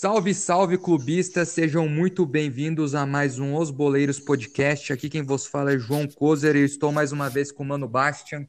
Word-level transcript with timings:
Salve, 0.00 0.32
salve, 0.32 0.78
clubistas! 0.78 1.50
Sejam 1.50 1.86
muito 1.86 2.24
bem-vindos 2.24 2.94
a 2.94 3.04
mais 3.04 3.38
um 3.38 3.54
Os 3.54 3.70
Boleiros 3.70 4.18
Podcast. 4.18 4.94
Aqui 4.94 5.10
quem 5.10 5.20
vos 5.20 5.46
fala 5.46 5.74
é 5.74 5.78
João 5.78 6.08
Kozer 6.08 6.56
e 6.56 6.64
estou 6.64 6.90
mais 6.90 7.12
uma 7.12 7.28
vez 7.28 7.52
com 7.52 7.62
o 7.62 7.66
Mano 7.66 7.86
Bastian. 7.86 8.48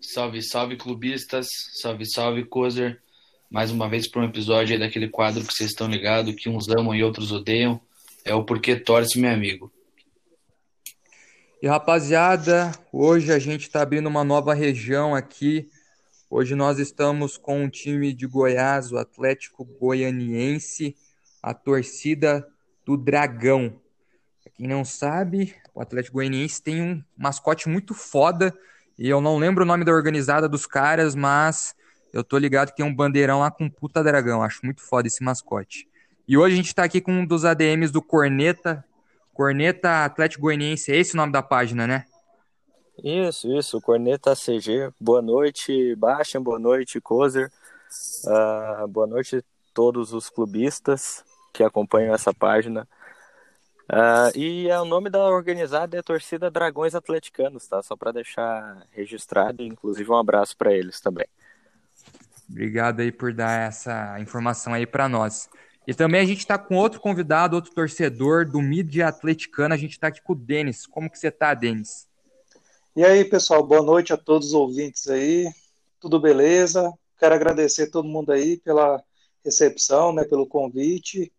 Salve, 0.00 0.40
salve, 0.40 0.78
clubistas! 0.78 1.48
Salve, 1.74 2.06
salve, 2.06 2.46
Kozer! 2.46 3.02
Mais 3.50 3.70
uma 3.70 3.86
vez 3.86 4.08
para 4.08 4.22
um 4.22 4.24
episódio 4.24 4.78
daquele 4.78 5.06
quadro 5.06 5.44
que 5.44 5.52
vocês 5.52 5.68
estão 5.68 5.86
ligados, 5.86 6.34
que 6.34 6.48
uns 6.48 6.66
amam 6.70 6.94
e 6.94 7.04
outros 7.04 7.30
odeiam. 7.30 7.78
É 8.24 8.34
o 8.34 8.42
Porquê 8.42 8.76
Torce, 8.76 9.18
meu 9.18 9.32
amigo. 9.32 9.70
E 11.60 11.66
rapaziada, 11.66 12.72
hoje 12.90 13.30
a 13.30 13.38
gente 13.38 13.64
está 13.66 13.82
abrindo 13.82 14.06
uma 14.06 14.24
nova 14.24 14.54
região 14.54 15.14
aqui 15.14 15.68
Hoje 16.36 16.56
nós 16.56 16.80
estamos 16.80 17.38
com 17.38 17.62
um 17.62 17.68
time 17.68 18.12
de 18.12 18.26
Goiás, 18.26 18.90
o 18.90 18.98
Atlético 18.98 19.64
Goianiense, 19.64 20.96
a 21.40 21.54
torcida 21.54 22.44
do 22.84 22.96
Dragão. 22.96 23.80
Pra 24.42 24.52
quem 24.52 24.66
não 24.66 24.84
sabe, 24.84 25.54
o 25.72 25.80
Atlético 25.80 26.14
Goianiense 26.14 26.60
tem 26.60 26.82
um 26.82 27.00
mascote 27.16 27.68
muito 27.68 27.94
foda, 27.94 28.52
e 28.98 29.08
eu 29.08 29.20
não 29.20 29.38
lembro 29.38 29.62
o 29.62 29.64
nome 29.64 29.84
da 29.84 29.92
organizada 29.92 30.48
dos 30.48 30.66
caras, 30.66 31.14
mas 31.14 31.72
eu 32.12 32.24
tô 32.24 32.36
ligado 32.36 32.70
que 32.70 32.78
tem 32.78 32.84
um 32.84 32.92
bandeirão 32.92 33.38
lá 33.38 33.52
com 33.52 33.70
puta 33.70 34.02
dragão. 34.02 34.42
Acho 34.42 34.58
muito 34.64 34.82
foda 34.82 35.06
esse 35.06 35.22
mascote. 35.22 35.86
E 36.26 36.36
hoje 36.36 36.54
a 36.54 36.56
gente 36.56 36.74
tá 36.74 36.82
aqui 36.82 37.00
com 37.00 37.12
um 37.12 37.24
dos 37.24 37.44
ADMs 37.44 37.92
do 37.92 38.02
Corneta. 38.02 38.84
Corneta 39.32 40.04
Atlético 40.04 40.42
Goianiense, 40.42 40.90
é 40.90 40.96
esse 40.96 41.14
o 41.14 41.16
nome 41.16 41.30
da 41.30 41.44
página, 41.44 41.86
né? 41.86 42.06
Isso, 43.02 43.52
isso, 43.52 43.80
Corneta 43.80 44.34
CG. 44.34 44.90
Boa 45.00 45.20
noite, 45.20 45.96
Bastian, 45.96 46.42
boa 46.42 46.58
noite, 46.58 47.00
Kozer. 47.00 47.50
Uh, 48.24 48.86
boa 48.88 49.06
noite 49.06 49.44
todos 49.72 50.12
os 50.12 50.30
clubistas 50.30 51.24
que 51.52 51.64
acompanham 51.64 52.14
essa 52.14 52.32
página. 52.32 52.86
Uh, 53.90 54.38
e 54.38 54.68
é, 54.68 54.80
o 54.80 54.84
nome 54.84 55.10
da 55.10 55.24
organizada 55.26 55.98
é 55.98 56.02
Torcida 56.02 56.50
Dragões 56.50 56.94
Atleticanos, 56.94 57.66
tá? 57.66 57.82
Só 57.82 57.96
para 57.96 58.12
deixar 58.12 58.86
registrado, 58.92 59.62
inclusive 59.62 60.10
um 60.10 60.16
abraço 60.16 60.56
para 60.56 60.72
eles 60.72 61.00
também. 61.00 61.26
Obrigado 62.48 63.00
aí 63.00 63.10
por 63.10 63.34
dar 63.34 63.68
essa 63.68 64.18
informação 64.20 64.72
aí 64.72 64.86
para 64.86 65.08
nós. 65.08 65.50
E 65.86 65.92
também 65.92 66.20
a 66.20 66.24
gente 66.24 66.38
está 66.38 66.56
com 66.56 66.76
outro 66.76 67.00
convidado, 67.00 67.56
outro 67.56 67.74
torcedor 67.74 68.46
do 68.46 68.62
Mídia 68.62 69.08
Atleticana. 69.08 69.74
A 69.74 69.78
gente 69.78 69.92
está 69.92 70.06
aqui 70.06 70.22
com 70.22 70.32
o 70.32 70.36
Denis. 70.36 70.86
Como 70.86 71.10
que 71.10 71.18
você 71.18 71.28
está, 71.28 71.52
Denis? 71.52 72.06
E 72.96 73.04
aí, 73.04 73.24
pessoal, 73.24 73.66
boa 73.66 73.82
noite 73.82 74.12
a 74.12 74.16
todos 74.16 74.48
os 74.48 74.54
ouvintes 74.54 75.08
aí. 75.08 75.52
Tudo 75.98 76.20
beleza? 76.20 76.92
Quero 77.18 77.34
agradecer 77.34 77.90
todo 77.90 78.06
mundo 78.06 78.30
aí 78.30 78.56
pela 78.58 79.02
recepção, 79.44 80.12
né, 80.12 80.22
pelo 80.22 80.46
convite. 80.46 81.32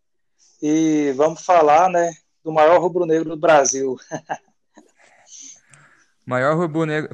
E 0.60 1.14
vamos 1.16 1.42
falar, 1.42 1.88
né, 1.88 2.12
do 2.44 2.52
maior 2.52 2.78
rubro-negro 2.78 3.30
do 3.30 3.38
Brasil. 3.38 3.96
maior 6.26 6.58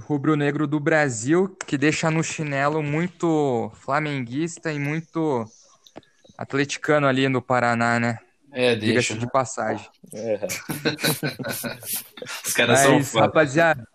rubro-negro 0.00 0.66
do 0.66 0.80
Brasil, 0.80 1.56
que 1.64 1.78
deixa 1.78 2.10
no 2.10 2.24
chinelo 2.24 2.82
muito 2.82 3.70
flamenguista 3.76 4.72
e 4.72 4.78
muito 4.80 5.46
atleticano 6.36 7.06
ali 7.06 7.28
no 7.28 7.40
Paraná, 7.40 8.00
né? 8.00 8.18
É, 8.50 8.74
deixa. 8.74 9.16
de 9.16 9.30
passagem. 9.30 9.88
É. 10.12 10.46
Os 12.44 12.52
caras 12.52 12.84
Mas, 12.84 13.06
são 13.06 13.20
rapaziada, 13.20 13.86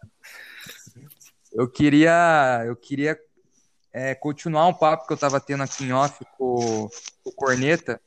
eu 1.57 1.67
queria, 1.67 2.63
eu 2.67 2.75
queria 2.75 3.19
é, 3.91 4.13
continuar 4.13 4.67
um 4.67 4.73
papo 4.75 5.07
que 5.07 5.13
eu 5.13 5.15
estava 5.15 5.39
tendo 5.39 5.63
aqui 5.63 5.85
em 5.85 5.91
off 5.91 6.23
com, 6.37 6.87
com 7.23 7.29
o 7.31 7.31
Corneta. 7.31 7.99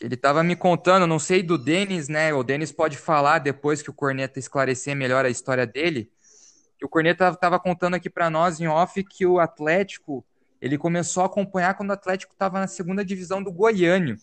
Ele 0.00 0.14
estava 0.14 0.42
me 0.42 0.56
contando, 0.56 1.06
não 1.06 1.18
sei 1.18 1.42
do 1.42 1.58
Denis, 1.58 2.08
né? 2.08 2.32
O 2.32 2.42
Denis 2.42 2.72
pode 2.72 2.96
falar 2.96 3.40
depois 3.40 3.82
que 3.82 3.90
o 3.90 3.92
Corneta 3.92 4.38
esclarecer 4.38 4.96
melhor 4.96 5.26
a 5.26 5.28
história 5.28 5.66
dele. 5.66 6.10
Que 6.78 6.86
o 6.86 6.88
Corneta 6.88 7.28
estava 7.28 7.60
contando 7.60 7.96
aqui 7.96 8.08
para 8.08 8.30
nós 8.30 8.58
em 8.60 8.66
off 8.66 9.04
que 9.04 9.26
o 9.26 9.38
Atlético 9.38 10.24
ele 10.58 10.78
começou 10.78 11.24
a 11.24 11.26
acompanhar 11.26 11.74
quando 11.74 11.90
o 11.90 11.92
Atlético 11.92 12.32
estava 12.32 12.58
na 12.60 12.66
segunda 12.66 13.04
divisão 13.04 13.42
do 13.42 13.52
Goiânio. 13.52 14.16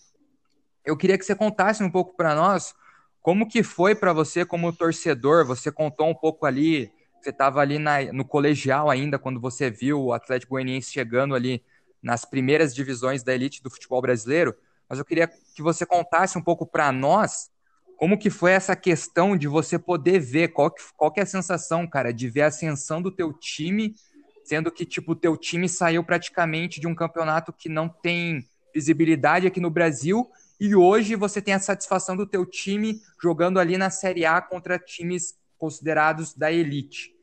Eu 0.83 0.97
queria 0.97 1.17
que 1.19 1.25
você 1.25 1.35
contasse 1.35 1.83
um 1.83 1.91
pouco 1.91 2.17
para 2.17 2.33
nós 2.33 2.73
como 3.21 3.47
que 3.47 3.61
foi 3.61 3.93
para 3.93 4.13
você 4.13 4.43
como 4.43 4.73
torcedor. 4.73 5.45
Você 5.45 5.71
contou 5.71 6.09
um 6.09 6.15
pouco 6.15 6.47
ali 6.47 6.91
você 7.25 7.31
estava 7.31 7.59
ali 7.59 7.79
na, 7.79 8.13
no 8.13 8.23
colegial 8.23 8.87
ainda, 8.87 9.17
quando 9.17 9.39
você 9.39 9.71
viu 9.71 9.99
o 9.99 10.13
Atlético 10.13 10.51
Goianiense 10.51 10.91
chegando 10.91 11.33
ali 11.33 11.63
nas 12.01 12.23
primeiras 12.23 12.73
divisões 12.73 13.23
da 13.23 13.33
elite 13.33 13.63
do 13.63 13.69
futebol 13.71 13.99
brasileiro, 13.99 14.55
mas 14.87 14.99
eu 14.99 15.05
queria 15.05 15.27
que 15.27 15.61
você 15.61 15.87
contasse 15.87 16.37
um 16.37 16.41
pouco 16.41 16.67
para 16.67 16.91
nós 16.91 17.49
como 17.97 18.17
que 18.17 18.29
foi 18.29 18.51
essa 18.51 18.75
questão 18.75 19.35
de 19.35 19.47
você 19.47 19.79
poder 19.79 20.19
ver, 20.19 20.49
qual 20.49 20.69
que, 20.69 20.83
qual 20.95 21.11
que 21.11 21.19
é 21.19 21.23
a 21.23 21.25
sensação, 21.25 21.87
cara, 21.87 22.13
de 22.13 22.29
ver 22.29 22.43
a 22.43 22.47
ascensão 22.47 23.01
do 23.01 23.09
teu 23.09 23.33
time, 23.33 23.95
sendo 24.43 24.71
que, 24.71 24.85
tipo, 24.85 25.13
o 25.13 25.15
teu 25.15 25.35
time 25.35 25.67
saiu 25.67 26.03
praticamente 26.03 26.79
de 26.79 26.85
um 26.85 26.93
campeonato 26.93 27.51
que 27.51 27.69
não 27.69 27.89
tem 27.89 28.45
visibilidade 28.71 29.47
aqui 29.47 29.59
no 29.59 29.71
Brasil, 29.71 30.29
e 30.59 30.75
hoje 30.75 31.15
você 31.15 31.41
tem 31.41 31.55
a 31.55 31.59
satisfação 31.59 32.15
do 32.15 32.27
teu 32.27 32.45
time 32.45 33.01
jogando 33.19 33.59
ali 33.59 33.77
na 33.77 33.89
Série 33.89 34.25
A 34.25 34.39
contra 34.41 34.77
times 34.77 35.33
considerados 35.57 36.35
da 36.35 36.51
elite. 36.51 37.14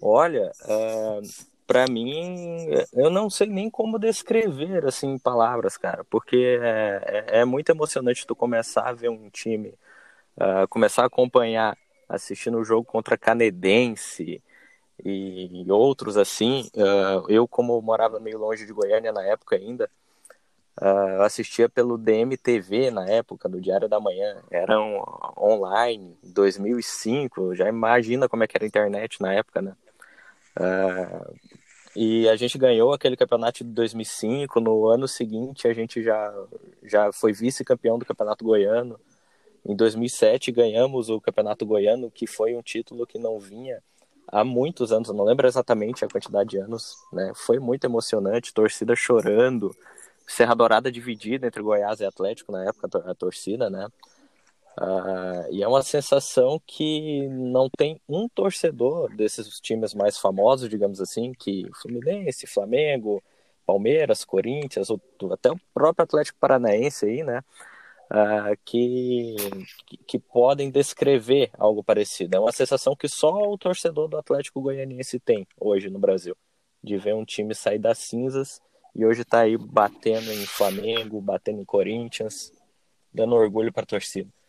Olha, 0.00 0.50
é, 0.64 1.20
para 1.66 1.86
mim, 1.86 2.66
eu 2.92 3.10
não 3.10 3.30
sei 3.30 3.46
nem 3.46 3.70
como 3.70 3.98
descrever 3.98 4.86
assim 4.86 5.08
em 5.12 5.18
palavras, 5.18 5.76
cara, 5.76 6.04
porque 6.04 6.58
é, 6.60 7.26
é, 7.28 7.40
é 7.40 7.44
muito 7.44 7.70
emocionante 7.70 8.26
tu 8.26 8.34
começar 8.34 8.88
a 8.88 8.92
ver 8.92 9.08
um 9.10 9.30
time, 9.30 9.74
uh, 10.36 10.66
começar 10.68 11.02
a 11.02 11.06
acompanhar, 11.06 11.76
assistindo 12.08 12.58
o 12.58 12.64
jogo 12.64 12.84
contra 12.84 13.16
Canedense 13.16 14.42
e 15.04 15.64
outros 15.70 16.16
assim. 16.16 16.68
Uh, 16.74 17.30
eu, 17.30 17.46
como 17.46 17.80
morava 17.80 18.18
meio 18.18 18.38
longe 18.38 18.66
de 18.66 18.72
Goiânia 18.72 19.12
na 19.12 19.22
época 19.24 19.56
ainda, 19.56 19.88
Uh, 20.80 21.20
assistia 21.22 21.68
pelo 21.68 21.98
DMTV 21.98 22.90
na 22.90 23.06
época, 23.06 23.50
do 23.50 23.60
Diário 23.60 23.86
da 23.86 24.00
Manhã. 24.00 24.42
Era 24.50 24.80
um 24.80 25.02
online, 25.36 26.16
2005. 26.22 27.54
Já 27.54 27.68
imagina 27.68 28.26
como 28.30 28.44
é 28.44 28.46
que 28.46 28.56
era 28.56 28.64
a 28.64 28.68
internet 28.68 29.20
na 29.20 29.34
época, 29.34 29.60
né? 29.60 29.74
Uh, 30.58 31.34
e 31.94 32.28
a 32.28 32.36
gente 32.36 32.56
ganhou 32.56 32.92
aquele 32.92 33.16
campeonato 33.16 33.64
de 33.64 33.70
2005. 33.70 34.60
No 34.60 34.86
ano 34.88 35.08
seguinte, 35.08 35.66
a 35.66 35.72
gente 35.72 36.02
já, 36.02 36.32
já 36.84 37.12
foi 37.12 37.32
vice-campeão 37.32 37.98
do 37.98 38.06
Campeonato 38.06 38.44
Goiano. 38.44 38.98
Em 39.64 39.74
2007, 39.74 40.52
ganhamos 40.52 41.08
o 41.08 41.20
Campeonato 41.20 41.66
Goiano, 41.66 42.10
que 42.10 42.26
foi 42.26 42.54
um 42.54 42.62
título 42.62 43.06
que 43.06 43.18
não 43.18 43.38
vinha 43.38 43.82
há 44.28 44.44
muitos 44.44 44.92
anos. 44.92 45.10
Não 45.10 45.24
lembro 45.24 45.46
exatamente 45.46 46.04
a 46.04 46.08
quantidade 46.08 46.50
de 46.50 46.58
anos. 46.58 46.96
Né? 47.12 47.32
Foi 47.34 47.58
muito 47.58 47.84
emocionante, 47.84 48.54
torcida 48.54 48.94
chorando. 48.94 49.74
Serra 50.26 50.54
Dourada 50.54 50.92
dividida 50.92 51.48
entre 51.48 51.60
Goiás 51.60 51.98
e 52.00 52.04
Atlético 52.04 52.52
na 52.52 52.64
época, 52.64 52.88
a 53.10 53.14
torcida, 53.16 53.68
né? 53.68 53.88
Uh, 54.80 55.52
e 55.52 55.62
é 55.62 55.68
uma 55.68 55.82
sensação 55.82 56.58
que 56.66 57.28
não 57.28 57.68
tem 57.68 58.00
um 58.08 58.26
torcedor 58.30 59.14
desses 59.14 59.60
times 59.60 59.92
mais 59.92 60.16
famosos, 60.16 60.70
digamos 60.70 61.02
assim, 61.02 61.34
que 61.34 61.68
Fluminense, 61.82 62.46
Flamengo, 62.46 63.22
Palmeiras, 63.66 64.24
Corinthians, 64.24 64.88
até 65.30 65.50
o 65.50 65.60
próprio 65.74 66.04
Atlético 66.04 66.38
Paranaense 66.40 67.04
aí, 67.04 67.22
né? 67.22 67.44
Uh, 68.10 68.56
que, 68.64 69.36
que 70.06 70.18
podem 70.18 70.70
descrever 70.70 71.50
algo 71.58 71.84
parecido. 71.84 72.36
É 72.36 72.40
uma 72.40 72.50
sensação 72.50 72.96
que 72.96 73.06
só 73.06 73.50
o 73.50 73.58
torcedor 73.58 74.08
do 74.08 74.16
Atlético 74.16 74.62
Goianiense 74.62 75.20
tem 75.20 75.46
hoje 75.60 75.90
no 75.90 75.98
Brasil, 75.98 76.34
de 76.82 76.96
ver 76.96 77.14
um 77.14 77.24
time 77.24 77.54
sair 77.54 77.78
das 77.78 77.98
cinzas 77.98 78.62
e 78.96 79.04
hoje 79.04 79.22
está 79.22 79.40
aí 79.40 79.58
batendo 79.58 80.32
em 80.32 80.46
Flamengo, 80.46 81.20
batendo 81.20 81.60
em 81.60 81.64
Corinthians, 81.66 82.50
dando 83.12 83.34
orgulho 83.34 83.72
para 83.72 83.82
a 83.82 83.86
torcida. 83.86 84.39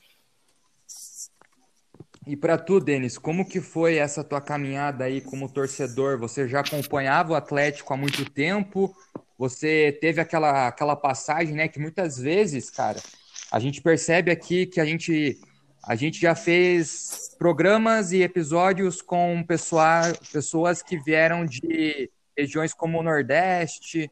E 2.25 2.35
para 2.35 2.57
tu, 2.57 2.79
Denis, 2.79 3.18
como 3.18 3.47
que 3.47 3.59
foi 3.59 3.97
essa 3.97 4.23
tua 4.23 4.39
caminhada 4.39 5.06
aí 5.06 5.21
como 5.21 5.51
torcedor? 5.51 6.19
Você 6.19 6.47
já 6.47 6.59
acompanhava 6.59 7.33
o 7.33 7.35
Atlético 7.35 7.94
há 7.94 7.97
muito 7.97 8.29
tempo? 8.29 8.95
Você 9.39 9.97
teve 10.00 10.21
aquela, 10.21 10.68
aquela 10.68 10.95
passagem, 10.95 11.56
né, 11.56 11.68
que 11.68 11.79
muitas 11.79 12.19
vezes, 12.19 12.69
cara, 12.69 13.00
a 13.51 13.59
gente 13.59 13.81
percebe 13.81 14.29
aqui 14.29 14.68
que 14.68 14.79
a 14.79 14.85
gente 14.85 15.39
a 15.83 15.95
gente 15.95 16.21
já 16.21 16.35
fez 16.35 17.35
programas 17.39 18.12
e 18.12 18.21
episódios 18.21 19.01
com 19.01 19.44
pessoa, 19.44 20.13
pessoas 20.31 20.83
que 20.83 20.95
vieram 20.95 21.44
de 21.44 22.07
regiões 22.38 22.71
como 22.71 23.00
o 23.00 23.03
Nordeste, 23.03 24.12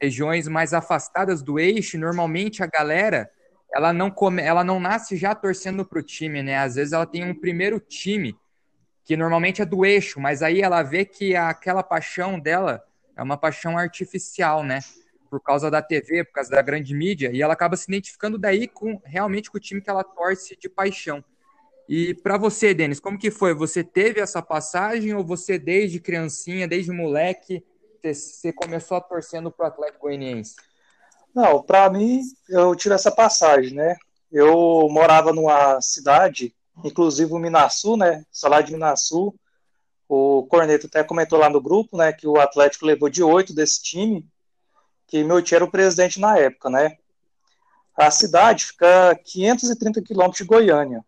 regiões 0.00 0.46
mais 0.46 0.72
afastadas 0.72 1.42
do 1.42 1.58
eixo, 1.58 1.98
normalmente 1.98 2.62
a 2.62 2.68
galera 2.68 3.28
ela 3.72 3.92
não 3.92 4.10
come, 4.10 4.42
ela 4.42 4.64
não 4.64 4.80
nasce 4.80 5.16
já 5.16 5.34
torcendo 5.34 5.84
para 5.84 5.98
o 5.98 6.02
time, 6.02 6.42
né? 6.42 6.58
Às 6.58 6.76
vezes 6.76 6.92
ela 6.92 7.06
tem 7.06 7.24
um 7.24 7.34
primeiro 7.34 7.78
time 7.78 8.36
que 9.04 9.16
normalmente 9.16 9.62
é 9.62 9.64
do 9.64 9.84
eixo, 9.86 10.20
mas 10.20 10.42
aí 10.42 10.60
ela 10.60 10.82
vê 10.82 11.04
que 11.04 11.34
aquela 11.34 11.82
paixão 11.82 12.38
dela 12.38 12.82
é 13.16 13.22
uma 13.22 13.36
paixão 13.36 13.78
artificial, 13.78 14.62
né? 14.62 14.80
por 15.28 15.40
causa 15.40 15.70
da 15.70 15.82
TV, 15.82 16.24
por 16.24 16.32
causa 16.32 16.50
da 16.50 16.62
grande 16.62 16.94
mídia, 16.94 17.30
e 17.32 17.42
ela 17.42 17.52
acaba 17.52 17.76
se 17.76 17.84
identificando 17.88 18.38
daí 18.38 18.66
com 18.66 19.00
realmente 19.04 19.50
com 19.50 19.58
o 19.58 19.60
time 19.60 19.80
que 19.80 19.90
ela 19.90 20.02
torce 20.02 20.56
de 20.56 20.68
paixão. 20.68 21.22
E 21.88 22.14
para 22.14 22.36
você, 22.36 22.74
Denis, 22.74 23.00
como 23.00 23.18
que 23.18 23.30
foi? 23.30 23.54
Você 23.54 23.82
teve 23.82 24.20
essa 24.20 24.42
passagem 24.42 25.14
ou 25.14 25.24
você 25.24 25.58
desde 25.58 26.00
criancinha, 26.00 26.68
desde 26.68 26.90
moleque, 26.90 27.64
você 28.02 28.52
começou 28.52 28.96
a 28.96 29.00
torcendo 29.00 29.50
para 29.50 29.64
o 29.64 29.68
Atlético 29.68 30.00
Goianiense? 30.02 30.56
Não, 31.38 31.62
para 31.62 31.88
mim 31.88 32.20
eu 32.48 32.74
tive 32.74 32.96
essa 32.96 33.12
passagem, 33.12 33.72
né? 33.72 33.96
Eu 34.28 34.88
morava 34.90 35.32
numa 35.32 35.80
cidade, 35.80 36.52
inclusive 36.84 37.32
o 37.32 37.38
Minasul, 37.38 37.96
né? 37.96 38.24
Salário 38.32 38.66
de 38.66 38.72
Minasul. 38.72 39.32
O 40.08 40.44
Corneto 40.48 40.88
até 40.88 41.04
comentou 41.04 41.38
lá 41.38 41.48
no 41.48 41.60
grupo, 41.60 41.96
né, 41.96 42.12
que 42.12 42.26
o 42.26 42.40
Atlético 42.40 42.86
levou 42.86 43.08
de 43.08 43.22
oito 43.22 43.54
desse 43.54 43.80
time, 43.80 44.26
que 45.06 45.22
meu 45.22 45.40
tio 45.40 45.54
era 45.54 45.64
o 45.64 45.70
presidente 45.70 46.18
na 46.18 46.36
época, 46.36 46.68
né? 46.70 46.96
A 47.96 48.10
cidade 48.10 48.66
fica 48.66 49.14
530 49.24 50.02
quilômetros 50.02 50.38
de 50.38 50.44
Goiânia. 50.44 51.04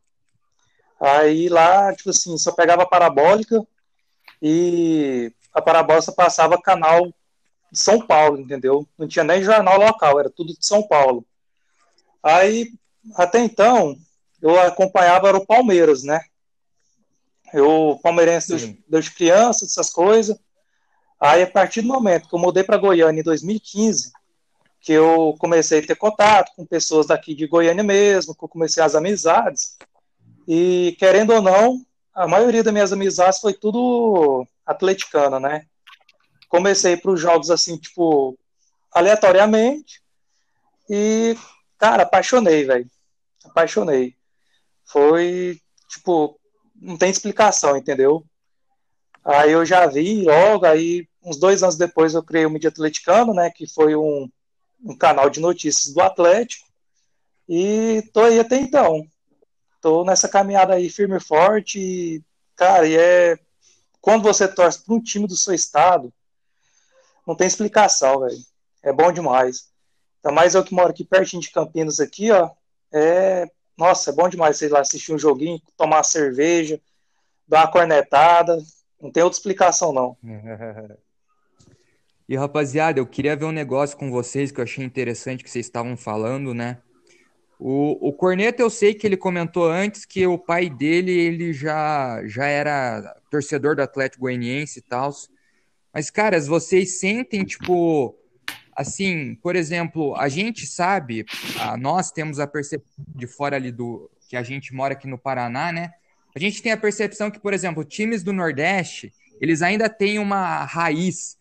Aí 1.00 1.48
lá, 1.48 1.92
tipo 1.92 2.10
assim, 2.10 2.38
só 2.38 2.52
pegava 2.52 2.84
a 2.84 2.88
parabólica 2.88 3.66
e 4.40 5.32
a 5.52 5.60
parabólica 5.60 6.12
passava 6.12 6.62
canal 6.62 7.12
de 7.70 7.78
São 7.78 8.04
Paulo, 8.04 8.40
entendeu? 8.40 8.86
Não 8.98 9.06
tinha 9.06 9.24
nem 9.24 9.42
jornal 9.42 9.78
local, 9.78 10.18
era 10.18 10.30
tudo 10.30 10.52
de 10.52 10.64
São 10.64 10.82
Paulo. 10.82 11.24
Aí, 12.22 12.72
até 13.14 13.38
então, 13.40 13.96
eu 14.42 14.58
acompanhava 14.60 15.28
era 15.28 15.36
o 15.36 15.46
Palmeiras, 15.46 16.02
né? 16.02 16.20
Eu, 17.52 17.98
palmeirense 18.02 18.48
desde, 18.48 18.84
desde 18.88 19.10
criança, 19.12 19.64
essas 19.64 19.90
coisas. 19.90 20.38
Aí, 21.18 21.42
a 21.42 21.50
partir 21.50 21.82
do 21.82 21.88
momento 21.88 22.28
que 22.28 22.34
eu 22.34 22.38
mudei 22.38 22.62
para 22.62 22.76
Goiânia 22.76 23.20
em 23.20 23.24
2015, 23.24 24.12
que 24.80 24.92
eu 24.92 25.34
comecei 25.38 25.80
a 25.80 25.86
ter 25.86 25.96
contato 25.96 26.52
com 26.56 26.64
pessoas 26.64 27.06
daqui 27.06 27.34
de 27.34 27.46
Goiânia 27.46 27.84
mesmo, 27.84 28.34
que 28.34 28.44
eu 28.44 28.48
comecei 28.48 28.82
as 28.82 28.94
amizades, 28.94 29.76
e, 30.48 30.96
querendo 30.98 31.34
ou 31.34 31.42
não, 31.42 31.84
a 32.14 32.26
maioria 32.26 32.62
das 32.62 32.72
minhas 32.72 32.92
amizades 32.92 33.40
foi 33.40 33.52
tudo 33.52 34.46
atleticana, 34.64 35.38
né? 35.38 35.66
Comecei 36.50 36.98
para 36.98 37.12
os 37.12 37.18
jogos 37.18 37.50
assim, 37.50 37.78
tipo, 37.78 38.38
aleatoriamente. 38.92 40.02
E, 40.90 41.34
cara, 41.78 42.02
apaixonei, 42.02 42.64
velho. 42.64 42.90
Apaixonei. 43.42 44.14
Foi, 44.84 45.58
tipo, 45.88 46.38
não 46.76 46.98
tem 46.98 47.10
explicação, 47.10 47.74
entendeu? 47.74 48.22
Aí 49.24 49.52
eu 49.52 49.64
já 49.64 49.86
vi 49.86 50.24
logo, 50.24 50.66
aí 50.66 51.08
uns 51.24 51.38
dois 51.38 51.62
anos 51.62 51.76
depois 51.76 52.12
eu 52.12 52.22
criei 52.22 52.44
o 52.44 52.50
Mídia 52.50 52.68
Atleticano, 52.68 53.32
né? 53.32 53.50
Que 53.50 53.66
foi 53.66 53.96
um, 53.96 54.28
um 54.84 54.94
canal 54.94 55.30
de 55.30 55.40
notícias 55.40 55.94
do 55.94 56.02
Atlético. 56.02 56.68
E 57.48 58.02
tô 58.12 58.20
aí 58.20 58.38
até 58.38 58.56
então 58.58 59.06
tô 59.80 60.04
nessa 60.04 60.28
caminhada 60.28 60.74
aí 60.74 60.88
firme 60.90 61.16
e 61.16 61.20
forte. 61.20 61.78
E, 61.78 62.22
cara, 62.54 62.86
e 62.86 62.96
é. 62.96 63.38
Quando 64.00 64.22
você 64.22 64.48
torce 64.48 64.82
para 64.84 64.94
um 64.94 65.02
time 65.02 65.26
do 65.26 65.36
seu 65.36 65.52
estado, 65.52 66.12
não 67.30 67.36
tem 67.36 67.46
explicação, 67.46 68.20
velho. 68.20 68.38
É 68.82 68.92
bom 68.92 69.12
demais. 69.12 69.70
Ainda 70.22 70.34
mais 70.34 70.54
eu 70.56 70.64
que 70.64 70.74
moro 70.74 70.90
aqui 70.90 71.04
pertinho 71.04 71.40
de 71.40 71.52
Campinas, 71.52 72.00
aqui, 72.00 72.30
ó. 72.32 72.50
É. 72.92 73.48
Nossa, 73.78 74.10
é 74.10 74.12
bom 74.12 74.28
demais, 74.28 74.58
sei 74.58 74.68
lá, 74.68 74.80
assistir 74.80 75.14
um 75.14 75.18
joguinho, 75.18 75.62
tomar 75.76 75.98
uma 75.98 76.02
cerveja, 76.02 76.80
dar 77.46 77.60
uma 77.60 77.70
cornetada. 77.70 78.58
Não 79.00 79.12
tem 79.12 79.22
outra 79.22 79.38
explicação, 79.38 79.92
não. 79.92 80.16
E 82.28 82.36
rapaziada, 82.36 83.00
eu 83.00 83.06
queria 83.08 83.34
ver 83.34 83.44
um 83.44 83.50
negócio 83.50 83.98
com 83.98 84.08
vocês 84.08 84.52
que 84.52 84.60
eu 84.60 84.62
achei 84.62 84.84
interessante 84.84 85.42
que 85.42 85.50
vocês 85.50 85.66
estavam 85.66 85.96
falando, 85.96 86.54
né? 86.54 86.78
O, 87.58 88.08
o 88.08 88.12
Corneta, 88.12 88.62
eu 88.62 88.70
sei 88.70 88.94
que 88.94 89.04
ele 89.04 89.16
comentou 89.16 89.68
antes 89.68 90.04
que 90.04 90.24
o 90.28 90.38
pai 90.38 90.70
dele 90.70 91.10
ele 91.10 91.52
já, 91.52 92.24
já 92.26 92.46
era 92.46 93.16
torcedor 93.28 93.74
do 93.74 93.82
Atlético 93.82 94.20
Goianiense 94.20 94.78
e 94.78 94.82
tal. 94.82 95.10
Mas, 95.92 96.10
caras, 96.10 96.46
vocês 96.46 96.98
sentem, 96.98 97.44
tipo, 97.44 98.16
assim, 98.76 99.34
por 99.36 99.56
exemplo, 99.56 100.14
a 100.16 100.28
gente 100.28 100.66
sabe, 100.66 101.24
a, 101.58 101.76
nós 101.76 102.10
temos 102.10 102.38
a 102.38 102.46
percepção 102.46 103.04
de 103.08 103.26
fora 103.26 103.56
ali 103.56 103.72
do. 103.72 104.10
que 104.28 104.36
a 104.36 104.42
gente 104.42 104.74
mora 104.74 104.94
aqui 104.94 105.08
no 105.08 105.18
Paraná, 105.18 105.72
né? 105.72 105.92
A 106.34 106.38
gente 106.38 106.62
tem 106.62 106.72
a 106.72 106.76
percepção 106.76 107.30
que, 107.30 107.40
por 107.40 107.52
exemplo, 107.52 107.84
times 107.84 108.22
do 108.22 108.32
Nordeste, 108.32 109.12
eles 109.40 109.62
ainda 109.62 109.88
têm 109.88 110.18
uma 110.18 110.64
raiz. 110.64 111.36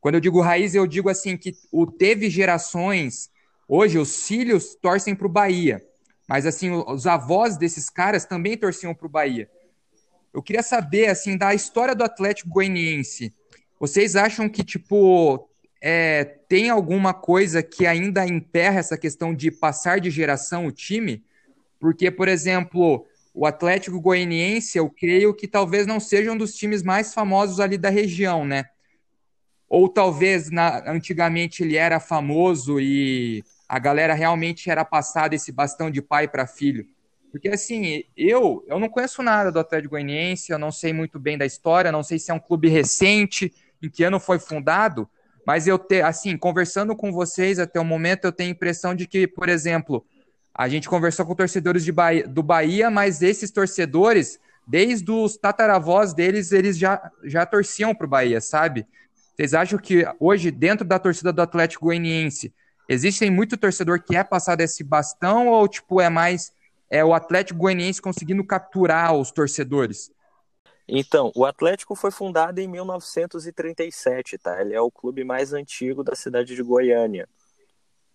Quando 0.00 0.16
eu 0.16 0.20
digo 0.20 0.40
raiz, 0.40 0.74
eu 0.74 0.86
digo 0.86 1.08
assim 1.08 1.36
que 1.36 1.54
o 1.72 1.86
teve 1.86 2.28
gerações 2.28 3.30
Hoje, 3.66 3.98
os 3.98 4.26
filhos 4.26 4.74
torcem 4.74 5.14
para 5.14 5.26
o 5.26 5.30
Bahia, 5.30 5.82
mas 6.28 6.44
assim, 6.44 6.70
os 6.70 7.06
avós 7.06 7.56
desses 7.56 7.88
caras 7.88 8.24
também 8.26 8.56
torciam 8.56 8.94
para 8.94 9.06
o 9.06 9.10
Bahia. 9.10 9.48
Eu 10.32 10.42
queria 10.42 10.62
saber, 10.62 11.06
assim, 11.06 11.36
da 11.36 11.54
história 11.54 11.94
do 11.94 12.04
Atlético 12.04 12.50
Goianiense. 12.50 13.32
Vocês 13.84 14.16
acham 14.16 14.48
que, 14.48 14.64
tipo, 14.64 15.46
é, 15.78 16.24
tem 16.24 16.70
alguma 16.70 17.12
coisa 17.12 17.62
que 17.62 17.86
ainda 17.86 18.26
emperra 18.26 18.78
essa 18.80 18.96
questão 18.96 19.34
de 19.34 19.50
passar 19.50 20.00
de 20.00 20.10
geração 20.10 20.64
o 20.64 20.72
time? 20.72 21.22
Porque, 21.78 22.10
por 22.10 22.26
exemplo, 22.26 23.06
o 23.34 23.44
Atlético 23.44 24.00
Goianiense, 24.00 24.78
eu 24.78 24.88
creio 24.88 25.34
que 25.34 25.46
talvez 25.46 25.86
não 25.86 26.00
seja 26.00 26.32
um 26.32 26.36
dos 26.38 26.54
times 26.54 26.82
mais 26.82 27.12
famosos 27.12 27.60
ali 27.60 27.76
da 27.76 27.90
região, 27.90 28.42
né? 28.46 28.64
Ou 29.68 29.86
talvez 29.86 30.50
na, 30.50 30.90
antigamente 30.90 31.62
ele 31.62 31.76
era 31.76 32.00
famoso 32.00 32.80
e 32.80 33.44
a 33.68 33.78
galera 33.78 34.14
realmente 34.14 34.70
era 34.70 34.82
passada 34.82 35.34
esse 35.34 35.52
bastão 35.52 35.90
de 35.90 36.00
pai 36.00 36.26
para 36.26 36.46
filho. 36.46 36.86
Porque 37.30 37.50
assim, 37.50 38.04
eu 38.16 38.64
eu 38.66 38.78
não 38.78 38.88
conheço 38.88 39.22
nada 39.22 39.52
do 39.52 39.58
Atlético 39.58 39.90
Goianiense, 39.90 40.50
eu 40.50 40.58
não 40.58 40.72
sei 40.72 40.94
muito 40.94 41.20
bem 41.20 41.36
da 41.36 41.44
história, 41.44 41.92
não 41.92 42.02
sei 42.02 42.18
se 42.18 42.30
é 42.30 42.34
um 42.34 42.40
clube 42.40 42.68
recente, 42.68 43.52
em 43.82 43.88
que 43.88 44.04
ano 44.04 44.18
foi 44.18 44.38
fundado, 44.38 45.08
mas 45.46 45.66
eu 45.66 45.78
te, 45.78 46.00
assim, 46.00 46.36
conversando 46.36 46.96
com 46.96 47.12
vocês 47.12 47.58
até 47.58 47.78
o 47.78 47.84
momento, 47.84 48.24
eu 48.24 48.32
tenho 48.32 48.50
a 48.50 48.52
impressão 48.52 48.94
de 48.94 49.06
que, 49.06 49.26
por 49.26 49.48
exemplo, 49.48 50.04
a 50.54 50.68
gente 50.68 50.88
conversou 50.88 51.26
com 51.26 51.34
torcedores 51.34 51.88
Bahia, 51.90 52.26
do 52.26 52.42
Bahia, 52.42 52.90
mas 52.90 53.20
esses 53.20 53.50
torcedores, 53.50 54.38
desde 54.66 55.10
os 55.10 55.36
tataravós 55.36 56.14
deles, 56.14 56.52
eles 56.52 56.78
já, 56.78 57.10
já 57.24 57.44
torciam 57.44 57.94
para 57.94 58.06
o 58.06 58.10
Bahia, 58.10 58.40
sabe? 58.40 58.86
Vocês 59.36 59.52
acham 59.52 59.78
que 59.78 60.06
hoje, 60.18 60.50
dentro 60.50 60.86
da 60.86 60.98
torcida 60.98 61.32
do 61.32 61.42
Atlético 61.42 61.86
Goianiense, 61.86 62.54
Existem 62.88 63.30
muito 63.30 63.56
torcedor 63.56 64.02
que 64.02 64.16
é 64.16 64.22
passado 64.22 64.60
esse 64.60 64.84
bastão 64.84 65.48
ou 65.48 65.66
tipo 65.66 66.00
é 66.00 66.08
mais 66.08 66.52
é 66.90 67.04
o 67.04 67.14
Atlético 67.14 67.58
Goianiense 67.60 68.00
conseguindo 68.00 68.44
capturar 68.44 69.14
os 69.14 69.30
torcedores? 69.32 70.12
Então, 70.86 71.32
o 71.34 71.46
Atlético 71.46 71.94
foi 71.94 72.10
fundado 72.10 72.60
em 72.60 72.68
1937, 72.68 74.38
tá? 74.38 74.60
Ele 74.60 74.74
é 74.74 74.80
o 74.80 74.90
clube 74.90 75.24
mais 75.24 75.52
antigo 75.52 76.04
da 76.04 76.14
cidade 76.14 76.54
de 76.54 76.62
Goiânia, 76.62 77.28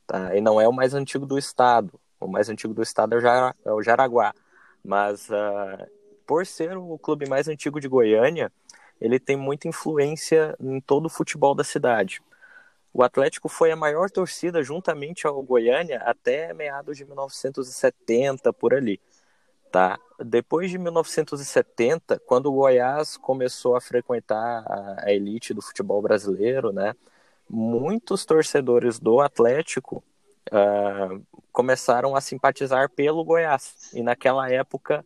tá? 0.06 0.36
E 0.36 0.42
não 0.42 0.62
é 0.62 0.68
o 0.68 0.74
mais 0.74 0.94
antigo 0.94 1.26
do 1.26 1.38
estado. 1.38 2.00
O 2.20 2.28
mais 2.28 2.50
antigo 2.50 2.74
do 2.74 2.84
estado 2.84 3.16
é 3.16 3.72
o, 3.72 3.80
é 3.80 3.84
Jaraguá. 3.84 4.34
Mas 4.84 5.30
uh, 5.30 5.88
por 6.28 6.46
ser 6.46 6.78
o 6.78 6.98
clube 7.00 7.28
mais 7.28 7.48
antigo 7.48 7.80
de 7.80 7.88
Goiânia, 7.88 8.52
ele 9.02 9.20
tem 9.20 9.36
muita 9.36 9.68
influência 9.68 10.56
em 10.60 10.80
todo 10.80 11.08
o 11.08 11.10
futebol 11.10 11.56
da 11.56 11.64
cidade. 11.64 12.22
O 12.94 13.04
Atlético 13.04 13.48
foi 13.48 13.72
a 13.72 13.76
maior 13.76 14.10
torcida 14.10 14.62
juntamente 14.64 15.26
ao 15.26 15.42
Goiânia 15.42 16.02
até 16.06 16.54
meados 16.54 16.98
de 16.98 17.06
1970 17.06 18.52
por 18.54 18.74
ali, 18.74 19.00
tá? 19.72 20.00
Depois 20.20 20.70
de 20.70 20.78
1970, 20.78 22.20
quando 22.26 22.48
o 22.48 22.54
Goiás 22.54 23.18
começou 23.18 23.76
a 23.76 23.82
frequentar 23.82 24.64
a 24.98 25.12
elite 25.12 25.54
do 25.54 25.62
futebol 25.62 26.02
brasileiro, 26.02 26.72
né? 26.72 26.94
Muitos 27.50 28.26
torcedores 28.26 29.00
do 29.00 29.20
Atlético 29.22 30.04
uh, 30.52 31.26
começaram 31.52 32.16
a 32.16 32.22
simpatizar 32.22 32.90
pelo 32.90 33.24
Goiás 33.24 33.92
e 33.94 34.04
naquela 34.04 34.52
época 34.52 35.06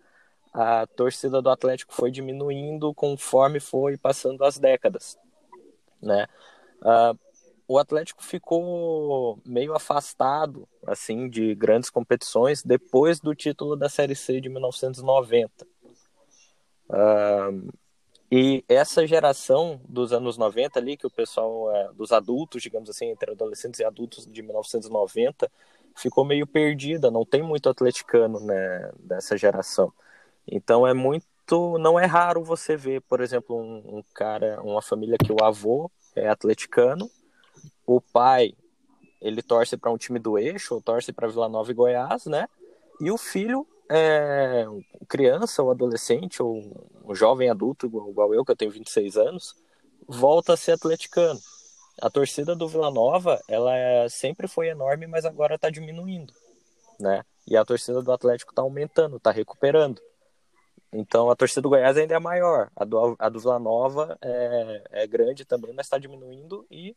a 0.54 0.86
torcida 0.88 1.42
do 1.42 1.50
Atlético 1.50 1.94
foi 1.94 2.12
diminuindo 2.12 2.94
conforme 2.94 3.60
foi 3.60 3.98
passando 3.98 4.44
as 4.44 4.60
décadas, 4.60 5.18
né? 6.02 6.28
Uh, 6.82 7.18
o 7.68 7.78
Atlético 7.78 8.24
ficou 8.24 9.40
meio 9.46 9.74
afastado 9.74 10.68
assim 10.86 11.30
de 11.30 11.56
grandes 11.56 11.90
competições 11.90 12.64
depois 12.64 13.20
do 13.20 13.34
título 13.34 13.76
da 13.76 13.90
Série 13.90 14.16
C 14.16 14.42
de 14.42 14.50
1990. 14.50 15.66
Uh, 16.90 17.74
e 18.36 18.66
essa 18.68 19.06
geração 19.06 19.80
dos 19.88 20.12
anos 20.12 20.38
90 20.38 20.80
ali, 20.80 20.98
que 20.98 21.06
o 21.06 21.12
pessoal, 21.12 21.72
é, 21.76 21.94
dos 21.94 22.12
adultos, 22.12 22.64
digamos 22.64 22.90
assim, 22.90 23.06
entre 23.12 23.32
adolescentes 23.32 23.80
e 23.80 23.84
adultos 23.84 24.26
de 24.26 24.42
1990, 24.42 25.52
ficou 25.96 26.26
meio 26.26 26.48
perdida, 26.48 27.12
não 27.12 27.24
tem 27.24 27.44
muito 27.44 27.70
atleticano 27.70 28.40
né, 28.40 28.92
dessa 28.98 29.38
geração. 29.38 29.94
Então 30.48 30.86
é 30.88 30.96
muito, 30.96 31.78
não 31.78 32.00
é 32.00 32.06
raro 32.06 32.44
você 32.44 32.76
ver, 32.76 33.02
por 33.02 33.22
exemplo, 33.22 33.56
um, 33.56 34.00
um 34.00 34.04
cara, 34.16 34.60
uma 34.64 34.82
família 34.82 35.18
que 35.24 35.32
o 35.32 35.44
avô 35.44 35.92
é 36.16 36.28
atleticano 36.28 37.10
o 37.86 38.02
pai 38.02 38.56
ele 39.22 39.42
torce 39.42 39.78
para 39.78 39.92
um 39.92 39.98
time 39.98 40.20
do 40.20 40.38
eixo, 40.38 40.76
ou 40.76 40.82
torce 40.82 41.14
para 41.14 41.30
Vila 41.30 41.48
Nova 41.48 41.72
e 41.72 41.74
Goiás, 41.74 42.26
né? 42.26 42.48
E 43.00 43.10
o 43.10 43.18
filho, 43.18 43.66
é, 43.90 44.66
criança 45.08 45.64
ou 45.64 45.72
adolescente, 45.72 46.44
ou 46.44 46.62
um 47.06 47.16
jovem 47.16 47.50
adulto, 47.50 47.86
igual, 47.86 48.34
eu, 48.34 48.44
que 48.44 48.52
eu 48.52 48.56
tenho 48.56 48.72
26 48.72 49.16
anos, 49.16 49.56
volta 50.06 50.54
a 50.54 50.58
ser 50.58 50.74
atleticano. 50.74 51.40
A 52.02 52.10
torcida 52.10 52.56
do 52.56 52.68
Vila 52.68 52.92
Nova, 52.92 53.42
ela 53.48 53.74
é, 53.76 54.10
sempre 54.10 54.48
foi 54.48 54.68
enorme, 54.68 55.08
mas 55.08 55.26
agora 55.26 55.56
está 55.56 55.70
diminuindo, 55.70 56.34
né? 57.00 57.24
E 57.48 57.56
a 57.56 57.64
torcida 57.64 58.02
do 58.02 58.12
Atlético 58.12 58.52
está 58.52 58.62
aumentando, 58.62 59.18
está 59.18 59.32
recuperando. 59.32 60.02
Então 60.92 61.30
a 61.30 61.36
torcida 61.36 61.62
do 61.62 61.70
Goiás 61.70 61.98
ainda 61.98 62.16
é 62.16 62.20
maior. 62.20 62.70
A 62.76 62.84
do, 62.84 63.16
a 63.18 63.30
do 63.30 63.40
Vila 63.40 63.60
Nova 63.60 64.18
é, 64.22 64.84
é 64.92 65.08
grande 65.08 65.46
também, 65.46 65.74
mas 65.74 65.86
está 65.86 65.98
diminuindo 65.98 66.66
e 66.70 66.96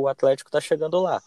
o 0.00 0.08
Atlético 0.08 0.48
está 0.48 0.60
chegando 0.60 1.00
lá. 1.00 1.22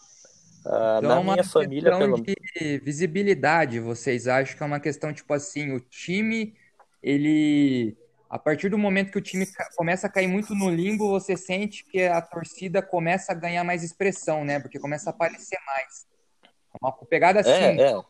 Uh, 0.64 0.98
então, 0.98 1.02
na 1.02 1.22
minha 1.22 1.44
família, 1.44 1.96
pelo 1.96 2.20
de 2.20 2.78
visibilidade, 2.78 3.78
vocês 3.78 4.26
acham 4.26 4.56
que 4.56 4.62
é 4.62 4.66
uma 4.66 4.80
questão 4.80 5.12
tipo 5.12 5.32
assim, 5.32 5.72
o 5.72 5.80
time, 5.80 6.56
ele 7.02 7.96
a 8.28 8.38
partir 8.38 8.68
do 8.68 8.76
momento 8.76 9.12
que 9.12 9.18
o 9.18 9.22
time 9.22 9.46
começa 9.76 10.08
a 10.08 10.10
cair 10.10 10.26
muito 10.26 10.54
no 10.54 10.68
limbo, 10.68 11.08
você 11.08 11.36
sente 11.36 11.84
que 11.84 12.02
a 12.02 12.20
torcida 12.20 12.82
começa 12.82 13.30
a 13.30 13.34
ganhar 13.34 13.62
mais 13.62 13.84
expressão, 13.84 14.44
né? 14.44 14.58
Porque 14.58 14.80
começa 14.80 15.10
a 15.10 15.12
aparecer 15.12 15.58
mais. 15.64 16.06
É 16.44 16.78
uma 16.82 16.92
pegada 16.92 17.40
assim. 17.40 17.50
É, 17.50 17.92
é. 17.92 18.02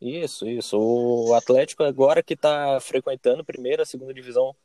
Isso, 0.00 0.48
isso. 0.48 0.78
O 0.78 1.34
Atlético 1.34 1.82
agora 1.82 2.22
que 2.22 2.32
está 2.32 2.80
frequentando 2.80 3.44
primeira, 3.44 3.84
segunda 3.84 4.14
divisão 4.14 4.56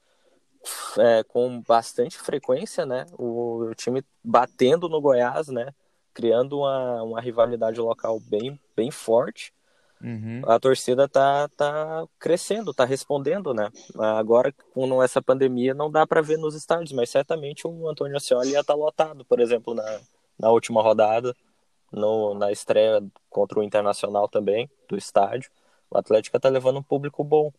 é, 0.98 1.24
com 1.24 1.62
bastante 1.62 2.18
frequência, 2.18 2.86
né? 2.86 3.06
O, 3.18 3.66
o, 3.66 3.76
time 3.76 4.04
batendo 4.24 4.90
no 4.90 5.02
Goiás, 5.02 5.48
né? 5.48 5.74
Criando 6.14 6.60
uma, 6.60 7.04
uma 7.04 7.22
rivalidade 7.22 7.80
local 7.80 8.20
bem, 8.20 8.60
bem 8.76 8.92
forte. 8.92 9.54
Uhum. 10.02 10.42
A 10.46 10.60
torcida 10.60 11.08
tá, 11.08 11.48
tá 11.50 12.06
crescendo, 12.20 12.74
tá 12.74 12.86
respondendo, 12.86 13.54
né? 13.54 13.70
Agora, 13.98 14.54
com 14.74 15.02
essa 15.02 15.22
pandemia, 15.22 15.74
não 15.74 15.90
dá 15.90 16.06
para 16.06 16.22
ver 16.22 16.38
nos 16.38 16.56
estádios, 16.56 16.92
mas 16.92 17.10
certamente 17.10 17.68
o 17.68 17.88
Antônio 17.88 18.18
Ascioli 18.18 18.52
ia 18.52 18.60
estar 18.60 18.74
tá 18.74 18.80
lotado, 18.80 19.26
por 19.26 19.40
exemplo, 19.40 19.74
na, 19.74 20.00
na 20.38 20.52
última 20.52 20.82
rodada 20.82 21.36
no, 21.92 22.34
na 22.34 22.52
estreia 22.52 23.02
contra 23.30 23.60
o 23.60 23.64
Internacional 23.64 24.28
também, 24.28 24.70
do 24.88 24.98
estádio. 24.98 25.50
O 25.90 25.98
Atlético 25.98 26.38
está 26.38 26.50
levando 26.50 26.80
um 26.80 26.84
público 26.84 27.24
bom. 27.24 27.52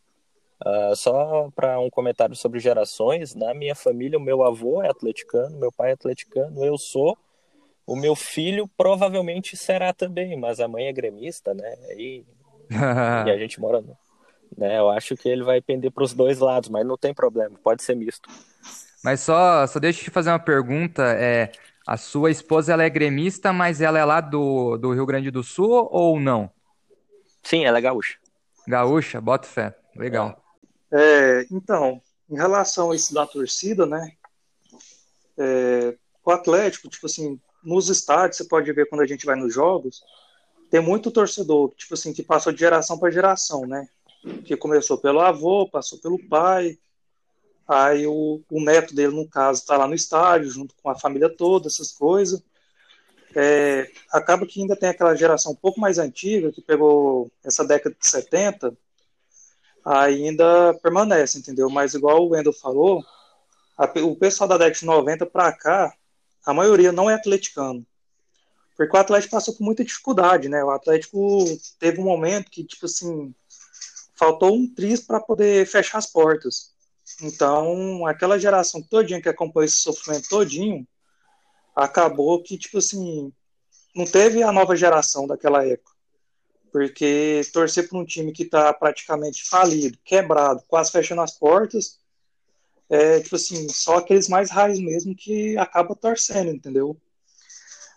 Uh, 0.64 0.96
só 0.96 1.50
para 1.54 1.78
um 1.78 1.90
comentário 1.90 2.34
sobre 2.34 2.58
gerações, 2.58 3.34
na 3.34 3.52
minha 3.52 3.74
família, 3.74 4.18
o 4.18 4.22
meu 4.22 4.42
avô 4.42 4.82
é 4.82 4.88
atleticano, 4.88 5.58
meu 5.58 5.70
pai 5.70 5.90
é 5.90 5.92
atleticano, 5.92 6.64
eu 6.64 6.78
sou. 6.78 7.16
O 7.86 7.94
meu 7.94 8.16
filho 8.16 8.68
provavelmente 8.76 9.56
será 9.56 9.92
também, 9.92 10.36
mas 10.36 10.58
a 10.58 10.66
mãe 10.66 10.86
é 10.86 10.92
gremista, 10.92 11.54
né? 11.54 11.74
E, 11.96 12.24
e 13.26 13.30
a 13.30 13.38
gente 13.38 13.60
mora. 13.60 13.80
No, 13.80 13.96
né? 14.56 14.78
Eu 14.78 14.88
acho 14.90 15.16
que 15.16 15.28
ele 15.28 15.44
vai 15.44 15.60
pender 15.60 15.90
para 15.90 16.04
os 16.04 16.14
dois 16.14 16.38
lados, 16.38 16.68
mas 16.68 16.86
não 16.86 16.96
tem 16.96 17.14
problema, 17.14 17.58
pode 17.62 17.82
ser 17.82 17.94
misto. 17.94 18.28
Mas 19.04 19.20
só, 19.20 19.66
só 19.66 19.78
deixa 19.78 20.00
eu 20.00 20.04
te 20.04 20.10
fazer 20.10 20.30
uma 20.30 20.38
pergunta. 20.38 21.02
É, 21.04 21.52
a 21.86 21.96
sua 21.96 22.30
esposa 22.30 22.72
ela 22.72 22.82
é 22.82 22.90
gremista, 22.90 23.52
mas 23.52 23.80
ela 23.80 23.98
é 23.98 24.04
lá 24.04 24.20
do, 24.20 24.76
do 24.76 24.92
Rio 24.92 25.06
Grande 25.06 25.30
do 25.30 25.44
Sul 25.44 25.88
ou 25.92 26.18
não? 26.18 26.50
Sim, 27.44 27.64
ela 27.64 27.78
é 27.78 27.80
gaúcha. 27.80 28.16
Gaúcha, 28.66 29.20
bota 29.20 29.46
fé. 29.46 29.76
Legal. 29.94 30.30
É, 30.30 30.45
então, 31.50 32.00
em 32.28 32.36
relação 32.36 32.90
a 32.90 32.96
isso 32.96 33.12
da 33.12 33.26
torcida, 33.26 33.86
né? 33.86 34.12
É, 35.38 35.96
o 36.24 36.30
Atlético, 36.30 36.88
tipo 36.88 37.06
assim, 37.06 37.40
nos 37.62 37.88
estádios, 37.88 38.38
você 38.38 38.44
pode 38.44 38.72
ver 38.72 38.88
quando 38.88 39.02
a 39.02 39.06
gente 39.06 39.26
vai 39.26 39.36
nos 39.36 39.52
jogos, 39.52 40.02
tem 40.70 40.80
muito 40.80 41.10
torcedor, 41.10 41.72
tipo 41.76 41.94
assim, 41.94 42.12
que 42.12 42.22
passou 42.22 42.52
de 42.52 42.60
geração 42.60 42.98
para 42.98 43.10
geração, 43.10 43.66
né? 43.66 43.88
Que 44.44 44.56
começou 44.56 44.98
pelo 44.98 45.20
avô, 45.20 45.68
passou 45.68 45.98
pelo 45.98 46.18
pai, 46.28 46.78
Aí 47.68 48.06
o, 48.06 48.40
o 48.48 48.60
neto 48.62 48.94
dele, 48.94 49.14
no 49.14 49.28
caso, 49.28 49.60
está 49.60 49.76
lá 49.76 49.88
no 49.88 49.94
estádio, 49.94 50.50
junto 50.50 50.74
com 50.80 50.88
a 50.88 50.98
família 50.98 51.28
toda, 51.28 51.66
essas 51.66 51.90
coisas. 51.90 52.40
É, 53.34 53.90
acaba 54.12 54.46
que 54.46 54.60
ainda 54.60 54.76
tem 54.76 54.88
aquela 54.88 55.14
geração 55.16 55.52
um 55.52 55.56
pouco 55.56 55.80
mais 55.80 55.98
antiga, 55.98 56.52
que 56.52 56.62
pegou 56.62 57.30
essa 57.44 57.64
década 57.66 57.94
de 57.98 58.08
70, 58.08 58.76
ainda 59.86 60.74
permanece, 60.82 61.38
entendeu? 61.38 61.70
Mas 61.70 61.94
igual 61.94 62.24
o 62.24 62.30
Wendel 62.30 62.52
falou, 62.52 63.04
a, 63.78 63.84
o 64.00 64.16
pessoal 64.16 64.48
da 64.48 64.58
década 64.58 64.80
de 64.80 64.84
90 64.84 65.26
para 65.26 65.52
cá, 65.52 65.94
a 66.44 66.52
maioria 66.52 66.90
não 66.90 67.08
é 67.08 67.14
atleticano. 67.14 67.86
Porque 68.76 68.94
o 68.94 69.00
Atlético 69.00 69.30
passou 69.30 69.54
por 69.54 69.62
muita 69.62 69.84
dificuldade, 69.84 70.48
né? 70.48 70.62
O 70.62 70.70
Atlético 70.70 71.44
teve 71.78 72.00
um 72.00 72.04
momento 72.04 72.50
que, 72.50 72.64
tipo 72.64 72.86
assim, 72.86 73.32
faltou 74.14 74.54
um 74.54 74.66
triz 74.74 75.00
para 75.00 75.20
poder 75.20 75.66
fechar 75.66 75.98
as 75.98 76.06
portas. 76.06 76.74
Então, 77.22 78.04
aquela 78.06 78.38
geração 78.38 78.82
todinha 78.82 79.22
que 79.22 79.28
acompanhou 79.28 79.64
esse 79.64 79.78
sofrimento 79.78 80.28
todinho, 80.28 80.86
acabou 81.74 82.42
que, 82.42 82.58
tipo 82.58 82.78
assim, 82.78 83.32
não 83.94 84.04
teve 84.04 84.42
a 84.42 84.52
nova 84.52 84.74
geração 84.76 85.26
daquela 85.26 85.64
época. 85.64 85.95
Porque 86.72 87.42
torcer 87.52 87.88
para 87.88 87.98
um 87.98 88.04
time 88.04 88.32
que 88.32 88.42
está 88.42 88.72
praticamente 88.72 89.48
falido, 89.48 89.98
quebrado, 90.04 90.62
quase 90.68 90.92
fechando 90.92 91.22
as 91.22 91.32
portas, 91.32 91.98
é, 92.88 93.20
tipo 93.20 93.36
assim, 93.36 93.68
só 93.68 93.96
aqueles 93.96 94.28
mais 94.28 94.50
raios 94.50 94.78
mesmo 94.78 95.14
que 95.14 95.56
acaba 95.58 95.94
torcendo, 95.94 96.50
entendeu? 96.50 96.96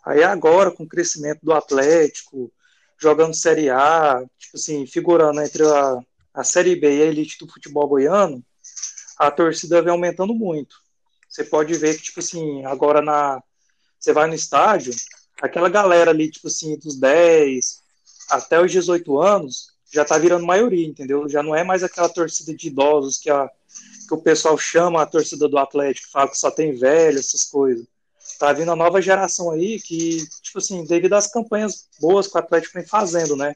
Aí 0.06 0.24
agora, 0.24 0.72
com 0.72 0.84
o 0.84 0.88
crescimento 0.88 1.42
do 1.44 1.54
Atlético, 1.54 2.52
jogando 2.98 3.36
Série 3.36 3.70
A, 3.70 4.24
tipo 4.38 4.58
assim, 4.58 4.86
figurando 4.88 5.42
entre 5.42 5.64
a, 5.66 6.00
a 6.34 6.44
Série 6.44 6.76
B 6.76 6.98
e 6.98 7.02
a 7.04 7.06
elite 7.06 7.38
do 7.40 7.52
futebol 7.52 7.88
goiano, 7.88 8.44
a 9.18 9.30
torcida 9.30 9.82
vem 9.82 9.92
aumentando 9.92 10.34
muito. 10.34 10.78
Você 11.28 11.44
pode 11.44 11.74
ver 11.78 11.96
que, 11.96 12.04
tipo 12.04 12.20
assim, 12.20 12.66
agora 12.66 13.02
na. 13.02 13.44
Você 14.00 14.14
vai 14.14 14.28
no 14.28 14.34
estádio, 14.34 14.94
aquela 15.42 15.70
galera 15.70 16.12
ali, 16.12 16.32
tipo 16.32 16.48
assim, 16.48 16.78
dos 16.80 16.98
10 16.98 17.84
até 18.30 18.62
os 18.62 18.72
18 18.72 19.20
anos, 19.20 19.74
já 19.92 20.06
tá 20.06 20.18
virando 20.18 20.46
maioria, 20.46 20.88
entendeu? 20.88 21.28
Já 21.28 21.42
não 21.42 21.56
é 21.56 21.64
mais 21.64 21.84
aquela 21.84 22.10
torcida 22.10 22.56
de 22.56 22.68
idosos 22.68 23.18
que, 23.18 23.30
a, 23.30 23.50
que 24.08 24.14
o 24.14 24.22
pessoal 24.22 24.58
chama 24.58 25.02
a 25.02 25.06
torcida 25.06 25.48
do 25.48 25.58
Atlético, 25.58 26.12
fala 26.12 26.30
que 26.30 26.38
só 26.38 26.52
tem 26.52 26.76
velho, 26.76 27.20
essas 27.20 27.44
coisas. 27.44 27.86
Tá 28.38 28.54
vindo 28.54 28.72
a 28.72 28.76
nova 28.76 29.02
geração 29.02 29.52
aí 29.52 29.80
que, 29.82 30.26
tipo 30.42 30.60
assim, 30.60 30.86
devido 30.86 31.14
às 31.14 31.28
campanhas 31.28 31.88
boas 32.00 32.28
que 32.28 32.36
o 32.36 32.40
Atlético 32.40 32.76
vem 32.76 32.86
fazendo, 32.86 33.36
né? 33.36 33.56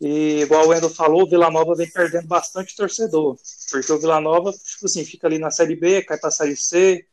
E 0.00 0.42
igual 0.42 0.68
o 0.68 0.74
Endo 0.74 0.90
falou, 0.90 1.22
o 1.22 1.28
Vila 1.28 1.50
Nova 1.50 1.74
vem 1.74 1.90
perdendo 1.90 2.26
bastante 2.26 2.76
torcedor, 2.76 3.36
porque 3.70 3.92
o 3.92 3.98
Vila 3.98 4.20
Nova, 4.20 4.52
tipo 4.52 4.84
assim, 4.84 5.04
fica 5.04 5.26
ali 5.26 5.38
na 5.38 5.50
Série 5.50 5.76
B, 5.76 6.02
cai 6.02 6.18
para 6.18 6.28
a 6.28 6.32
Série 6.32 6.56
C, 6.56 7.06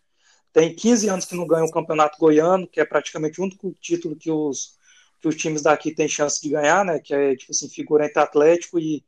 tem 0.51 0.75
15 0.75 1.07
anos 1.07 1.25
que 1.25 1.35
não 1.35 1.47
ganha 1.47 1.63
o 1.63 1.71
Campeonato 1.71 2.17
Goiano, 2.19 2.67
que 2.67 2.81
é 2.81 2.85
praticamente 2.85 3.39
o 3.39 3.43
único 3.45 3.73
título 3.79 4.15
que 4.15 4.29
os, 4.29 4.75
que 5.21 5.27
os 5.27 5.35
times 5.35 5.61
daqui 5.61 5.93
têm 5.93 6.07
chance 6.07 6.41
de 6.41 6.49
ganhar, 6.49 6.83
né, 6.83 6.99
que 6.99 7.13
é, 7.13 7.35
tipo 7.35 7.51
assim, 7.51 7.69
figura 7.69 8.05
entre 8.05 8.19
Atlético 8.19 8.79
e, 8.79 9.05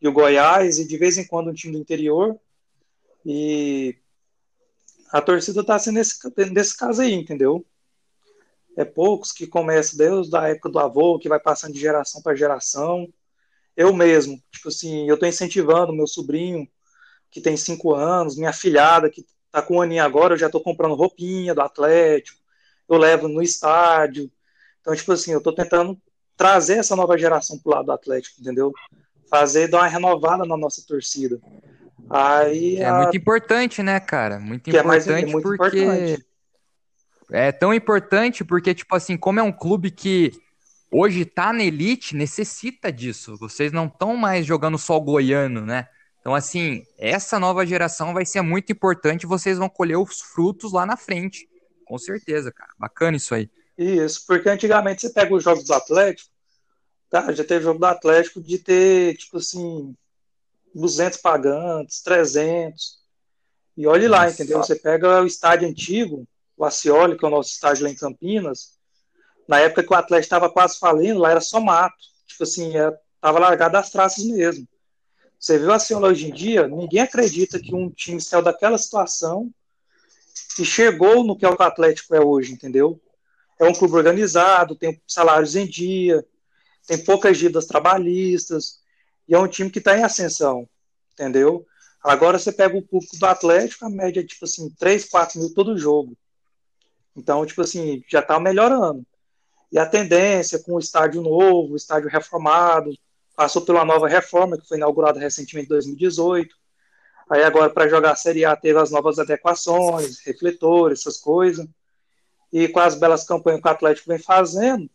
e 0.00 0.08
o 0.08 0.12
Goiás, 0.12 0.78
e 0.78 0.86
de 0.86 0.98
vez 0.98 1.16
em 1.16 1.26
quando 1.26 1.50
um 1.50 1.54
time 1.54 1.72
do 1.72 1.78
interior, 1.78 2.36
e 3.24 3.96
a 5.12 5.20
torcida 5.20 5.64
tá 5.64 5.78
sendo 5.78 5.94
nesse, 5.94 6.18
nesse 6.52 6.76
caso 6.76 7.02
aí, 7.02 7.12
entendeu? 7.14 7.64
É 8.76 8.84
poucos 8.84 9.30
que 9.30 9.46
começam 9.46 9.96
desde 9.96 10.36
a 10.36 10.48
época 10.48 10.70
do 10.70 10.78
avô, 10.80 11.18
que 11.18 11.28
vai 11.28 11.38
passando 11.38 11.74
de 11.74 11.80
geração 11.80 12.20
para 12.20 12.34
geração, 12.34 13.08
eu 13.76 13.94
mesmo, 13.94 14.42
tipo 14.50 14.68
assim, 14.68 15.08
eu 15.08 15.14
estou 15.14 15.28
incentivando 15.28 15.92
meu 15.92 16.06
sobrinho, 16.06 16.68
que 17.30 17.40
tem 17.40 17.56
cinco 17.56 17.94
anos, 17.94 18.36
minha 18.36 18.52
filhada, 18.52 19.08
que 19.08 19.24
está 19.46 19.62
com 19.62 19.76
um 19.76 19.82
aninho 19.82 20.02
agora, 20.02 20.34
eu 20.34 20.38
já 20.38 20.46
estou 20.46 20.60
comprando 20.60 20.94
roupinha 20.94 21.54
do 21.54 21.62
Atlético, 21.62 22.38
eu 22.88 22.98
levo 22.98 23.28
no 23.28 23.42
estádio. 23.42 24.30
Então, 24.82 24.94
tipo 24.94 25.12
assim, 25.12 25.32
eu 25.32 25.38
estou 25.38 25.54
tentando 25.54 25.96
trazer 26.36 26.74
essa 26.74 26.94
nova 26.94 27.16
geração 27.16 27.58
pro 27.58 27.72
lado 27.72 27.86
do 27.86 27.92
Atlético, 27.92 28.40
entendeu? 28.40 28.72
Fazer, 29.30 29.68
dar 29.68 29.78
uma 29.78 29.88
renovada 29.88 30.44
na 30.44 30.56
nossa 30.56 30.82
torcida. 30.86 31.40
Aí, 32.10 32.76
é 32.76 32.84
a... 32.84 33.02
muito 33.02 33.16
importante, 33.16 33.82
né, 33.82 33.98
cara? 34.00 34.38
Muito 34.38 34.68
importante 34.68 34.78
é 34.78 34.82
mais, 34.82 35.06
é 35.08 35.26
muito 35.26 35.56
porque... 35.56 35.82
Importante. 35.82 36.26
É 37.30 37.50
tão 37.50 37.72
importante 37.72 38.44
porque, 38.44 38.74
tipo 38.74 38.94
assim, 38.94 39.16
como 39.16 39.40
é 39.40 39.42
um 39.42 39.52
clube 39.52 39.90
que 39.90 40.32
hoje 40.90 41.24
tá 41.24 41.50
na 41.50 41.62
elite, 41.64 42.14
necessita 42.14 42.92
disso. 42.92 43.38
Vocês 43.38 43.72
não 43.72 43.86
estão 43.86 44.16
mais 44.16 44.44
jogando 44.44 44.76
só 44.76 45.00
goiano, 45.00 45.64
né? 45.64 45.88
Então, 46.20 46.34
assim, 46.34 46.84
essa 46.98 47.40
nova 47.40 47.64
geração 47.64 48.12
vai 48.12 48.26
ser 48.26 48.42
muito 48.42 48.70
importante. 48.70 49.26
Vocês 49.26 49.56
vão 49.56 49.68
colher 49.68 49.96
os 49.96 50.20
frutos 50.20 50.72
lá 50.72 50.84
na 50.84 50.96
frente. 50.96 51.48
Com 51.86 51.96
certeza, 51.96 52.52
cara. 52.52 52.70
Bacana 52.78 53.16
isso 53.16 53.34
aí. 53.34 53.48
Isso, 53.76 54.24
porque 54.26 54.48
antigamente 54.48 55.02
você 55.02 55.10
pega 55.10 55.34
os 55.34 55.42
jogos 55.42 55.64
do 55.64 55.74
Atlético, 55.74 56.30
tá? 57.08 57.32
Já 57.32 57.44
teve 57.44 57.64
jogo 57.64 57.78
do 57.78 57.86
Atlético 57.86 58.40
de 58.40 58.58
ter, 58.58 59.16
tipo 59.16 59.38
assim, 59.38 59.94
200 60.74 61.18
pagantes, 61.18 62.02
300. 62.02 63.00
E 63.76 63.86
olhe 63.86 64.08
lá, 64.08 64.24
Nossa. 64.24 64.34
entendeu? 64.34 64.58
Você 64.58 64.76
pega 64.76 65.22
o 65.22 65.26
estádio 65.26 65.68
antigo, 65.68 66.26
o 66.56 66.64
Acioli, 66.64 67.16
que 67.16 67.24
é 67.24 67.28
o 67.28 67.30
nosso 67.30 67.50
estádio 67.50 67.84
lá 67.84 67.90
em 67.90 67.96
Campinas, 67.96 68.78
Na 69.48 69.58
época 69.58 69.82
que 69.82 69.92
o 69.92 69.96
Atlético 69.96 70.26
estava 70.26 70.50
quase 70.50 70.78
falindo, 70.78 71.20
lá 71.20 71.30
era 71.30 71.40
só 71.40 71.60
mato. 71.60 71.96
Tipo 72.26 72.44
assim, 72.44 72.76
era, 72.76 72.96
tava 73.20 73.38
largado 73.38 73.76
as 73.76 73.90
traças 73.90 74.24
mesmo. 74.24 74.66
Você 75.38 75.58
viu 75.58 75.72
assim, 75.72 75.94
hoje 75.94 76.28
em 76.28 76.32
dia, 76.32 76.68
ninguém 76.68 77.00
acredita 77.00 77.58
que 77.58 77.74
um 77.74 77.90
time 77.90 78.20
saiu 78.20 78.42
daquela 78.42 78.78
situação 78.78 79.50
e 80.58 80.64
chegou 80.64 81.24
no 81.24 81.36
que 81.36 81.44
é 81.44 81.48
o 81.48 81.60
Atlético 81.60 82.14
é 82.14 82.20
hoje, 82.20 82.52
entendeu? 82.52 83.00
É 83.62 83.68
um 83.68 83.72
clube 83.72 83.94
organizado, 83.94 84.74
tem 84.74 85.00
salários 85.06 85.54
em 85.54 85.64
dia, 85.64 86.26
tem 86.84 86.98
poucas 87.04 87.38
dívidas 87.38 87.64
trabalhistas, 87.64 88.80
e 89.28 89.34
é 89.34 89.38
um 89.38 89.46
time 89.46 89.70
que 89.70 89.78
está 89.78 89.96
em 89.96 90.02
ascensão, 90.02 90.68
entendeu? 91.12 91.64
Agora 92.02 92.40
você 92.40 92.50
pega 92.50 92.76
o 92.76 92.82
público 92.82 93.16
do 93.16 93.24
Atlético, 93.24 93.84
a 93.84 93.88
média 93.88 94.18
é 94.18 94.26
tipo 94.26 94.44
assim, 94.44 94.68
3, 94.80 95.04
4 95.04 95.38
mil 95.38 95.54
todo 95.54 95.78
jogo. 95.78 96.16
Então, 97.16 97.46
tipo 97.46 97.60
assim, 97.60 98.02
já 98.08 98.18
está 98.18 98.40
melhorando. 98.40 99.06
E 99.70 99.78
a 99.78 99.86
tendência 99.86 100.58
com 100.58 100.74
o 100.74 100.80
estádio 100.80 101.22
novo, 101.22 101.74
o 101.74 101.76
estádio 101.76 102.10
reformado, 102.10 102.90
passou 103.36 103.62
pela 103.62 103.84
nova 103.84 104.08
reforma 104.08 104.58
que 104.58 104.66
foi 104.66 104.76
inaugurada 104.76 105.20
recentemente 105.20 105.66
em 105.66 105.68
2018. 105.68 106.52
Aí 107.30 107.44
agora 107.44 107.70
para 107.70 107.88
jogar 107.88 108.10
a 108.10 108.16
Série 108.16 108.44
A 108.44 108.56
teve 108.56 108.80
as 108.80 108.90
novas 108.90 109.20
adequações, 109.20 110.18
refletores, 110.26 111.00
essas 111.00 111.16
coisas. 111.18 111.64
E 112.52 112.68
com 112.68 112.80
as 112.80 112.94
belas 112.94 113.24
campanhas 113.24 113.60
que 113.60 113.66
o 113.66 113.70
Atlético 113.70 114.08
vem 114.08 114.18
fazendo, 114.18 114.90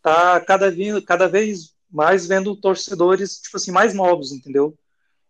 tá 0.00 0.40
cada, 0.40 0.70
vez, 0.70 1.04
cada 1.04 1.28
vez 1.28 1.74
mais 1.90 2.26
vendo 2.26 2.56
torcedores 2.56 3.40
tipo 3.40 3.56
assim 3.56 3.70
mais 3.70 3.92
novos, 3.92 4.32
entendeu? 4.32 4.74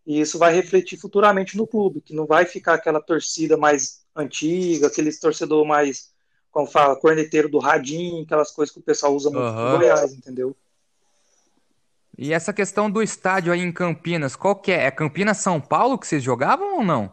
E 0.07 0.21
isso 0.21 0.39
vai 0.39 0.53
refletir 0.53 0.97
futuramente 0.97 1.57
no 1.57 1.67
clube, 1.67 2.01
que 2.01 2.15
não 2.15 2.27
vai 2.27 2.45
ficar 2.45 2.75
aquela 2.75 3.01
torcida 3.01 3.57
mais 3.57 4.03
antiga, 4.15 4.87
aquele 4.87 5.13
torcedor 5.17 5.65
mais, 5.65 6.13
como 6.51 6.67
fala, 6.67 6.97
corneteiro 6.97 7.49
do 7.49 7.59
radinho, 7.59 8.23
aquelas 8.23 8.51
coisas 8.51 8.73
que 8.73 8.81
o 8.81 8.83
pessoal 8.83 9.15
usa 9.15 9.31
muito 9.31 9.45
uhum. 9.45 9.73
no 9.73 9.79
Goiás, 9.79 10.13
entendeu? 10.13 10.57
E 12.17 12.33
essa 12.33 12.53
questão 12.53 12.91
do 12.91 13.03
estádio 13.03 13.53
aí 13.53 13.61
em 13.61 13.73
Campinas, 13.73 14.37
qual 14.37 14.57
que 14.57 14.71
é? 14.71 14.85
É 14.85 14.91
Campinas 14.91 15.39
São 15.39 15.61
Paulo 15.61 15.99
que 15.99 16.07
vocês 16.07 16.23
jogavam 16.23 16.77
ou 16.77 16.85
não? 16.85 17.13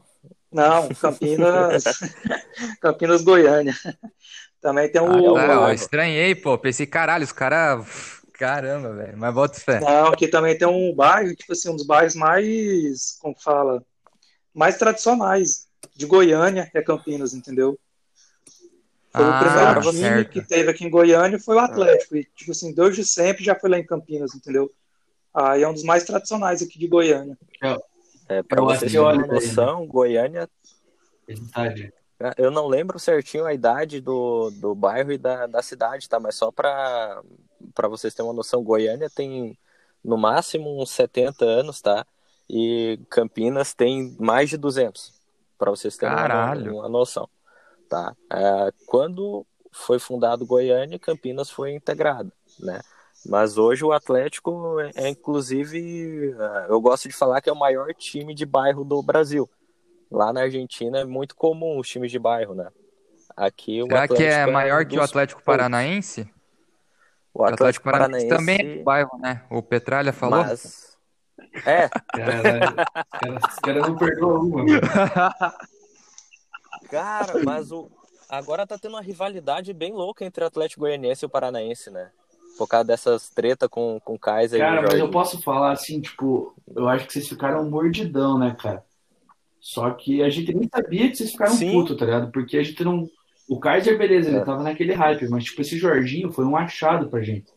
Não, 0.52 0.90
Campinas, 0.90 1.84
Campinas 2.82 3.24
Goiânia. 3.24 3.76
Também 4.62 4.92
tem 4.92 5.02
um. 5.02 5.38
Ah, 5.38 5.70
eu 5.70 5.74
estranhei, 5.74 6.36
pô. 6.36 6.58
Pensei, 6.58 6.86
caralho, 6.86 7.24
os 7.24 7.32
caras 7.32 8.20
Caramba, 8.40 8.94
velho. 8.94 9.18
Mas 9.18 9.34
bota 9.34 9.60
fé. 9.60 9.82
Não, 9.82 10.08
aqui 10.08 10.26
também 10.26 10.58
tem 10.58 10.66
um 10.66 10.96
bairro, 10.96 11.36
tipo 11.36 11.52
assim, 11.52 11.70
um 11.70 11.76
dos 11.76 11.86
bairros 11.86 12.16
mais, 12.16 13.18
como 13.20 13.36
fala, 13.38 13.84
mais 14.54 14.78
tradicionais 14.78 15.68
de 15.94 16.06
Goiânia, 16.06 16.72
é 16.74 16.82
Campinas, 16.82 17.34
entendeu? 17.34 17.78
Foi 19.12 19.26
ah, 19.26 19.30
o 19.30 19.40
primeiro 19.44 19.82
time 19.82 20.00
certo. 20.00 20.32
que 20.32 20.42
teve 20.42 20.72
aqui 20.72 20.86
em 20.86 20.90
Goiânia 20.90 21.38
foi 21.38 21.58
o 21.58 21.60
Atlético. 21.60 22.16
E, 22.16 22.24
tipo 22.34 22.52
assim, 22.52 22.74
desde 22.74 23.04
sempre 23.04 23.44
já 23.44 23.56
foi 23.56 23.70
lá 23.70 23.78
em 23.78 23.86
Campinas, 23.86 24.34
entendeu? 24.34 24.72
Aí 25.34 25.62
é 25.62 25.68
um 25.68 25.74
dos 25.74 25.84
mais 25.84 26.06
tradicionais 26.06 26.62
aqui 26.62 26.80
de 26.80 26.88
Goiânia. 26.88 27.38
É, 27.62 27.78
pra 28.48 28.62
vocês 28.62 28.92
terem 28.92 29.08
uma 29.08 29.28
noção, 29.28 29.88
Goiânia. 29.88 30.50
Verdade. 31.28 31.94
Eu 32.38 32.52
não 32.52 32.68
lembro 32.68 33.00
certinho 33.00 33.46
a 33.46 33.54
idade 33.54 34.02
do, 34.02 34.52
do 34.52 34.76
bairro 34.76 35.12
e 35.12 35.18
da, 35.18 35.48
da 35.48 35.62
cidade, 35.62 36.10
tá? 36.10 36.20
Mas 36.20 36.36
só 36.36 36.52
para 36.52 37.22
vocês 37.84 38.14
terem 38.14 38.30
uma 38.30 38.36
noção, 38.36 38.64
Goiânia 38.64 39.10
tem 39.10 39.58
no 40.04 40.18
máximo 40.18 40.82
uns 40.82 40.92
70 40.92 41.46
anos, 41.46 41.82
tá? 41.82 42.06
E 42.50 43.00
Campinas 43.10 43.74
tem 43.74 44.16
mais 44.20 44.50
de 44.50 44.58
200, 44.58 45.14
para 45.58 45.72
vocês 45.72 45.96
terem 45.96 46.16
uma, 46.16 46.54
uma, 46.56 46.90
noção, 46.90 47.30
tá? 47.88 48.16
É, 48.32 48.72
quando 48.88 49.46
foi 49.72 50.00
fundado 50.00 50.46
Goiânia, 50.46 51.00
Campinas 51.00 51.50
foi 51.50 51.74
integrada, 51.74 52.32
né? 52.60 52.82
Mas 53.26 53.58
hoje 53.58 53.84
o 53.84 53.92
Atlético 53.92 54.80
é, 54.80 54.92
é 54.96 55.10
inclusive, 55.10 56.32
é, 56.32 56.66
eu 56.70 56.80
gosto 56.80 57.08
de 57.08 57.16
falar 57.16 57.42
que 57.42 57.50
é 57.50 57.54
o 57.54 57.60
maior 57.60 57.94
time 57.94 58.34
de 58.34 58.46
bairro 58.46 58.84
do 58.84 59.02
Brasil 59.02 59.50
Lá 60.12 60.34
na 60.34 60.42
Argentina 60.42 61.00
é 61.00 61.06
muito 61.06 61.36
comum 61.36 61.78
os 61.78 61.88
times 61.88 62.12
de 62.12 62.18
bairro, 62.18 62.56
né? 62.56 62.70
Aqui 63.38 63.82
o 63.82 63.86
Será 63.86 64.04
Atlético 64.04 64.18
que 64.18 64.24
é, 64.24 64.42
é 64.42 64.46
maior 64.48 64.86
que 64.86 64.98
o 64.98 65.02
Atlético 65.02 65.44
Paranaense? 65.44 66.22
O 67.32 67.44
Atlético, 67.44 67.52
o 67.52 67.54
Atlético 67.54 67.84
Paranaense, 67.86 68.28
Paranaense, 68.28 68.58
também 68.58 68.74
é 68.74 68.78
de 68.78 68.84
bairro, 68.84 69.18
né? 69.20 69.44
O 69.52 69.62
Petralha 69.62 70.12
falou. 70.12 70.44
Mas... 70.44 70.98
É. 71.66 71.86
Os 73.38 73.56
caras 73.60 73.88
não 73.88 73.96
perdoam 73.96 74.42
uma. 74.42 74.66
Cara, 76.90 77.44
mas 77.46 77.72
o... 77.72 77.90
agora 78.28 78.66
tá 78.66 78.78
tendo 78.80 78.96
uma 78.96 79.02
rivalidade 79.02 79.72
bem 79.74 79.94
louca 79.94 80.26
entre 80.26 80.44
o 80.44 80.48
Atlético 80.48 80.82
Goianiense 80.82 81.24
e 81.24 81.28
o 81.28 81.30
Paranaense, 81.30 81.92
né? 81.92 82.12
Por 82.60 82.68
causa 82.68 82.84
dessas 82.84 83.30
treta 83.30 83.70
com, 83.70 84.02
com 84.04 84.16
o 84.16 84.20
Kaiser 84.20 84.60
cara, 84.60 84.82
e 84.82 84.84
mas 84.84 85.00
eu 85.00 85.10
posso 85.10 85.42
falar 85.42 85.72
assim, 85.72 86.02
tipo, 86.02 86.54
eu 86.76 86.90
acho 86.90 87.08
que 87.08 87.14
vocês 87.14 87.30
ficaram 87.30 87.70
mordidão, 87.70 88.38
né, 88.38 88.54
cara? 88.60 88.84
Só 89.62 89.90
que 89.92 90.22
a 90.22 90.30
gente 90.30 90.54
nem 90.54 90.68
sabia 90.68 91.10
que 91.10 91.16
vocês 91.16 91.32
ficaram 91.32 91.54
Sim. 91.54 91.72
puto, 91.72 91.96
tá 91.96 92.04
ligado? 92.04 92.30
Porque 92.34 92.58
a 92.58 92.64
gente 92.64 92.84
não. 92.84 93.10
O 93.48 93.58
Kaiser, 93.62 93.98
beleza, 93.98 94.30
é. 94.30 94.34
ele 94.34 94.44
tava 94.44 94.62
naquele 94.62 94.92
hype, 94.92 95.30
mas 95.30 95.46
tipo, 95.46 95.62
esse 95.62 95.78
Jorginho 95.78 96.34
foi 96.34 96.44
um 96.44 96.58
achado 96.58 97.08
pra 97.08 97.22
gente. 97.22 97.48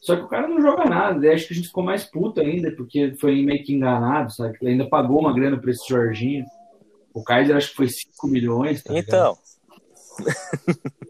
Só 0.00 0.16
que 0.16 0.22
o 0.22 0.28
cara 0.28 0.48
não 0.48 0.60
joga 0.60 0.84
nada, 0.84 1.20
daí 1.20 1.30
acho 1.30 1.46
que 1.46 1.52
a 1.52 1.56
gente 1.56 1.68
ficou 1.68 1.84
mais 1.84 2.02
puto 2.02 2.40
ainda, 2.40 2.72
porque 2.72 3.14
foi 3.14 3.40
meio 3.40 3.62
que 3.62 3.72
enganado, 3.72 4.32
sabe? 4.32 4.58
Ele 4.60 4.72
ainda 4.72 4.88
pagou 4.88 5.20
uma 5.20 5.32
grana 5.32 5.56
pra 5.56 5.70
esse 5.70 5.88
Jorginho. 5.88 6.44
O 7.14 7.22
Kaiser 7.22 7.56
acho 7.56 7.70
que 7.70 7.76
foi 7.76 7.88
5 7.88 8.26
milhões, 8.26 8.82
tá 8.82 8.98
Então. 8.98 9.38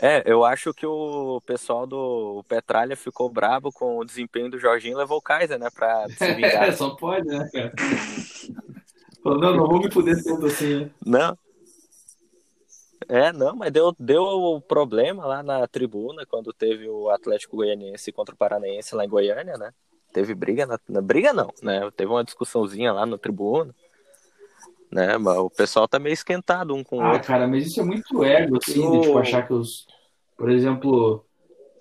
é, 0.00 0.22
eu 0.26 0.44
acho 0.44 0.74
que 0.74 0.86
o 0.86 1.40
pessoal 1.46 1.86
do 1.86 2.44
Petralha 2.46 2.96
ficou 2.96 3.30
brabo 3.30 3.72
com 3.72 3.96
o 3.96 4.04
desempenho 4.04 4.50
do 4.50 4.58
Jorginho 4.58 4.94
e 4.94 4.98
levou 4.98 5.18
o 5.18 5.22
Kaiser, 5.22 5.58
né, 5.58 5.68
pra 5.74 6.06
se 6.16 6.34
vingar. 6.34 6.68
É, 6.68 6.72
só 6.72 6.90
pode, 6.90 7.26
né, 7.26 7.48
cara? 7.52 7.72
Falou, 9.22 9.40
não, 9.40 9.56
não 9.56 9.66
vou 9.66 9.78
me 9.78 9.90
fuder 9.90 10.22
tanto 10.22 10.46
assim. 10.46 10.80
Né? 10.80 10.90
Não. 11.04 11.38
É, 13.08 13.32
não, 13.32 13.54
mas 13.54 13.72
deu, 13.72 13.94
deu 13.98 14.62
problema 14.66 15.24
lá 15.24 15.42
na 15.42 15.66
tribuna 15.66 16.26
quando 16.26 16.52
teve 16.52 16.88
o 16.88 17.08
Atlético 17.08 17.56
Goianiense 17.56 18.12
contra 18.12 18.34
o 18.34 18.38
Paranaense 18.38 18.94
lá 18.94 19.04
em 19.04 19.08
Goiânia, 19.08 19.56
né? 19.56 19.72
Teve 20.12 20.34
briga 20.34 20.66
na, 20.66 20.78
na 20.88 21.00
briga 21.00 21.32
não, 21.32 21.52
né? 21.62 21.88
Teve 21.96 22.10
uma 22.10 22.24
discussãozinha 22.24 22.92
lá 22.92 23.06
na 23.06 23.16
tribuna. 23.16 23.74
Né, 24.96 25.18
mas 25.18 25.36
o 25.36 25.50
pessoal 25.50 25.86
tá 25.86 25.98
meio 25.98 26.14
esquentado 26.14 26.74
um 26.74 26.82
com 26.82 26.96
o 26.96 27.02
ah, 27.02 27.12
outro. 27.12 27.26
cara, 27.26 27.46
mas 27.46 27.66
isso 27.66 27.80
é 27.80 27.84
muito 27.84 28.24
ego, 28.24 28.56
assim, 28.56 28.90
de 28.90 29.00
tipo, 29.02 29.18
achar 29.18 29.46
que 29.46 29.52
os. 29.52 29.86
Por 30.38 30.50
exemplo, 30.50 31.22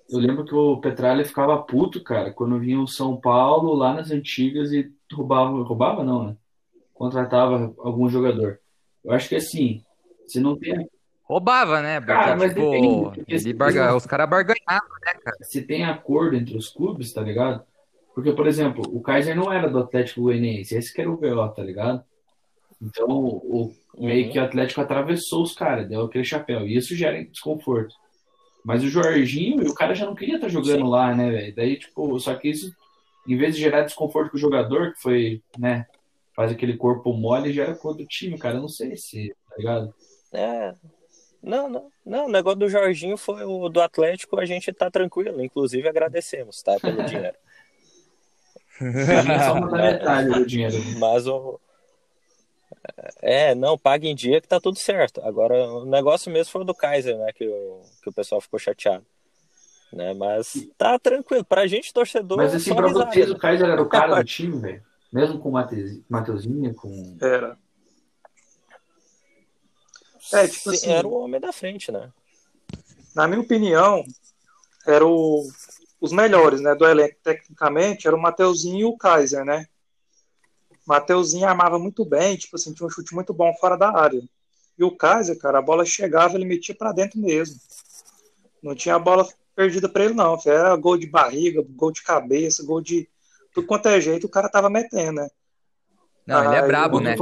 eu 0.10 0.19
lembro 0.19 0.43
que 0.43 0.54
o 0.54 0.78
Petralha 0.82 1.23
ficava 1.23 1.58
puto, 1.62 2.04
cara, 2.04 2.32
quando 2.32 2.60
vinha 2.60 2.80
o 2.80 2.88
São 2.88 3.15
Paulo 3.15 3.73
lá 3.73 3.93
nas 3.93 4.12
antigas 4.12 4.71
e 4.73 4.91
roubava. 5.13 5.63
Roubava, 5.63 6.04
não, 6.04 6.25
né? 6.25 6.36
contratava 6.95 7.73
algum 7.78 8.10
jogador. 8.10 8.60
Eu 9.04 9.12
acho 9.12 9.30
que 9.30 9.36
assim, 9.36 9.84
se 10.25 10.39
não 10.39 10.58
tem. 10.58 10.89
Roubava, 11.23 11.82
né? 11.82 11.99
Porque, 11.99 12.13
cara, 12.13 12.36
mas 12.36 12.54
tipo, 12.54 13.12
depende, 13.12 13.23
ele 13.28 13.54
barga... 13.54 13.95
os 13.95 14.06
caras 14.06 14.30
barganhavam, 14.30 14.97
né, 15.06 15.13
cara? 15.23 15.38
Se 15.41 15.62
tem 15.62 15.84
acordo 15.84 16.36
entre 16.36 16.58
os 16.58 16.69
clubes, 16.69 17.13
tá 17.13 17.21
ligado? 17.21 17.63
Porque, 18.13 18.32
por 18.32 18.47
exemplo, 18.47 18.84
o 18.95 19.01
Kaiser 19.01 19.36
não 19.36 19.51
era 19.51 19.69
do 19.69 19.80
Atlético 19.80 20.21
Goianiense, 20.21 20.75
esse 20.75 20.93
que 20.93 21.01
era 21.01 21.12
o 21.12 21.17
VO, 21.17 21.49
tá 21.49 21.62
ligado? 21.62 22.04
Então, 22.81 23.07
o, 23.09 23.73
meio 23.97 24.27
uhum. 24.27 24.31
que 24.31 24.39
o 24.39 24.43
Atlético 24.43 24.81
atravessou 24.81 25.43
os 25.43 25.53
caras, 25.53 25.88
deu 25.88 26.01
aquele 26.01 26.23
chapéu. 26.23 26.67
E 26.67 26.75
isso 26.75 26.95
gera 26.95 27.23
desconforto. 27.23 27.95
Mas 28.63 28.83
o 28.83 28.89
Jorginho, 28.89 29.69
o 29.69 29.75
cara 29.75 29.93
já 29.93 30.05
não 30.05 30.15
queria 30.15 30.35
estar 30.35 30.47
tá 30.47 30.53
jogando 30.53 30.85
Sim. 30.85 30.89
lá, 30.89 31.13
né, 31.13 31.29
velho? 31.29 31.55
Daí, 31.55 31.77
tipo, 31.77 32.19
só 32.19 32.33
que 32.35 32.49
isso, 32.49 32.75
em 33.27 33.38
vez 33.38 33.55
de 33.55 33.61
gerar 33.61 33.83
desconforto 33.83 34.31
com 34.31 34.38
o 34.38 34.39
jogador, 34.39 34.93
que 34.93 35.01
foi, 35.01 35.41
né, 35.57 35.85
faz 36.35 36.51
aquele 36.51 36.75
corpo 36.75 37.13
mole 37.13 37.53
gera 37.53 37.75
cor 37.75 37.95
do 37.95 38.05
time, 38.05 38.38
cara. 38.38 38.55
Eu 38.55 38.61
não 38.61 38.67
sei 38.67 38.97
se, 38.97 39.33
tá 39.49 39.55
ligado? 39.57 39.93
É. 40.33 40.73
Não, 41.41 41.69
não, 41.69 41.91
não. 42.03 42.25
O 42.25 42.31
negócio 42.31 42.59
do 42.59 42.67
Jorginho 42.67 43.17
foi 43.17 43.43
o 43.43 43.69
do 43.69 43.79
Atlético, 43.79 44.39
a 44.39 44.45
gente 44.45 44.73
tá 44.73 44.89
tranquilo. 44.89 45.43
Inclusive 45.43 45.88
agradecemos, 45.88 46.61
tá? 46.63 46.79
Pelo 46.79 47.03
dinheiro. 47.05 47.38
só 49.45 49.53
uma 49.53 49.71
metade 49.71 50.29
do 50.29 50.45
dinheiro. 50.45 50.75
Mas 50.97 51.27
o. 51.27 51.59
É, 53.21 53.56
não, 53.56 53.78
paga 53.78 54.08
em 54.08 54.15
dia 54.15 54.41
que 54.41 54.48
tá 54.48 54.60
tudo 54.60 54.78
certo. 54.78 55.21
Agora, 55.21 55.56
o 55.56 55.86
negócio 55.86 56.32
mesmo 56.32 56.52
foi 56.52 56.62
o 56.62 56.65
do 56.65 56.74
Kaiser, 56.74 57.17
né? 57.17 57.32
Que 57.34 57.48
o, 57.48 57.82
que 58.02 58.10
o 58.10 58.13
pessoal 58.13 58.41
ficou 58.41 58.60
chateado. 58.60 59.06
Né? 59.91 60.13
Mas 60.13 60.54
tá 60.78 61.00
tranquilo. 61.00 61.43
Pra 61.43 61.67
gente, 61.67 61.93
torcedor. 61.93 62.38
Mas 62.38 62.54
assim, 62.54 62.76
pra 62.76 62.88
vocês, 62.88 63.30
o 63.30 63.38
Kaiser 63.38 63.69
era 63.69 63.82
o 63.82 63.89
cara 63.89 64.15
do 64.15 64.24
time, 64.24 64.60
velho. 64.60 64.84
Mesmo 65.12 65.39
com 65.39 65.50
o 65.50 65.54
Mateuzinho, 66.10 66.74
com. 66.76 67.17
Era. 67.21 67.58
É, 70.34 70.48
tipo 70.48 70.71
assim, 70.71 70.91
era 70.91 71.08
o 71.08 71.13
homem 71.13 71.39
da 71.39 71.54
frente, 71.54 71.91
né? 71.91 72.12
Na 73.15 73.28
minha 73.28 73.39
opinião, 73.39 74.04
era 74.86 75.06
o, 75.06 75.48
os 76.02 76.12
melhores, 76.12 76.60
né, 76.60 76.76
do 76.76 76.86
elenco 76.86 77.15
tecnicamente, 77.24 78.08
era 78.08 78.15
o 78.15 78.21
Mateuzinho 78.21 78.80
e 78.80 78.86
o 78.86 78.98
Kaiser, 78.98 79.45
né? 79.45 79.67
Mateuzinho 80.86 81.48
armava 81.48 81.80
muito 81.80 82.06
bem, 82.06 82.38
tipo 82.38 82.56
assim, 82.56 82.74
tinha 82.74 82.86
um 82.86 82.89
chute 82.89 83.13
muito 83.13 83.34
bom 83.34 83.54
fora 83.60 83.76
da 83.76 83.89
área. 83.89 84.21
E 84.78 84.84
o 84.84 84.95
Kaiser, 84.95 85.38
cara, 85.38 85.60
a 85.60 85.62
bola 85.62 85.86
chegava, 85.86 86.36
ele 86.36 86.45
metia 86.45 86.76
para 86.76 86.91
dentro 86.91 87.19
mesmo. 87.19 87.56
Não 88.62 88.76
tinha 88.76 89.00
bola 89.00 89.28
perdida 89.56 89.88
para 89.88 90.06
ele, 90.06 90.13
não. 90.13 90.38
Era 90.45 90.76
gol 90.76 90.98
de 90.98 91.08
barriga, 91.08 91.63
gol 91.69 91.91
de 91.91 92.04
cabeça, 92.04 92.65
gol 92.65 92.82
de 92.82 93.10
tudo 93.54 93.67
quanto 93.67 93.88
é 93.88 94.02
jeito, 94.02 94.28
o 94.28 94.30
cara 94.30 94.50
tava 94.50 94.69
metendo, 94.69 95.13
né? 95.13 95.30
Não, 96.28 96.43
ele 96.43 96.56
é 96.56 96.60
ah, 96.60 96.67
brabo, 96.67 97.00
né? 97.00 97.15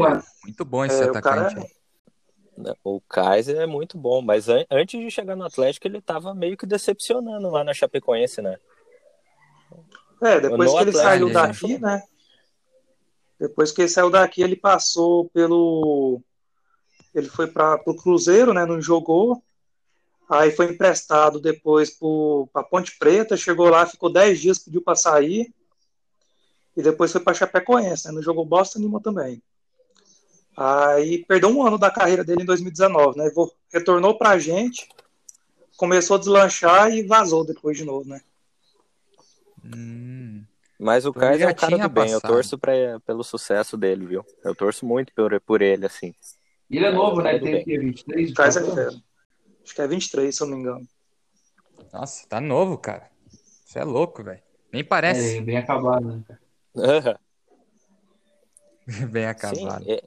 Muito 0.43 0.65
bom 0.65 0.83
esse 0.83 1.01
é, 1.01 1.05
atacante. 1.05 1.55
O, 1.55 2.63
cara... 2.63 2.77
o 2.83 3.01
Kaiser 3.01 3.57
é 3.57 3.67
muito 3.67 3.97
bom, 3.97 4.21
mas 4.21 4.49
an 4.49 4.65
antes 4.71 4.99
de 4.99 5.11
chegar 5.11 5.35
no 5.35 5.45
Atlético, 5.45 5.87
ele 5.87 6.01
tava 6.01 6.33
meio 6.33 6.57
que 6.57 6.65
decepcionando 6.65 7.49
lá 7.51 7.63
na 7.63 7.73
Chapecoense, 7.73 8.41
né? 8.41 8.57
É, 10.23 10.39
depois 10.39 10.71
no 10.71 10.77
que 10.77 10.83
ele 10.83 10.89
Atlético, 10.89 10.97
saiu 10.97 11.31
daqui, 11.31 11.77
né? 11.77 12.01
Depois 13.43 13.73
que 13.73 13.81
ele 13.81 13.89
saiu 13.89 14.09
daqui, 14.09 14.41
ele 14.41 14.55
passou 14.55 15.29
pelo. 15.31 16.21
Ele 17.13 17.27
foi 17.27 17.45
para 17.45 17.77
o 17.85 17.93
Cruzeiro, 17.93 18.53
né? 18.53 18.65
Não 18.65 18.81
jogou. 18.81 19.43
Aí 20.29 20.49
foi 20.49 20.71
emprestado 20.71 21.41
depois 21.41 21.91
para 22.53 22.63
Ponte 22.63 22.97
Preta, 22.97 23.35
chegou 23.35 23.67
lá, 23.67 23.85
ficou 23.85 24.09
10 24.09 24.39
dias, 24.39 24.59
pediu 24.59 24.81
para 24.81 24.95
sair. 24.95 25.53
E 26.77 26.81
depois 26.81 27.11
foi 27.11 27.19
para 27.19 27.33
Chapecoense, 27.33 28.07
né? 28.07 28.13
Não 28.13 28.21
jogou 28.21 28.45
bosta 28.45 28.79
nenhuma 28.79 29.01
também. 29.01 29.43
Aí 30.55 31.25
perdeu 31.25 31.49
um 31.49 31.67
ano 31.67 31.77
da 31.77 31.91
carreira 31.91 32.23
dele 32.23 32.43
em 32.43 32.45
2019, 32.45 33.17
né? 33.17 33.29
Retornou 33.73 34.17
pra 34.17 34.39
gente, 34.39 34.87
começou 35.75 36.15
a 36.15 36.19
deslanchar 36.19 36.93
e 36.93 37.03
vazou 37.03 37.43
depois 37.43 37.75
de 37.75 37.83
novo, 37.83 38.07
né? 38.07 38.21
Hum. 39.65 40.42
Mas 40.79 41.05
o 41.05 41.09
então 41.09 41.21
Kaiser 41.21 41.47
é 41.47 41.51
um 41.51 41.55
cara 41.55 41.77
do 41.77 41.89
bem, 41.89 42.11
eu 42.11 42.21
torço 42.21 42.57
pra, 42.57 42.73
pelo 43.05 43.23
sucesso 43.23 43.77
dele, 43.77 44.05
viu? 44.05 44.25
Eu 44.43 44.55
torço 44.55 44.85
muito 44.85 45.13
por, 45.13 45.39
por 45.41 45.61
ele, 45.61 45.85
assim. 45.85 46.13
Ele 46.69 46.85
é 46.85 46.91
novo, 46.91 47.21
né? 47.21 47.35
Ele 47.35 47.63
tem 47.63 47.79
23. 47.79 48.31
O 48.31 48.33
Kaiser 48.33 48.63
é, 48.79 48.87
acho 48.87 49.75
que 49.75 49.81
é 49.81 49.87
23, 49.87 50.35
se 50.35 50.41
eu 50.41 50.47
não 50.47 50.55
me 50.55 50.61
engano. 50.61 50.87
Nossa, 51.91 52.27
tá 52.27 52.41
novo, 52.41 52.77
cara. 52.77 53.09
Você 53.65 53.79
é 53.79 53.83
louco, 53.83 54.23
velho. 54.23 54.41
Nem 54.71 54.83
parece. 54.83 55.37
É, 55.37 55.41
bem 55.41 55.57
acabado, 55.57 56.05
né, 56.05 56.23
cara? 56.27 57.19
Bem 59.11 59.25
acabado. 59.25 59.85
Sim, 59.85 59.99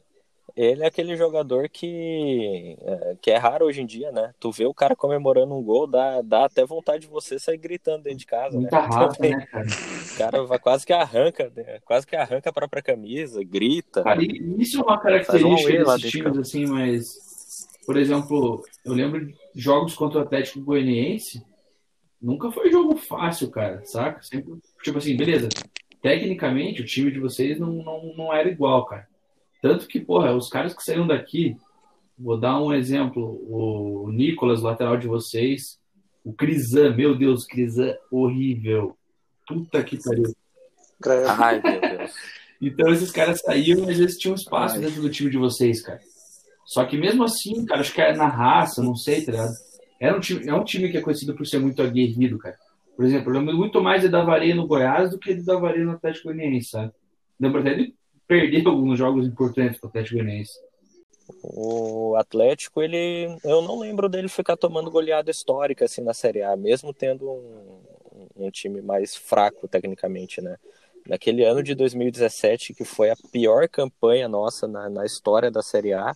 ele 0.57 0.83
é 0.83 0.87
aquele 0.87 1.15
jogador 1.17 1.69
que, 1.69 2.79
é, 2.81 3.17
que 3.21 3.31
é 3.31 3.37
raro 3.37 3.67
hoje 3.67 3.83
em 3.83 3.87
dia, 3.87 4.11
né? 4.11 4.33
Tu 4.41 4.51
vê 4.51 4.65
o 4.65 4.73
cara 4.73 4.97
comemorando 4.97 5.55
um 5.55 5.63
gol, 5.63 5.87
dá, 5.87 6.23
dá 6.23 6.47
até 6.47 6.65
vontade 6.65 7.01
de 7.01 7.13
você 7.13 7.39
sair 7.39 7.59
gritando 7.59 8.05
dentro 8.05 8.21
de 8.21 8.27
casa. 8.27 8.59
Muita 8.59 8.81
né? 8.81 8.89
raça, 8.91 9.23
né, 9.23 9.47
cara? 9.47 9.67
O 9.67 10.19
cara 10.19 10.43
vai, 10.45 10.59
quase 10.59 10.87
que 10.87 10.95
arranca, 10.95 11.53
né? 11.55 11.79
quase 11.85 12.07
que 12.07 12.17
arranca 12.17 12.49
a 12.49 12.53
própria 12.55 12.83
camisa, 12.83 13.45
grita. 13.45 14.03
Cara, 14.03 14.23
isso 14.23 14.81
é 14.81 14.83
uma 14.83 14.99
característica 14.99 15.83
um 15.83 15.95
desses 15.95 16.11
times, 16.11 16.39
assim, 16.39 16.67
mas, 16.67 17.69
por 17.85 17.99
exemplo, 17.99 18.65
eu 18.83 18.95
lembro 18.95 19.27
de 19.27 19.35
jogos 19.55 19.95
contra 19.95 20.21
o 20.21 20.23
Atlético 20.23 20.63
Goianiense, 20.63 21.45
nunca 22.21 22.51
foi 22.51 22.73
jogo 22.73 22.97
fácil, 22.97 23.51
cara, 23.51 23.85
saca? 23.85 24.23
Sempre, 24.23 24.55
tipo 24.83 24.97
assim, 24.97 25.15
beleza, 25.15 25.51
tecnicamente, 26.01 26.81
o 26.81 26.87
time 26.87 27.11
de 27.11 27.21
vocês 27.21 27.61
não, 27.61 27.73
não, 27.73 28.15
não 28.17 28.33
era 28.33 28.49
igual, 28.49 28.87
cara. 28.87 29.07
Tanto 29.63 29.87
que, 29.87 30.01
porra, 30.01 30.35
os 30.35 30.49
caras 30.49 30.75
que 30.75 30.83
saíram 30.83 31.07
daqui, 31.07 31.57
vou 32.19 32.39
dar 32.39 32.61
um 32.61 32.73
exemplo, 32.73 33.41
o 33.49 34.11
Nicolas, 34.11 34.63
lateral 34.63 34.97
de 34.97 35.07
vocês, 35.07 35.79
o 36.25 36.33
Crisan, 36.33 36.95
meu 36.95 37.17
Deus, 37.17 37.45
Crisan, 37.45 37.95
horrível. 38.11 38.97
Puta 39.47 39.83
que 39.83 39.99
pariu. 40.03 40.35
Ai, 41.39 41.61
meu 41.63 41.81
Deus. 41.81 42.13
Então 42.61 42.93
esses 42.93 43.11
caras 43.11 43.41
saíram, 43.41 43.85
mas 43.85 43.99
eles 43.99 44.17
tinham 44.17 44.35
espaço 44.35 44.77
Ai. 44.77 44.81
dentro 44.81 45.03
do 45.03 45.11
time 45.11 45.31
de 45.31 45.37
vocês, 45.37 45.83
cara. 45.83 46.01
Só 46.65 46.85
que 46.85 46.97
mesmo 46.97 47.23
assim, 47.23 47.65
cara, 47.65 47.81
acho 47.81 47.95
que 47.95 48.01
era 48.01 48.17
na 48.17 48.29
raça, 48.29 48.83
não 48.83 48.97
sei, 48.97 49.25
tá 49.25 49.33
ligado? 49.33 49.55
Era 50.01 50.17
um 50.17 50.21
time, 50.21 50.49
é 50.49 50.55
um 50.55 50.65
time 50.65 50.91
que 50.91 50.97
é 50.97 51.01
conhecido 51.01 51.35
por 51.35 51.47
ser 51.47 51.59
muito 51.59 51.81
aguerrido, 51.81 52.39
cara. 52.39 52.57
Por 52.97 53.05
exemplo, 53.05 53.31
eu 53.31 53.39
lembro 53.39 53.57
muito 53.57 53.81
mais 53.83 54.03
de 54.03 54.09
Davaria 54.09 54.55
no 54.55 54.67
Goiás 54.67 55.11
do 55.11 55.19
que 55.19 55.35
de 55.35 55.45
Davaria 55.45 55.85
no 55.85 55.93
Atlético 55.93 56.29
Goianiense, 56.29 56.71
sabe? 56.71 56.93
Lembro 57.39 57.61
até 57.61 57.75
de 57.75 57.95
perder 58.27 58.67
alguns 58.67 58.99
jogos 58.99 59.27
importantes 59.27 59.79
para 59.79 59.87
o 59.87 59.91
Atlético 59.91 60.17
Goianiense. 60.17 60.59
O 61.43 62.15
Atlético, 62.17 62.83
ele, 62.83 63.37
eu 63.45 63.63
não 63.63 63.81
lembro 63.81 64.09
dele 64.09 64.29
ficar 64.29 64.57
tomando 64.57 64.91
goleada 64.91 65.31
histórica 65.31 65.85
assim 65.85 66.01
na 66.03 66.15
Série 66.15 66.43
A, 66.43 66.57
mesmo 66.57 66.95
tendo 66.95 67.29
um, 67.31 67.83
um 68.37 68.51
time 68.51 68.81
mais 68.81 69.17
fraco 69.17 69.67
tecnicamente, 69.67 70.41
né? 70.41 70.57
Naquele 71.07 71.45
ano 71.45 71.63
de 71.63 71.75
2017, 71.75 72.75
que 72.75 72.85
foi 72.85 73.11
a 73.11 73.17
pior 73.33 73.69
campanha 73.69 74.29
nossa 74.29 74.67
na, 74.67 74.89
na 74.89 75.05
história 75.05 75.51
da 75.51 75.63
Série 75.63 75.93
A, 75.93 76.15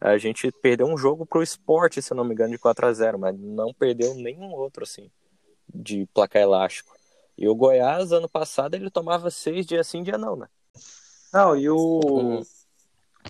a 0.00 0.18
gente 0.18 0.50
perdeu 0.62 0.86
um 0.86 0.98
jogo 0.98 1.24
para 1.24 1.38
o 1.38 1.42
esporte, 1.42 2.02
se 2.02 2.14
não 2.14 2.24
me 2.24 2.34
engano, 2.34 2.52
de 2.52 2.58
4 2.58 2.86
a 2.86 2.92
0 2.92 3.18
mas 3.18 3.36
não 3.38 3.72
perdeu 3.72 4.14
nenhum 4.14 4.52
outro, 4.52 4.84
assim 4.84 5.10
de 5.82 6.06
placar 6.12 6.42
elástico. 6.42 6.94
E 7.36 7.48
o 7.48 7.54
Goiás, 7.54 8.12
ano 8.12 8.28
passado, 8.28 8.74
ele 8.74 8.90
tomava 8.90 9.30
seis 9.30 9.66
dias 9.66 9.86
sim, 9.86 10.02
dia 10.02 10.16
não, 10.16 10.36
né? 10.36 10.48
Não, 11.32 11.56
e 11.56 11.68
o, 11.68 12.42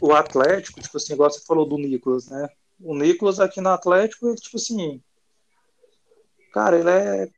o 0.01 0.13
Atlético, 0.13 0.81
tipo 0.81 0.97
assim, 0.97 1.15
igual 1.15 1.31
você 1.31 1.41
falou 1.41 1.67
do 1.67 1.79
Nicolas, 1.79 2.29
né? 2.29 2.49
O 2.81 2.95
Nicolas 2.95 3.41
aqui 3.41 3.61
no 3.61 3.71
Atlético, 3.71 4.35
tipo 4.35 4.57
assim, 4.57 5.03
cara, 6.53 6.79
ele 6.79 6.91
é 6.91 7.29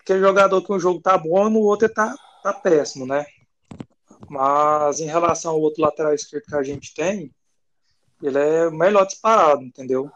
aquele 0.00 0.20
jogador 0.20 0.62
que 0.62 0.72
um 0.72 0.80
jogo 0.80 1.00
tá 1.00 1.18
bom, 1.18 1.50
no 1.50 1.60
outro 1.60 1.86
ele 1.86 1.94
tá, 1.94 2.14
tá 2.42 2.52
péssimo, 2.52 3.06
né? 3.06 3.26
Mas 4.28 5.00
em 5.00 5.06
relação 5.06 5.52
ao 5.52 5.60
outro 5.60 5.82
lateral 5.82 6.14
esquerdo 6.14 6.44
que 6.44 6.56
a 6.56 6.62
gente 6.62 6.94
tem, 6.94 7.34
ele 8.22 8.38
é 8.38 8.70
melhor 8.70 9.06
disparado, 9.06 9.62
entendeu? 9.62 10.10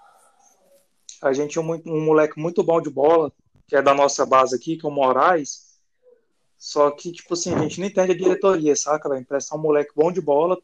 A 1.21 1.33
gente 1.33 1.57
é 1.57 1.61
um, 1.61 1.83
um 1.87 2.05
moleque 2.05 2.38
muito 2.38 2.62
bom 2.62 2.81
de 2.81 2.90
bola, 2.90 3.33
que 3.68 3.77
é 3.77 3.83
da 3.83 3.95
nossa 3.95 4.27
base 4.27 4.57
aqui, 4.57 4.77
que 4.77 4.85
é 4.85 4.88
o 4.88 4.92
Moraes. 4.92 5.71
Só 6.62 6.92
que, 6.92 7.11
tipo 7.11 7.35
assim, 7.35 7.53
a 7.53 7.59
gente 7.59 7.81
não 7.81 7.88
entende 7.88 8.12
a 8.12 8.16
diretoria, 8.16 8.77
saca? 8.77 9.09
Vai 9.09 9.18
emprestar 9.18 9.59
um 9.59 9.61
moleque 9.61 9.90
bom 9.96 10.12
de 10.12 10.20
bola 10.20 10.57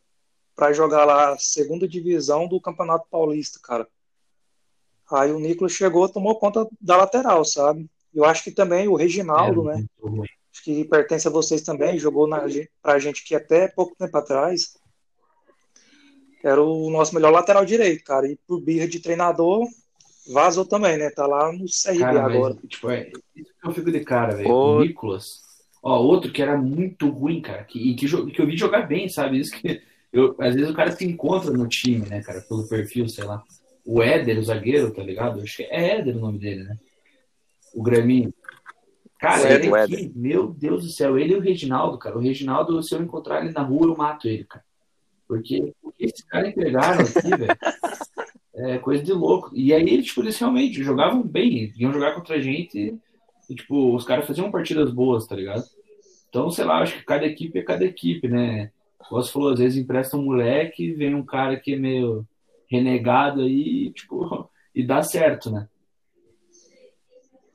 para 0.54 0.72
jogar 0.72 1.04
lá 1.04 1.32
a 1.32 1.38
segunda 1.38 1.88
divisão 1.88 2.46
do 2.46 2.60
Campeonato 2.60 3.08
Paulista, 3.10 3.58
cara. 3.60 3.84
Aí 5.10 5.32
o 5.32 5.40
Nicolas 5.40 5.72
chegou, 5.72 6.08
tomou 6.08 6.38
conta 6.38 6.68
da 6.80 6.96
lateral, 6.96 7.44
sabe? 7.44 7.90
Eu 8.14 8.24
acho 8.24 8.44
que 8.44 8.52
também 8.52 8.86
o 8.86 8.94
Reginaldo, 8.94 9.68
é, 9.72 9.78
né? 9.78 9.86
Acho 10.52 10.62
que 10.62 10.84
pertence 10.84 11.26
a 11.26 11.32
vocês 11.32 11.62
também, 11.62 11.98
jogou 11.98 12.28
na, 12.28 12.44
pra 12.80 13.00
gente 13.00 13.24
aqui 13.24 13.34
até 13.34 13.66
pouco 13.66 13.96
tempo 13.96 14.16
atrás. 14.16 14.76
Era 16.44 16.62
o 16.62 16.88
nosso 16.90 17.12
melhor 17.12 17.32
lateral 17.32 17.64
direito, 17.64 18.04
cara. 18.04 18.28
E 18.28 18.36
por 18.46 18.60
birra 18.60 18.86
de 18.86 19.00
treinador, 19.00 19.66
Vazou 20.32 20.64
também, 20.64 20.96
né? 20.96 21.10
Tá 21.10 21.26
lá 21.26 21.50
no 21.50 21.64
CRB 21.64 21.98
cara, 21.98 22.24
agora. 22.24 22.54
Mas, 22.54 22.70
tipo, 22.70 22.88
é, 22.88 23.10
isso 23.34 23.52
que 23.60 23.66
eu 23.66 23.72
fico 23.72 23.90
de 23.90 24.04
cara, 24.04 24.36
velho. 24.36 24.48
O 24.48 24.80
Nicolas. 24.80 25.47
Ó, 25.82 26.00
outro 26.02 26.32
que 26.32 26.42
era 26.42 26.56
muito 26.56 27.08
ruim, 27.08 27.40
cara, 27.40 27.64
que, 27.64 27.94
que, 27.94 28.06
que 28.06 28.40
eu 28.40 28.46
vi 28.46 28.56
jogar 28.56 28.82
bem, 28.86 29.08
sabe? 29.08 29.38
Isso 29.38 29.52
que 29.52 29.80
eu, 30.12 30.34
às 30.38 30.54
vezes 30.54 30.70
o 30.70 30.74
cara 30.74 30.90
se 30.92 31.04
encontra 31.04 31.50
no 31.50 31.68
time, 31.68 32.06
né, 32.08 32.22
cara, 32.22 32.40
pelo 32.40 32.68
perfil, 32.68 33.08
sei 33.08 33.24
lá. 33.24 33.42
O 33.84 34.02
Éder, 34.02 34.38
o 34.38 34.42
zagueiro, 34.42 34.92
tá 34.92 35.02
ligado? 35.02 35.40
Acho 35.40 35.56
que 35.56 35.62
é 35.64 35.98
Éder 35.98 36.16
o 36.16 36.20
nome 36.20 36.38
dele, 36.38 36.64
né? 36.64 36.76
O 37.74 37.82
Graminho. 37.82 38.32
Cara, 39.18 39.52
ele 39.52 39.74
aqui, 39.74 40.12
meu 40.14 40.48
Deus 40.48 40.84
do 40.84 40.90
céu, 40.90 41.18
ele 41.18 41.34
e 41.34 41.36
o 41.36 41.40
Reginaldo, 41.40 41.98
cara. 41.98 42.16
O 42.16 42.20
Reginaldo, 42.20 42.82
se 42.82 42.94
eu 42.94 43.02
encontrar 43.02 43.42
ele 43.42 43.52
na 43.52 43.62
rua, 43.62 43.86
eu 43.86 43.96
mato 43.96 44.28
ele, 44.28 44.44
cara. 44.44 44.64
Porque 45.26 45.74
o 45.82 45.90
que 45.90 46.04
esses 46.04 46.24
caras 46.24 46.50
entregaram 46.50 47.00
aqui, 47.00 47.28
velho? 47.28 47.58
é 48.54 48.78
coisa 48.78 49.02
de 49.02 49.12
louco. 49.12 49.50
E 49.52 49.74
aí, 49.74 50.02
tipo, 50.02 50.22
eles 50.22 50.38
realmente 50.38 50.82
jogavam 50.82 51.22
bem, 51.22 51.72
iam 51.76 51.92
jogar 51.92 52.14
contra 52.14 52.36
a 52.36 52.40
gente 52.40 52.96
e, 53.48 53.54
tipo, 53.54 53.94
os 53.94 54.04
caras 54.04 54.26
faziam 54.26 54.50
partidas 54.50 54.90
boas, 54.90 55.26
tá 55.26 55.34
ligado? 55.34 55.64
Então, 56.28 56.50
sei 56.50 56.64
lá, 56.64 56.82
acho 56.82 56.98
que 56.98 57.04
cada 57.04 57.24
equipe 57.24 57.58
é 57.58 57.62
cada 57.62 57.84
equipe, 57.84 58.28
né? 58.28 58.70
Você 59.10 59.32
falou, 59.32 59.52
às 59.52 59.58
vezes 59.58 59.82
empresta 59.82 60.16
um 60.16 60.24
moleque, 60.24 60.92
vem 60.92 61.14
um 61.14 61.24
cara 61.24 61.58
que 61.58 61.72
é 61.72 61.76
meio 61.76 62.26
renegado 62.70 63.40
aí, 63.40 63.90
tipo, 63.92 64.48
e 64.74 64.84
dá 64.84 65.02
certo, 65.02 65.50
né? 65.50 65.68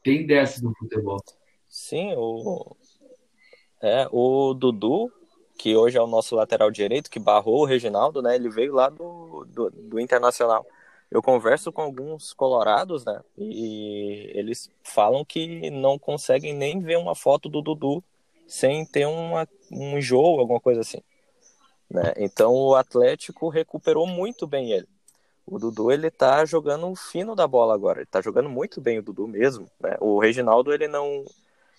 Tem 0.04 0.26
dessas 0.26 0.62
no 0.62 0.74
futebol. 0.76 1.24
Sim, 1.70 2.14
o. 2.18 2.76
É, 3.82 4.08
o 4.12 4.54
Dudu, 4.54 5.12
que 5.58 5.76
hoje 5.76 5.98
é 5.98 6.02
o 6.02 6.08
nosso 6.08 6.36
lateral 6.36 6.72
direito, 6.72 7.10
que 7.10 7.20
barrou 7.20 7.62
o 7.62 7.66
Reginaldo, 7.66 8.22
né? 8.22 8.36
Ele 8.36 8.50
veio 8.50 8.74
lá 8.74 8.90
do, 8.90 9.46
do, 9.46 9.70
do 9.70 10.00
Internacional 10.00 10.66
eu 11.14 11.22
converso 11.22 11.72
com 11.72 11.84
alguns 11.84 12.34
colorados, 12.34 13.06
né? 13.06 13.22
E 13.38 14.32
eles 14.34 14.68
falam 14.84 15.24
que 15.24 15.70
não 15.70 16.00
conseguem 16.00 16.56
nem 16.56 16.80
ver 16.80 16.98
uma 16.98 17.14
foto 17.14 17.48
do 17.48 17.62
Dudu 17.62 18.04
sem 18.48 18.84
ter 18.84 19.06
uma, 19.06 19.48
um 19.72 20.00
enjoo, 20.00 20.40
alguma 20.40 20.60
coisa 20.60 20.82
assim. 20.82 21.04
Né? 21.88 22.14
Então 22.18 22.52
o 22.56 22.74
Atlético 22.74 23.48
recuperou 23.48 24.08
muito 24.08 24.48
bem 24.48 24.72
ele. 24.72 24.88
O 25.46 25.60
Dudu 25.60 25.92
ele 25.92 26.10
tá 26.10 26.46
jogando 26.46 26.96
fino 26.96 27.36
da 27.36 27.48
bola 27.48 27.76
agora. 27.76 28.00
Ele 28.00 28.08
tá 28.08 28.20
jogando 28.20 28.50
muito 28.50 28.82
bem 28.82 28.98
o 28.98 29.04
Dudu 29.04 29.28
mesmo. 29.28 29.70
Né? 29.80 29.96
O 30.00 30.18
Reginaldo 30.18 30.74
ele 30.74 30.88
não, 30.88 31.24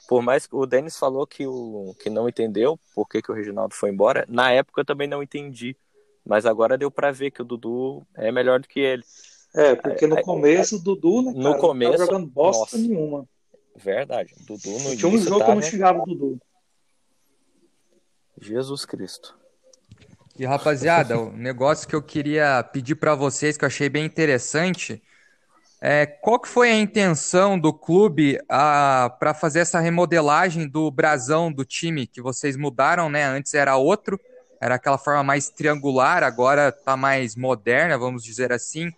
por 0.06 0.22
mais 0.22 0.46
que 0.46 0.54
o 0.54 0.64
Denis 0.64 0.96
falou 0.96 1.26
que 1.26 1.44
o 1.44 1.92
que 1.98 2.08
não 2.08 2.28
entendeu 2.28 2.78
por 2.94 3.08
que, 3.08 3.20
que 3.20 3.32
o 3.32 3.34
Reginaldo 3.34 3.74
foi 3.74 3.90
embora. 3.90 4.24
Na 4.28 4.52
época 4.52 4.82
eu 4.82 4.84
também 4.84 5.08
não 5.08 5.24
entendi 5.24 5.76
mas 6.24 6.46
agora 6.46 6.78
deu 6.78 6.90
para 6.90 7.12
ver 7.12 7.30
que 7.30 7.42
o 7.42 7.44
Dudu 7.44 8.06
é 8.14 8.32
melhor 8.32 8.60
do 8.60 8.68
que 8.68 8.80
ele. 8.80 9.02
É, 9.54 9.74
porque 9.74 10.06
no 10.06 10.20
começo 10.22 10.76
o 10.76 10.80
Dudu, 10.80 11.22
né, 11.22 11.32
no 11.34 11.42
cara, 11.50 11.58
começo, 11.58 11.90
não 11.92 11.98
tava 11.98 12.10
jogando 12.10 12.26
bosta 12.26 12.60
nossa. 12.60 12.78
nenhuma. 12.78 13.28
Verdade. 13.76 14.34
Dudu 14.40 14.70
no 14.70 14.96
Tinha 14.96 15.12
um 15.12 15.18
jogo 15.18 15.44
que 15.44 15.50
eu 15.50 15.54
não 15.54 15.62
xingava 15.62 16.02
o 16.02 16.06
Dudu. 16.06 16.40
Jesus 18.40 18.84
Cristo. 18.84 19.36
E 20.36 20.44
rapaziada, 20.44 21.16
o 21.18 21.32
negócio 21.32 21.86
que 21.86 21.94
eu 21.94 22.02
queria 22.02 22.62
pedir 22.64 22.96
para 22.96 23.14
vocês, 23.14 23.56
que 23.56 23.64
eu 23.64 23.68
achei 23.68 23.88
bem 23.88 24.04
interessante, 24.04 25.00
é 25.80 26.04
qual 26.06 26.40
que 26.40 26.48
foi 26.48 26.70
a 26.72 26.80
intenção 26.80 27.56
do 27.58 27.72
clube 27.72 28.40
para 28.48 29.34
fazer 29.34 29.60
essa 29.60 29.78
remodelagem 29.78 30.66
do 30.66 30.90
brasão 30.90 31.52
do 31.52 31.64
time 31.64 32.06
que 32.06 32.20
vocês 32.20 32.56
mudaram, 32.56 33.08
né? 33.08 33.24
Antes 33.24 33.54
era 33.54 33.76
outro, 33.76 34.18
era 34.64 34.76
aquela 34.76 34.96
forma 34.96 35.22
mais 35.22 35.50
triangular, 35.50 36.22
agora 36.22 36.72
tá 36.72 36.96
mais 36.96 37.36
moderna, 37.36 37.98
vamos 37.98 38.24
dizer 38.24 38.50
assim. 38.50 38.90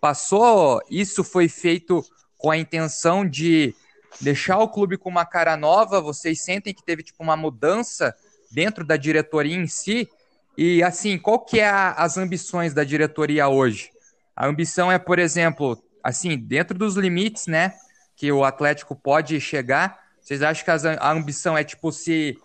Passou, 0.00 0.80
isso 0.88 1.24
foi 1.24 1.48
feito 1.48 2.04
com 2.36 2.52
a 2.52 2.56
intenção 2.56 3.28
de 3.28 3.74
deixar 4.20 4.58
o 4.58 4.68
clube 4.68 4.96
com 4.96 5.08
uma 5.08 5.26
cara 5.26 5.56
nova. 5.56 6.00
Vocês 6.00 6.40
sentem 6.44 6.72
que 6.72 6.84
teve 6.84 7.02
tipo 7.02 7.20
uma 7.20 7.36
mudança 7.36 8.14
dentro 8.48 8.86
da 8.86 8.96
diretoria 8.96 9.56
em 9.56 9.66
si? 9.66 10.08
E 10.56 10.84
assim, 10.84 11.18
qual 11.18 11.40
que 11.40 11.58
é 11.58 11.68
a, 11.68 11.94
as 11.94 12.16
ambições 12.16 12.72
da 12.72 12.84
diretoria 12.84 13.48
hoje? 13.48 13.90
A 14.36 14.46
ambição 14.46 14.90
é, 14.90 15.00
por 15.00 15.18
exemplo, 15.18 15.82
assim, 16.00 16.38
dentro 16.38 16.78
dos 16.78 16.94
limites, 16.94 17.48
né, 17.48 17.74
que 18.14 18.30
o 18.30 18.44
Atlético 18.44 18.94
pode 18.94 19.40
chegar. 19.40 19.98
Vocês 20.20 20.42
acham 20.42 20.64
que 20.64 20.70
a 20.70 21.10
ambição 21.10 21.58
é 21.58 21.64
tipo 21.64 21.90
se 21.90 22.38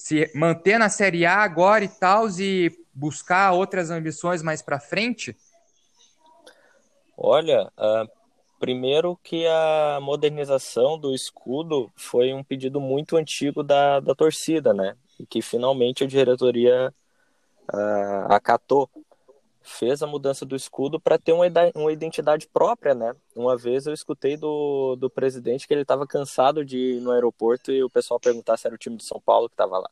se 0.00 0.30
manter 0.34 0.78
na 0.78 0.88
Série 0.88 1.26
A 1.26 1.42
agora 1.42 1.84
e 1.84 1.88
tal 1.88 2.26
e 2.38 2.72
buscar 2.94 3.52
outras 3.52 3.90
ambições 3.90 4.42
mais 4.42 4.62
para 4.62 4.80
frente? 4.80 5.36
Olha, 7.14 7.70
ah, 7.76 8.06
primeiro 8.58 9.20
que 9.22 9.46
a 9.46 9.98
modernização 10.00 10.98
do 10.98 11.14
escudo 11.14 11.92
foi 11.94 12.32
um 12.32 12.42
pedido 12.42 12.80
muito 12.80 13.18
antigo 13.18 13.62
da, 13.62 14.00
da 14.00 14.14
torcida, 14.14 14.72
né? 14.72 14.96
E 15.18 15.26
que 15.26 15.42
finalmente 15.42 16.02
a 16.02 16.06
diretoria 16.06 16.94
ah, 17.70 18.26
acatou. 18.30 18.88
Fez 19.62 20.02
a 20.02 20.06
mudança 20.06 20.46
do 20.46 20.56
escudo 20.56 20.98
para 20.98 21.18
ter 21.18 21.32
uma, 21.32 21.46
ida- 21.46 21.72
uma 21.74 21.92
identidade 21.92 22.46
própria, 22.48 22.94
né? 22.94 23.14
Uma 23.36 23.56
vez 23.56 23.86
eu 23.86 23.92
escutei 23.92 24.36
do, 24.36 24.96
do 24.96 25.10
presidente 25.10 25.66
que 25.66 25.74
ele 25.74 25.82
estava 25.82 26.06
cansado 26.06 26.64
de 26.64 26.78
ir 26.78 27.00
no 27.00 27.10
aeroporto 27.10 27.70
e 27.70 27.82
o 27.82 27.90
pessoal 27.90 28.18
perguntar 28.18 28.56
se 28.56 28.66
era 28.66 28.74
o 28.74 28.78
time 28.78 28.96
de 28.96 29.04
São 29.04 29.20
Paulo 29.20 29.48
que 29.48 29.54
estava 29.54 29.78
lá. 29.78 29.90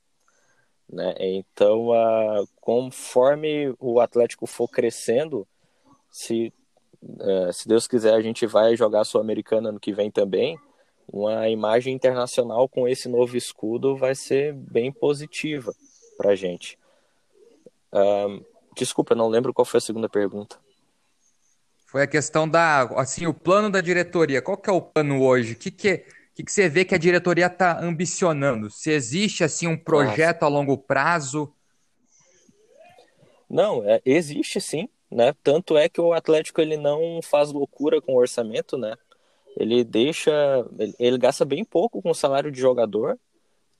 Né? 0.91 1.15
Então, 1.19 1.89
conforme 2.61 3.75
o 3.79 4.01
Atlético 4.01 4.47
for 4.47 4.69
crescendo, 4.69 5.47
se 6.11 6.53
é, 7.21 7.53
se 7.53 7.69
Deus 7.69 7.87
quiser, 7.87 8.15
a 8.15 8.21
gente 8.21 8.47
vai 8.47 8.77
jogar 8.77 9.01
a 9.01 9.05
Sul-Americana 9.05 9.69
ano 9.69 9.81
que 9.81 9.93
vem 9.93 10.11
também. 10.11 10.59
Uma 11.11 11.49
imagem 11.49 11.95
internacional 11.95 12.69
com 12.69 12.87
esse 12.87 13.09
novo 13.09 13.37
escudo 13.37 13.97
vai 13.97 14.15
ser 14.15 14.53
bem 14.53 14.93
positiva 14.93 15.73
pra 16.17 16.35
gente. 16.35 16.79
Ahn, 17.93 18.41
desculpa, 18.79 19.15
não 19.15 19.29
lembro 19.29 19.53
qual 19.53 19.65
foi 19.65 19.79
a 19.79 19.81
segunda 19.81 20.09
pergunta. 20.09 20.57
Foi 21.87 22.03
a 22.03 22.07
questão 22.07 22.49
da, 22.49 22.83
assim, 23.01 23.27
o 23.27 23.33
plano 23.33 23.71
da 23.71 23.81
diretoria. 23.81 24.43
Qual 24.43 24.57
que 24.57 24.69
é 24.69 24.73
o 24.73 24.81
plano 24.83 25.23
hoje? 25.23 25.55
O 25.55 25.57
que 25.57 25.71
que, 25.71 26.05
que 26.35 26.45
que 26.45 26.53
você 26.53 26.69
vê 26.69 26.85
que 26.85 26.95
a 26.95 26.99
diretoria 26.99 27.47
está 27.47 27.83
ambicionando? 27.83 28.71
Se 28.71 28.91
existe, 28.91 29.43
assim, 29.43 29.67
um 29.67 29.77
projeto 29.77 30.43
a 30.43 30.49
longo 30.49 30.77
prazo? 30.77 31.53
Não, 33.49 33.83
é, 33.89 34.03
existe 34.05 34.61
sim, 34.61 34.89
né? 35.11 35.35
Tanto 35.43 35.79
é 35.79 35.89
que 35.89 36.01
o 36.01 36.13
Atlético 36.13 36.61
ele 36.61 36.77
não 36.77 37.21
faz 37.23 37.51
loucura 37.51 38.03
com 38.03 38.13
o 38.13 38.19
orçamento, 38.19 38.77
né? 38.77 38.95
Ele 39.57 39.83
deixa, 39.83 40.31
ele, 40.79 40.95
ele 40.99 41.19
gasta 41.19 41.45
bem 41.45 41.65
pouco 41.65 42.03
com 42.03 42.11
o 42.11 42.15
salário 42.15 42.53
de 42.53 42.61
jogador, 42.61 43.19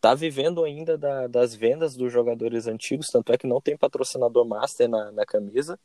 tá 0.01 0.15
vivendo 0.15 0.65
ainda 0.65 0.97
da- 0.97 1.27
das 1.27 1.55
vendas 1.55 1.97
dos 1.97 2.13
jogadores 2.13 2.67
antigos, 2.67 3.09
tanto 3.09 3.33
é 3.33 3.39
que 3.39 3.47
não 3.47 3.61
tem 3.61 3.77
patrocinador 3.77 4.45
master 4.47 4.89
na, 4.89 5.11
na 5.13 5.27
camisa. 5.27 5.79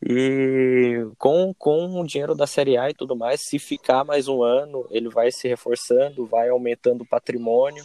E 0.00 1.04
com, 1.18 1.52
com 1.54 2.00
o 2.00 2.06
dinheiro 2.06 2.34
da 2.34 2.46
Série 2.46 2.76
A 2.76 2.88
e 2.88 2.94
tudo 2.94 3.16
mais, 3.16 3.40
se 3.40 3.58
ficar 3.58 4.04
mais 4.04 4.28
um 4.28 4.42
ano, 4.42 4.86
ele 4.90 5.08
vai 5.08 5.32
se 5.32 5.48
reforçando, 5.48 6.26
vai 6.26 6.48
aumentando 6.48 7.02
o 7.02 7.06
patrimônio 7.06 7.84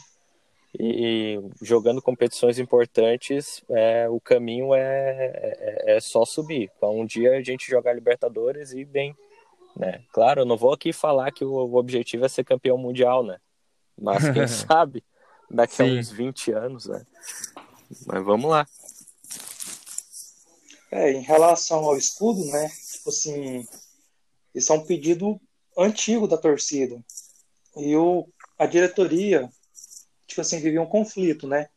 e 0.79 1.39
jogando 1.61 2.01
competições 2.01 2.59
importantes, 2.59 3.63
é, 3.69 4.07
o 4.09 4.19
caminho 4.19 4.73
é, 4.73 5.31
é, 5.33 5.95
é 5.97 5.99
só 5.99 6.25
subir. 6.25 6.71
Então, 6.77 6.99
um 6.99 7.05
dia 7.05 7.37
a 7.37 7.41
gente 7.41 7.69
jogar 7.69 7.93
Libertadores 7.93 8.73
e 8.73 8.85
bem, 8.85 9.15
né? 9.75 10.01
Claro, 10.11 10.41
eu 10.41 10.45
não 10.45 10.57
vou 10.57 10.73
aqui 10.73 10.93
falar 10.93 11.31
que 11.31 11.45
o, 11.45 11.51
o 11.51 11.75
objetivo 11.75 12.25
é 12.25 12.29
ser 12.29 12.43
campeão 12.43 12.77
mundial, 12.77 13.23
né? 13.23 13.37
Mas 13.99 14.29
quem 14.29 14.45
sabe 14.47 15.03
daqui 15.53 15.81
a 15.83 15.85
Sim. 15.85 15.99
uns 15.99 16.09
20 16.09 16.51
anos, 16.51 16.85
né? 16.87 17.05
Mas 18.07 18.25
vamos 18.25 18.49
lá. 18.49 18.67
É, 20.91 21.11
em 21.11 21.21
relação 21.21 21.85
ao 21.85 21.97
escudo, 21.97 22.43
né? 22.45 22.69
Tipo 22.91 23.09
assim, 23.09 23.67
isso 24.53 24.73
é 24.73 24.75
um 24.75 24.85
pedido 24.85 25.39
antigo 25.77 26.27
da 26.27 26.37
torcida. 26.37 26.99
E 27.77 27.95
o, 27.95 28.27
a 28.57 28.65
diretoria, 28.65 29.49
tipo 30.27 30.41
assim, 30.41 30.59
vivia 30.59 30.81
um 30.81 30.87
conflito, 30.87 31.47
né? 31.47 31.69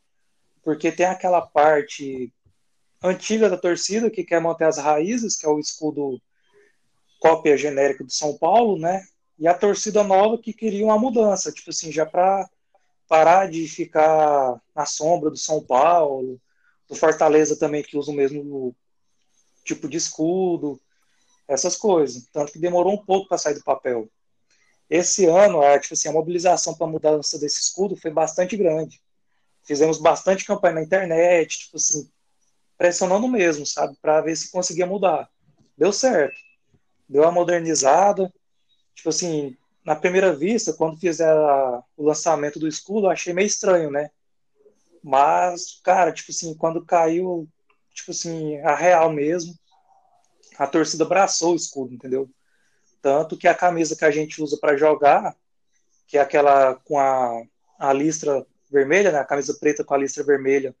Porque 0.63 0.91
tem 0.91 1.05
aquela 1.05 1.41
parte 1.41 2.33
antiga 3.01 3.49
da 3.49 3.57
torcida 3.57 4.09
que 4.09 4.23
quer 4.23 4.41
manter 4.41 4.65
as 4.65 4.77
raízes, 4.77 5.37
que 5.37 5.45
é 5.45 5.49
o 5.49 5.59
escudo 5.59 6.19
cópia 7.19 7.57
genérica 7.57 8.03
do 8.03 8.11
São 8.11 8.37
Paulo, 8.37 8.77
né? 8.77 9.03
E 9.39 9.47
a 9.47 9.53
torcida 9.53 10.03
nova 10.03 10.37
que 10.37 10.53
queria 10.53 10.85
uma 10.85 10.97
mudança, 10.97 11.51
tipo 11.51 11.69
assim, 11.69 11.91
já 11.91 12.05
para 12.05 12.47
parar 13.07 13.49
de 13.49 13.67
ficar 13.67 14.61
na 14.75 14.85
sombra 14.85 15.29
do 15.29 15.37
São 15.37 15.63
Paulo, 15.63 16.39
do 16.87 16.95
Fortaleza 16.95 17.57
também 17.57 17.83
que 17.83 17.97
usa 17.97 18.11
o 18.11 18.15
mesmo 18.15 18.75
tipo 19.63 19.87
de 19.87 19.97
escudo, 19.97 20.79
essas 21.47 21.75
coisas. 21.75 22.27
Tanto 22.31 22.51
que 22.51 22.59
demorou 22.59 22.93
um 22.93 23.05
pouco 23.05 23.27
para 23.27 23.37
sair 23.37 23.55
do 23.55 23.63
papel. 23.63 24.09
Esse 24.89 25.25
ano, 25.25 25.61
a, 25.61 25.77
tipo 25.79 25.93
assim, 25.93 26.07
a 26.07 26.13
mobilização 26.13 26.73
para 26.73 26.87
a 26.87 26.89
mudança 26.89 27.37
desse 27.37 27.61
escudo 27.61 27.95
foi 27.95 28.11
bastante 28.11 28.55
grande. 28.55 29.01
Fizemos 29.63 29.97
bastante 29.97 30.45
campanha 30.45 30.75
na 30.75 30.83
internet, 30.83 31.59
tipo 31.59 31.75
assim, 31.75 32.09
pressionando 32.77 33.27
mesmo, 33.27 33.65
sabe, 33.65 33.97
para 34.01 34.21
ver 34.21 34.35
se 34.35 34.49
conseguia 34.49 34.85
mudar. 34.85 35.29
Deu 35.77 35.91
certo. 35.91 36.37
Deu 37.07 37.23
uma 37.23 37.31
modernizada. 37.31 38.33
Tipo 38.95 39.09
assim, 39.09 39.57
na 39.87 39.95
primeira 39.95 40.35
vista, 40.35 40.73
quando 40.73 40.99
fizeram 40.99 41.81
o 41.95 42.03
lançamento 42.03 42.59
do 42.59 42.67
escudo, 42.67 43.07
eu 43.07 43.11
achei 43.11 43.31
meio 43.31 43.45
estranho, 43.45 43.89
né? 43.89 44.11
Mas, 45.01 45.79
cara, 45.81 46.11
tipo 46.11 46.29
assim, 46.29 46.53
quando 46.55 46.85
caiu, 46.85 47.47
tipo 47.93 48.11
assim, 48.11 48.57
a 48.63 48.75
real 48.75 49.13
mesmo, 49.13 49.57
a 50.57 50.67
torcida 50.67 51.05
abraçou 51.05 51.53
o 51.53 51.55
escudo, 51.55 51.93
entendeu? 51.93 52.29
Tanto 53.01 53.37
que 53.37 53.47
a 53.47 53.55
camisa 53.55 53.95
que 53.95 54.03
a 54.03 54.11
gente 54.11 54.43
usa 54.43 54.57
para 54.59 54.75
jogar, 54.75 55.33
que 56.05 56.17
é 56.17 56.21
aquela 56.21 56.75
com 56.75 56.99
a, 56.99 57.43
a 57.79 57.93
listra 57.93 58.45
vermelha, 58.69 59.13
né? 59.13 59.19
A 59.19 59.25
camisa 59.25 59.55
preta 59.57 59.85
com 59.85 59.93
a 59.93 59.97
listra 59.97 60.21
vermelha, 60.21 60.75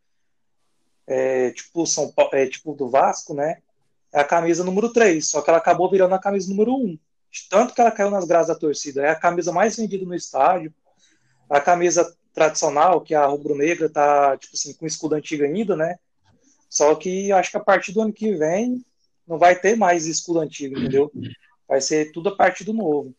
é, 1.07 1.51
tipo, 1.51 1.87
São 1.87 2.11
Paulo, 2.11 2.31
é, 2.33 2.45
tipo 2.45 2.73
do 2.73 2.89
Vasco, 2.89 3.33
né? 3.33 3.61
É 4.11 4.19
a 4.19 4.25
camisa 4.25 4.65
número 4.65 4.91
3, 4.91 5.25
só 5.25 5.41
que 5.41 5.49
ela 5.49 5.59
acabou 5.59 5.89
virando 5.89 6.13
a 6.13 6.19
camisa 6.19 6.49
número 6.49 6.75
1. 6.75 6.99
Tanto 7.49 7.73
que 7.73 7.81
ela 7.81 7.91
caiu 7.91 8.09
nas 8.09 8.25
graças 8.25 8.47
da 8.47 8.55
torcida. 8.55 9.03
É 9.03 9.09
a 9.09 9.15
camisa 9.15 9.51
mais 9.51 9.75
vendida 9.75 10.05
no 10.05 10.15
estádio. 10.15 10.73
A 11.49 11.59
camisa 11.59 12.15
tradicional, 12.33 13.01
que 13.01 13.15
a 13.15 13.25
rubro-negra, 13.25 13.89
tá, 13.89 14.37
tipo 14.37 14.55
assim, 14.55 14.73
com 14.73 14.85
escudo 14.85 15.15
antigo 15.15 15.43
ainda, 15.43 15.75
né? 15.75 15.97
Só 16.69 16.93
que 16.95 17.31
acho 17.31 17.51
que 17.51 17.57
a 17.57 17.63
partir 17.63 17.93
do 17.93 18.01
ano 18.01 18.13
que 18.13 18.35
vem 18.35 18.85
não 19.27 19.37
vai 19.37 19.59
ter 19.59 19.75
mais 19.75 20.05
escudo 20.05 20.39
antigo, 20.39 20.77
entendeu? 20.77 21.11
Vai 21.67 21.81
ser 21.81 22.11
tudo 22.11 22.29
a 22.29 22.35
partir 22.35 22.63
do 22.63 22.73
novo. 22.73 23.13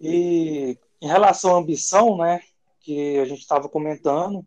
E 0.00 0.78
em 1.00 1.06
relação 1.06 1.54
à 1.54 1.58
ambição, 1.58 2.16
né, 2.18 2.40
que 2.80 3.18
a 3.18 3.24
gente 3.24 3.40
estava 3.40 3.68
comentando, 3.68 4.46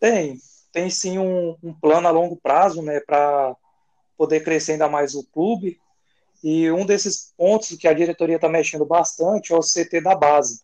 tem, 0.00 0.38
tem 0.72 0.90
sim 0.90 1.18
um, 1.18 1.56
um 1.62 1.72
plano 1.72 2.08
a 2.08 2.10
longo 2.10 2.36
prazo, 2.36 2.82
né, 2.82 3.00
para 3.00 3.54
poder 4.16 4.42
crescer 4.42 4.72
ainda 4.72 4.88
mais 4.88 5.14
o 5.14 5.24
clube. 5.24 5.80
E 6.42 6.70
um 6.70 6.84
desses 6.84 7.32
pontos 7.36 7.76
que 7.76 7.86
a 7.86 7.92
diretoria 7.92 8.36
está 8.36 8.48
mexendo 8.48 8.84
bastante 8.84 9.52
é 9.52 9.56
o 9.56 9.60
CT 9.60 10.00
da 10.00 10.14
base, 10.14 10.62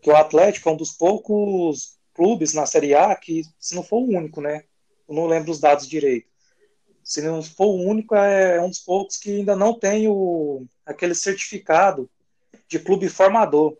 que 0.00 0.10
o 0.10 0.16
Atlético 0.16 0.68
é 0.68 0.72
um 0.72 0.76
dos 0.76 0.92
poucos 0.92 1.98
clubes 2.14 2.54
na 2.54 2.64
Série 2.64 2.94
A 2.94 3.14
que, 3.14 3.42
se 3.58 3.74
não 3.74 3.82
for 3.82 3.98
o 3.98 4.16
único, 4.16 4.40
né, 4.40 4.64
eu 5.08 5.14
não 5.14 5.26
lembro 5.26 5.50
os 5.50 5.60
dados 5.60 5.86
direito. 5.86 6.28
Se 7.02 7.20
não 7.20 7.42
for 7.42 7.66
o 7.66 7.82
único, 7.82 8.14
é 8.14 8.58
um 8.62 8.68
dos 8.70 8.78
poucos 8.78 9.18
que 9.18 9.30
ainda 9.30 9.54
não 9.54 9.78
tem 9.78 10.08
o, 10.08 10.64
aquele 10.86 11.14
certificado 11.14 12.08
de 12.66 12.78
clube 12.78 13.10
formador, 13.10 13.76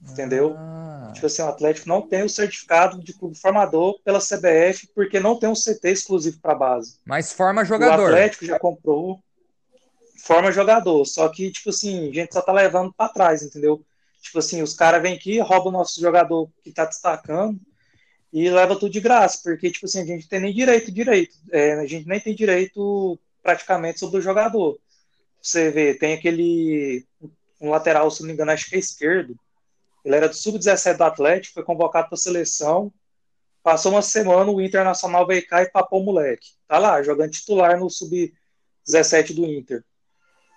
entendeu? 0.00 0.54
Ah, 0.56 1.10
Tipo 1.12 1.26
assim, 1.26 1.42
o 1.42 1.48
Atlético 1.48 1.88
não 1.88 2.02
tem 2.02 2.22
o 2.22 2.28
certificado 2.28 3.02
de 3.02 3.12
clube 3.12 3.38
formador 3.38 3.98
pela 4.02 4.20
CBF 4.20 4.88
porque 4.94 5.20
não 5.20 5.38
tem 5.38 5.48
um 5.48 5.54
CT 5.54 5.90
exclusivo 5.90 6.38
para 6.40 6.54
base. 6.54 6.98
mas 7.04 7.32
forma 7.32 7.62
O 7.62 7.64
jogador. 7.64 8.06
Atlético 8.06 8.46
já 8.46 8.58
comprou, 8.58 9.20
forma 10.26 10.52
jogador. 10.52 11.04
Só 11.04 11.28
que, 11.28 11.50
tipo 11.50 11.70
assim, 11.70 12.10
a 12.10 12.12
gente 12.12 12.32
só 12.34 12.42
tá 12.42 12.52
levando 12.52 12.92
para 12.92 13.12
trás, 13.12 13.42
entendeu? 13.42 13.84
Tipo 14.20 14.40
assim, 14.40 14.62
os 14.62 14.74
caras 14.74 15.00
vêm 15.00 15.14
aqui, 15.14 15.38
roubam 15.38 15.68
o 15.68 15.78
nosso 15.78 16.00
jogador 16.00 16.50
que 16.62 16.72
tá 16.72 16.84
destacando 16.84 17.60
e 18.32 18.50
leva 18.50 18.74
tudo 18.74 18.90
de 18.90 19.00
graça, 19.00 19.38
porque, 19.42 19.70
tipo 19.70 19.86
assim, 19.86 20.02
a 20.02 20.04
gente 20.04 20.28
tem 20.28 20.40
nem 20.40 20.52
direito, 20.52 20.90
direito. 20.90 21.36
É, 21.50 21.74
a 21.74 21.86
gente 21.86 22.08
nem 22.08 22.20
tem 22.20 22.34
direito 22.34 23.18
praticamente 23.42 24.00
sobre 24.00 24.18
o 24.18 24.22
jogador. 24.22 24.78
Você 25.40 25.70
vê, 25.70 25.94
tem 25.94 26.14
aquele 26.14 27.06
um 27.60 27.70
lateral, 27.70 28.10
se 28.10 28.20
não 28.20 28.26
me 28.26 28.34
engano, 28.34 28.50
acho 28.50 28.68
que 28.68 28.76
é 28.76 28.78
esquerdo. 28.78 29.38
Ele 30.04 30.16
era 30.16 30.28
do 30.28 30.34
sub-17 30.34 30.96
do 30.96 31.04
Atlético, 31.04 31.54
foi 31.54 31.64
convocado 31.64 32.08
para 32.08 32.16
seleção. 32.16 32.92
Passou 33.62 33.92
uma 33.92 34.02
semana, 34.02 34.50
o 34.50 34.60
Internacional 34.60 35.26
veio 35.26 35.46
cá 35.46 35.62
e 35.62 35.70
papou 35.70 36.02
o 36.02 36.04
moleque. 36.04 36.50
Tá 36.68 36.78
lá, 36.78 37.02
jogando 37.02 37.30
titular 37.30 37.78
no 37.78 37.88
sub-17 37.88 39.34
do 39.34 39.44
Inter. 39.46 39.84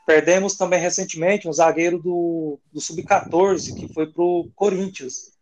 Perdemos 0.10 0.56
também 0.56 0.80
recentemente 0.80 1.48
um 1.48 1.54
zagueiro 1.54 2.00
do, 2.00 2.60
do 2.74 2.82
Sub-14, 2.82 3.76
que 3.76 3.94
foi 3.94 4.08
pro 4.08 4.50
Corinthians. 4.56 5.34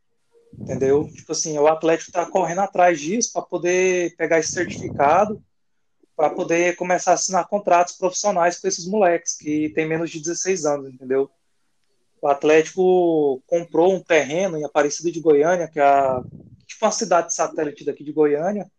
Entendeu? 0.60 1.08
Tipo 1.08 1.32
assim, 1.32 1.58
o 1.58 1.68
Atlético 1.68 2.12
tá 2.12 2.26
correndo 2.26 2.60
atrás 2.60 3.00
disso 3.00 3.32
para 3.32 3.44
poder 3.44 4.14
pegar 4.18 4.40
esse 4.40 4.52
certificado, 4.52 5.42
para 6.18 6.32
poder 6.32 6.76
começar 6.76 7.12
a 7.12 7.14
assinar 7.14 7.48
contratos 7.48 7.96
profissionais 7.96 8.60
com 8.60 8.68
esses 8.68 8.86
moleques 8.86 9.38
que 9.38 9.70
tem 9.70 9.88
menos 9.88 10.12
de 10.12 10.20
16 10.20 10.66
anos, 10.66 10.94
entendeu? 10.94 11.30
O 12.22 12.28
Atlético 12.28 13.42
comprou 13.48 13.94
um 13.94 14.04
terreno 14.04 14.58
em 14.58 14.66
Aparecida 14.66 15.10
de 15.10 15.22
Goiânia, 15.22 15.70
que 15.70 15.80
é 15.80 16.20
tipo 16.66 16.86
uma 16.86 16.92
cidade 16.92 17.34
satélite 17.34 17.86
daqui 17.86 18.04
de 18.04 18.12
Goiânia, 18.12 18.70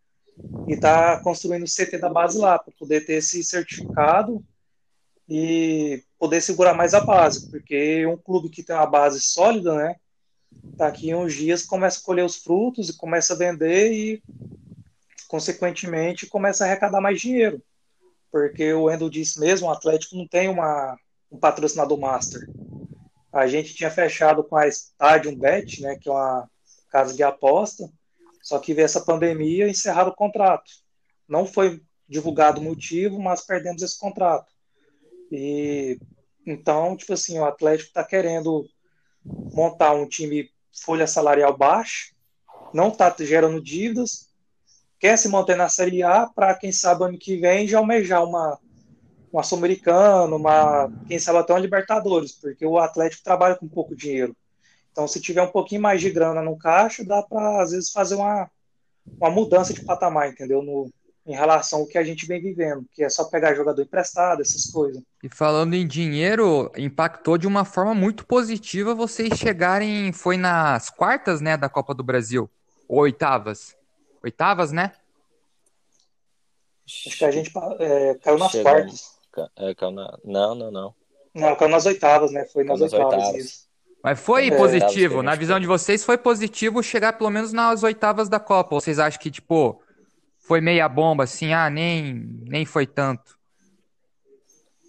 e 0.67 0.73
está 0.73 1.19
construindo 1.23 1.63
o 1.63 1.67
CT 1.67 1.97
da 1.97 2.09
base 2.09 2.37
lá, 2.37 2.59
para 2.59 2.71
poder 2.77 3.07
ter 3.07 3.13
esse 3.13 3.43
certificado 3.43 4.45
e 5.29 6.03
poder 6.17 6.41
segurar 6.41 6.73
mais 6.73 6.93
a 6.93 6.99
base, 6.99 7.49
porque 7.49 8.05
um 8.07 8.17
clube 8.17 8.49
que 8.49 8.63
tem 8.63 8.75
uma 8.75 8.87
base 8.87 9.21
sólida, 9.21 9.75
né, 9.75 9.95
daqui 10.51 11.13
uns 11.13 11.33
dias 11.35 11.63
começa 11.63 11.99
a 11.99 12.03
colher 12.03 12.25
os 12.25 12.37
frutos 12.37 12.89
e 12.89 12.97
começa 12.97 13.33
a 13.33 13.37
vender 13.37 13.91
e, 13.91 14.23
consequentemente, 15.27 16.25
começa 16.25 16.63
a 16.63 16.67
arrecadar 16.67 16.99
mais 16.99 17.21
dinheiro. 17.21 17.61
Porque 18.31 18.73
o 18.73 18.91
Endo 18.91 19.09
disse 19.09 19.39
mesmo, 19.39 19.67
o 19.67 19.71
Atlético 19.71 20.15
não 20.15 20.27
tem 20.27 20.49
uma, 20.49 20.97
um 21.31 21.37
patrocinador 21.37 21.99
master. 21.99 22.49
A 23.31 23.45
gente 23.45 23.75
tinha 23.75 23.91
fechado 23.91 24.43
com 24.43 24.55
a 24.55 24.67
Stadium 24.67 25.35
Bet, 25.35 25.81
né, 25.81 25.95
que 25.95 26.09
é 26.09 26.11
uma 26.11 26.49
casa 26.89 27.13
de 27.13 27.21
aposta, 27.21 27.87
só 28.41 28.57
que 28.57 28.73
veio 28.73 28.85
essa 28.85 29.01
pandemia 29.01 29.67
e 29.67 29.71
encerraram 29.71 30.09
o 30.09 30.15
contrato. 30.15 30.71
Não 31.27 31.45
foi 31.45 31.83
divulgado 32.07 32.59
o 32.59 32.63
motivo, 32.63 33.21
mas 33.21 33.45
perdemos 33.45 33.83
esse 33.83 33.99
contrato. 33.99 34.51
E 35.31 35.99
então, 36.45 36.95
tipo 36.97 37.13
assim, 37.13 37.37
o 37.37 37.45
Atlético 37.45 37.89
está 37.89 38.03
querendo 38.03 38.65
montar 39.53 39.93
um 39.93 40.07
time 40.07 40.49
folha 40.83 41.05
salarial 41.05 41.55
baixa, 41.55 42.13
não 42.73 42.87
está 42.87 43.13
gerando 43.19 43.61
dívidas, 43.61 44.29
quer 44.99 45.17
se 45.17 45.27
manter 45.29 45.55
na 45.55 45.69
Série 45.69 46.01
A 46.01 46.27
para, 46.27 46.55
quem 46.55 46.71
sabe, 46.71 47.03
ano 47.03 47.17
que 47.17 47.37
vem 47.37 47.67
já 47.67 47.77
almejar 47.77 48.23
uma, 48.23 48.57
uma 49.31 49.43
Sul-Americana, 49.43 50.35
uma, 50.35 50.91
quem 51.07 51.19
sabe 51.19 51.39
até 51.39 51.53
uma 51.53 51.59
Libertadores, 51.59 52.31
porque 52.33 52.65
o 52.65 52.77
Atlético 52.77 53.23
trabalha 53.23 53.55
com 53.55 53.67
pouco 53.67 53.95
dinheiro. 53.95 54.35
Então, 54.91 55.07
se 55.07 55.21
tiver 55.21 55.41
um 55.41 55.51
pouquinho 55.51 55.81
mais 55.81 56.01
de 56.01 56.09
grana 56.09 56.41
no 56.41 56.57
caixa, 56.57 57.05
dá 57.05 57.21
para, 57.21 57.61
às 57.61 57.71
vezes, 57.71 57.91
fazer 57.91 58.15
uma, 58.15 58.49
uma 59.19 59.29
mudança 59.29 59.73
de 59.73 59.85
patamar, 59.85 60.29
entendeu? 60.29 60.61
No, 60.61 60.89
em 61.25 61.33
relação 61.33 61.81
ao 61.81 61.87
que 61.87 61.97
a 61.97 62.03
gente 62.03 62.25
vem 62.25 62.41
vivendo, 62.41 62.85
que 62.91 63.03
é 63.03 63.09
só 63.09 63.25
pegar 63.25 63.53
jogador 63.53 63.81
emprestado, 63.81 64.41
essas 64.41 64.65
coisas. 64.65 65.01
E 65.23 65.29
falando 65.29 65.73
em 65.73 65.85
dinheiro, 65.85 66.71
impactou 66.77 67.37
de 67.37 67.45
uma 67.47 67.65
forma 67.65 67.93
muito 67.93 68.25
positiva 68.25 68.95
vocês 68.95 69.37
chegarem, 69.37 70.11
foi 70.11 70.37
nas 70.37 70.89
quartas, 70.89 71.39
né, 71.41 71.55
da 71.55 71.69
Copa 71.69 71.93
do 71.93 72.03
Brasil, 72.03 72.49
ou 72.87 72.99
oitavas? 73.01 73.75
Oitavas, 74.23 74.71
né? 74.71 74.91
Acho 76.85 77.17
que 77.17 77.25
a 77.25 77.31
gente 77.31 77.51
é, 77.79 78.15
caiu 78.15 78.37
nas 78.39 78.51
Chegou, 78.51 78.71
quartas. 78.71 79.19
É, 79.57 79.75
caiu 79.75 79.91
na... 79.91 80.17
Não, 80.23 80.55
não, 80.55 80.71
não. 80.71 80.95
Não, 81.35 81.55
caiu 81.55 81.69
nas 81.69 81.85
oitavas, 81.85 82.31
né? 82.31 82.45
Foi 82.45 82.63
nas, 82.63 82.79
nas 82.79 82.91
oitavas, 82.91 83.13
oitavas. 83.13 83.45
Isso. 83.45 83.69
Mas 84.03 84.19
foi 84.19 84.47
é, 84.47 84.57
positivo, 84.57 85.21
na 85.21 85.35
visão 85.35 85.59
de 85.59 85.67
vocês 85.67 86.03
foi 86.03 86.17
positivo 86.17 86.81
chegar 86.81 87.13
pelo 87.13 87.29
menos 87.29 87.51
nas 87.51 87.83
oitavas 87.83 88.29
da 88.29 88.39
Copa. 88.39 88.75
Vocês 88.75 88.97
acham 88.97 89.19
que, 89.19 89.29
tipo, 89.29 89.81
foi 90.49 90.59
meia 90.59 90.89
bomba, 90.89 91.25
assim, 91.25 91.53
ah, 91.53 91.69
nem, 91.69 92.11
nem 92.41 92.65
foi 92.65 92.87
tanto. 92.87 93.37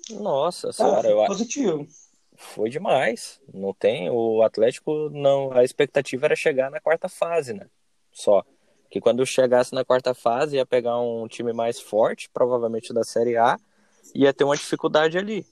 Nossa 0.08 0.72
senhora, 0.72 1.06
ah, 1.06 1.10
eu 1.10 1.26
positivo. 1.26 1.86
Foi 2.34 2.70
demais. 2.70 3.38
Não 3.52 3.74
tem. 3.74 4.08
O 4.08 4.42
Atlético 4.42 5.10
não. 5.10 5.52
A 5.52 5.62
expectativa 5.62 6.24
era 6.24 6.34
chegar 6.34 6.70
na 6.70 6.80
quarta 6.80 7.10
fase, 7.10 7.52
né? 7.52 7.66
Só. 8.10 8.42
Que 8.90 9.02
quando 9.02 9.24
chegasse 9.26 9.74
na 9.74 9.84
quarta 9.84 10.14
fase 10.14 10.56
ia 10.56 10.64
pegar 10.64 10.98
um 10.98 11.28
time 11.28 11.52
mais 11.52 11.78
forte, 11.78 12.30
provavelmente 12.32 12.94
da 12.94 13.04
Série 13.04 13.36
A, 13.36 13.58
ia 14.14 14.32
ter 14.32 14.44
uma 14.44 14.56
dificuldade 14.56 15.18
ali. 15.18 15.46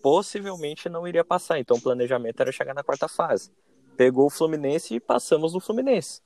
Possivelmente 0.00 0.88
não 0.88 1.08
iria 1.08 1.24
passar. 1.24 1.58
Então 1.58 1.76
o 1.76 1.82
planejamento 1.82 2.40
era 2.40 2.52
chegar 2.52 2.72
na 2.72 2.84
quarta 2.84 3.08
fase. 3.08 3.50
Pegou 3.96 4.26
o 4.26 4.30
Fluminense 4.30 4.94
e 4.94 5.00
passamos 5.00 5.52
no 5.52 5.58
Fluminense. 5.60 6.22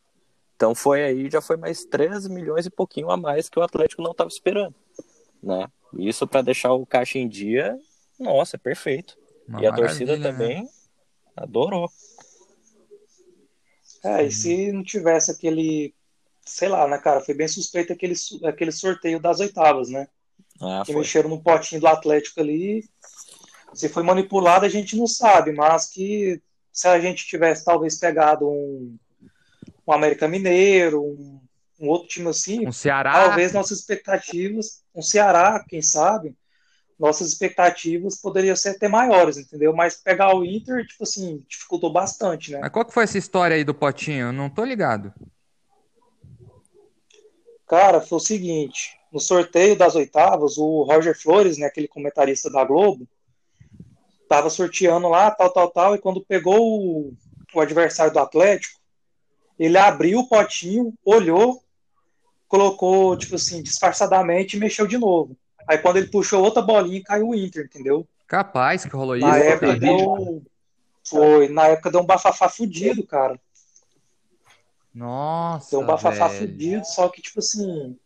Então 0.56 0.74
foi 0.74 1.02
aí, 1.02 1.30
já 1.30 1.40
foi 1.40 1.56
mais 1.56 1.84
13 1.84 2.30
milhões 2.30 2.66
e 2.66 2.70
pouquinho 2.70 3.10
a 3.10 3.16
mais 3.16 3.48
que 3.48 3.58
o 3.58 3.62
Atlético 3.62 4.02
não 4.02 4.12
estava 4.12 4.28
esperando, 4.28 4.74
né? 5.42 5.68
Isso 5.98 6.26
para 6.26 6.42
deixar 6.42 6.72
o 6.72 6.86
caixa 6.86 7.18
em 7.18 7.28
dia, 7.28 7.78
nossa, 8.18 8.56
perfeito. 8.58 9.16
Uma 9.48 9.62
e 9.62 9.66
a 9.66 9.72
torcida 9.72 10.16
né? 10.16 10.30
também 10.30 10.68
adorou. 11.36 11.90
É, 14.04 14.24
e 14.24 14.30
se 14.30 14.70
não 14.70 14.82
tivesse 14.82 15.30
aquele, 15.30 15.94
sei 16.44 16.68
lá, 16.68 16.86
né, 16.86 16.98
cara, 16.98 17.20
foi 17.20 17.34
bem 17.34 17.48
suspeito 17.48 17.92
aquele, 17.92 18.14
aquele 18.44 18.70
sorteio 18.70 19.18
das 19.18 19.40
oitavas, 19.40 19.88
né? 19.88 20.08
Ah, 20.60 20.82
que 20.84 20.92
foi. 20.92 21.00
mexeram 21.00 21.30
no 21.30 21.42
potinho 21.42 21.80
do 21.80 21.86
Atlético 21.86 22.40
ali. 22.40 22.84
Se 23.72 23.88
foi 23.88 24.02
manipulado, 24.02 24.64
a 24.64 24.68
gente 24.68 24.96
não 24.96 25.06
sabe, 25.06 25.52
mas 25.52 25.86
que 25.86 26.40
se 26.72 26.86
a 26.86 27.00
gente 27.00 27.26
tivesse 27.26 27.64
talvez 27.64 27.98
pegado 27.98 28.48
um 28.48 28.96
um 29.86 29.92
América 29.92 30.26
Mineiro, 30.28 31.02
um, 31.02 31.40
um 31.80 31.88
outro 31.88 32.08
time 32.08 32.28
assim, 32.28 32.66
um 32.66 32.72
Ceará. 32.72 33.12
talvez 33.12 33.52
nossas 33.52 33.80
expectativas, 33.80 34.82
um 34.94 35.02
Ceará, 35.02 35.64
quem 35.68 35.82
sabe, 35.82 36.36
nossas 36.98 37.28
expectativas 37.28 38.20
poderiam 38.20 38.56
ser 38.56 38.70
até 38.70 38.88
maiores, 38.88 39.36
entendeu? 39.36 39.74
Mas 39.74 39.96
pegar 39.96 40.34
o 40.34 40.44
Inter, 40.44 40.86
tipo 40.86 41.02
assim, 41.02 41.44
dificultou 41.48 41.92
bastante, 41.92 42.52
né? 42.52 42.60
Mas 42.60 42.70
qual 42.70 42.84
que 42.84 42.94
foi 42.94 43.04
essa 43.04 43.18
história 43.18 43.56
aí 43.56 43.64
do 43.64 43.74
Potinho? 43.74 44.28
Eu 44.28 44.32
não 44.32 44.48
tô 44.48 44.64
ligado. 44.64 45.12
Cara, 47.66 48.00
foi 48.00 48.16
o 48.16 48.20
seguinte, 48.20 48.96
no 49.10 49.18
sorteio 49.18 49.76
das 49.76 49.96
oitavas, 49.96 50.58
o 50.58 50.82
Roger 50.82 51.18
Flores, 51.20 51.58
né, 51.58 51.66
aquele 51.66 51.88
comentarista 51.88 52.50
da 52.50 52.64
Globo, 52.64 53.08
tava 54.28 54.50
sorteando 54.50 55.08
lá, 55.08 55.30
tal, 55.30 55.50
tal, 55.52 55.70
tal, 55.70 55.94
e 55.94 55.98
quando 55.98 56.24
pegou 56.24 56.58
o, 56.58 57.14
o 57.54 57.60
adversário 57.60 58.12
do 58.12 58.18
Atlético, 58.18 58.80
ele 59.58 59.78
abriu 59.78 60.20
o 60.20 60.28
potinho, 60.28 60.94
olhou, 61.04 61.62
colocou, 62.48 63.16
tipo 63.16 63.36
assim, 63.36 63.62
disfarçadamente 63.62 64.56
e 64.56 64.60
mexeu 64.60 64.86
de 64.86 64.98
novo. 64.98 65.36
Aí 65.66 65.78
quando 65.78 65.96
ele 65.96 66.08
puxou 66.08 66.42
outra 66.42 66.62
bolinha, 66.62 67.02
caiu 67.02 67.28
o 67.28 67.34
Inter, 67.34 67.64
entendeu? 67.64 68.06
Capaz 68.26 68.84
que 68.84 68.96
rolou 68.96 69.16
isso. 69.16 69.26
Na 69.26 69.38
época 69.38 69.76
deu... 69.76 70.42
Foi, 71.06 71.48
na 71.48 71.68
época 71.68 71.90
deu 71.90 72.00
um 72.00 72.06
bafafá 72.06 72.48
fudido, 72.48 73.06
cara. 73.06 73.38
Nossa. 74.94 75.72
Deu 75.72 75.80
um 75.80 75.86
bafafá 75.86 76.28
velho. 76.28 76.40
fudido, 76.40 76.86
só 76.86 77.08
que, 77.08 77.20
tipo 77.20 77.40
assim. 77.40 77.96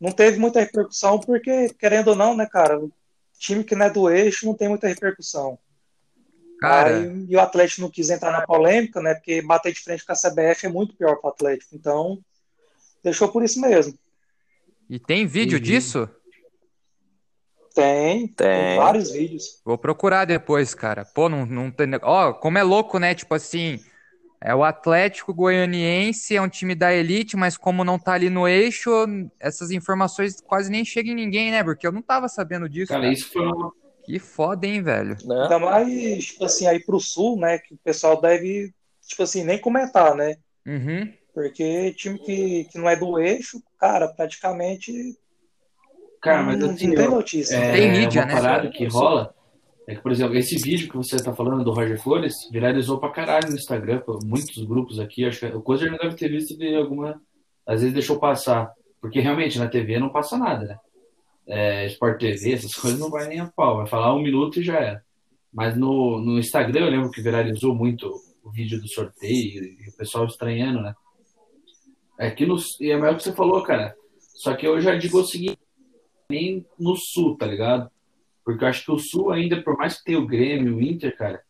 Não 0.00 0.12
teve 0.12 0.38
muita 0.38 0.60
repercussão, 0.60 1.18
porque, 1.18 1.70
querendo 1.70 2.08
ou 2.08 2.16
não, 2.16 2.36
né, 2.36 2.46
cara, 2.46 2.80
time 3.36 3.64
que 3.64 3.74
não 3.74 3.86
é 3.86 3.90
do 3.90 4.08
eixo 4.08 4.46
não 4.46 4.54
tem 4.54 4.68
muita 4.68 4.86
repercussão. 4.86 5.58
Cara... 6.58 6.98
Aí, 6.98 7.26
e 7.28 7.36
o 7.36 7.40
Atlético 7.40 7.82
não 7.82 7.90
quis 7.90 8.10
entrar 8.10 8.32
na 8.32 8.46
polêmica, 8.46 9.00
né? 9.00 9.14
Porque 9.14 9.40
bater 9.42 9.72
de 9.72 9.80
frente 9.80 10.04
com 10.04 10.12
a 10.12 10.16
CBF 10.16 10.66
é 10.66 10.68
muito 10.68 10.96
pior 10.96 11.16
para 11.16 11.28
o 11.28 11.32
Atlético. 11.32 11.74
Então, 11.74 12.18
deixou 13.02 13.28
por 13.28 13.42
isso 13.42 13.60
mesmo. 13.60 13.96
E 14.90 14.98
tem 14.98 15.26
vídeo 15.26 15.58
e... 15.58 15.60
disso? 15.60 16.08
Tem, 17.74 18.26
tem, 18.26 18.34
tem, 18.34 18.76
vários 18.76 19.12
vídeos. 19.12 19.60
Vou 19.64 19.78
procurar 19.78 20.24
depois, 20.24 20.74
cara. 20.74 21.04
Pô, 21.04 21.28
não, 21.28 21.46
não 21.46 21.70
tem. 21.70 21.88
Ó, 22.02 22.32
como 22.32 22.58
é 22.58 22.62
louco, 22.64 22.98
né? 22.98 23.14
Tipo 23.14 23.36
assim, 23.36 23.78
é 24.40 24.52
o 24.52 24.64
Atlético 24.64 25.32
Goianiense, 25.32 26.34
é 26.34 26.42
um 26.42 26.48
time 26.48 26.74
da 26.74 26.92
elite, 26.92 27.36
mas 27.36 27.56
como 27.56 27.84
não 27.84 27.96
tá 27.96 28.14
ali 28.14 28.28
no 28.28 28.48
eixo, 28.48 28.90
essas 29.38 29.70
informações 29.70 30.40
quase 30.40 30.70
nem 30.70 30.84
chegam 30.84 31.12
em 31.12 31.16
ninguém, 31.16 31.52
né? 31.52 31.62
Porque 31.62 31.86
eu 31.86 31.92
não 31.92 32.02
tava 32.02 32.28
sabendo 32.28 32.68
disso. 32.68 32.88
Cara, 32.88 33.02
cara. 33.02 33.12
isso 33.12 33.30
foi 33.30 33.42
uma, 33.42 33.72
que 34.08 34.18
foda, 34.18 34.66
hein, 34.66 34.82
velho? 34.82 35.16
Né? 35.24 35.42
Ainda 35.42 35.58
mais, 35.58 36.24
tipo 36.24 36.44
assim, 36.44 36.66
aí 36.66 36.80
pro 36.80 36.98
sul, 36.98 37.38
né? 37.38 37.58
Que 37.58 37.74
o 37.74 37.78
pessoal 37.84 38.20
deve, 38.20 38.72
tipo 39.06 39.22
assim, 39.22 39.44
nem 39.44 39.58
comentar, 39.60 40.14
né? 40.14 40.36
Uhum. 40.66 41.12
Porque 41.34 41.92
time 41.94 42.18
que, 42.18 42.64
que 42.64 42.78
não 42.78 42.88
é 42.88 42.96
do 42.96 43.18
eixo, 43.18 43.62
cara, 43.78 44.08
praticamente 44.08 45.16
Cara, 46.20 46.42
mas 46.42 46.60
Hum, 46.62 46.70
assim, 46.70 46.88
não 46.88 46.94
tem 46.96 47.08
notícia. 47.10 47.56
é, 47.56 47.72
Tem 47.72 47.90
mídia, 47.92 48.22
uma 48.22 48.26
né? 48.26 48.34
parada 48.34 48.68
que 48.70 48.86
rola 48.86 49.32
é 49.86 49.94
que, 49.94 50.02
por 50.02 50.10
exemplo, 50.10 50.36
esse 50.36 50.56
vídeo 50.56 50.88
que 50.90 50.96
você 50.96 51.16
tá 51.16 51.32
falando 51.32 51.62
do 51.64 51.72
Roger 51.72 51.98
Flores 52.02 52.34
viralizou 52.50 52.98
pra 52.98 53.10
caralho 53.10 53.48
no 53.50 53.56
Instagram, 53.56 54.02
muitos 54.24 54.62
grupos 54.64 54.98
aqui. 54.98 55.24
Acho 55.24 55.40
que 55.40 55.46
o 55.56 55.62
Cozer 55.62 55.90
não 55.90 55.98
deve 55.98 56.14
ter 56.16 56.28
visto 56.28 56.56
de 56.58 56.74
alguma. 56.74 57.20
Às 57.66 57.80
vezes 57.80 57.94
deixou 57.94 58.18
passar. 58.18 58.70
Porque 59.00 59.20
realmente 59.20 59.58
na 59.58 59.68
TV 59.68 59.98
não 59.98 60.10
passa 60.10 60.36
nada, 60.36 60.64
né? 60.66 60.78
É, 61.48 61.86
Sport 61.86 62.20
TV, 62.20 62.52
essas 62.52 62.74
coisas 62.74 63.00
não 63.00 63.10
vai 63.10 63.26
nem 63.26 63.40
a 63.40 63.46
pau. 63.46 63.78
Vai 63.78 63.86
falar 63.86 64.14
um 64.14 64.22
minuto 64.22 64.60
e 64.60 64.62
já 64.62 64.78
era. 64.78 65.04
Mas 65.52 65.76
no, 65.76 66.20
no 66.20 66.38
Instagram 66.38 66.80
eu 66.80 66.90
lembro 66.90 67.10
que 67.10 67.22
viralizou 67.22 67.74
muito 67.74 68.12
o 68.42 68.50
vídeo 68.50 68.80
do 68.80 68.88
sorteio 68.88 69.64
e 69.64 69.88
o 69.88 69.96
pessoal 69.96 70.26
estranhando, 70.26 70.82
né? 70.82 70.94
Aqui 72.18 72.44
no, 72.44 72.56
e 72.80 72.90
é 72.90 72.96
melhor 72.96 73.16
que 73.16 73.22
você 73.22 73.32
falou, 73.32 73.62
cara. 73.62 73.94
Só 74.34 74.54
que 74.54 74.66
eu 74.66 74.80
já 74.80 74.94
digo 74.94 75.18
o 75.18 75.24
seguinte, 75.24 75.58
nem 76.30 76.66
no 76.78 76.96
Sul, 76.96 77.36
tá 77.36 77.46
ligado? 77.46 77.90
Porque 78.44 78.64
eu 78.64 78.68
acho 78.68 78.84
que 78.84 78.92
o 78.92 78.98
Sul 78.98 79.30
ainda, 79.30 79.62
por 79.62 79.76
mais 79.76 79.98
que 79.98 80.04
tenha 80.04 80.18
o 80.18 80.26
Grêmio, 80.26 80.76
o 80.76 80.82
Inter, 80.82 81.16
cara, 81.16 81.42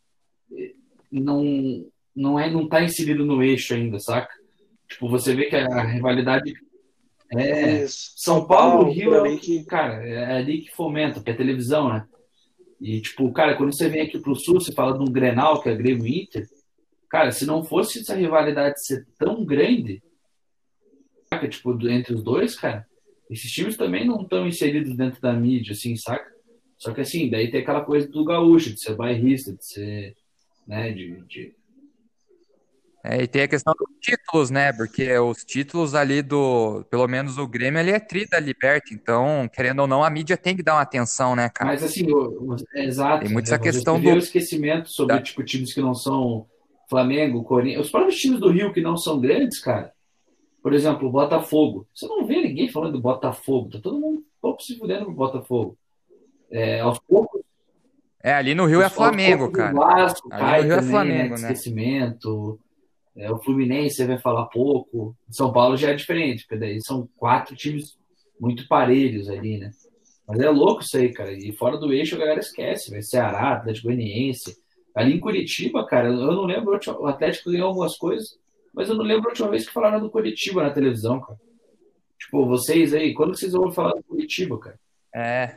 eh, 0.53 0.75
não, 1.11 1.85
não, 2.15 2.39
é, 2.39 2.51
não 2.51 2.69
tá 2.69 2.83
inserido 2.83 3.25
no 3.25 3.43
eixo 3.43 3.75
ainda, 3.75 3.99
saca? 3.99 4.33
Tipo, 4.89 5.09
você 5.09 5.35
vê 5.35 5.47
que 5.47 5.57
a 5.57 5.85
rivalidade 5.85 6.55
é... 7.33 7.85
São 7.89 8.47
Paulo, 8.47 8.91
Rio 8.91 9.11
por 9.11 9.27
é 9.27 9.31
ali 9.31 9.39
que, 9.39 9.65
cara, 9.65 10.07
é 10.07 10.37
ali 10.37 10.63
que 10.63 10.71
fomenta, 10.71 11.21
que 11.21 11.31
é 11.31 11.35
televisão, 11.35 11.89
né? 11.89 12.07
E, 12.81 13.01
tipo, 13.01 13.31
cara, 13.33 13.57
quando 13.57 13.75
você 13.75 13.89
vem 13.89 14.03
aqui 14.03 14.19
pro 14.19 14.37
Sul, 14.37 14.61
você 14.61 14.73
fala 14.73 14.97
de 14.97 15.03
um 15.03 15.13
Grenal, 15.13 15.61
que 15.61 15.69
é 15.69 15.75
Grêmio 15.75 16.07
Inter, 16.07 16.49
cara, 17.11 17.33
se 17.33 17.45
não 17.45 17.65
fosse 17.65 18.01
essa 18.01 18.15
rivalidade 18.15 18.85
ser 18.85 19.07
tão 19.19 19.45
grande, 19.45 20.03
saca, 21.29 21.49
tipo, 21.49 21.77
entre 21.89 22.15
os 22.15 22.23
dois, 22.23 22.55
cara, 22.55 22.87
esses 23.29 23.51
times 23.51 23.77
também 23.77 24.07
não 24.07 24.23
estão 24.23 24.47
inseridos 24.47 24.97
dentro 24.97 25.21
da 25.21 25.33
mídia, 25.33 25.73
assim, 25.73 25.97
saca? 25.97 26.33
Só 26.79 26.95
que, 26.95 27.01
assim, 27.01 27.29
daí 27.29 27.51
tem 27.51 27.61
aquela 27.61 27.85
coisa 27.85 28.09
do 28.09 28.25
gaúcho, 28.25 28.73
de 28.73 28.81
ser 28.81 28.95
bairrista, 28.95 29.53
de 29.53 29.65
ser, 29.67 30.17
né, 30.67 30.93
de... 30.93 31.21
de... 31.27 31.58
É, 33.05 33.23
e 33.23 33.27
tem 33.29 33.43
a 33.43 33.49
questão 33.49 33.73
dos 33.79 33.89
títulos, 34.01 34.51
né? 34.51 34.73
Porque 34.73 35.17
os 35.19 35.45
títulos 35.45 35.95
ali 35.95 36.21
do, 36.21 36.85
pelo 36.91 37.07
menos 37.07 37.39
o 37.39 37.47
Grêmio, 37.47 37.79
ele 37.81 37.93
é 37.93 38.01
tri 38.01 38.27
da 38.29 38.41
Liberta, 38.41 38.93
então, 38.93 39.49
querendo 39.53 39.81
ou 39.81 39.87
não, 39.87 40.03
a 40.03 40.11
mídia 40.11 40.37
tem 40.37 40.57
que 40.57 40.63
dar 40.63 40.75
uma 40.75 40.83
atenção, 40.83 41.37
né, 41.37 41.49
cara? 41.49 41.71
Mas, 41.71 41.83
assim, 41.83 42.11
o- 42.11 42.53
o- 42.53 42.57
é 42.75 42.85
exato. 42.85 43.25
Tem 43.25 43.33
muito 43.33 43.49
né? 43.49 43.55
essa 43.55 43.63
questão 43.63 44.01
do- 44.01 44.19
esquecimento 44.19 44.89
sobre, 44.91 45.17
da- 45.17 45.23
tipo, 45.23 45.45
times 45.45 45.73
que 45.73 45.81
não 45.81 45.95
são 45.95 46.47
Flamengo, 46.91 47.45
Corinthians, 47.45 47.87
os 47.87 47.91
próprios 47.91 48.17
times 48.17 48.41
do 48.41 48.51
Rio 48.51 48.73
que 48.73 48.81
não 48.81 48.97
são 48.97 49.21
grandes, 49.21 49.61
cara. 49.61 49.93
Por 50.63 50.75
exemplo, 50.75 51.09
o 51.09 51.13
Botafogo. 51.13 51.87
Você 51.95 52.07
não 52.07 52.27
vê 52.27 52.43
ninguém 52.43 52.69
falando 52.69 52.95
do 52.95 53.01
Botafogo. 53.01 53.71
Tá 53.71 53.79
todo 53.81 54.01
mundo 54.01 54.19
um 54.19 54.25
pouco 54.41 54.63
se 54.63 54.77
fudendo 54.77 55.05
pro 55.05 55.15
Botafogo. 55.15 55.79
É, 56.51 56.81
aos 56.81 56.99
poucos. 56.99 57.43
É, 58.23 58.35
ali 58.35 58.55
no 58.55 58.67
Rio 58.67 58.83
é 58.83 58.89
Flamengo, 58.89 59.51
cara. 59.53 59.73
Vasco 59.73 60.29
Ali 60.33 60.45
no 60.45 60.63
Rio 60.65 60.73
é 60.73 60.77
também, 60.77 60.91
Flamengo, 60.91 61.29
né? 61.31 61.37
de 61.37 61.43
né? 61.43 61.53
Esquecimento. 61.53 62.61
É, 63.19 63.31
o 63.33 63.39
Fluminense 63.39 64.05
vai 64.05 64.17
falar 64.17 64.47
pouco. 64.47 65.15
São 65.29 65.53
Paulo 65.53 65.77
já 65.77 65.91
é 65.91 65.95
diferente, 65.95 66.45
porque 66.45 66.57
daí 66.57 66.81
são 66.81 67.09
quatro 67.17 67.57
times 67.57 67.99
muito 68.41 68.69
parelhos 68.69 69.29
ali, 69.29 69.59
né? 69.59 69.73
Mas 70.27 70.39
é 70.39 70.49
louco 70.49 70.83
isso 70.83 70.97
aí, 70.97 71.13
cara. 71.13 71.33
E 71.33 71.53
fora 71.53 71.77
do 71.77 71.93
eixo 71.93 72.15
a 72.15 72.19
galera 72.19 72.39
esquece, 72.39 72.91
vai 72.91 73.03
Ceará, 73.03 73.55
Atlético 73.55 73.89
Goianiense. 73.89 74.57
Ali 74.95 75.15
em 75.15 75.21
Curitiba, 75.21 75.85
cara, 75.85 76.09
eu 76.09 76.33
não 76.33 76.45
lembro, 76.45 76.79
o 77.01 77.07
Atlético 77.07 77.51
ganhou 77.51 77.69
algumas 77.69 77.97
coisas, 77.97 78.39
mas 78.73 78.89
eu 78.89 78.95
não 78.95 79.05
lembro 79.05 79.27
a 79.27 79.31
última 79.31 79.49
vez 79.49 79.67
que 79.67 79.73
falaram 79.73 80.01
do 80.01 80.11
Curitiba 80.11 80.63
na 80.63 80.71
televisão, 80.71 81.21
cara. 81.21 81.39
Tipo, 82.19 82.47
vocês 82.47 82.95
aí, 82.95 83.15
quando 83.15 83.37
vocês 83.37 83.53
vão 83.53 83.71
falar 83.71 83.95
do 83.95 84.03
Curitiba, 84.05 84.59
cara? 84.59 84.79
É. 85.15 85.57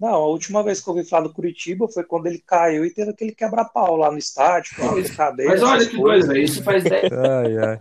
Não, 0.00 0.14
a 0.14 0.26
última 0.26 0.62
vez 0.62 0.80
que 0.80 0.88
eu 0.88 0.94
ouvi 0.94 1.08
falar 1.08 1.24
do 1.24 1.32
Curitiba 1.34 1.88
foi 1.88 2.04
quando 2.04 2.26
ele 2.26 2.38
caiu 2.38 2.84
e 2.84 2.92
teve 2.94 3.10
aquele 3.10 3.32
quebra-pau 3.34 3.96
lá 3.96 4.10
no 4.12 4.18
estádio, 4.18 4.76
com 4.76 4.86
Mas- 4.92 5.10
a 5.10 5.14
cadeira, 5.16 5.50
Mas 5.52 5.62
olha 5.62 5.88
que 5.88 5.96
coisa, 5.96 6.38
isso 6.38 6.62
faz 6.62 6.84
10 6.84 7.10
Ai, 7.12 7.58
ai. 7.58 7.78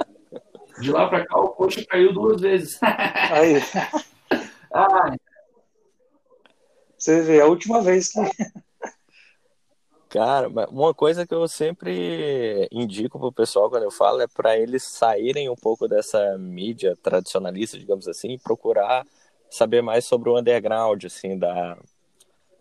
de 0.81 0.91
lá 0.91 1.07
pra 1.07 1.25
cá, 1.25 1.37
o 1.39 1.49
coxa 1.49 1.85
caiu 1.85 2.11
duas 2.13 2.41
vezes. 2.41 2.79
Aí, 2.81 3.55
ah, 4.73 5.15
você 6.97 7.21
vê, 7.21 7.39
a 7.41 7.45
última 7.45 7.81
vez 7.81 8.09
que. 8.11 8.19
Cara, 10.09 10.47
uma 10.71 10.93
coisa 10.93 11.27
que 11.27 11.33
eu 11.33 11.47
sempre 11.49 12.67
indico 12.71 13.19
pro 13.19 13.31
pessoal 13.31 13.69
quando 13.69 13.83
eu 13.83 13.91
falo 13.91 14.21
é 14.21 14.27
para 14.27 14.57
eles 14.57 14.83
saírem 14.83 15.49
um 15.49 15.55
pouco 15.55 15.87
dessa 15.87 16.37
mídia 16.37 16.95
tradicionalista, 17.03 17.77
digamos 17.77 18.07
assim, 18.07 18.31
e 18.31 18.39
procurar 18.39 19.05
saber 19.49 19.81
mais 19.83 20.05
sobre 20.05 20.29
o 20.29 20.39
underground, 20.39 21.03
assim, 21.03 21.37
da, 21.37 21.77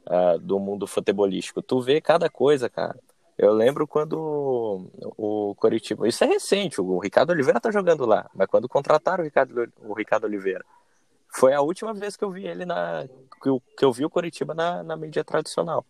ah, 0.07 0.37
do 0.41 0.59
mundo 0.59 0.87
futebolístico. 0.87 1.63
Tu 1.63 1.81
vê 1.81 2.01
cada 2.01 2.29
coisa, 2.29 2.69
cara. 2.69 2.99
Eu 3.39 3.53
lembro 3.53 3.87
quando 3.87 4.91
o 5.17 5.55
Coritiba, 5.57 6.09
isso 6.09 6.25
é 6.25 6.27
recente, 6.27 6.81
o 6.81 6.99
Ricardo 6.99 7.31
Oliveira 7.31 7.61
tá 7.61 7.71
jogando 7.71 8.07
lá, 8.07 8.31
mas 8.35 8.49
quando 8.49 8.67
contrataram 8.67 9.23
o 9.23 9.27
Ricardo, 9.27 9.71
o 9.83 9.93
Ricardo 9.93 10.25
Oliveira, 10.25 10.65
foi 11.29 11.53
a 11.53 11.61
última 11.61 11.93
vez 11.93 12.17
que 12.17 12.25
eu 12.25 12.31
vi 12.31 12.47
ele 12.47 12.65
na, 12.65 13.07
que 13.43 13.49
eu, 13.51 13.63
que 13.77 13.85
eu 13.85 13.93
vi 13.93 14.07
o 14.07 14.11
Coritiba 14.11 14.55
na, 14.55 14.83
na 14.83 14.97
mídia 14.97 15.23
tradicional 15.23 15.85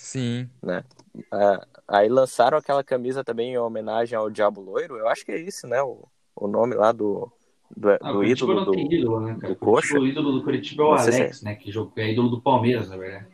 Sim. 0.00 0.48
né? 0.62 0.82
Ah, 1.30 1.66
aí 1.86 2.08
lançaram 2.08 2.56
aquela 2.56 2.82
camisa 2.82 3.22
também 3.22 3.52
em 3.52 3.58
homenagem 3.58 4.16
ao 4.16 4.30
Diabo 4.30 4.60
Loiro. 4.60 4.96
Eu 4.96 5.08
acho 5.08 5.26
que 5.26 5.32
é 5.32 5.38
esse, 5.38 5.66
né? 5.66 5.82
O, 5.82 6.08
o 6.34 6.48
nome 6.48 6.74
lá 6.74 6.90
do, 6.90 7.30
do, 7.76 7.90
ah, 7.90 8.12
do 8.12 8.24
ídolo 8.24 8.54
não 8.54 8.64
do. 8.64 8.72
tem 8.72 8.90
ídolo, 8.92 9.20
né, 9.20 9.36
cara? 9.38 9.52
do 9.52 9.58
Coxa? 9.58 9.98
O 9.98 10.06
ídolo 10.06 10.32
do 10.32 10.42
Curitiba 10.42 10.84
é 10.84 10.86
o 10.86 10.92
Alex, 10.94 11.42
né? 11.42 11.54
Que 11.54 11.70
é 11.96 12.12
ídolo 12.12 12.30
do 12.30 12.40
Palmeiras, 12.40 12.88
na 12.88 12.96
verdade. 12.96 13.26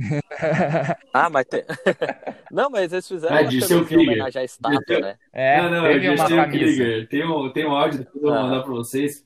Ah, 1.12 1.28
mas 1.28 1.44
tem. 1.46 1.64
não, 2.50 2.70
mas 2.70 2.92
eles 2.92 3.06
fizeram 3.06 3.36
Ah, 3.36 3.40
uma 3.40 3.48
camisa 3.50 3.74
em 3.74 3.96
homenagem 3.98 4.42
à 4.42 4.44
estátua, 4.44 5.00
né? 5.00 5.16
É, 5.32 5.62
não, 5.62 5.70
não, 5.70 5.82
teve 5.82 6.06
eu 6.06 6.14
uma 6.14 6.28
camisa. 6.28 6.46
Krieger. 6.48 7.08
Tem 7.08 7.26
um, 7.26 7.52
tem 7.52 7.66
um 7.66 7.72
áudio 7.72 7.98
depois 7.98 8.22
eu 8.22 8.30
vou 8.30 8.42
mandar 8.42 8.62
pra 8.62 8.72
vocês. 8.72 9.24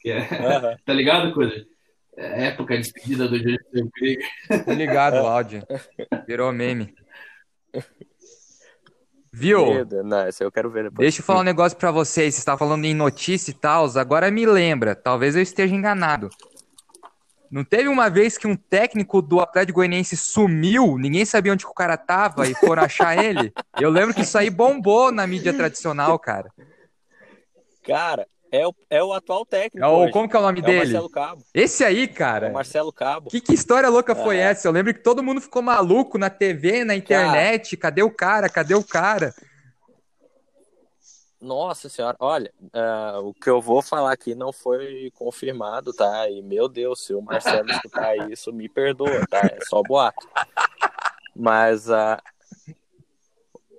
Que 0.00 0.10
é, 0.10 0.18
Aham. 0.18 0.76
tá 0.84 0.92
ligado, 0.92 1.32
coisa? 1.32 1.66
É 2.16 2.48
época 2.48 2.76
de 2.76 2.82
despedida 2.82 3.26
do 3.26 3.38
Dirceu 3.38 3.90
Krieger. 3.94 4.28
Tô 4.64 4.72
ligado 4.72 5.14
o 5.14 5.26
áudio. 5.26 5.62
Virou 6.26 6.52
meme. 6.52 6.94
Viu? 9.32 9.86
Não, 10.04 10.28
eu 10.38 10.52
quero 10.52 10.70
ver 10.70 10.84
depois. 10.84 11.06
Deixa 11.06 11.20
eu 11.20 11.24
falar 11.24 11.40
um 11.40 11.44
negócio 11.44 11.78
pra 11.78 11.90
vocês. 11.90 12.34
Você 12.34 12.40
está 12.40 12.58
falando 12.58 12.84
em 12.84 12.94
notícia 12.94 13.50
e 13.50 13.54
tal. 13.54 13.86
Agora 13.96 14.30
me 14.30 14.44
lembra. 14.44 14.94
Talvez 14.94 15.34
eu 15.34 15.40
esteja 15.40 15.74
enganado. 15.74 16.28
Não 17.52 17.62
teve 17.62 17.86
uma 17.86 18.08
vez 18.08 18.38
que 18.38 18.46
um 18.46 18.56
técnico 18.56 19.20
do 19.20 19.38
Atlético 19.38 19.76
Goianiense 19.76 20.16
sumiu, 20.16 20.96
ninguém 20.96 21.26
sabia 21.26 21.52
onde 21.52 21.66
o 21.66 21.74
cara 21.74 21.98
tava 21.98 22.48
e 22.48 22.54
foram 22.54 22.82
achar 22.82 23.22
ele? 23.22 23.52
Eu 23.78 23.90
lembro 23.90 24.14
que 24.14 24.22
isso 24.22 24.38
aí 24.38 24.48
bombou 24.48 25.12
na 25.12 25.26
mídia 25.26 25.52
tradicional, 25.52 26.18
cara. 26.18 26.50
Cara, 27.86 28.26
é 28.50 28.66
o, 28.66 28.74
é 28.88 29.02
o 29.04 29.12
atual 29.12 29.44
técnico. 29.44 29.84
É 29.84 29.88
o, 29.88 30.10
como 30.10 30.26
que 30.26 30.34
é 30.34 30.38
o 30.38 30.42
nome 30.42 30.60
É 30.60 30.62
o 30.62 30.64
dele? 30.64 30.78
Marcelo 30.78 31.10
Cabo. 31.10 31.42
Esse 31.52 31.84
aí, 31.84 32.02
É 32.02 32.04
o 32.06 32.14
cara. 32.14 32.50
Marcelo 32.50 32.92
Cabo. 32.92 33.28
Que, 33.28 33.40
que 33.40 33.52
história 33.52 33.88
louca 33.90 34.14
foi 34.14 34.38
É. 34.38 34.44
essa? 34.50 34.66
Eu 34.66 34.72
lembro 34.72 34.94
que 34.94 35.00
todo 35.00 35.22
mundo 35.22 35.40
ficou 35.40 35.60
maluco 35.60 36.16
na 36.16 36.30
TV, 36.30 36.84
na 36.84 36.94
internet. 36.94 37.76
Cadê 37.76 38.02
o 38.02 38.10
cara? 38.10 38.48
Cadê 38.48 38.74
o 38.74 38.82
cara? 38.82 39.34
Nossa 41.42 41.88
senhora, 41.88 42.16
olha, 42.20 42.54
ah, 42.72 43.18
o 43.20 43.34
que 43.34 43.50
eu 43.50 43.60
vou 43.60 43.82
falar 43.82 44.12
aqui 44.12 44.32
não 44.32 44.52
foi 44.52 45.10
confirmado, 45.16 45.92
tá? 45.92 46.30
E 46.30 46.40
meu 46.40 46.68
Deus, 46.68 47.04
se 47.04 47.12
o 47.12 47.20
Marcelo 47.20 47.68
escutar 47.68 48.16
isso, 48.30 48.52
me 48.52 48.68
perdoa, 48.68 49.26
tá? 49.28 49.40
É 49.40 49.58
só 49.60 49.82
boato. 49.82 50.24
Mas, 51.34 51.90
ah, 51.90 52.22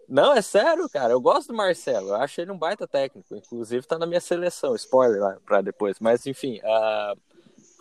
não, 0.10 0.34
é 0.34 0.42
sério, 0.42 0.90
cara, 0.90 1.14
eu 1.14 1.22
gosto 1.22 1.48
do 1.48 1.54
Marcelo, 1.54 2.10
eu 2.10 2.16
acho 2.16 2.42
ele 2.42 2.52
um 2.52 2.58
baita 2.58 2.86
técnico, 2.86 3.34
inclusive 3.34 3.88
tá 3.88 3.98
na 3.98 4.06
minha 4.06 4.20
seleção, 4.20 4.76
spoiler 4.76 5.22
lá 5.22 5.38
pra 5.46 5.62
depois. 5.62 6.02
Mas, 6.02 6.28
enfim, 6.28 6.60
ah, 6.66 7.14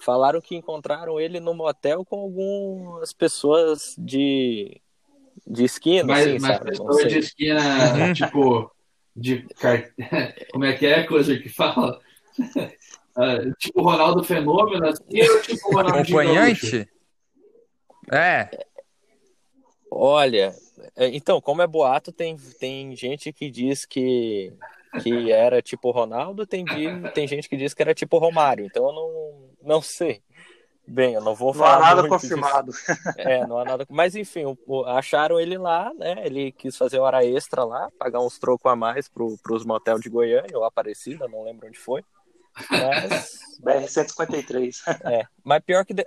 falaram 0.01 0.41
que 0.41 0.55
encontraram 0.55 1.19
ele 1.19 1.41
no 1.41 1.55
motel 1.55 2.05
com 2.05 2.21
algumas 2.21 3.13
pessoas 3.13 3.97
de, 3.99 4.81
de 5.45 5.65
esquina, 5.65 6.05
Mas, 6.07 6.27
assim, 6.27 6.39
mas 6.39 6.57
sabe? 6.57 6.79
Não 6.79 6.87
pessoa 6.87 7.09
de 7.09 7.19
esquina, 7.19 7.61
Uhum. 7.97 8.13
tipo, 8.13 8.72
de 9.15 9.43
car... 9.61 9.91
como 10.53 10.65
é 10.65 10.73
que 10.75 10.87
é 10.87 11.01
a 11.01 11.07
coisa 11.07 11.39
que 11.39 11.49
fala? 11.49 11.99
Ah, 13.15 13.41
tipo 13.59 13.83
Ronaldo 13.83 14.25
Fenômeno, 14.25 14.87
assim, 14.87 15.21
ou 15.21 15.43
tipo 15.43 15.71
Gaúcho? 15.71 15.97
Acompanhante? 15.99 16.89
É, 18.11 18.49
Olha, 19.95 20.55
é, 20.97 21.09
então, 21.09 21.39
como 21.39 21.61
é 21.61 21.67
boato, 21.67 22.11
tem, 22.11 22.35
tem 22.59 22.97
gente 22.97 23.31
que 23.31 23.51
diz 23.51 23.85
que, 23.85 24.51
que 25.03 25.31
era 25.31 25.61
tipo 25.61 25.91
Ronaldo, 25.91 26.47
tem, 26.47 26.65
tem 27.13 27.29
gente 27.29 27.47
que 27.47 27.59
diz 27.59 27.75
que 27.75 27.83
era 27.83 27.93
tipo 27.93 28.17
Romário, 28.17 28.65
então 28.65 28.87
eu 28.87 28.93
não, 28.95 29.51
não 29.63 29.83
sei. 29.83 30.23
Bem, 30.87 31.15
eu 31.15 31.21
não 31.21 31.35
vou 31.35 31.55
Não 31.55 31.65
há 31.65 31.79
falar 31.79 31.81
nada 31.81 32.03
muito 32.03 32.19
disso. 32.19 32.37
confirmado. 32.37 32.73
É, 33.17 33.47
não 33.47 33.59
há 33.59 33.65
nada. 33.65 33.87
Mas 33.91 34.15
enfim, 34.17 34.45
acharam 34.87 35.39
ele 35.39 35.57
lá, 35.59 35.93
né? 35.95 36.25
Ele 36.27 36.51
quis 36.53 36.77
fazer 36.77 36.99
hora 36.99 37.25
extra 37.25 37.65
lá, 37.65 37.89
pagar 37.99 38.21
uns 38.21 38.39
trocos 38.39 38.71
a 38.71 38.77
mais 38.77 39.09
pro, 39.09 39.37
pros 39.43 39.65
motel 39.65 39.99
de 39.99 40.09
Goiânia 40.09 40.57
ou 40.57 40.65
Aparecida, 40.65 41.29
não 41.29 41.45
lembro 41.45 41.69
onde 41.69 41.79
foi. 41.79 42.03
Mas, 42.71 43.31
BR-153. 43.63 44.77
é, 45.05 45.25
mas 45.45 45.63
pior 45.65 45.85
que, 45.85 45.95
de- 45.95 46.07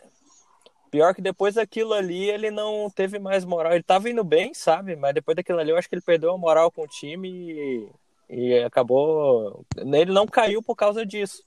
pior 0.92 1.14
que 1.16 1.22
depois 1.22 1.56
daquilo 1.56 1.94
ali 1.94 2.30
ele 2.30 2.52
não 2.52 2.90
teve 2.90 3.20
mais 3.20 3.46
moral. 3.46 3.74
Ele 3.74 3.84
tava 3.84 4.10
indo 4.10 4.24
bem, 4.24 4.54
sabe? 4.54 4.96
Mas 4.96 5.14
depois 5.14 5.36
daquilo 5.36 5.60
ali 5.60 5.72
eu 5.72 5.78
acho 5.78 5.90
que 5.90 5.96
ele 5.96 6.02
perdeu 6.02 6.32
a 6.34 6.38
moral 6.38 6.72
com 6.72 6.84
o 6.84 6.88
time 6.88 7.30
e, 7.30 7.90
e 8.30 8.64
acabou. 8.64 9.66
Ele 9.78 10.12
não 10.12 10.26
caiu 10.28 10.62
por 10.64 10.76
causa 10.76 11.06
disso. 11.06 11.44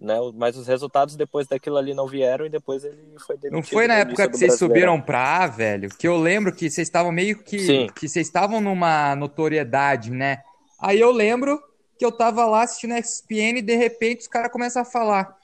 Né? 0.00 0.14
Mas 0.34 0.56
os 0.56 0.66
resultados 0.66 1.16
depois 1.16 1.46
daquilo 1.46 1.78
ali 1.78 1.94
não 1.94 2.06
vieram 2.06 2.44
e 2.44 2.50
depois 2.50 2.84
ele 2.84 2.98
foi 3.18 3.36
demitido. 3.36 3.56
Não 3.56 3.62
foi 3.62 3.86
na 3.86 3.94
época 3.94 4.28
que 4.28 4.36
vocês 4.36 4.58
subiram 4.58 5.00
pra 5.00 5.44
A, 5.44 5.46
velho? 5.46 5.88
Que 5.88 6.06
eu 6.06 6.18
lembro 6.18 6.52
que 6.52 6.70
vocês 6.70 6.86
estavam 6.86 7.10
meio 7.10 7.42
que. 7.42 7.58
Sim. 7.58 7.86
Que 7.94 8.08
vocês 8.08 8.26
estavam 8.26 8.60
numa 8.60 9.16
notoriedade, 9.16 10.10
né? 10.10 10.42
Aí 10.78 11.00
eu 11.00 11.10
lembro 11.10 11.58
que 11.98 12.04
eu 12.04 12.12
tava 12.12 12.44
lá 12.44 12.62
assistindo 12.62 12.92
a 12.92 12.98
ESPN 12.98 13.58
e 13.58 13.62
de 13.62 13.74
repente 13.74 14.20
os 14.20 14.28
caras 14.28 14.52
começam 14.52 14.82
a 14.82 14.84
falar. 14.84 15.34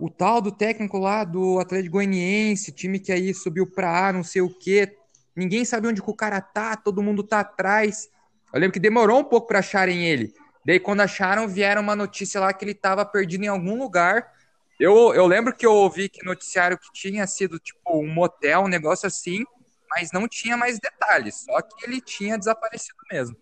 O 0.00 0.10
tal 0.10 0.40
do 0.40 0.50
técnico 0.50 0.98
lá 0.98 1.24
do 1.24 1.58
Atlético 1.58 1.92
Goianiense, 1.92 2.72
time 2.72 2.98
que 2.98 3.12
aí 3.12 3.32
subiu 3.32 3.66
pra 3.70 4.08
A, 4.08 4.12
não 4.12 4.22
sei 4.22 4.42
o 4.42 4.50
quê. 4.50 4.94
Ninguém 5.34 5.64
sabe 5.64 5.86
onde 5.86 6.02
o 6.04 6.14
cara 6.14 6.40
tá, 6.40 6.76
todo 6.76 7.02
mundo 7.02 7.22
tá 7.22 7.40
atrás. 7.40 8.08
Eu 8.52 8.60
lembro 8.60 8.72
que 8.72 8.80
demorou 8.80 9.20
um 9.20 9.24
pouco 9.24 9.46
pra 9.46 9.60
acharem 9.60 10.04
ele. 10.04 10.34
Daí, 10.66 10.80
quando 10.80 11.00
acharam, 11.00 11.46
vieram 11.46 11.80
uma 11.80 11.94
notícia 11.94 12.40
lá 12.40 12.52
que 12.52 12.64
ele 12.64 12.74
tava 12.74 13.04
perdido 13.04 13.44
em 13.44 13.46
algum 13.46 13.78
lugar. 13.78 14.32
Eu, 14.80 15.14
eu 15.14 15.24
lembro 15.24 15.54
que 15.54 15.64
eu 15.64 15.72
ouvi 15.72 16.08
que 16.08 16.26
noticiário 16.26 16.76
que 16.76 16.92
tinha 16.92 17.24
sido 17.24 17.56
tipo 17.60 17.80
um 17.86 18.12
motel, 18.12 18.62
um 18.62 18.68
negócio 18.68 19.06
assim, 19.06 19.44
mas 19.88 20.10
não 20.10 20.26
tinha 20.26 20.56
mais 20.56 20.80
detalhes, 20.80 21.44
só 21.44 21.62
que 21.62 21.86
ele 21.86 22.00
tinha 22.00 22.36
desaparecido 22.36 22.98
mesmo. 23.12 23.36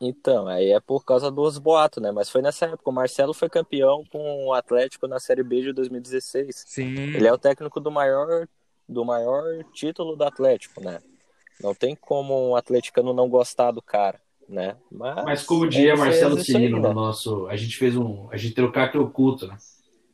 Então, 0.00 0.46
aí 0.46 0.70
é 0.70 0.78
por 0.78 1.04
causa 1.04 1.28
dos 1.28 1.58
boatos, 1.58 2.00
né? 2.00 2.12
Mas 2.12 2.30
foi 2.30 2.40
nessa 2.40 2.66
época. 2.66 2.88
O 2.88 2.92
Marcelo 2.92 3.34
foi 3.34 3.48
campeão 3.48 4.04
com 4.12 4.46
o 4.46 4.52
Atlético 4.52 5.08
na 5.08 5.18
Série 5.18 5.42
B 5.42 5.60
de 5.60 5.72
2016. 5.72 6.64
Sim. 6.68 7.16
Ele 7.16 7.26
é 7.26 7.32
o 7.32 7.38
técnico 7.38 7.80
do 7.80 7.90
maior, 7.90 8.46
do 8.88 9.04
maior 9.04 9.42
título 9.72 10.14
do 10.14 10.22
Atlético, 10.22 10.80
né? 10.80 11.00
Não 11.60 11.74
tem 11.74 11.96
como 11.96 12.50
um 12.50 12.54
atleticano 12.54 13.12
não 13.12 13.28
gostar 13.28 13.72
do 13.72 13.82
cara, 13.82 14.20
né? 14.48 14.76
Mas, 14.90 15.24
Mas 15.24 15.42
como 15.42 15.68
diria 15.68 15.92
ele 15.92 15.96
fez 15.96 16.08
Marcelo 16.08 16.40
Cirino 16.40 16.80
né? 16.80 16.88
no 16.88 16.94
nosso. 16.94 17.46
A 17.48 17.56
gente 17.56 17.76
fez 17.76 17.96
um. 17.96 18.28
A 18.30 18.36
gente 18.36 18.54
tem 18.54 18.64
o 18.64 18.72
craque 18.72 18.96
oculto, 18.96 19.46
né? 19.46 19.56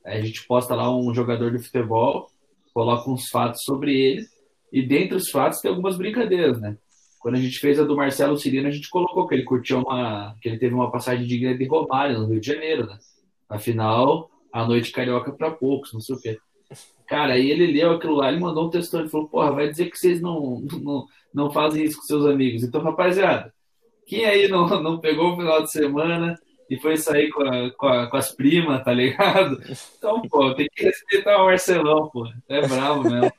A 0.05 0.21
gente 0.21 0.47
posta 0.47 0.75
lá 0.75 0.95
um 0.95 1.15
jogador 1.15 1.51
de 1.53 1.63
futebol, 1.63 2.29
coloca 2.75 3.11
uns 3.11 3.29
fatos 3.29 3.63
sobre 3.63 3.95
ele, 3.95 4.27
e 4.73 4.83
dentre 4.83 5.17
os 5.17 5.31
fatos 5.31 5.61
tem 5.61 5.71
algumas 5.71 5.97
brincadeiras, 5.97 6.61
né? 6.61 6.77
Quando 7.21 7.37
a 7.37 7.41
gente 7.41 7.59
fez 7.59 7.79
a 7.79 7.85
do 7.85 7.95
Marcelo 7.95 8.37
Cirino, 8.37 8.67
a 8.67 8.73
gente 8.73 8.91
colocou 8.91 9.29
que 9.29 9.35
ele 9.35 9.45
curtiu 9.45 9.81
uma. 9.81 10.35
que 10.41 10.49
ele 10.49 10.59
teve 10.59 10.75
uma 10.75 10.91
passagem 10.91 11.27
digna 11.27 11.57
de 11.57 11.65
Romário 11.67 12.19
no 12.19 12.27
Rio 12.27 12.41
de 12.41 12.47
Janeiro, 12.47 12.87
né? 12.87 12.99
Afinal, 13.49 14.31
a 14.53 14.67
noite 14.67 14.91
carioca 14.91 15.31
para 15.31 15.51
poucos, 15.51 15.93
não 15.93 16.01
sei 16.01 16.17
o 16.17 16.21
quê. 16.21 16.39
Cara, 17.07 17.35
aí 17.35 17.51
ele 17.51 17.67
leu 17.67 17.93
aquilo 17.93 18.15
lá, 18.15 18.31
ele 18.31 18.41
mandou 18.41 18.67
um 18.67 18.71
textão, 18.71 19.01
ele 19.01 19.09
falou, 19.09 19.29
porra, 19.29 19.53
vai 19.53 19.69
dizer 19.69 19.91
que 19.91 19.99
vocês 19.99 20.21
não, 20.21 20.61
não, 20.83 21.07
não 21.33 21.51
fazem 21.51 21.85
isso 21.85 21.99
com 21.99 22.05
seus 22.05 22.27
amigos. 22.27 22.63
Então, 22.63 22.81
rapaziada, 22.81 23.53
quem 24.17 24.25
aí 24.27 24.49
não, 24.49 24.67
não 24.83 24.99
pegou 24.99 25.33
o 25.33 25.37
final 25.37 25.63
de 25.63 25.71
semana 25.71 26.39
e 26.69 26.77
foi 26.79 26.97
sair 26.97 27.31
com, 27.31 27.43
a- 27.43 27.71
com, 27.77 27.87
a- 27.87 28.07
com 28.11 28.17
as 28.17 28.31
primas, 28.33 28.83
tá 28.85 28.93
ligado? 28.93 29.59
Então, 29.99 30.21
pô, 30.23 30.55
tem 30.55 30.69
que 30.75 30.85
respeitar 30.85 31.39
o 31.43 31.47
Marcelão, 31.47 32.09
pô. 32.11 32.27
É 32.49 32.67
bravo 32.67 33.03
mesmo. 33.09 33.33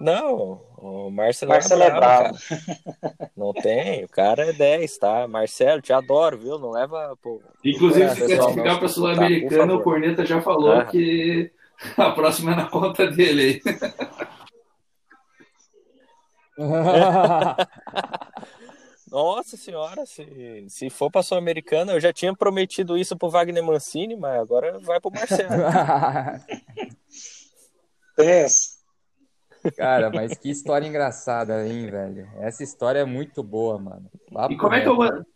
Não, 0.00 0.60
o 0.78 1.10
Marcelo, 1.10 1.52
Marcelo 1.52 1.82
é 1.84 1.90
bravo. 1.90 2.36
cara. 2.48 3.30
Não 3.36 3.52
tem, 3.52 4.04
o 4.04 4.08
cara 4.08 4.48
é 4.48 4.52
10, 4.52 4.98
tá? 4.98 5.28
Marcelo, 5.28 5.80
te 5.80 5.92
adoro, 5.92 6.36
viu? 6.38 6.58
Não 6.58 6.70
leva. 6.72 7.16
Pô, 7.22 7.40
Inclusive, 7.64 8.08
se 8.10 8.36
classificar 8.36 8.78
para 8.78 8.88
Tá, 8.88 8.88
Sul-Americana, 8.88 9.66
favor. 9.68 9.80
o 9.80 9.82
Corneta 9.84 10.26
já 10.26 10.40
falou 10.42 10.72
Ah. 10.72 10.84
que 10.86 11.52
a 11.96 12.10
próxima 12.10 12.50
é 12.52 12.56
na 12.56 12.68
conta 12.68 13.06
dele 13.08 13.62
aí. 13.62 13.62
Nossa 19.12 19.58
senhora, 19.58 20.06
se, 20.06 20.64
se 20.70 20.88
for 20.88 21.10
pra 21.10 21.22
Sul-Americana, 21.22 21.92
eu 21.92 22.00
já 22.00 22.14
tinha 22.14 22.34
prometido 22.34 22.96
isso 22.96 23.14
pro 23.14 23.28
Wagner 23.28 23.62
Mancini, 23.62 24.16
mas 24.16 24.40
agora 24.40 24.78
vai 24.78 24.98
pro 24.98 25.10
Marcelo. 25.10 25.50
Pensa. 28.16 28.70
Cara, 29.76 30.08
mas 30.08 30.38
que 30.38 30.50
história 30.50 30.86
engraçada, 30.86 31.68
hein, 31.68 31.90
velho? 31.90 32.26
Essa 32.38 32.64
história 32.64 33.00
é 33.00 33.04
muito 33.04 33.42
boa, 33.42 33.78
mano. 33.78 34.10
Papo 34.32 34.54
E 34.54 34.56
como 34.56 34.74
é 34.74 34.80
que 34.80 34.88
eu 34.88 34.98
reto. 34.98 35.26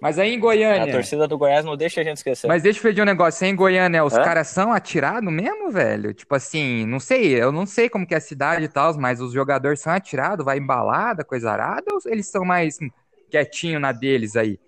Mas 0.00 0.18
aí 0.18 0.34
em 0.34 0.36
A 0.36 0.40
Goiânia. 0.40 0.92
torcida 0.92 1.26
do 1.26 1.38
Goiás 1.38 1.64
não 1.64 1.76
deixa 1.76 2.00
a 2.00 2.04
gente 2.04 2.18
esquecer. 2.18 2.46
Mas 2.46 2.62
deixa 2.62 2.78
eu 2.78 2.82
pedir 2.82 3.00
um 3.00 3.06
negócio. 3.06 3.44
Aí 3.44 3.50
em 3.50 3.56
Goiânia, 3.56 4.04
os 4.04 4.12
caras 4.12 4.48
são 4.48 4.72
atirados 4.72 5.32
mesmo, 5.32 5.70
velho? 5.70 6.12
Tipo 6.12 6.34
assim, 6.34 6.84
não 6.84 7.00
sei, 7.00 7.42
eu 7.42 7.50
não 7.50 7.64
sei 7.64 7.88
como 7.88 8.06
que 8.06 8.14
é 8.14 8.18
a 8.18 8.20
cidade 8.20 8.64
e 8.64 8.68
tal, 8.68 8.94
mas 8.98 9.20
os 9.20 9.32
jogadores 9.32 9.80
são 9.80 9.92
atirados, 9.92 10.44
vai 10.44 10.58
embalada, 10.58 11.24
coisa 11.24 11.50
arada, 11.50 11.86
ou 11.92 11.98
eles 12.06 12.26
são 12.26 12.44
mais 12.44 12.78
quietinho 13.30 13.80
na 13.80 13.90
deles 13.90 14.36
aí? 14.36 14.60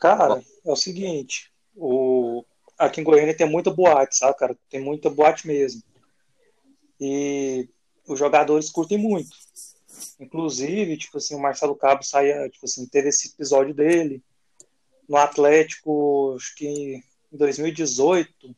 Cara, 0.00 0.40
é 0.64 0.70
o 0.70 0.76
seguinte, 0.76 1.52
o... 1.76 2.44
aqui 2.78 3.00
em 3.00 3.04
Goiânia 3.04 3.36
tem 3.36 3.48
muita 3.48 3.70
boate, 3.70 4.16
sabe, 4.16 4.38
cara? 4.38 4.56
Tem 4.70 4.80
muita 4.80 5.10
boate 5.10 5.46
mesmo. 5.46 5.82
E 6.98 7.68
os 8.06 8.18
jogadores 8.18 8.70
curtem 8.70 8.96
muito. 8.96 9.30
Inclusive, 10.20 10.98
tipo 10.98 11.16
assim, 11.16 11.34
o 11.34 11.40
Marcelo 11.40 11.74
Cabo 11.74 12.02
saía, 12.02 12.48
tipo 12.50 12.66
assim, 12.66 12.86
teve 12.86 13.08
esse 13.08 13.28
episódio 13.28 13.74
dele 13.74 14.22
no 15.08 15.16
Atlético, 15.16 16.34
acho 16.36 16.54
que 16.54 16.66
em 17.32 17.36
2018, 17.36 18.54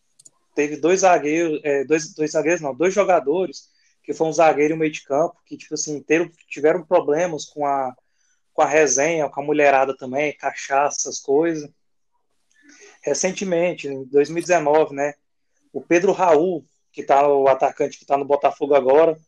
teve 0.55 0.77
dois 0.77 1.01
zagueiros, 1.01 1.61
é, 1.63 1.85
dois, 1.85 2.13
dois 2.15 2.33
zagueiros, 2.33 2.61
não, 2.61 2.75
dois 2.75 2.93
jogadores, 2.93 3.71
que 4.03 4.13
foi 4.13 4.27
um 4.27 4.33
zagueiro 4.33 4.75
e 4.75 4.77
um 4.77 4.79
meio 4.79 4.91
de 4.91 5.05
campo, 5.05 5.41
que, 5.47 5.57
tipo 5.57 5.75
assim, 5.75 5.97
inteiro, 5.97 6.31
tiveram 6.49 6.85
problemas 6.85 7.45
com 7.45 7.65
a, 7.65 7.95
com 8.53 8.63
a 8.63 8.67
resenha, 8.67 9.29
com 9.29 9.41
a 9.41 9.45
mulherada 9.45 9.97
também, 9.97 10.37
cachaça, 10.37 11.09
essas 11.09 11.21
coisas. 11.21 11.71
Recentemente, 13.03 13.87
em 13.87 14.05
2019, 14.05 14.95
né, 14.95 15.15
o 15.73 15.81
Pedro 15.81 16.13
Raul, 16.13 16.65
que 16.93 17.03
tá 17.03 17.27
o 17.27 17.47
atacante 17.49 17.99
que 17.99 18.05
tá 18.05 18.17
no 18.19 18.25
Botafogo 18.25 18.75
agora, 18.75 19.19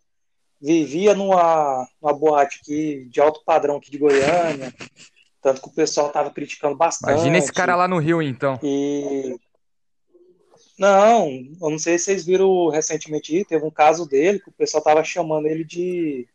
vivia 0.64 1.14
numa, 1.14 1.86
numa 2.00 2.14
boate 2.14 2.60
aqui 2.62 3.06
de 3.10 3.20
alto 3.20 3.42
padrão 3.44 3.76
aqui 3.76 3.90
de 3.90 3.98
Goiânia, 3.98 4.72
tanto 5.42 5.60
que 5.60 5.68
o 5.68 5.74
pessoal 5.74 6.08
tava 6.08 6.30
criticando 6.30 6.74
bastante. 6.74 7.12
Imagina 7.12 7.36
esse 7.36 7.52
cara 7.52 7.76
lá 7.76 7.86
no 7.86 7.98
Rio, 7.98 8.22
então. 8.22 8.58
E 8.62 9.36
não, 10.78 11.28
eu 11.60 11.70
não 11.70 11.78
sei 11.78 11.98
se 11.98 12.06
vocês 12.06 12.24
viram 12.24 12.70
recentemente, 12.70 13.44
teve 13.44 13.62
um 13.62 13.70
caso 13.70 14.08
dele 14.08 14.40
que 14.40 14.48
o 14.48 14.54
pessoal 14.54 14.82
tava 14.82 15.04
chamando 15.04 15.46
ele 15.46 15.64
de, 15.64 16.26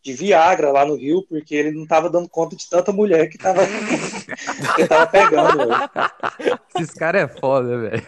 de 0.00 0.12
Viagra 0.12 0.70
lá 0.70 0.86
no 0.86 0.94
Rio, 0.94 1.26
porque 1.28 1.52
ele 1.52 1.72
não 1.72 1.84
tava 1.84 2.08
dando 2.08 2.28
conta 2.28 2.54
de 2.54 2.70
tanta 2.70 2.92
mulher 2.92 3.28
que 3.28 3.36
tava, 3.36 3.62
que 4.76 4.86
tava 4.86 5.06
pegando. 5.08 5.58
velho. 5.58 6.60
Esses 6.76 6.94
caras 6.94 7.22
é 7.22 7.40
foda, 7.40 7.78
velho. 7.78 8.02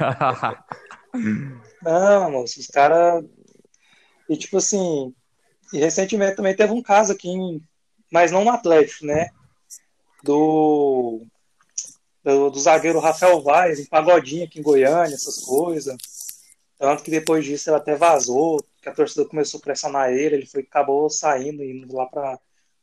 Não, 1.82 2.30
moço, 2.30 2.60
os 2.60 2.68
caras. 2.68 3.24
E 4.28 4.36
tipo 4.36 4.56
assim, 4.56 5.12
e 5.72 5.78
recentemente 5.78 6.36
também 6.36 6.54
teve 6.54 6.72
um 6.72 6.82
caso 6.82 7.12
aqui, 7.12 7.28
em... 7.28 7.62
mas 8.10 8.30
não 8.30 8.44
no 8.44 8.50
Atlético, 8.50 9.06
né? 9.06 9.30
Do, 10.22 11.26
do, 12.22 12.50
do 12.50 12.60
zagueiro 12.60 13.00
Rafael 13.00 13.42
Vaz, 13.42 13.78
em 13.78 13.86
Pagodinho 13.86 14.44
aqui 14.44 14.60
em 14.60 14.62
Goiânia, 14.62 15.14
essas 15.14 15.38
coisas. 15.38 15.96
Tanto 16.78 17.02
que 17.02 17.10
depois 17.10 17.44
disso 17.44 17.70
ele 17.70 17.76
até 17.76 17.94
vazou, 17.94 18.64
que 18.82 18.88
a 18.88 18.94
torcida 18.94 19.24
começou 19.24 19.58
a 19.58 19.62
pressionar 19.62 20.10
ele, 20.10 20.36
ele 20.36 20.46
foi, 20.46 20.62
acabou 20.62 21.08
saindo, 21.08 21.62
indo 21.62 21.94
lá 21.94 22.06
para 22.06 22.38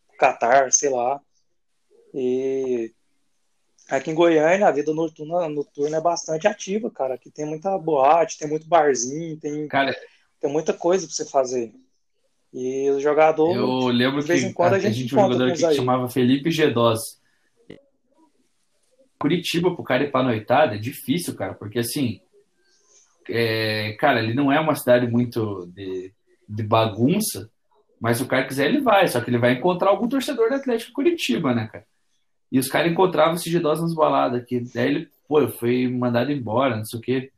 o 0.10 0.18
Catar, 0.18 0.72
sei 0.72 0.90
lá. 0.90 1.22
E 2.14 2.94
aqui 3.90 4.12
em 4.12 4.16
Goiânia 4.16 4.68
a 4.68 4.72
vida 4.72 4.94
noturna, 4.94 5.48
noturna 5.48 5.98
é 5.98 6.02
bastante 6.02 6.48
ativa, 6.48 6.90
cara. 6.90 7.16
Aqui 7.16 7.30
tem 7.30 7.46
muita 7.46 7.78
boate, 7.78 8.38
tem 8.38 8.48
muito 8.48 8.68
barzinho, 8.68 9.40
tem, 9.40 9.68
Cara, 9.68 9.96
tem 10.40 10.52
muita 10.52 10.74
coisa 10.74 11.06
para 11.06 11.16
você 11.16 11.26
fazer. 11.26 11.74
E 12.54 12.89
o 12.89 12.99
jogador, 12.99 13.56
eu 13.56 13.88
lembro 13.88 14.22
de 14.22 14.28
vez 14.28 14.41
que 14.41 14.47
em 14.47 14.54
quando 14.54 14.74
a 14.74 14.76
a 14.76 14.80
gente 14.80 15.08
tinha 15.08 15.20
um 15.20 15.24
jogador 15.24 15.52
aqui 15.52 15.66
que 15.66 15.74
chamava 15.74 16.10
Felipe 16.10 16.52
Gedós. 16.52 16.99
Curitiba, 19.18 19.74
pro 19.74 19.84
cara 19.84 20.04
ir 20.04 20.12
pra 20.12 20.24
noitada, 20.24 20.76
é 20.76 20.80
difícil, 20.80 21.36
cara, 21.36 21.54
porque 21.54 21.80
assim, 21.80 22.20
é, 23.30 23.93
cara, 23.99 24.22
ele 24.22 24.34
não 24.34 24.52
é 24.52 24.60
uma 24.60 24.76
cidade 24.76 25.08
muito 25.08 25.68
de, 25.68 26.12
de 26.49 26.64
bagunça, 26.64 27.49
mas 27.99 28.20
o 28.20 28.26
cara 28.26 28.47
quiser, 28.47 28.68
ele 28.68 28.82
vai, 28.82 29.08
só 29.08 29.22
que 29.22 29.30
ele 29.30 29.38
vai 29.38 29.54
encontrar 29.54 29.89
algum 29.89 30.10
torcedor 30.10 30.49
do 30.49 30.56
Atlético 30.56 30.91
Curitiba, 30.93 31.54
né, 31.54 31.70
cara? 31.72 31.86
E 32.52 32.60
os 32.60 32.68
caras 32.68 32.91
encontravam 32.91 33.36
esse 33.36 33.49
Gedós 33.49 33.80
nas 33.80 33.93
baladas 33.93 34.41
aqui. 34.41 34.60
Daí 34.74 34.88
ele, 34.89 35.10
pô, 35.28 35.47
foi 35.47 35.88
mandado 35.88 36.32
embora, 36.32 36.76
não 36.76 36.84
sei 36.84 36.99
o 36.99 37.02
quê. 37.02 37.32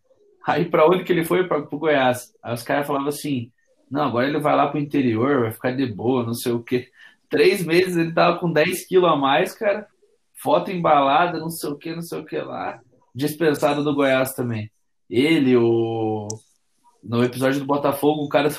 Aí 0.46 0.66
pra 0.66 0.88
onde 0.88 1.04
que 1.04 1.12
ele 1.12 1.24
foi? 1.24 1.48
Pra, 1.48 1.62
pro 1.62 1.78
Goiás. 1.78 2.34
Aí 2.42 2.54
os 2.54 2.64
caras 2.64 2.88
falavam 2.88 3.10
assim, 3.10 3.52
não, 3.94 4.06
agora 4.06 4.28
ele 4.28 4.40
vai 4.40 4.56
lá 4.56 4.68
pro 4.68 4.80
interior, 4.80 5.42
vai 5.42 5.52
ficar 5.52 5.70
de 5.70 5.86
boa, 5.86 6.26
não 6.26 6.34
sei 6.34 6.52
o 6.52 6.64
quê. 6.64 6.90
Três 7.30 7.64
meses 7.64 7.96
ele 7.96 8.12
tava 8.12 8.40
com 8.40 8.52
10 8.52 8.88
quilos 8.88 9.08
a 9.08 9.16
mais, 9.16 9.54
cara. 9.54 9.86
Foto 10.34 10.72
embalada, 10.72 11.40
não 11.40 11.52
sei 11.52 11.70
o 11.70 11.78
que, 11.78 11.94
não 11.94 12.02
sei 12.02 12.20
o 12.20 12.26
que 12.26 12.40
lá. 12.40 12.82
Dispensado 13.14 13.84
do 13.84 13.94
Goiás 13.94 14.34
também. 14.34 14.72
Ele, 15.08 15.56
o. 15.56 16.28
No 17.04 17.24
episódio 17.24 17.60
do 17.60 17.68
Botafogo, 17.68 18.24
o 18.24 18.30
cara. 18.30 18.50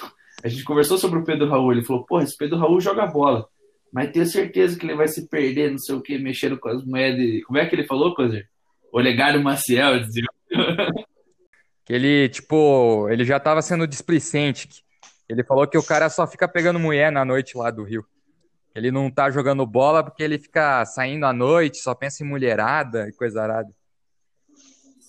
A 0.44 0.46
gente 0.48 0.62
conversou 0.62 0.98
sobre 0.98 1.18
o 1.18 1.24
Pedro 1.24 1.48
Raul. 1.48 1.72
Ele 1.72 1.84
falou: 1.84 2.04
Porra, 2.04 2.22
esse 2.22 2.36
Pedro 2.36 2.56
Raul 2.56 2.80
joga 2.80 3.04
bola. 3.04 3.48
Mas 3.92 4.12
tenho 4.12 4.26
certeza 4.26 4.78
que 4.78 4.86
ele 4.86 4.94
vai 4.94 5.08
se 5.08 5.28
perder, 5.28 5.72
não 5.72 5.78
sei 5.78 5.96
o 5.96 6.00
que, 6.00 6.16
mexendo 6.16 6.60
com 6.60 6.68
as 6.68 6.84
moedas. 6.84 7.42
Como 7.42 7.58
é 7.58 7.66
que 7.66 7.74
ele 7.74 7.88
falou, 7.88 8.14
Cozer? 8.14 8.48
Olegário 8.92 9.42
Maciel, 9.42 9.98
dizia. 9.98 10.26
Que 11.84 11.92
ele, 11.92 12.30
tipo, 12.30 13.10
ele 13.10 13.26
já 13.26 13.38
tava 13.38 13.60
sendo 13.60 13.86
displicente. 13.86 14.83
Ele 15.28 15.42
falou 15.42 15.66
que 15.66 15.78
o 15.78 15.82
cara 15.82 16.08
só 16.10 16.26
fica 16.26 16.46
pegando 16.46 16.78
mulher 16.78 17.10
na 17.10 17.24
noite 17.24 17.56
lá 17.56 17.70
do 17.70 17.82
Rio. 17.82 18.06
Ele 18.74 18.90
não 18.90 19.10
tá 19.10 19.30
jogando 19.30 19.64
bola 19.64 20.02
porque 20.02 20.22
ele 20.22 20.38
fica 20.38 20.84
saindo 20.84 21.24
à 21.24 21.32
noite, 21.32 21.78
só 21.78 21.94
pensa 21.94 22.22
em 22.22 22.26
mulherada 22.26 23.08
e 23.08 23.12
coisa 23.12 23.42
arada. 23.42 23.72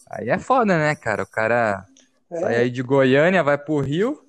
Aí 0.10 0.30
é 0.30 0.38
foda, 0.38 0.78
né, 0.78 0.96
cara? 0.96 1.24
O 1.24 1.28
cara 1.28 1.86
é. 2.32 2.40
sai 2.40 2.56
aí 2.58 2.70
de 2.70 2.84
Goiânia, 2.84 3.44
vai 3.44 3.58
pro 3.58 3.80
Rio. 3.80 4.24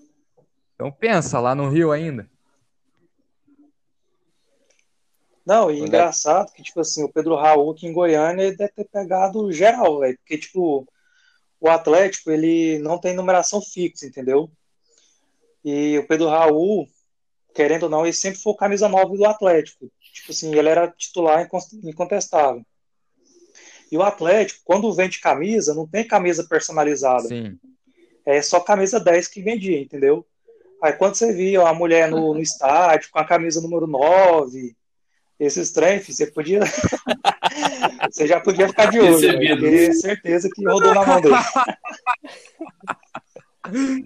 Então 0.75 0.91
pensa, 0.91 1.39
lá 1.39 1.55
no 1.55 1.69
Rio 1.69 1.93
ainda. 1.93 2.29
Não, 5.45 5.71
e 5.71 5.79
engraçado 5.79 6.53
que, 6.53 6.63
tipo 6.63 6.81
assim, 6.81 7.05
o 7.05 7.13
Pedro 7.13 7.37
Raul 7.37 7.71
aqui 7.71 7.87
em 7.87 7.93
Goiânia 7.93 8.43
ele 8.43 8.57
deve 8.57 8.73
ter 8.73 8.85
pegado 8.85 9.53
geral, 9.53 10.01
velho. 10.01 10.19
Porque, 10.19 10.39
tipo, 10.39 10.85
o 11.61 11.69
Atlético, 11.69 12.33
ele 12.33 12.79
não 12.81 12.99
tem 12.99 13.15
numeração 13.15 13.63
fixa, 13.63 14.07
entendeu? 14.07 14.51
E 15.67 15.99
o 15.99 16.07
Pedro 16.07 16.29
Raul, 16.29 16.87
querendo 17.53 17.83
ou 17.83 17.89
não, 17.89 18.05
ele 18.05 18.13
sempre 18.13 18.39
foi 18.39 18.55
camisa 18.55 18.89
9 18.89 19.17
do 19.17 19.25
Atlético. 19.27 19.91
Tipo 20.15 20.31
assim, 20.31 20.55
ele 20.55 20.69
era 20.69 20.87
titular 20.87 21.45
incontestável. 21.83 22.65
E 23.91 23.99
o 23.99 24.03
Atlético, 24.05 24.61
quando 24.65 24.95
vende 24.95 25.19
camisa, 25.19 25.75
não 25.75 25.85
tem 25.85 26.07
camisa 26.07 26.47
personalizada. 26.49 27.27
Sim. 27.27 27.59
É 28.25 28.41
só 28.41 28.61
camisa 28.61 29.01
10 29.01 29.27
que 29.27 29.43
vendia, 29.43 29.81
entendeu? 29.81 30.25
Aí 30.81 30.93
quando 30.93 31.17
você 31.17 31.33
via 31.33 31.67
a 31.67 31.75
mulher 31.75 32.09
no, 32.09 32.33
no 32.33 32.41
estádio 32.41 33.11
com 33.11 33.19
a 33.19 33.25
camisa 33.25 33.61
número 33.61 33.89
9, 33.89 34.77
esses 35.41 35.73
trem, 35.73 35.99
você 35.99 36.29
podia. 36.29 36.61
você 38.09 38.25
já 38.29 38.39
podia 38.39 38.69
ficar 38.69 38.87
de 38.87 39.01
olho. 39.01 39.39
Né? 39.39 39.57
Ter 39.57 39.93
certeza 39.95 40.49
que 40.49 40.65
rodou 40.65 40.95
na 40.95 41.05
mão 41.05 41.21
dele. 41.21 41.35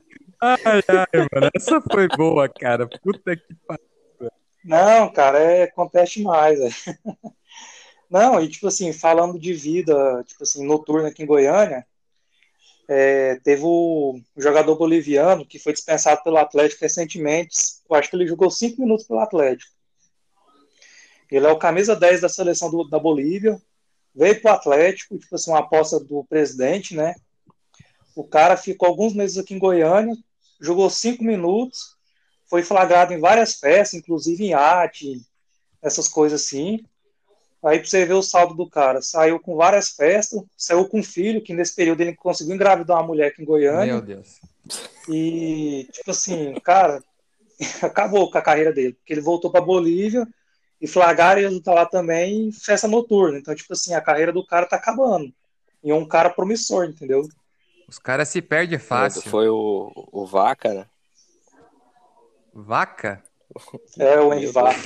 ai, 0.41 0.83
ai, 0.89 1.29
mano, 1.33 1.51
essa 1.55 1.81
foi 1.81 2.09
boa, 2.09 2.49
cara. 2.49 2.89
Puta 2.89 3.37
que 3.37 3.55
pariu. 3.67 3.85
Não, 4.65 5.13
cara, 5.13 5.39
é, 5.39 5.63
acontece 5.65 6.19
demais. 6.19 6.61
É. 6.61 6.69
Não, 8.11 8.43
e 8.43 8.49
tipo 8.49 8.67
assim, 8.67 8.93
falando 8.93 9.39
de 9.39 9.55
vida, 9.55 10.25
tipo 10.27 10.43
assim, 10.43 10.67
noturna 10.67 11.09
aqui 11.09 11.23
em 11.23 11.27
Goiânia, 11.27 11.87
é, 12.89 13.37
teve 13.37 13.63
o 13.65 14.21
jogador 14.37 14.75
boliviano 14.77 15.47
que 15.47 15.61
foi 15.61 15.73
dispensado 15.73 16.23
pelo 16.25 16.37
Atlético 16.37 16.83
recentemente. 16.83 17.57
Eu 17.89 17.97
acho 17.97 18.11
que 18.11 18.17
ele 18.17 18.27
jogou 18.27 18.51
cinco 18.51 18.83
minutos 18.83 19.07
pelo 19.07 19.21
Atlético. 19.21 19.73
Ele 21.31 21.47
é 21.47 21.51
o 21.51 21.59
camisa 21.59 21.95
10 21.95 22.23
da 22.23 22.29
seleção 22.29 22.69
do, 22.69 22.83
da 22.89 22.99
Bolívia, 22.99 23.63
veio 24.13 24.43
para 24.43 24.53
o 24.53 24.55
Atlético, 24.57 25.17
tipo 25.17 25.37
assim, 25.37 25.53
uma 25.53 25.61
aposta 25.61 26.01
do 26.01 26.25
presidente, 26.25 26.97
né? 26.97 27.15
O 28.17 28.25
cara 28.25 28.57
ficou 28.57 28.89
alguns 28.89 29.15
meses 29.15 29.39
aqui 29.39 29.55
em 29.55 29.59
Goiânia, 29.59 30.17
jogou 30.61 30.91
cinco 30.91 31.25
minutos, 31.25 31.97
foi 32.47 32.63
flagrado 32.63 33.13
em 33.13 33.21
várias 33.21 33.55
festas, 33.55 33.95
inclusive 33.95 34.45
em 34.45 34.55
arte, 34.55 35.21
essas 35.83 36.09
coisas 36.09 36.43
assim. 36.43 36.85
Aí 37.63 37.79
pra 37.79 37.89
você 37.89 38.07
ver 38.07 38.15
o 38.15 38.23
saldo 38.23 38.55
do 38.55 38.69
cara. 38.69 39.03
Saiu 39.03 39.39
com 39.39 39.55
várias 39.55 39.91
festas, 39.91 40.43
saiu 40.57 40.89
com 40.89 41.01
um 41.01 41.03
filho, 41.03 41.43
que 41.43 41.53
nesse 41.53 41.75
período 41.75 42.01
ele 42.01 42.17
conseguiu 42.17 42.55
engravidar 42.55 42.97
uma 42.99 43.07
mulher 43.07 43.29
aqui 43.29 43.43
em 43.43 43.45
Goiânia. 43.45 43.95
Meu 43.95 44.03
Deus. 44.03 44.41
E, 45.09 45.89
tipo 45.93 46.11
assim, 46.11 46.55
cara, 46.65 47.03
acabou 47.83 48.31
com 48.31 48.39
a 48.39 48.43
carreira 48.43 48.73
dele. 48.73 48.95
Porque 48.95 49.13
ele 49.13 49.21
voltou 49.21 49.51
pra 49.51 49.61
Bolívia 49.61 50.27
e 50.81 50.87
flagraram 50.87 51.43
ele 51.43 51.61
tá 51.61 51.75
lá 51.75 51.85
também 51.85 52.49
em 52.49 52.53
festa 52.53 52.89
noturna. 52.89 53.39
Então, 53.39 53.55
tipo 53.55 53.73
assim, 53.75 53.95
a 53.95 54.01
carreira 54.01 54.33
do 54.33 54.45
cara 54.45 54.67
tá 54.67 54.77
acabando. 54.77 55.33
E 55.85 55.91
é 55.91 55.95
um 55.95 56.07
cara 56.07 56.31
promissor, 56.31 56.87
entendeu? 56.87 57.29
Os 57.91 57.99
caras 57.99 58.29
se 58.29 58.41
perdem 58.41 58.79
fácil. 58.79 59.29
Foi 59.29 59.49
o, 59.49 59.91
o 60.13 60.25
Vaca, 60.25 60.73
né? 60.73 60.87
Vaca? 62.55 63.21
É, 63.99 64.21
o 64.21 64.31
Andy 64.31 64.47
Vaca. 64.47 64.79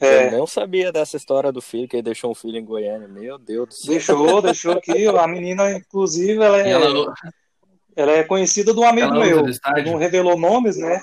É. 0.00 0.28
Eu 0.28 0.38
não 0.38 0.46
sabia 0.46 0.92
dessa 0.92 1.16
história 1.16 1.50
do 1.50 1.60
filho, 1.60 1.88
que 1.88 1.96
ele 1.96 2.04
deixou 2.04 2.30
um 2.30 2.34
filho 2.34 2.56
em 2.56 2.64
Goiânia. 2.64 3.08
Meu 3.08 3.36
Deus 3.36 3.68
do 3.68 3.74
céu. 3.74 3.88
Deixou, 3.88 4.42
deixou 4.42 4.72
aqui. 4.74 5.08
A 5.08 5.26
menina, 5.26 5.72
inclusive, 5.72 6.40
ela 6.40 6.60
é, 6.60 6.70
ela... 6.70 7.14
ela 7.96 8.12
é 8.12 8.22
conhecida 8.22 8.72
de 8.72 8.78
um 8.78 8.86
amigo 8.86 9.10
meu. 9.10 9.44
Não 9.84 9.96
revelou 9.96 10.38
nomes, 10.38 10.76
né? 10.76 11.00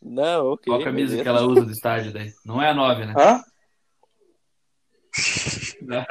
Não, 0.00 0.52
ok. 0.52 0.72
Qual 0.72 0.80
a 0.80 0.84
camisa 0.84 1.10
beleza. 1.10 1.22
que 1.22 1.28
ela 1.28 1.42
usa 1.42 1.66
do 1.66 1.72
estádio 1.72 2.10
daí? 2.10 2.32
Não 2.42 2.62
é 2.62 2.70
a 2.70 2.74
9, 2.74 3.04
né? 3.04 3.14
Hã? 3.18 3.44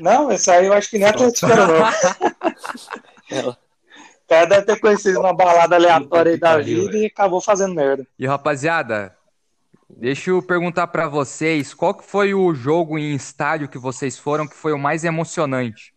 não, 0.00 0.30
essa 0.30 0.54
aí 0.54 0.66
eu 0.66 0.72
acho 0.72 0.88
que 0.88 0.98
nem 0.98 1.06
atleticana, 1.06 1.66
não. 1.66 1.84
Ela... 3.30 3.58
O 4.24 4.28
cara 4.28 4.46
deve 4.46 4.62
ter 4.62 4.80
conhecido 4.80 5.20
uma 5.20 5.34
balada 5.34 5.76
aleatória 5.76 6.32
aí 6.32 6.38
da 6.38 6.58
vida 6.58 6.96
e 6.96 7.06
acabou 7.06 7.40
fazendo 7.40 7.74
merda. 7.74 8.06
E 8.18 8.26
rapaziada, 8.26 9.14
deixa 9.88 10.30
eu 10.30 10.42
perguntar 10.42 10.86
para 10.86 11.06
vocês, 11.08 11.74
qual 11.74 11.94
que 11.94 12.04
foi 12.04 12.32
o 12.32 12.54
jogo 12.54 12.98
em 12.98 13.14
estádio 13.14 13.68
que 13.68 13.78
vocês 13.78 14.18
foram 14.18 14.48
que 14.48 14.56
foi 14.56 14.72
o 14.72 14.78
mais 14.78 15.04
emocionante? 15.04 15.94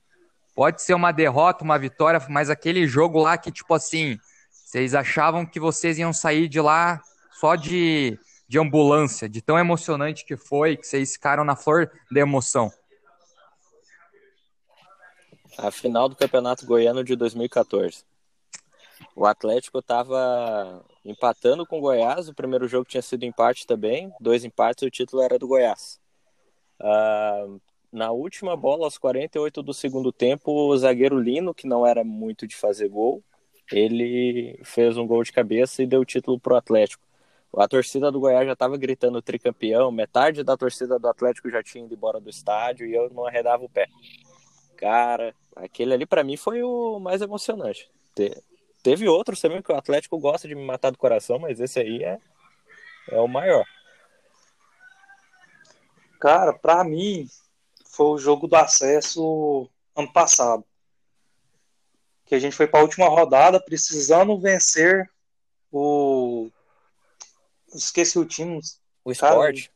Pode 0.53 0.81
ser 0.81 0.93
uma 0.93 1.13
derrota, 1.13 1.63
uma 1.63 1.79
vitória, 1.79 2.19
mas 2.29 2.49
aquele 2.49 2.85
jogo 2.85 3.21
lá 3.21 3.37
que, 3.37 3.51
tipo 3.51 3.73
assim, 3.73 4.19
vocês 4.49 4.93
achavam 4.93 5.45
que 5.45 5.59
vocês 5.59 5.97
iam 5.97 6.11
sair 6.11 6.49
de 6.49 6.59
lá 6.59 7.01
só 7.31 7.55
de, 7.55 8.19
de 8.47 8.59
ambulância, 8.59 9.29
de 9.29 9.41
tão 9.41 9.57
emocionante 9.57 10.25
que 10.25 10.35
foi, 10.35 10.75
que 10.75 10.85
vocês 10.85 11.13
ficaram 11.13 11.45
na 11.45 11.55
flor 11.55 11.89
da 12.11 12.19
emoção? 12.19 12.69
A 15.57 15.71
final 15.71 16.09
do 16.09 16.15
Campeonato 16.15 16.65
Goiano 16.65 17.03
de 17.03 17.15
2014. 17.15 18.06
O 19.15 19.25
Atlético 19.25 19.79
estava 19.79 20.83
empatando 21.03 21.65
com 21.65 21.77
o 21.77 21.81
Goiás, 21.81 22.27
o 22.27 22.33
primeiro 22.33 22.67
jogo 22.67 22.85
tinha 22.85 23.01
sido 23.01 23.23
empate 23.23 23.65
também, 23.65 24.11
dois 24.19 24.43
empates 24.43 24.83
e 24.83 24.87
o 24.87 24.91
título 24.91 25.21
era 25.21 25.39
do 25.39 25.47
Goiás. 25.47 25.99
Uh, 26.79 27.59
na 27.91 28.11
última 28.11 28.55
bola, 28.55 28.85
aos 28.85 28.97
48 28.97 29.63
do 29.63 29.73
segundo 29.73 30.11
tempo, 30.11 30.51
o 30.51 30.77
zagueiro 30.77 31.19
Lino, 31.19 31.53
que 31.53 31.67
não 31.67 31.85
era 31.85 32.03
muito 32.03 32.45
de 32.45 32.55
fazer 32.55 32.89
gol, 32.89 33.23
ele 33.71 34.59
fez 34.63 34.97
um 34.97 35.07
gol 35.07 35.23
de 35.23 35.31
cabeça 35.31 35.81
e 35.81 35.87
deu 35.87 36.01
o 36.01 36.05
título 36.05 36.39
para 36.39 36.53
o 36.53 36.57
Atlético. 36.57 37.05
A 37.55 37.67
torcida 37.67 38.11
do 38.11 38.19
Goiás 38.19 38.45
já 38.45 38.53
estava 38.53 38.77
gritando 38.77 39.21
tricampeão, 39.21 39.91
metade 39.91 40.43
da 40.43 40.55
torcida 40.55 40.99
do 40.99 41.07
Atlético 41.07 41.49
já 41.49 41.63
tinha 41.63 41.83
ido 41.83 41.93
embora 41.93 42.19
do 42.19 42.29
estádio 42.29 42.85
e 42.85 42.93
eu 42.93 43.09
não 43.09 43.25
arredava 43.25 43.63
o 43.63 43.69
pé. 43.69 43.87
Cara, 44.75 45.33
aquele 45.55 45.93
ali 45.93 46.05
para 46.05 46.23
mim 46.23 46.37
foi 46.37 46.61
o 46.61 46.99
mais 46.99 47.21
emocionante. 47.21 47.89
Te, 48.87 48.91
teve 48.91 49.07
outros 49.07 49.41
também 49.41 49.61
que 49.61 49.71
o 49.71 49.75
Atlético 49.75 50.17
gosta 50.17 50.47
de 50.47 50.55
me 50.55 50.63
matar 50.63 50.91
do 50.91 50.97
coração, 50.97 51.37
mas 51.37 51.59
esse 51.59 51.79
aí 51.79 52.03
é, 52.03 52.19
é 53.09 53.19
o 53.19 53.27
maior. 53.27 53.65
Cara, 56.19 56.53
para 56.53 56.83
mim 56.83 57.27
foi 57.85 58.07
o 58.07 58.17
jogo 58.17 58.47
do 58.47 58.55
acesso 58.55 59.69
ano 59.95 60.11
passado. 60.11 60.63
Que 62.25 62.35
a 62.35 62.39
gente 62.39 62.55
foi 62.55 62.67
para 62.67 62.79
a 62.79 62.83
última 62.83 63.07
rodada 63.07 63.59
precisando 63.59 64.39
vencer 64.39 65.09
o 65.71 66.49
esqueci 67.73 68.17
o 68.17 68.25
time. 68.25 68.59
O 69.03 69.11
esporte. 69.11 69.71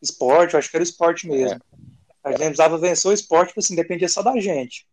Esporte, 0.00 0.56
acho 0.56 0.68
que 0.68 0.76
era 0.76 0.82
o 0.82 0.86
esporte 0.86 1.28
mesmo. 1.28 1.60
É. 2.24 2.28
A 2.28 2.30
gente 2.30 2.38
precisava 2.38 2.78
vencer 2.78 3.10
o 3.10 3.14
esporte, 3.14 3.48
tipo 3.48 3.60
assim, 3.60 3.74
dependia 3.74 4.08
só 4.08 4.22
da 4.22 4.38
gente. 4.38 4.86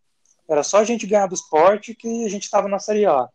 Era 0.48 0.62
só 0.62 0.78
a 0.78 0.84
gente 0.84 1.06
ganhar 1.06 1.26
do 1.26 1.34
esporte 1.34 1.94
que 1.94 2.24
a 2.24 2.28
gente 2.28 2.44
estava 2.44 2.68
na 2.68 2.78
Série 2.78 3.06
A. 3.06 3.28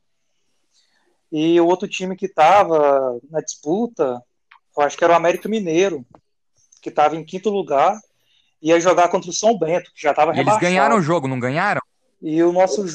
E 1.31 1.59
o 1.59 1.65
outro 1.65 1.87
time 1.87 2.15
que 2.15 2.27
estava 2.27 3.19
na 3.29 3.41
disputa, 3.41 4.21
eu 4.77 4.83
acho 4.83 4.97
que 4.97 5.03
era 5.03 5.13
o 5.13 5.15
América 5.15 5.49
Mineiro, 5.49 6.05
que 6.81 6.89
estava 6.89 7.15
em 7.15 7.25
quinto 7.25 7.49
lugar, 7.49 7.99
ia 8.61 8.79
jogar 8.79 9.09
contra 9.09 9.29
o 9.29 9.33
São 9.33 9.57
Bento, 9.57 9.91
que 9.93 10.01
já 10.01 10.11
estava 10.11 10.31
rebaixado. 10.31 10.63
Eles 10.63 10.73
ganharam 10.73 10.97
o 10.97 11.01
jogo, 11.01 11.27
não 11.27 11.39
ganharam? 11.39 11.81
E 12.21 12.41
o 12.43 12.51
nosso 12.51 12.85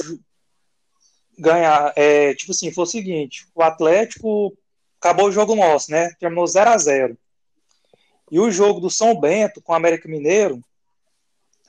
ganhar, 1.39 1.93
é, 1.97 2.35
tipo 2.35 2.53
assim, 2.53 2.73
foi 2.73 2.85
o 2.85 2.87
seguinte, 2.87 3.47
o 3.55 3.63
Atlético 3.63 4.57
acabou 5.01 5.29
o 5.29 5.33
jogo 5.33 5.55
nosso, 5.55 5.91
né? 5.91 6.11
Terminou 6.21 6.47
0 6.47 6.71
a 6.71 6.77
0 6.77 7.19
E 8.31 8.39
o 8.39 8.51
jogo 8.51 8.81
do 8.81 8.91
São 8.91 9.19
Bento 9.19 9.63
com 9.63 9.73
o 9.73 9.77
América 9.77 10.09
Mineiro, 10.09 10.63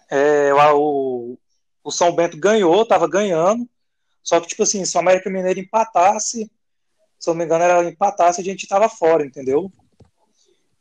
é, 0.10 0.54
o, 0.74 1.38
o 1.84 1.92
São 1.92 2.12
Bento 2.14 2.38
ganhou, 2.38 2.82
estava 2.82 3.08
ganhando, 3.08 3.68
só 4.24 4.40
que, 4.40 4.48
tipo 4.48 4.64
assim, 4.64 4.86
se 4.86 4.96
o 4.96 5.00
América 5.00 5.30
Mineiro 5.30 5.60
empatasse, 5.60 6.50
se 7.20 7.30
eu 7.30 7.34
não 7.34 7.40
me 7.40 7.46
engano, 7.46 7.64
era 7.64 7.90
empatasse, 7.90 8.42
a 8.42 8.44
gente 8.44 8.64
estava 8.64 8.90
fora, 8.90 9.26
entendeu? 9.26 9.72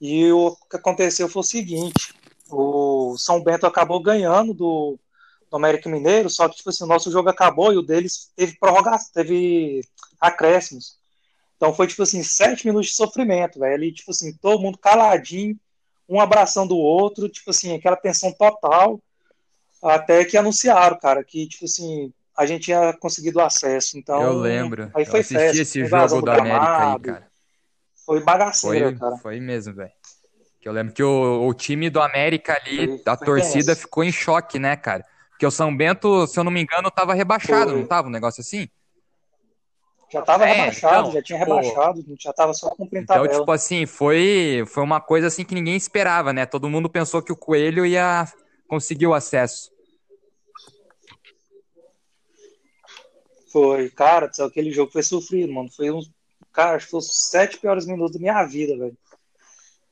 E 0.01 0.31
o 0.33 0.57
que 0.71 0.77
aconteceu 0.77 1.29
foi 1.29 1.41
o 1.41 1.45
seguinte: 1.45 2.15
o 2.51 3.17
São 3.19 3.43
Bento 3.43 3.67
acabou 3.67 4.01
ganhando 4.01 4.55
do, 4.55 4.99
do 5.51 5.57
América 5.57 5.91
Mineiro, 5.91 6.31
só 6.31 6.49
que 6.49 6.57
tipo 6.57 6.71
assim, 6.71 6.85
o 6.85 6.89
nosso 6.89 7.11
jogo 7.11 7.29
acabou 7.29 7.73
e 7.73 7.77
o 7.77 7.83
deles 7.83 8.31
teve 8.35 8.59
prorrogação, 8.59 9.11
teve 9.13 9.83
acréscimos. 10.21 10.99
Então 11.57 11.75
foi 11.75 11.87
tipo 11.87 12.03
assim, 12.03 12.23
sete 12.23 12.67
minutos 12.67 12.89
de 12.89 12.97
sofrimento, 12.97 13.59
velho. 13.59 13.75
Ali, 13.75 13.93
tipo 13.93 14.11
assim, 14.11 14.33
todo 14.33 14.63
mundo 14.63 14.79
caladinho, 14.79 15.59
um 16.09 16.19
abraçando 16.19 16.73
o 16.75 16.79
outro, 16.81 17.29
tipo 17.29 17.51
assim, 17.51 17.75
aquela 17.75 17.97
tensão 17.97 18.33
total. 18.33 18.99
Até 19.83 20.25
que 20.25 20.37
anunciaram, 20.37 20.99
cara, 20.99 21.23
que, 21.25 21.47
tipo 21.47 21.65
assim, 21.65 22.13
a 22.41 22.47
gente 22.47 22.65
tinha 22.65 22.95
conseguido 22.95 23.39
acesso. 23.39 23.99
Então, 23.99 24.23
eu 24.23 24.33
lembro. 24.41 24.91
Aí 24.95 25.05
foi 25.05 25.15
eu 25.15 25.21
assisti 25.21 25.39
festa, 25.39 25.63
esse 25.63 25.85
jogo 25.85 26.23
do 26.23 26.31
América 26.31 26.83
aí, 26.83 26.99
cara. 27.01 27.31
Foi 28.07 28.25
bagaceira, 28.25 28.87
Foi, 28.87 28.99
cara. 28.99 29.17
foi 29.19 29.41
mesmo, 29.41 29.75
velho. 29.75 29.91
Que 30.59 30.67
eu 30.69 30.73
lembro 30.73 30.95
que 30.95 31.03
o, 31.03 31.47
o 31.47 31.53
time 31.53 31.91
do 31.91 32.01
América 32.01 32.59
ali, 32.65 32.87
Foi- 32.87 33.03
a 33.07 33.17
foi 33.17 33.27
torcida 33.27 33.77
ficou 33.77 34.03
em 34.03 34.11
choque, 34.11 34.59
né, 34.59 34.75
cara? 34.75 35.05
Porque 35.31 35.45
o 35.47 35.51
São 35.51 35.75
Bento, 35.77 36.27
se 36.27 36.41
eu 36.41 36.45
não 36.45 36.51
me 36.51 36.63
engano, 36.63 36.91
tava 36.91 37.13
rebaixado, 37.13 37.73
não 37.75 37.87
tava 37.87 38.09
um 38.09 38.11
negócio 38.11 38.41
assim? 38.41 38.67
Já 40.11 40.23
tava 40.23 40.47
É, 40.47 40.55
rebaixado, 40.57 40.99
então, 40.99 41.13
já 41.13 41.23
tinha 41.23 41.39
tipo, 41.39 41.51
rebaixado, 41.51 42.05
já 42.19 42.33
tava 42.33 42.55
só 42.55 42.71
cumprindo 42.71 43.05
Então, 43.05 43.23
tabela. 43.23 43.39
tipo 43.41 43.53
assim, 43.53 43.87
foi, 43.87 44.65
foi 44.67 44.83
uma 44.83 45.01
coisa 45.01 45.27
assim 45.29 45.45
que 45.45 45.55
ninguém 45.55 45.77
esperava, 45.77 46.33
né? 46.33 46.47
Todo 46.47 46.71
mundo 46.71 46.89
pensou 46.91 47.23
que 47.23 47.33
o 47.33 47.37
Coelho 47.37 47.85
ia 47.87 48.27
conseguir 48.67 49.07
o 49.07 49.15
acesso. 49.15 49.71
Foi, 53.51 53.91
cara, 53.91 54.33
sabe, 54.33 54.51
aquele 54.51 54.71
jogo 54.71 54.93
foi 54.93 55.03
sofrido, 55.03 55.53
mano. 55.53 55.71
Foi 55.71 55.91
uns. 55.91 56.11
Cara, 56.53 56.77
acho 56.77 56.87
que 56.87 56.91
foi 56.93 56.99
os 56.99 57.31
sete 57.31 57.59
piores 57.59 57.87
minutos 57.87 58.15
da 58.15 58.21
minha 58.21 58.45
vida, 58.45 58.77
velho. 58.77 58.97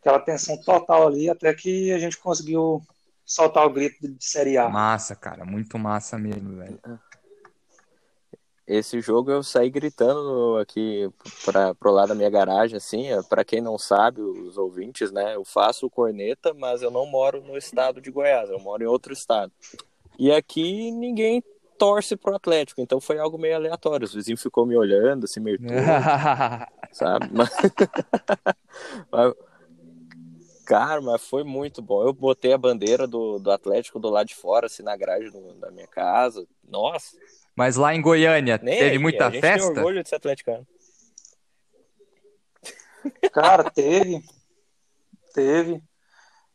Aquela 0.01 0.21
tensão 0.21 0.57
total 0.63 1.09
ali, 1.09 1.29
até 1.29 1.53
que 1.53 1.93
a 1.93 1.99
gente 1.99 2.17
conseguiu 2.19 2.81
soltar 3.25 3.67
o 3.67 3.71
grito 3.71 4.09
de 4.09 4.25
Série 4.25 4.57
A. 4.57 4.69
Massa, 4.69 5.15
cara, 5.15 5.45
muito 5.45 5.79
massa 5.79 6.17
mesmo, 6.19 6.57
velho. 6.57 6.81
Esse 8.67 9.01
jogo 9.01 9.31
eu 9.31 9.43
saí 9.43 9.71
gritando 9.71 10.59
aqui 10.59 11.11
para 11.45 11.75
pro 11.75 11.91
lado 11.91 12.09
da 12.09 12.15
minha 12.15 12.29
garagem, 12.29 12.77
assim, 12.77 13.07
para 13.29 13.43
quem 13.45 13.63
não 13.63 13.79
sabe, 13.79 14.21
os 14.21 14.59
ouvintes, 14.59 15.11
né? 15.11 15.35
Eu 15.35 15.45
faço 15.45 15.89
corneta, 15.89 16.53
mas 16.53 16.83
eu 16.83 16.91
não 16.91 17.07
moro 17.07 17.43
no 17.43 17.57
estado 17.57 18.01
de 18.01 18.11
Goiás, 18.11 18.51
eu 18.51 18.61
moro 18.61 18.83
em 18.83 18.87
outro 18.87 19.13
estado. 19.13 19.51
E 20.19 20.31
aqui 20.31 20.91
ninguém 20.91 21.43
torce 21.79 22.17
pro 22.17 22.35
Atlético, 22.35 22.81
então 22.81 23.01
foi 23.01 23.19
algo 23.19 23.39
meio 23.39 23.55
aleatório. 23.57 24.05
Os 24.05 24.13
vizinhos 24.15 24.43
ficou 24.43 24.67
me 24.67 24.77
olhando, 24.77 25.25
assim, 25.25 25.41
meio 25.41 25.59
torto, 25.63 26.73
sabe? 26.93 27.29
Mas... 27.33 27.51
mas- 29.11 29.35
Cara, 30.67 31.01
mas 31.01 31.27
foi 31.27 31.45
muito 31.45 31.81
bom. 31.81 32.03
Eu 32.03 32.13
botei 32.13 32.53
a 32.53 32.59
bandeira 32.59 33.07
do, 33.07 33.39
do 33.39 33.51
Atlético 33.51 33.99
do 33.99 34.11
lado 34.11 34.27
de 34.27 34.35
fora, 34.35 34.67
assim, 34.67 34.83
na 34.83 34.95
grade 34.99 35.31
do- 35.31 35.55
da 35.55 35.71
minha 35.71 35.87
casa. 35.87 36.47
Nossa, 36.63 37.17
Mas 37.57 37.77
lá 37.77 37.95
em 37.95 38.03
Goiânia, 38.03 38.61
nem 38.63 38.77
teve 38.77 38.91
aí, 38.91 38.99
muita 38.99 39.29
a 39.29 39.31
gente 39.31 39.41
tem 39.41 39.51
festa? 39.53 39.67
orgulho 39.67 40.03
de 40.03 40.09
ser 40.11 40.17
atleticano. 40.17 40.67
Cara, 43.33 43.71
teve. 43.71 44.23
Teve. 45.33 45.83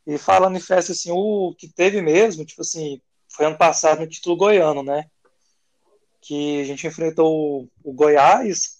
E 0.05 0.17
falando 0.19 0.57
em 0.57 0.61
festa, 0.61 0.91
assim, 0.91 1.11
o 1.11 1.55
que 1.57 1.67
teve 1.67 1.99
mesmo, 2.01 2.45
tipo 2.45 2.61
assim, 2.61 3.01
foi 3.33 3.47
ano 3.47 3.57
passado 3.57 3.99
no 3.99 4.07
título 4.07 4.37
goiano, 4.37 4.83
né? 4.83 5.05
Que 6.21 6.61
a 6.61 6.63
gente 6.63 6.85
enfrentou 6.87 7.63
o, 7.63 7.69
o 7.83 7.91
Goiás. 7.91 8.77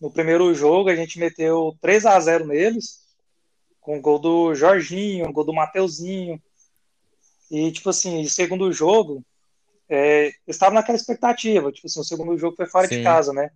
No 0.00 0.10
primeiro 0.10 0.54
jogo, 0.54 0.88
a 0.88 0.94
gente 0.94 1.18
meteu 1.18 1.76
3 1.80 2.06
a 2.06 2.18
0 2.20 2.46
neles, 2.46 3.00
com 3.80 3.98
o 3.98 4.00
gol 4.00 4.18
do 4.18 4.54
Jorginho, 4.54 5.32
gol 5.32 5.44
do 5.44 5.52
Mateuzinho. 5.52 6.40
E, 7.50 7.72
tipo 7.72 7.90
assim, 7.90 8.22
o 8.22 8.30
segundo 8.30 8.72
jogo, 8.72 9.24
é, 9.88 10.26
eles 10.26 10.36
estavam 10.48 10.74
naquela 10.74 10.96
expectativa. 10.96 11.72
Tipo 11.72 11.88
assim, 11.88 12.00
o 12.00 12.04
segundo 12.04 12.38
jogo 12.38 12.56
foi 12.56 12.66
fora 12.66 12.86
Sim. 12.86 12.98
de 12.98 13.02
casa, 13.02 13.32
né? 13.32 13.50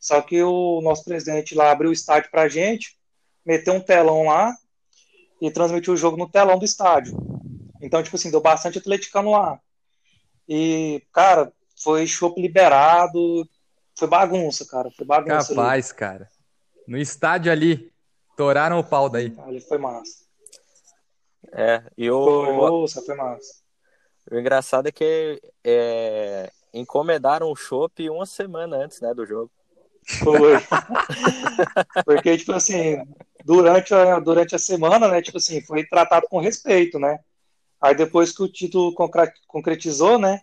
Só 0.00 0.20
que 0.20 0.42
o 0.42 0.80
nosso 0.80 1.04
presidente 1.04 1.54
lá 1.54 1.70
abriu 1.70 1.90
o 1.90 1.92
estádio 1.92 2.28
pra 2.28 2.48
gente, 2.48 2.98
meteu 3.46 3.74
um 3.74 3.80
telão 3.80 4.24
lá 4.24 4.52
e 5.40 5.48
transmitiu 5.48 5.94
o 5.94 5.96
jogo 5.96 6.16
no 6.16 6.28
telão 6.28 6.58
do 6.58 6.64
estádio. 6.64 7.16
Então, 7.80 8.02
tipo 8.02 8.16
assim, 8.16 8.30
deu 8.30 8.40
bastante 8.40 8.78
atleticano 8.78 9.30
lá. 9.30 9.60
E, 10.48 11.02
cara, 11.12 11.52
foi 11.82 12.06
chopp 12.06 12.40
liberado, 12.40 13.48
foi 13.96 14.08
bagunça, 14.08 14.66
cara, 14.66 14.90
foi 14.90 15.06
bagunça 15.06 15.52
ali. 15.52 15.56
Capaz, 15.56 15.92
cara. 15.92 16.28
No 16.86 16.98
estádio 16.98 17.52
ali, 17.52 17.92
toraram 18.36 18.78
o 18.78 18.84
pau 18.84 19.08
daí. 19.08 19.34
Ali 19.38 19.60
foi 19.60 19.78
massa. 19.78 20.22
É, 21.52 21.82
e 21.98 22.08
Foi, 22.08 22.12
o, 22.12 22.52
moça, 22.54 23.02
foi 23.02 23.14
massa. 23.14 23.54
o 24.30 24.38
engraçado 24.38 24.86
é 24.88 24.92
que 24.92 25.40
é, 25.62 26.50
encomendaram 26.72 27.50
o 27.50 27.56
chopp 27.56 28.08
uma 28.08 28.24
semana 28.24 28.76
antes, 28.76 29.00
né, 29.00 29.12
do 29.12 29.26
jogo. 29.26 29.50
Foi. 30.18 30.54
Porque, 32.04 32.36
tipo 32.38 32.52
assim, 32.52 33.04
durante 33.44 33.94
a, 33.94 34.18
durante 34.18 34.54
a 34.54 34.58
semana, 34.58 35.08
né, 35.08 35.20
tipo 35.20 35.38
assim, 35.38 35.60
foi 35.62 35.84
tratado 35.84 36.26
com 36.28 36.40
respeito, 36.40 36.98
né? 36.98 37.18
Aí 37.82 37.94
depois 37.96 38.30
que 38.30 38.42
o 38.42 38.48
título 38.48 38.94
concretizou, 39.48 40.18
né? 40.18 40.40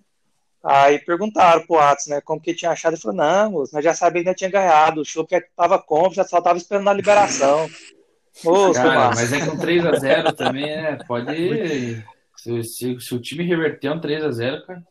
Aí 0.62 1.00
perguntaram 1.00 1.66
pro 1.66 1.80
Atos, 1.80 2.08
né, 2.08 2.20
como 2.20 2.42
que 2.42 2.54
tinha 2.54 2.72
achado. 2.72 2.94
Ele 2.96 3.02
falou, 3.02 3.16
não, 3.16 3.52
moço, 3.52 3.74
nós 3.74 3.82
já 3.84 3.94
sabíamos 3.94 4.26
que 4.26 4.30
já 4.32 4.36
tinha 4.36 4.50
ganhado. 4.52 5.00
O 5.02 5.06
show 5.06 5.26
que 5.26 5.40
tava 5.56 5.80
compro, 5.82 6.16
já 6.16 6.26
só 6.26 6.42
tava 6.42 6.58
esperando 6.58 6.90
a 6.90 6.94
liberação. 6.94 7.70
Moço, 8.44 8.74
Cara, 8.74 9.10
mas 9.16 9.34
é 9.34 9.40
que 9.42 9.50
um 9.50 9.58
3x0 9.58 10.34
também 10.36 10.70
é. 10.70 10.96
Pode. 11.06 12.06
Se, 12.38 12.64
se, 12.64 13.00
se 13.02 13.14
o 13.16 13.20
time 13.20 13.44
reverter 13.44 13.92
um 13.92 14.00
3x0, 14.00 14.66
cara. 14.66 14.82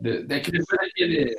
de- 0.00 0.18
É 0.22 0.24
depois 0.40 0.66
daquele. 0.80 1.36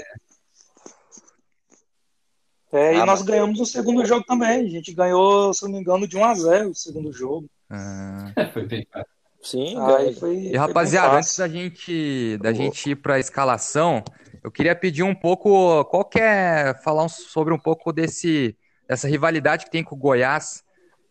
É, 2.72 2.94
e 2.96 3.02
Ah, 3.02 3.06
nós 3.06 3.20
mas- 3.20 3.24
ganhamos 3.24 3.60
o 3.60 3.66
segundo 3.66 4.06
jogo 4.06 4.24
também. 4.26 4.66
A 4.66 4.70
gente 4.70 4.94
ganhou, 4.94 5.54
se 5.54 5.66
eu 5.66 5.70
não 5.70 5.76
me 5.76 5.82
engano, 5.82 6.08
de 6.08 6.16
1 6.18 6.24
a 6.26 6.34
0 6.34 6.70
o 6.70 6.76
segundo 6.76 7.12
jogo. 7.12 7.46
Ah. 7.70 8.32
Foi 8.54 8.66
bem 8.66 8.88
fácil. 8.92 9.12
Sim, 9.44 9.76
Aí 9.80 10.16
foi, 10.16 10.36
E 10.36 10.56
rapaziada, 10.56 11.18
antes 11.18 11.38
da 11.38 11.48
gente, 11.48 12.38
da 12.38 12.54
gente 12.54 12.92
ir 12.92 12.96
para 12.96 13.16
a 13.16 13.20
escalação, 13.20 14.04
eu 14.42 14.50
queria 14.50 14.76
pedir 14.76 15.04
um 15.04 15.14
pouco, 15.14 15.84
qual 15.86 16.06
que 16.06 16.20
é, 16.20 16.74
falar 16.84 17.08
sobre 17.10 17.54
um 17.54 17.60
pouco 17.60 17.92
desse, 17.92 18.58
dessa 18.88 19.08
rivalidade 19.08 19.66
que 19.66 19.72
tem 19.72 19.84
com 19.84 19.96
o 19.96 19.98
Goiás. 19.98 20.64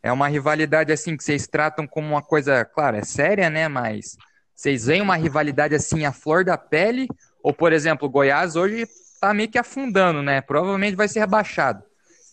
É 0.03 0.11
uma 0.11 0.29
rivalidade 0.29 0.93
assim 0.93 1.17
que 1.17 1.23
vocês 1.23 1.47
tratam 1.47 1.87
como 1.87 2.09
uma 2.09 2.23
coisa, 2.23 2.65
claro, 2.65 2.97
é 2.97 3.05
séria, 3.05 3.49
né? 3.49 3.69
Mas 3.69 4.17
vocês 4.55 4.87
veem 4.87 5.03
uma 5.03 5.17
rivalidade 5.17 5.75
assim 5.75 6.05
à 6.05 6.13
flor 6.13 6.45
da 6.45 6.57
pele? 6.57 7.09
Ou, 7.43 7.53
por 7.53 7.73
exemplo, 7.73 8.09
o 8.09 8.11
Goiás 8.11 8.57
hoje 8.57 8.87
tá 9.21 9.33
meio 9.33 9.49
que 9.49 9.59
afundando, 9.59 10.23
né? 10.23 10.41
Provavelmente 10.41 10.97
vai 10.97 11.07
ser 11.07 11.21
rebaixado. 11.21 11.85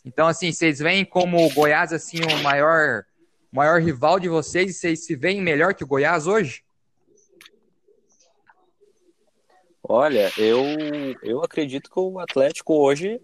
Então, 0.04 0.28
assim, 0.28 0.52
vocês 0.52 0.80
veem 0.80 1.06
como 1.06 1.46
o 1.46 1.54
Goiás 1.54 1.94
assim 1.94 2.20
o 2.24 2.44
maior, 2.44 3.04
maior 3.52 3.82
rival 3.82 4.20
de 4.20 4.30
vocês 4.30 4.72
e 4.72 4.74
vocês 4.74 5.06
se 5.06 5.16
veem 5.16 5.42
melhor 5.42 5.74
que 5.74 5.84
o 5.84 5.88
Goiás 5.88 6.28
hoje? 6.28 6.64
Olha, 9.84 10.32
eu, 10.38 10.64
eu 11.24 11.44
acredito 11.44 11.90
que 11.90 12.00
o 12.00 12.20
Atlético 12.20 12.76
hoje, 12.76 13.20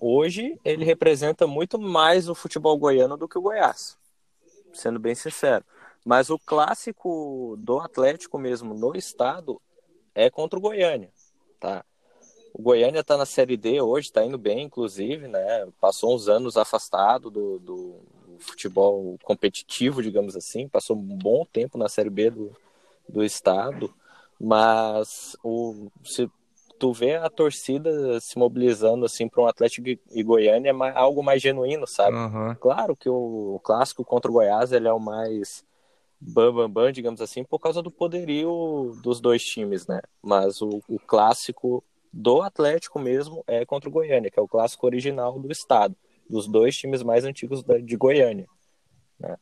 hoje 0.00 0.58
ele 0.64 0.84
representa 0.84 1.46
muito 1.46 1.78
mais 1.78 2.28
o 2.28 2.34
futebol 2.34 2.76
goiano 2.76 3.16
do 3.16 3.28
que 3.28 3.38
o 3.38 3.42
Goiás, 3.42 3.96
sendo 4.72 4.98
bem 4.98 5.14
sincero. 5.14 5.64
Mas 6.04 6.28
o 6.28 6.38
clássico 6.38 7.54
do 7.58 7.78
Atlético 7.78 8.36
mesmo 8.38 8.74
no 8.74 8.96
estado 8.96 9.60
é 10.14 10.28
contra 10.28 10.58
o 10.58 10.62
Goiânia, 10.62 11.12
tá? 11.60 11.84
O 12.52 12.62
Goiânia 12.62 13.04
tá 13.04 13.16
na 13.16 13.26
Série 13.26 13.56
D 13.56 13.80
hoje, 13.80 14.10
tá 14.10 14.24
indo 14.24 14.38
bem, 14.38 14.64
inclusive, 14.64 15.28
né? 15.28 15.68
Passou 15.80 16.16
uns 16.16 16.28
anos 16.28 16.56
afastado 16.56 17.30
do, 17.30 17.58
do 17.60 18.00
futebol 18.38 19.18
competitivo, 19.22 20.02
digamos 20.02 20.36
assim, 20.36 20.68
passou 20.68 20.96
um 20.96 21.02
bom 21.02 21.44
tempo 21.52 21.76
na 21.78 21.88
Série 21.88 22.10
B 22.10 22.30
do, 22.30 22.56
do 23.08 23.24
estado, 23.24 23.92
mas 24.40 25.36
o, 25.42 25.88
se 26.04 26.30
tu 26.78 26.92
vê 26.92 27.16
a 27.16 27.28
torcida 27.28 28.20
se 28.20 28.38
mobilizando 28.38 29.04
assim 29.04 29.28
para 29.28 29.42
um 29.42 29.46
Atlético 29.46 29.88
e 29.88 30.22
Goiânia 30.22 30.70
é 30.70 30.98
algo 30.98 31.22
mais 31.22 31.42
genuíno, 31.42 31.86
sabe? 31.86 32.16
Aham. 32.16 32.56
Claro 32.60 32.96
que 32.96 33.08
o, 33.08 33.56
o 33.56 33.60
clássico 33.60 34.04
contra 34.04 34.30
o 34.30 34.34
Goiás 34.34 34.72
ele 34.72 34.86
é 34.86 34.92
o 34.92 35.00
mais 35.00 35.64
bam, 36.20 36.52
bam, 36.52 36.70
bam, 36.70 36.92
digamos 36.92 37.20
assim, 37.20 37.44
por 37.44 37.58
causa 37.58 37.82
do 37.82 37.90
poderio 37.90 38.96
dos 39.02 39.20
dois 39.20 39.42
times, 39.42 39.86
né? 39.86 40.00
Mas 40.22 40.60
o, 40.62 40.80
o 40.88 40.98
clássico 40.98 41.82
do 42.12 42.42
Atlético 42.42 42.98
mesmo 42.98 43.44
é 43.46 43.64
contra 43.66 43.88
o 43.88 43.92
Goiânia, 43.92 44.30
que 44.30 44.38
é 44.38 44.42
o 44.42 44.48
clássico 44.48 44.86
original 44.86 45.38
do 45.38 45.50
estado, 45.50 45.94
dos 46.28 46.46
dois 46.46 46.76
times 46.76 47.02
mais 47.02 47.24
antigos 47.24 47.62
da- 47.62 47.78
de 47.78 47.96
Goiânia, 47.96 48.46
né? 49.18 49.36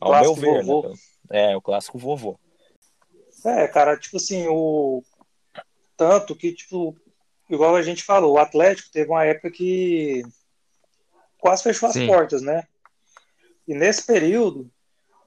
Ao 0.00 0.10
Clássico 0.10 0.40
meu 0.40 0.54
ver, 0.54 0.64
vovô. 0.64 0.88
né? 0.88 0.94
É, 1.30 1.56
o 1.56 1.62
clássico 1.62 1.98
vovô. 1.98 2.38
É, 3.44 3.66
cara, 3.68 3.96
tipo 3.96 4.16
assim, 4.16 4.46
o 4.48 5.02
tanto 5.96 6.34
que, 6.34 6.52
tipo, 6.52 6.96
igual 7.48 7.76
a 7.76 7.82
gente 7.82 8.02
falou, 8.02 8.34
o 8.34 8.38
Atlético 8.38 8.90
teve 8.92 9.10
uma 9.10 9.24
época 9.24 9.50
que 9.50 10.22
quase 11.38 11.62
fechou 11.62 11.88
as 11.88 11.94
Sim. 11.94 12.06
portas, 12.06 12.42
né? 12.42 12.66
E 13.66 13.74
nesse 13.74 14.04
período, 14.04 14.70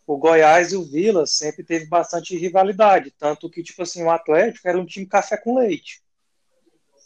o 0.05 0.18
Goiás 0.18 0.72
e 0.72 0.76
o 0.78 0.84
Vila 0.84 1.26
sempre 1.26 1.63
teve 1.63 1.86
bastante 1.88 2.38
rivalidade, 2.38 3.11
tanto 3.18 3.49
que, 3.49 3.63
tipo 3.63 3.82
assim, 3.82 4.03
o 4.03 4.09
Atlético 4.09 4.68
era 4.68 4.80
um 4.80 4.86
time 4.86 5.05
café 5.05 5.38
com 5.38 5.57
leite. 5.57 6.03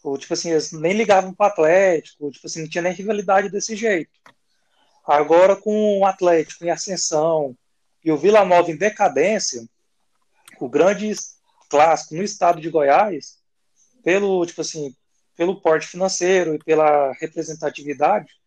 Ou, 0.03 0.17
tipo 0.17 0.33
assim, 0.33 0.51
eles 0.51 0.71
nem 0.71 0.93
ligavam 0.93 1.33
para 1.33 1.47
o 1.47 1.49
Atlético, 1.49 2.31
tipo 2.31 2.47
assim, 2.47 2.61
não 2.61 2.69
tinha 2.69 2.81
nem 2.81 2.93
rivalidade 2.93 3.49
desse 3.49 3.75
jeito. 3.75 4.11
Agora, 5.05 5.55
com 5.55 5.99
o 5.99 6.05
Atlético 6.05 6.63
em 6.63 6.69
ascensão 6.69 7.55
e 8.03 8.11
o 8.11 8.17
Vila 8.17 8.45
Nova 8.45 8.71
em 8.71 8.77
decadência, 8.77 9.67
o 10.59 10.69
grande 10.69 11.13
clássico 11.69 12.15
no 12.15 12.23
estado 12.23 12.61
de 12.61 12.69
Goiás, 12.69 13.37
pelo, 14.03 14.45
tipo 14.45 14.61
assim, 14.61 14.95
pelo 15.35 15.61
porte 15.61 15.87
financeiro 15.87 16.55
e 16.55 16.59
pela 16.59 17.11
representatividade, 17.13 18.39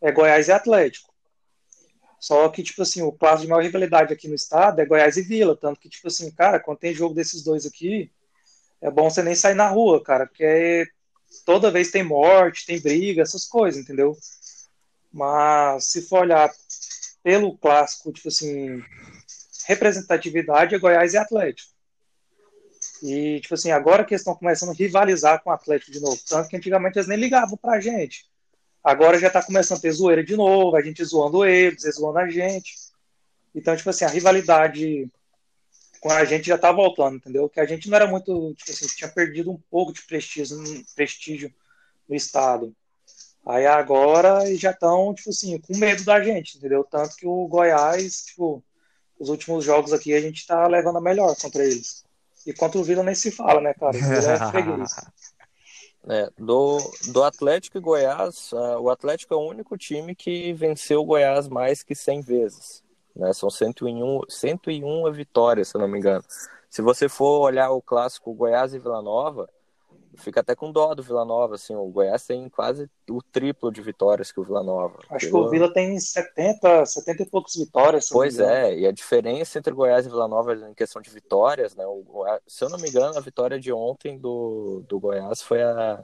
é 0.00 0.12
Goiás 0.12 0.48
e 0.48 0.52
Atlético. 0.52 1.10
Só 2.18 2.48
que, 2.50 2.62
tipo 2.62 2.82
assim, 2.82 3.02
o 3.02 3.12
clássico 3.12 3.42
de 3.42 3.48
maior 3.48 3.62
rivalidade 3.62 4.12
aqui 4.12 4.28
no 4.28 4.34
estado 4.34 4.80
é 4.80 4.84
Goiás 4.84 5.16
e 5.16 5.22
Vila. 5.22 5.56
Tanto 5.56 5.80
que, 5.80 5.88
tipo 5.88 6.08
assim, 6.08 6.30
cara, 6.30 6.60
quando 6.60 6.78
tem 6.78 6.94
jogo 6.94 7.14
desses 7.14 7.42
dois 7.42 7.64
aqui, 7.64 8.10
é 8.80 8.90
bom 8.90 9.08
você 9.08 9.22
nem 9.22 9.34
sair 9.34 9.54
na 9.54 9.68
rua, 9.68 10.02
cara, 10.02 10.26
porque 10.26 10.86
toda 11.44 11.70
vez 11.70 11.90
tem 11.90 12.02
morte, 12.02 12.66
tem 12.66 12.80
briga, 12.80 13.22
essas 13.22 13.44
coisas, 13.44 13.80
entendeu? 13.80 14.16
Mas 15.12 15.86
se 15.86 16.02
for 16.02 16.20
olhar 16.20 16.50
pelo 17.22 17.56
clássico, 17.58 18.12
tipo 18.12 18.28
assim, 18.28 18.82
representatividade 19.66 20.74
é 20.74 20.78
Goiás 20.78 21.14
e 21.14 21.18
Atlético. 21.18 21.70
E, 23.02 23.40
tipo 23.40 23.54
assim, 23.54 23.70
agora 23.70 24.04
que 24.04 24.12
eles 24.12 24.20
estão 24.20 24.34
começando 24.34 24.70
a 24.70 24.74
rivalizar 24.74 25.42
com 25.42 25.50
o 25.50 25.52
Atlético 25.52 25.90
de 25.90 26.00
novo. 26.00 26.18
Tanto 26.28 26.48
que 26.48 26.56
antigamente 26.56 26.98
eles 26.98 27.08
nem 27.08 27.18
ligavam 27.18 27.56
pra 27.56 27.80
gente. 27.80 28.28
Agora 28.82 29.18
já 29.18 29.30
tá 29.30 29.42
começando 29.42 29.78
a 29.78 29.80
ter 29.80 29.92
zoeira 29.92 30.24
de 30.24 30.36
novo, 30.36 30.76
a 30.76 30.82
gente 30.82 31.04
zoando 31.04 31.44
eles, 31.44 31.84
eles 31.84 31.96
zoando 31.96 32.18
a 32.18 32.28
gente. 32.28 32.74
Então, 33.54 33.76
tipo 33.76 33.90
assim, 33.90 34.04
a 34.04 34.08
rivalidade 34.08 35.10
com 36.00 36.10
a 36.10 36.24
gente 36.24 36.48
já 36.48 36.56
tá 36.56 36.72
voltando, 36.72 37.16
entendeu? 37.16 37.48
Que 37.48 37.60
a 37.60 37.66
gente 37.66 37.88
não 37.88 37.96
era 37.96 38.06
muito, 38.06 38.54
tipo 38.54 38.70
assim, 38.70 38.86
tinha 38.86 39.10
perdido 39.10 39.50
um 39.50 39.60
pouco 39.70 39.92
de 39.92 40.02
prestígio, 40.02 40.56
prestígio 40.96 41.52
no 42.08 42.16
estado. 42.16 42.74
Aí 43.46 43.66
agora 43.66 44.44
já 44.56 44.70
estão, 44.70 45.14
tipo 45.14 45.30
assim, 45.30 45.58
com 45.58 45.76
medo 45.76 46.04
da 46.04 46.22
gente, 46.22 46.56
entendeu? 46.56 46.84
Tanto 46.84 47.16
que 47.16 47.26
o 47.26 47.46
Goiás, 47.46 48.24
tipo, 48.26 48.62
os 49.18 49.28
últimos 49.28 49.64
jogos 49.64 49.92
aqui 49.92 50.14
a 50.14 50.20
gente 50.20 50.46
tá 50.46 50.66
levando 50.66 50.96
a 50.96 51.02
melhor 51.02 51.36
contra 51.36 51.64
eles. 51.64 52.04
E 52.46 52.52
contra 52.54 52.80
o 52.80 52.84
Vila 52.84 53.02
nem 53.02 53.14
se 53.14 53.30
fala, 53.30 53.60
né, 53.60 53.74
cara? 53.74 53.96
É. 53.96 55.20
É, 56.08 56.30
do, 56.38 56.78
do 57.08 57.22
Atlético 57.22 57.76
e 57.76 57.80
Goiás, 57.80 58.52
uh, 58.52 58.80
o 58.80 58.88
Atlético 58.88 59.34
é 59.34 59.36
o 59.36 59.46
único 59.46 59.76
time 59.76 60.14
que 60.14 60.50
venceu 60.54 61.02
o 61.02 61.04
Goiás 61.04 61.46
mais 61.46 61.82
que 61.82 61.94
100 61.94 62.22
vezes. 62.22 62.82
Né? 63.20 63.32
São 63.34 63.50
101, 63.50 64.22
101 64.26 65.12
vitórias, 65.12 65.68
se 65.68 65.76
eu 65.76 65.80
não 65.80 65.86
me 65.86 65.98
engano. 65.98 66.24
Se 66.70 66.80
você 66.80 67.08
for 67.08 67.40
olhar 67.40 67.70
o 67.70 67.82
clássico 67.82 68.32
Goiás 68.32 68.72
e 68.72 68.78
Vila 68.78 69.02
Nova, 69.02 69.48
fica 70.16 70.40
até 70.40 70.54
com 70.54 70.72
dó 70.72 70.94
do 70.94 71.02
Vila 71.02 71.24
Nova, 71.24 71.56
assim, 71.56 71.74
o 71.74 71.84
Goiás 71.86 72.26
tem 72.26 72.48
quase 72.48 72.88
o 73.10 73.20
triplo 73.22 73.70
de 73.70 73.82
vitórias 73.82 74.32
que 74.32 74.40
o 74.40 74.44
Vila 74.44 74.62
Nova. 74.62 75.00
Acho 75.10 75.28
que 75.28 75.36
o 75.36 75.50
Vila 75.50 75.70
tem 75.72 75.98
70, 75.98 76.86
70 76.86 77.22
e 77.22 77.26
poucos 77.26 77.56
vitórias. 77.56 78.08
Pois 78.08 78.38
é, 78.38 78.74
e 78.74 78.86
a 78.86 78.92
diferença 78.92 79.58
entre 79.58 79.74
Goiás 79.74 80.06
e 80.06 80.08
Vila 80.08 80.26
Nova 80.26 80.54
em 80.54 80.74
questão 80.74 81.02
de 81.02 81.10
vitórias, 81.10 81.74
né, 81.74 81.84
o, 81.86 82.24
se 82.46 82.64
eu 82.64 82.70
não 82.70 82.78
me 82.78 82.88
engano, 82.88 83.18
a 83.18 83.20
vitória 83.20 83.60
de 83.60 83.72
ontem 83.72 84.18
do, 84.18 84.82
do 84.88 84.98
Goiás 84.98 85.42
foi 85.42 85.62
a 85.62 86.02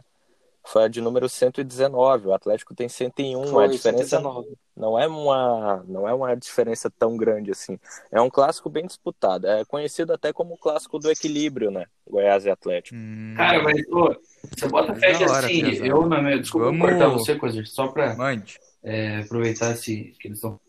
foi 0.67 0.85
a 0.85 0.89
de 0.89 1.01
número 1.01 1.29
119, 1.29 2.29
o 2.29 2.33
Atlético 2.35 2.75
tem 2.75 2.89
101, 2.89 3.47
foi, 3.47 3.65
a 3.65 3.69
diferença 3.69 4.17
119. 4.17 4.49
não 4.77 4.99
é 4.99 5.07
uma 5.07 5.85
não 5.87 6.09
é 6.09 6.13
uma 6.13 6.35
diferença 6.35 6.91
tão 6.91 7.17
grande 7.17 7.51
assim. 7.51 7.79
É 8.11 8.21
um 8.21 8.29
clássico 8.29 8.69
bem 8.69 8.87
disputado, 8.87 9.47
é 9.47 9.65
conhecido 9.65 10.13
até 10.13 10.33
como 10.33 10.55
o 10.55 10.59
clássico 10.59 10.99
do 10.99 11.11
equilíbrio, 11.11 11.71
né? 11.71 11.87
Goiás 12.09 12.45
e 12.45 12.51
Atlético. 12.51 12.97
Hum... 12.97 13.35
Cara, 13.37 13.63
mas 13.63 13.87
pô, 13.87 14.15
você 14.43 14.69
bota 14.69 14.95
fé 14.95 15.13
assim, 15.13 15.87
eu 15.87 16.07
na 16.07 16.21
minha, 16.21 16.39
desculpa 16.39 16.67
Vamos... 16.67 16.81
cortar 16.81 17.09
você 17.09 17.37
coisa, 17.37 17.65
só 17.65 17.89
para 17.89 18.17
é, 18.83 19.21
aproveitar 19.21 19.73
esse 19.73 20.15
que 20.19 20.29
eles 20.29 20.39
estão 20.39 20.61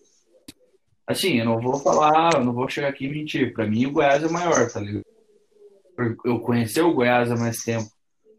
Assim, 1.07 1.39
eu 1.39 1.45
não 1.45 1.61
vou 1.61 1.79
falar, 1.79 2.33
eu 2.33 2.43
não 2.43 2.51
vou 2.51 2.67
chegar 2.67 2.89
aqui 2.89 3.05
e 3.05 3.09
mentir. 3.09 3.53
Para 3.53 3.65
mim, 3.65 3.85
o 3.85 3.91
Goiás 3.91 4.21
é 4.21 4.27
maior, 4.27 4.69
tá 4.69 4.81
ligado? 4.81 5.05
Eu 6.25 6.41
conheci 6.41 6.81
o 6.81 6.93
Goiás 6.93 7.31
há 7.31 7.35
mais 7.37 7.63
tempo. 7.63 7.89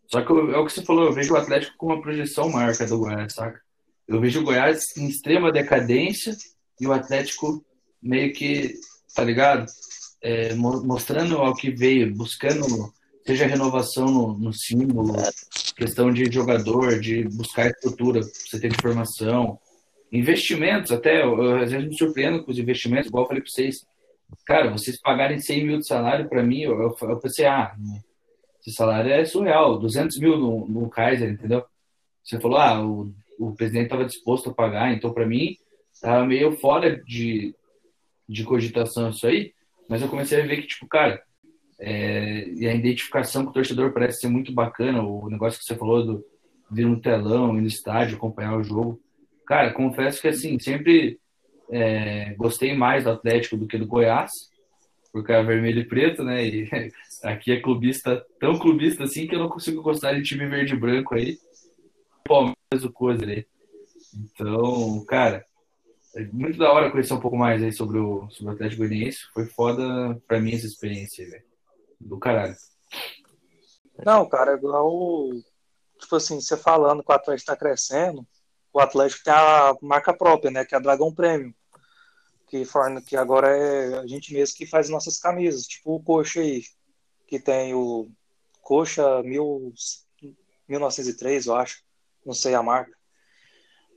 Só 0.09 0.23
que 0.23 0.33
eu, 0.33 0.55
é 0.55 0.59
o 0.59 0.65
que 0.65 0.73
você 0.73 0.83
falou, 0.83 1.05
eu 1.05 1.13
vejo 1.13 1.35
o 1.35 1.37
Atlético 1.37 1.77
com 1.77 1.87
uma 1.87 2.01
projeção 2.01 2.51
maior 2.51 2.75
que 2.75 2.83
a 2.83 2.87
do 2.87 2.99
Goiás, 2.99 3.35
saca? 3.35 3.61
Eu 4.07 4.21
vejo 4.21 4.41
o 4.41 4.45
Goiás 4.45 4.97
em 4.97 5.07
extrema 5.07 5.53
decadência 5.53 6.35
e 6.81 6.87
o 6.87 6.93
Atlético 6.93 7.63
meio 8.03 8.33
que, 8.33 8.75
tá 9.15 9.23
ligado? 9.23 9.67
É, 10.23 10.55
mostrando 10.55 11.37
ao 11.37 11.55
que 11.55 11.71
veio, 11.71 12.15
buscando, 12.15 12.65
seja 13.27 13.47
renovação 13.47 14.07
no, 14.07 14.39
no 14.39 14.53
símbolo, 14.53 15.15
questão 15.77 16.11
de 16.11 16.25
jogador, 16.33 16.99
de 16.99 17.25
buscar 17.25 17.67
estrutura, 17.67 18.23
você 18.23 18.59
de 18.59 18.81
formação, 18.81 19.59
investimentos 20.11 20.91
até, 20.91 21.23
eu, 21.23 21.59
às 21.59 21.71
vezes 21.71 21.87
me 21.87 21.97
surpreendo 21.97 22.43
com 22.43 22.51
os 22.51 22.59
investimentos, 22.59 23.09
igual 23.09 23.25
eu 23.25 23.29
falei 23.29 23.43
para 23.43 23.51
vocês. 23.51 23.87
Cara, 24.47 24.71
vocês 24.71 24.99
pagarem 24.99 25.39
100 25.39 25.67
mil 25.67 25.79
de 25.79 25.87
salário 25.87 26.29
para 26.29 26.43
mim, 26.43 26.63
eu, 26.63 26.81
eu, 26.81 26.97
eu 26.99 27.19
pensei, 27.19 27.45
ah, 27.45 27.77
esse 28.69 28.77
salário 28.77 29.11
é 29.11 29.25
surreal, 29.25 29.79
200 29.79 30.19
mil 30.19 30.37
no, 30.37 30.69
no 30.69 30.89
Kaiser, 30.91 31.31
entendeu? 31.31 31.65
Você 32.23 32.39
falou, 32.39 32.59
ah, 32.59 32.85
o, 32.85 33.13
o 33.39 33.55
presidente 33.55 33.85
estava 33.85 34.05
disposto 34.05 34.51
a 34.51 34.55
pagar, 34.55 34.93
então 34.93 35.13
para 35.13 35.27
mim 35.27 35.57
estava 35.93 36.25
meio 36.27 36.53
fora 36.53 37.03
de, 37.03 37.55
de 38.29 38.45
cogitação 38.45 39.11
isso 39.11 39.27
aí, 39.27 39.53
mas 39.89 40.03
eu 40.03 40.09
comecei 40.09 40.41
a 40.41 40.47
ver 40.47 40.61
que, 40.61 40.67
tipo, 40.67 40.87
cara, 40.87 41.23
é, 41.81 42.47
e 42.49 42.67
a 42.67 42.75
identificação 42.75 43.45
com 43.45 43.51
o 43.51 43.55
torcedor 43.55 43.93
parece 43.93 44.21
ser 44.21 44.29
muito 44.29 44.53
bacana, 44.53 45.03
o 45.03 45.31
negócio 45.31 45.59
que 45.59 45.65
você 45.65 45.75
falou 45.75 46.05
do 46.05 46.25
vir 46.71 46.85
no 46.85 47.01
telão, 47.01 47.57
ir 47.57 47.63
no 47.63 47.67
estádio, 47.67 48.17
acompanhar 48.17 48.57
o 48.59 48.63
jogo. 48.63 49.01
Cara, 49.47 49.73
confesso 49.73 50.21
que, 50.21 50.29
assim, 50.29 50.59
sempre 50.59 51.19
é, 51.71 52.35
gostei 52.35 52.75
mais 52.75 53.05
do 53.05 53.11
Atlético 53.11 53.57
do 53.57 53.67
que 53.67 53.79
do 53.79 53.87
Goiás, 53.87 54.51
porque 55.11 55.33
é 55.33 55.43
vermelho 55.43 55.81
e 55.81 55.85
preto, 55.85 56.23
né? 56.23 56.45
E 56.45 56.69
aqui 57.23 57.53
é 57.53 57.61
clubista, 57.61 58.25
tão 58.39 58.59
clubista 58.59 59.05
assim 59.05 59.27
que 59.27 59.35
eu 59.35 59.39
não 59.39 59.49
consigo 59.49 59.83
gostar 59.83 60.15
de 60.15 60.23
time 60.23 60.47
verde 60.47 60.75
e 60.75 60.79
branco 60.79 61.15
aí. 61.15 61.39
Palmeiras, 62.25 62.85
o 62.85 62.93
coisa 62.93 63.25
aí. 63.25 63.47
Então, 64.15 65.05
cara, 65.07 65.45
é 66.17 66.25
muito 66.25 66.59
da 66.59 66.73
hora 66.73 66.91
conhecer 66.91 67.15
um 67.15 67.21
pouco 67.21 67.37
mais 67.37 67.63
aí 67.63 67.73
sobre 67.73 67.99
o, 67.99 68.29
sobre 68.31 68.53
o 68.53 68.55
Atlético 68.55 68.83
Goianiense. 68.83 69.27
Foi 69.33 69.47
foda 69.47 70.21
pra 70.27 70.41
mim 70.41 70.55
essa 70.55 70.67
experiência, 70.67 71.29
velho. 71.29 71.45
Do 72.01 72.19
caralho. 72.19 72.57
Não, 74.05 74.29
cara, 74.29 74.55
igual. 74.55 75.31
Tipo 75.99 76.17
assim, 76.17 76.41
você 76.41 76.57
falando 76.57 77.03
que 77.03 77.11
o 77.11 77.15
Atlético 77.15 77.51
tá 77.51 77.57
crescendo, 77.57 78.27
o 78.73 78.81
Atlético 78.81 79.25
tem 79.25 79.33
a 79.33 79.75
marca 79.83 80.15
própria, 80.15 80.51
né? 80.51 80.65
Que 80.65 80.75
é 80.75 80.79
a 80.79 80.81
Dragão 80.81 81.13
Premium 81.13 81.53
que, 82.49 82.65
que 83.07 83.17
agora 83.17 83.49
é 83.49 83.99
a 83.99 84.07
gente 84.07 84.33
mesmo 84.33 84.57
que 84.57 84.67
faz 84.67 84.89
nossas 84.89 85.19
camisas, 85.19 85.67
tipo 85.67 85.97
o 85.97 86.03
Coxa 86.03 86.41
aí, 86.41 86.63
que 87.29 87.39
tem 87.39 87.75
o 87.75 88.11
Coxa 88.63 89.23
mil, 89.23 89.73
1903, 90.67 91.47
eu 91.47 91.55
acho, 91.55 91.83
não 92.25 92.35
sei 92.35 92.55
a 92.55 92.63
marca. 92.63 92.97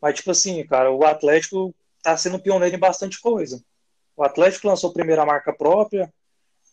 Mas, 0.01 0.15
tipo 0.15 0.31
assim, 0.31 0.65
cara, 0.67 0.91
o 0.91 1.03
Atlético 1.05 1.73
tá 2.03 2.15
sendo 2.17 2.39
pioneiro 2.39 2.75
em 2.75 2.79
bastante 2.79 3.19
coisa. 3.19 3.63
O 4.15 4.23
Atlético 4.23 4.67
lançou 4.67 4.89
a 4.89 4.93
primeira 4.93 5.25
marca 5.25 5.53
própria, 5.53 6.13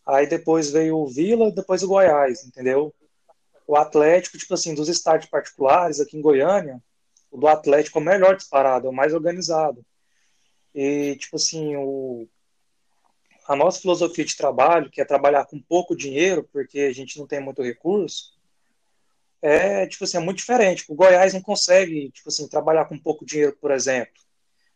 aí 0.04 0.26
depois 0.26 0.70
veio 0.70 0.98
o 0.98 1.06
Vila, 1.06 1.52
depois 1.52 1.82
o 1.82 1.88
Goiás, 1.88 2.44
entendeu? 2.44 2.94
O 3.66 3.76
Atlético, 3.76 4.36
tipo 4.36 4.54
assim, 4.54 4.74
dos 4.74 4.88
estádios 4.88 5.30
particulares 5.30 6.00
aqui 6.00 6.16
em 6.16 6.22
Goiânia, 6.22 6.82
o 7.30 7.38
do 7.38 7.46
Atlético 7.46 7.98
é 7.98 8.02
o 8.02 8.04
melhor 8.04 8.36
disparado, 8.36 8.86
é 8.86 8.90
o 8.90 8.94
mais 8.94 9.14
organizado. 9.14 9.84
E, 10.74 11.16
tipo 11.16 11.36
assim, 11.36 11.76
o, 11.76 12.26
a 13.49 13.57
nossa 13.57 13.80
filosofia 13.80 14.26
de 14.26 14.36
trabalho, 14.36 14.90
que 14.90 15.01
é 15.01 15.05
trabalhar 15.07 15.46
com 15.46 15.59
pouco 15.59 15.96
dinheiro, 15.96 16.46
porque 16.53 16.80
a 16.80 16.92
gente 16.92 17.18
não 17.18 17.26
tem 17.26 17.40
muito 17.40 17.62
recurso, 17.62 18.36
é, 19.40 19.86
tipo 19.86 20.05
assim, 20.05 20.18
é 20.18 20.20
muito 20.20 20.38
diferente. 20.38 20.84
O 20.86 20.94
Goiás 20.94 21.32
não 21.32 21.40
consegue, 21.40 22.11
tipo 22.11 22.28
assim, 22.28 22.46
trabalhar 22.46 22.84
com 22.84 22.99
pouco 22.99 23.24
dinheiro, 23.24 23.57
por 23.59 23.70
exemplo. 23.70 24.12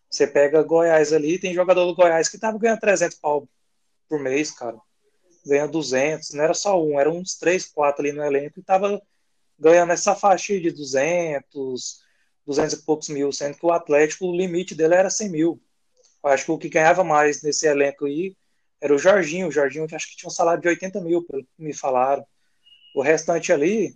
Você 0.08 0.26
pega 0.26 0.62
Goiás 0.62 1.12
ali, 1.12 1.38
tem 1.38 1.52
jogador 1.52 1.84
do 1.84 1.94
Goiás 1.94 2.30
que 2.30 2.38
tava 2.38 2.58
ganhando 2.58 2.80
300 2.80 3.18
pau 3.18 3.46
por 4.08 4.18
mês, 4.18 4.50
cara. 4.50 4.78
Ganha 5.44 5.68
200, 5.68 6.30
não 6.30 6.44
era 6.44 6.54
só 6.54 6.82
um, 6.82 6.98
eram 6.98 7.18
uns 7.18 7.34
3, 7.36 7.66
4 7.66 8.00
ali 8.02 8.12
no 8.12 8.24
elenco 8.24 8.58
e 8.58 8.62
tava 8.62 9.02
ganhando 9.58 9.92
essa 9.92 10.14
faixa 10.14 10.58
de 10.58 10.70
200, 10.70 12.00
200 12.46 12.72
e 12.74 12.82
poucos 12.84 13.08
mil, 13.10 13.30
sendo 13.32 13.58
que 13.58 13.66
o 13.66 13.72
Atlético, 13.72 14.26
o 14.26 14.36
limite 14.36 14.74
dele 14.74 14.94
era 14.94 15.10
100 15.10 15.28
mil. 15.28 15.62
Acho 16.22 16.46
que 16.46 16.52
o 16.52 16.58
que 16.58 16.68
ganhava 16.70 17.04
mais 17.04 17.42
nesse 17.42 17.66
elenco 17.66 18.06
aí 18.06 18.36
era 18.82 18.94
o 18.94 18.98
Jorginho. 18.98 19.48
O 19.48 19.52
Jorginho 19.52 19.86
acho 19.90 20.08
que 20.10 20.16
tinha 20.16 20.28
um 20.28 20.32
salário 20.32 20.60
de 20.60 20.68
80 20.68 21.00
mil, 21.00 21.22
pelo 21.22 21.42
que 21.42 21.48
me 21.58 21.72
falaram. 21.72 22.26
O 22.94 23.00
restante 23.00 23.52
ali, 23.52 23.94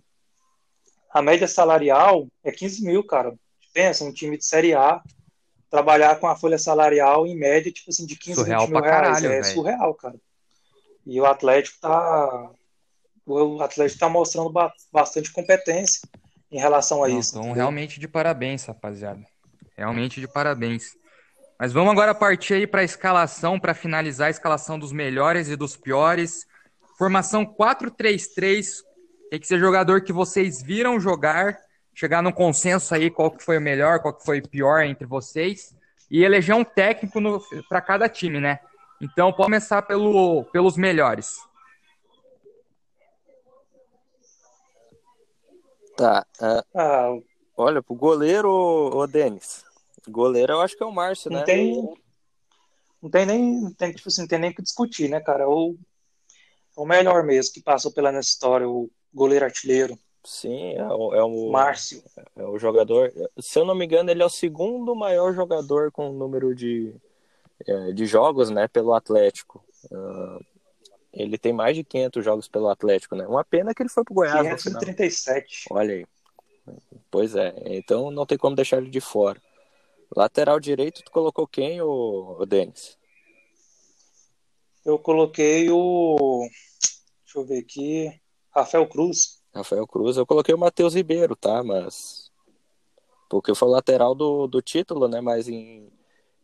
a 1.13 1.21
média 1.21 1.47
salarial 1.47 2.27
é 2.43 2.51
15 2.51 2.83
mil, 2.83 3.03
cara. 3.03 3.35
Pensa, 3.73 4.03
um 4.03 4.11
time 4.13 4.37
de 4.37 4.45
Série 4.45 4.73
A 4.73 5.01
trabalhar 5.69 6.15
com 6.19 6.27
a 6.27 6.35
folha 6.35 6.57
salarial 6.57 7.27
em 7.27 7.35
média, 7.37 7.71
tipo 7.71 7.89
assim, 7.91 8.05
de 8.05 8.15
15, 8.15 8.35
Surreal 8.39 8.61
20 8.61 8.69
mil 8.71 8.81
reais. 8.81 8.95
caralho, 8.95 9.25
é 9.27 9.41
velho. 9.41 9.53
surreal, 9.53 9.93
cara. 9.93 10.15
E 11.05 11.19
o 11.21 11.25
Atlético 11.25 11.77
tá. 11.81 12.49
O 13.25 13.61
Atlético 13.61 13.99
tá 13.99 14.07
mostrando 14.09 14.49
ba- 14.49 14.73
bastante 14.91 15.31
competência 15.33 15.99
em 16.49 16.59
relação 16.59 17.03
a 17.03 17.09
Não, 17.09 17.19
isso. 17.19 17.37
Então, 17.37 17.51
realmente 17.51 17.99
de 17.99 18.07
parabéns, 18.07 18.63
rapaziada. 18.65 19.21
Realmente 19.75 20.21
de 20.21 20.27
parabéns. 20.27 20.95
Mas 21.59 21.73
vamos 21.73 21.91
agora 21.91 22.13
partir 22.13 22.53
aí 22.53 22.67
para 22.67 22.81
a 22.81 22.83
escalação, 22.83 23.59
para 23.59 23.73
finalizar 23.73 24.27
a 24.27 24.31
escalação 24.31 24.77
dos 24.77 24.91
melhores 24.91 25.49
e 25.49 25.55
dos 25.55 25.75
piores. 25.75 26.45
Formação 26.99 27.43
4-3-3. 27.45 28.83
Tem 29.31 29.39
que 29.39 29.47
ser 29.47 29.59
jogador 29.59 30.01
que 30.01 30.13
vocês 30.13 30.61
viram 30.61 30.99
jogar, 30.99 31.57
chegar 31.95 32.21
num 32.21 32.31
consenso 32.31 32.93
aí 32.93 33.09
qual 33.09 33.31
que 33.31 33.43
foi 33.43 33.57
o 33.57 33.61
melhor, 33.61 33.99
qual 33.99 34.13
que 34.13 34.23
foi 34.23 34.39
o 34.39 34.47
pior 34.47 34.83
entre 34.83 35.07
vocês 35.07 35.75
e 36.11 36.23
eleger 36.23 36.55
um 36.55 36.63
técnico 36.63 37.19
para 37.67 37.81
cada 37.81 38.07
time, 38.07 38.39
né? 38.39 38.59
Então, 39.01 39.31
pode 39.31 39.47
começar 39.47 39.81
pelo, 39.81 40.45
pelos 40.45 40.77
melhores. 40.77 41.37
Tá. 45.95 46.23
ah, 46.39 46.63
Ah, 46.75 47.17
olha, 47.57 47.81
pro 47.81 47.95
goleiro, 47.95 48.49
ô 48.49 49.07
Denis. 49.07 49.66
Goleiro 50.09 50.53
eu 50.53 50.61
acho 50.61 50.75
que 50.75 50.83
é 50.83 50.85
o 50.85 50.91
Márcio, 50.91 51.31
não 51.31 51.39
né? 51.39 51.45
tem. 51.45 51.97
Não 53.01 53.09
tem 53.09 53.25
nem. 53.25 53.61
Não 53.61 53.73
tem, 53.73 53.91
tipo 53.91 54.07
assim, 54.07 54.21
não 54.21 54.27
tem 54.27 54.39
nem 54.39 54.51
o 54.51 54.55
que 54.55 54.61
discutir, 54.61 55.09
né, 55.09 55.19
cara? 55.19 55.47
O, 55.49 55.77
o 56.75 56.85
melhor 56.85 57.23
mesmo 57.23 57.53
que 57.53 57.61
passou 57.61 57.91
pela 57.91 58.11
nossa 58.11 58.29
história, 58.29 58.67
o 58.67 58.89
goleiro 59.13 59.45
artilheiro, 59.45 59.97
Sim, 60.27 60.73
é 60.73 60.83
o, 60.85 61.15
é 61.15 61.23
o, 61.23 61.49
Márcio. 61.49 62.03
é 62.35 62.43
o 62.43 62.59
jogador. 62.59 63.13
Se 63.39 63.57
eu 63.57 63.65
não 63.65 63.73
me 63.73 63.85
engano, 63.85 64.11
ele 64.11 64.21
é 64.21 64.25
o 64.25 64.29
segundo 64.29 64.93
maior 64.93 65.33
jogador 65.33 65.89
com 65.89 66.09
o 66.09 66.13
número 66.13 66.53
de, 66.53 66.93
é, 67.65 67.93
de 67.93 68.05
jogos, 68.05 68.49
né, 68.49 68.67
pelo 68.67 68.93
Atlético. 68.93 69.63
Ah, 69.89 70.39
ele 71.13 71.37
tem 71.37 71.53
mais 71.53 71.77
de 71.77 71.83
500 71.85 72.25
jogos 72.25 72.47
pelo 72.49 72.67
Atlético, 72.67 73.15
né? 73.15 73.25
Uma 73.25 73.45
pena 73.45 73.73
que 73.73 73.81
ele 73.81 73.89
foi 73.89 74.03
pro 74.03 74.15
Goiás 74.15 74.49
no 74.49 74.57
final. 74.57 74.81
537. 74.81 75.67
Olha 75.71 75.93
aí. 75.95 76.05
Pois 77.09 77.33
é, 77.33 77.53
então 77.65 78.11
não 78.11 78.25
tem 78.25 78.37
como 78.37 78.53
deixar 78.53 78.79
ele 78.79 78.89
de 78.89 78.99
fora. 78.99 79.41
Lateral 80.15 80.59
direito, 80.59 81.03
tu 81.03 81.11
colocou 81.11 81.45
quem, 81.47 81.81
ô, 81.81 82.37
ô 82.39 82.45
Denis? 82.45 82.97
Eu 84.85 84.97
coloquei 84.97 85.69
o. 85.69 86.47
Deixa 87.25 87.39
eu 87.39 87.45
ver 87.45 87.59
aqui. 87.59 88.21
Rafael 88.55 88.87
Cruz. 88.87 89.41
Rafael 89.53 89.85
Cruz. 89.85 90.15
Eu 90.15 90.25
coloquei 90.25 90.55
o 90.55 90.57
Matheus 90.57 90.95
Ribeiro, 90.95 91.35
tá? 91.35 91.61
Mas. 91.61 92.31
Porque 93.29 93.53
foi 93.53 93.67
o 93.67 93.71
lateral 93.71 94.15
do, 94.15 94.47
do 94.47 94.61
título, 94.61 95.09
né? 95.09 95.19
Mas 95.19 95.49
em, 95.49 95.91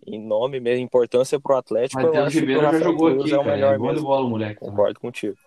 em 0.06 0.20
nome 0.20 0.60
mesmo, 0.60 0.84
importância 0.84 1.40
pro 1.40 1.56
Atlético, 1.56 2.02
eu 2.02 2.08
Matheus 2.08 2.34
Ribeiro 2.34 2.60
o 2.68 2.72
já 2.72 2.80
jogou 2.80 3.12
Cruz 3.12 3.24
aqui, 3.24 3.34
é 3.34 3.38
o 3.38 3.44
cara. 3.44 3.56
melhor 3.56 3.80
mesmo. 3.80 4.08
bola, 4.08 4.28
moleque. 4.28 4.60
Concordo 4.60 5.00
contigo. 5.00 5.38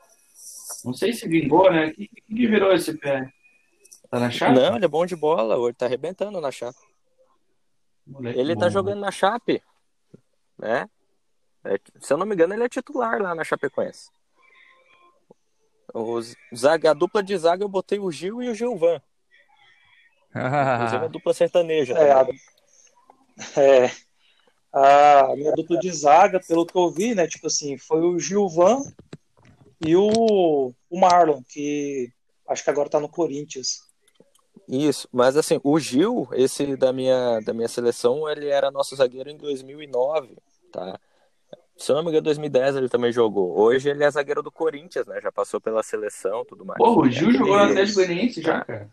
Não 0.83 0.95
sei 0.95 1.13
se 1.13 1.29
vingou, 1.29 1.71
né? 1.71 1.89
O 1.89 1.93
que, 1.93 2.09
que 2.09 2.23
que 2.23 2.47
virou 2.47 2.73
esse 2.73 2.97
pé? 2.97 3.31
Tá 4.11 4.19
na 4.19 4.31
chave? 4.31 4.55
Não, 4.55 4.77
ele 4.77 4.85
é 4.85 4.89
bom 4.89 5.05
de 5.05 5.17
bola, 5.17 5.57
ele 5.63 5.75
tá 5.75 5.85
arrebentando 5.85 6.41
na 6.41 6.51
chave. 6.51 6.77
Moleque 8.07 8.39
Ele 8.39 8.55
bom, 8.55 8.61
tá 8.61 8.67
né? 8.67 8.73
jogando 8.73 9.01
na 9.01 9.11
Chape, 9.11 9.63
né? 10.59 10.89
É, 11.65 11.81
se 12.01 12.13
eu 12.13 12.17
não 12.17 12.25
me 12.25 12.35
engano, 12.35 12.55
ele 12.55 12.65
é 12.65 12.69
titular 12.69 13.21
lá 13.21 13.35
na 13.35 13.43
Chapecoense. 13.43 14.11
Os, 15.93 16.35
zaga, 16.55 16.91
a 16.91 16.95
dupla 16.95 17.23
de 17.23 17.37
zaga 17.37 17.65
eu 17.65 17.69
botei 17.69 17.99
o 17.99 18.11
Gil 18.11 18.43
e 18.43 18.49
o 18.49 18.55
Gilvan. 18.55 19.01
Inclusive 20.31 21.05
a 21.05 21.09
dupla 21.09 21.35
sertaneja. 21.35 21.95
É, 21.95 22.13
a, 22.13 22.27
é, 23.61 23.91
a 24.73 25.35
minha 25.35 25.53
dupla 25.53 25.79
de 25.79 25.91
zaga, 25.91 26.39
pelo 26.47 26.67
que 26.67 26.77
eu 26.77 26.91
vi, 26.91 27.15
né? 27.15 27.27
Tipo 27.27 27.47
assim, 27.47 27.79
foi 27.79 28.01
o 28.03 28.19
Gilvan 28.19 28.83
e 29.85 29.97
o, 29.97 30.73
o 30.91 31.01
Marlon, 31.01 31.43
que 31.49 32.13
acho 32.49 32.63
que 32.63 32.71
agora 32.71 32.89
tá 32.89 33.01
no 33.01 33.09
Corinthians. 33.09 33.86
Isso, 34.69 35.09
mas 35.13 35.37
assim, 35.37 35.61
o 35.63 35.79
Gil, 35.79 36.29
esse 36.33 36.77
da 36.77 36.93
minha, 36.93 37.41
da 37.41 37.53
minha 37.55 37.69
seleção, 37.69 38.29
ele 38.29 38.49
era 38.49 38.71
nosso 38.71 38.97
zagueiro 38.97 39.31
em 39.31 39.37
2009, 39.37 40.37
tá? 40.73 40.99
Se 41.77 41.93
eu 41.93 41.97
não 41.97 42.03
me 42.03 42.09
engano, 42.09 42.23
em 42.23 42.25
2010 42.25 42.77
ele 42.77 42.89
também 42.89 43.13
jogou. 43.13 43.57
Hoje 43.57 43.89
ele 43.91 44.03
é 44.03 44.11
zagueiro 44.11 44.43
do 44.43 44.51
Corinthians, 44.51 45.07
né? 45.07 45.21
Já 45.21 45.31
passou 45.31 45.61
pela 45.61 45.83
seleção 45.83 46.45
tudo 46.45 46.65
mais. 46.65 46.79
Porra, 46.79 47.03
o 47.07 47.11
Gil 47.11 47.29
É, 47.31 47.33
jogou 47.35 47.61
ele- 47.61 47.71
Atlético 47.71 47.95
Goianiense 47.97 48.43
já, 48.43 48.59
Tá. 48.61 48.65
cara. 48.65 48.91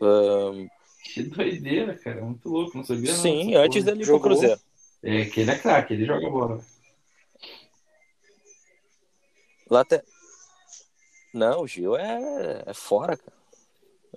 Ahn, 0.00 0.68
Que 1.12 1.22
doideira, 1.24 1.94
cara. 1.98 2.22
Muito 2.24 2.48
louco, 2.48 2.76
não 2.78 2.84
sabia 2.84 3.12
não. 3.12 3.18
sim, 3.18 3.48
dessa 3.50 3.60
antes 3.64 3.84
dele 3.84 4.02
ir 4.02 4.06
pro. 4.06 4.20
Cruzeiro. 4.20 4.58
É, 5.02 5.24
que 5.26 5.40
ele 5.40 5.50
é 5.50 5.58
craque, 5.58 5.92
ele 5.92 6.06
joga 6.06 6.30
bola. 6.30 6.60
Late... 9.70 10.02
Não, 11.32 11.62
o 11.62 11.66
Gil 11.66 11.96
é, 11.96 12.62
é 12.66 12.74
fora, 12.74 13.16
cara. 13.16 13.32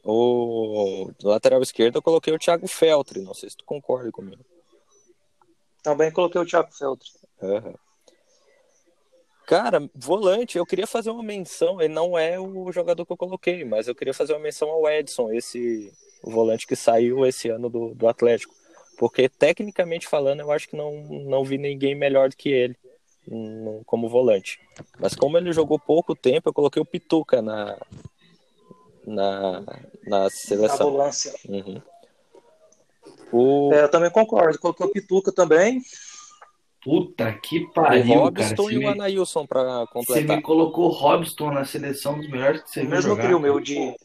O 0.03 1.11
lateral 1.23 1.61
esquerdo 1.61 1.97
eu 1.97 2.01
coloquei 2.01 2.33
o 2.33 2.39
Thiago 2.39 2.67
Feltri, 2.67 3.21
não 3.21 3.33
sei 3.33 3.49
se 3.49 3.57
tu 3.57 3.65
concorda 3.65 4.11
comigo. 4.11 4.43
Também 5.83 6.11
coloquei 6.11 6.41
o 6.41 6.45
Thiago 6.45 6.71
Feltri. 6.73 7.09
Aham. 7.41 7.75
Cara, 9.47 9.89
volante, 9.95 10.57
eu 10.57 10.65
queria 10.65 10.85
fazer 10.85 11.09
uma 11.09 11.23
menção. 11.23 11.81
Ele 11.81 11.93
não 11.93 12.17
é 12.17 12.37
o 12.37 12.69
jogador 12.69 13.05
que 13.05 13.13
eu 13.13 13.17
coloquei, 13.17 13.63
mas 13.63 13.87
eu 13.87 13.95
queria 13.95 14.13
fazer 14.13 14.33
uma 14.33 14.41
menção 14.41 14.69
ao 14.69 14.89
Edson, 14.89 15.31
esse 15.31 15.89
volante 16.21 16.67
que 16.67 16.75
saiu 16.75 17.25
esse 17.25 17.47
ano 17.47 17.69
do, 17.69 17.95
do 17.95 18.09
Atlético. 18.09 18.53
Porque, 18.97 19.29
tecnicamente 19.29 20.05
falando, 20.05 20.41
eu 20.41 20.51
acho 20.51 20.67
que 20.67 20.75
não, 20.75 21.01
não 21.01 21.45
vi 21.45 21.57
ninguém 21.57 21.95
melhor 21.95 22.27
do 22.27 22.35
que 22.35 22.49
ele 22.49 22.75
hum, 23.25 23.81
como 23.85 24.09
volante. 24.09 24.59
Mas 24.99 25.15
como 25.15 25.37
ele 25.37 25.53
jogou 25.53 25.79
pouco 25.79 26.13
tempo, 26.13 26.49
eu 26.49 26.53
coloquei 26.53 26.81
o 26.81 26.85
Pituca 26.85 27.41
na, 27.41 27.77
na, 29.07 29.61
na 29.61 29.79
Na 30.05 30.29
seleção. 30.29 30.93
Uhum. 31.47 31.81
O, 33.31 33.73
É, 33.73 33.83
eu 33.83 33.89
também 33.89 34.11
concordo. 34.11 34.59
Coloquei 34.59 34.85
o 34.85 34.91
Pituca 34.91 35.31
também. 35.31 35.81
Puta 36.83 37.33
que 37.33 37.59
o 37.59 37.71
pariu, 37.73 38.03
cara. 38.05 38.19
Robson 38.19 38.55
Você 38.63 38.73
e 38.73 38.77
o 38.77 38.87
Anailson 38.87 39.45
para 39.45 39.63
você 39.63 39.81
me 39.81 39.87
completar. 39.87 40.41
colocou 40.41 40.85
o 40.85 40.91
Robson 40.91 41.51
na 41.51 41.65
seleção 41.65 42.17
dos 42.17 42.29
melhores 42.29 42.61
que 42.63 42.69
você 42.69 42.79
O 42.79 42.83
viu 42.83 42.91
mesmo 42.91 43.09
jogar. 43.11 43.23
trio 43.23 43.39
meu 43.39 43.59
de. 43.59 43.95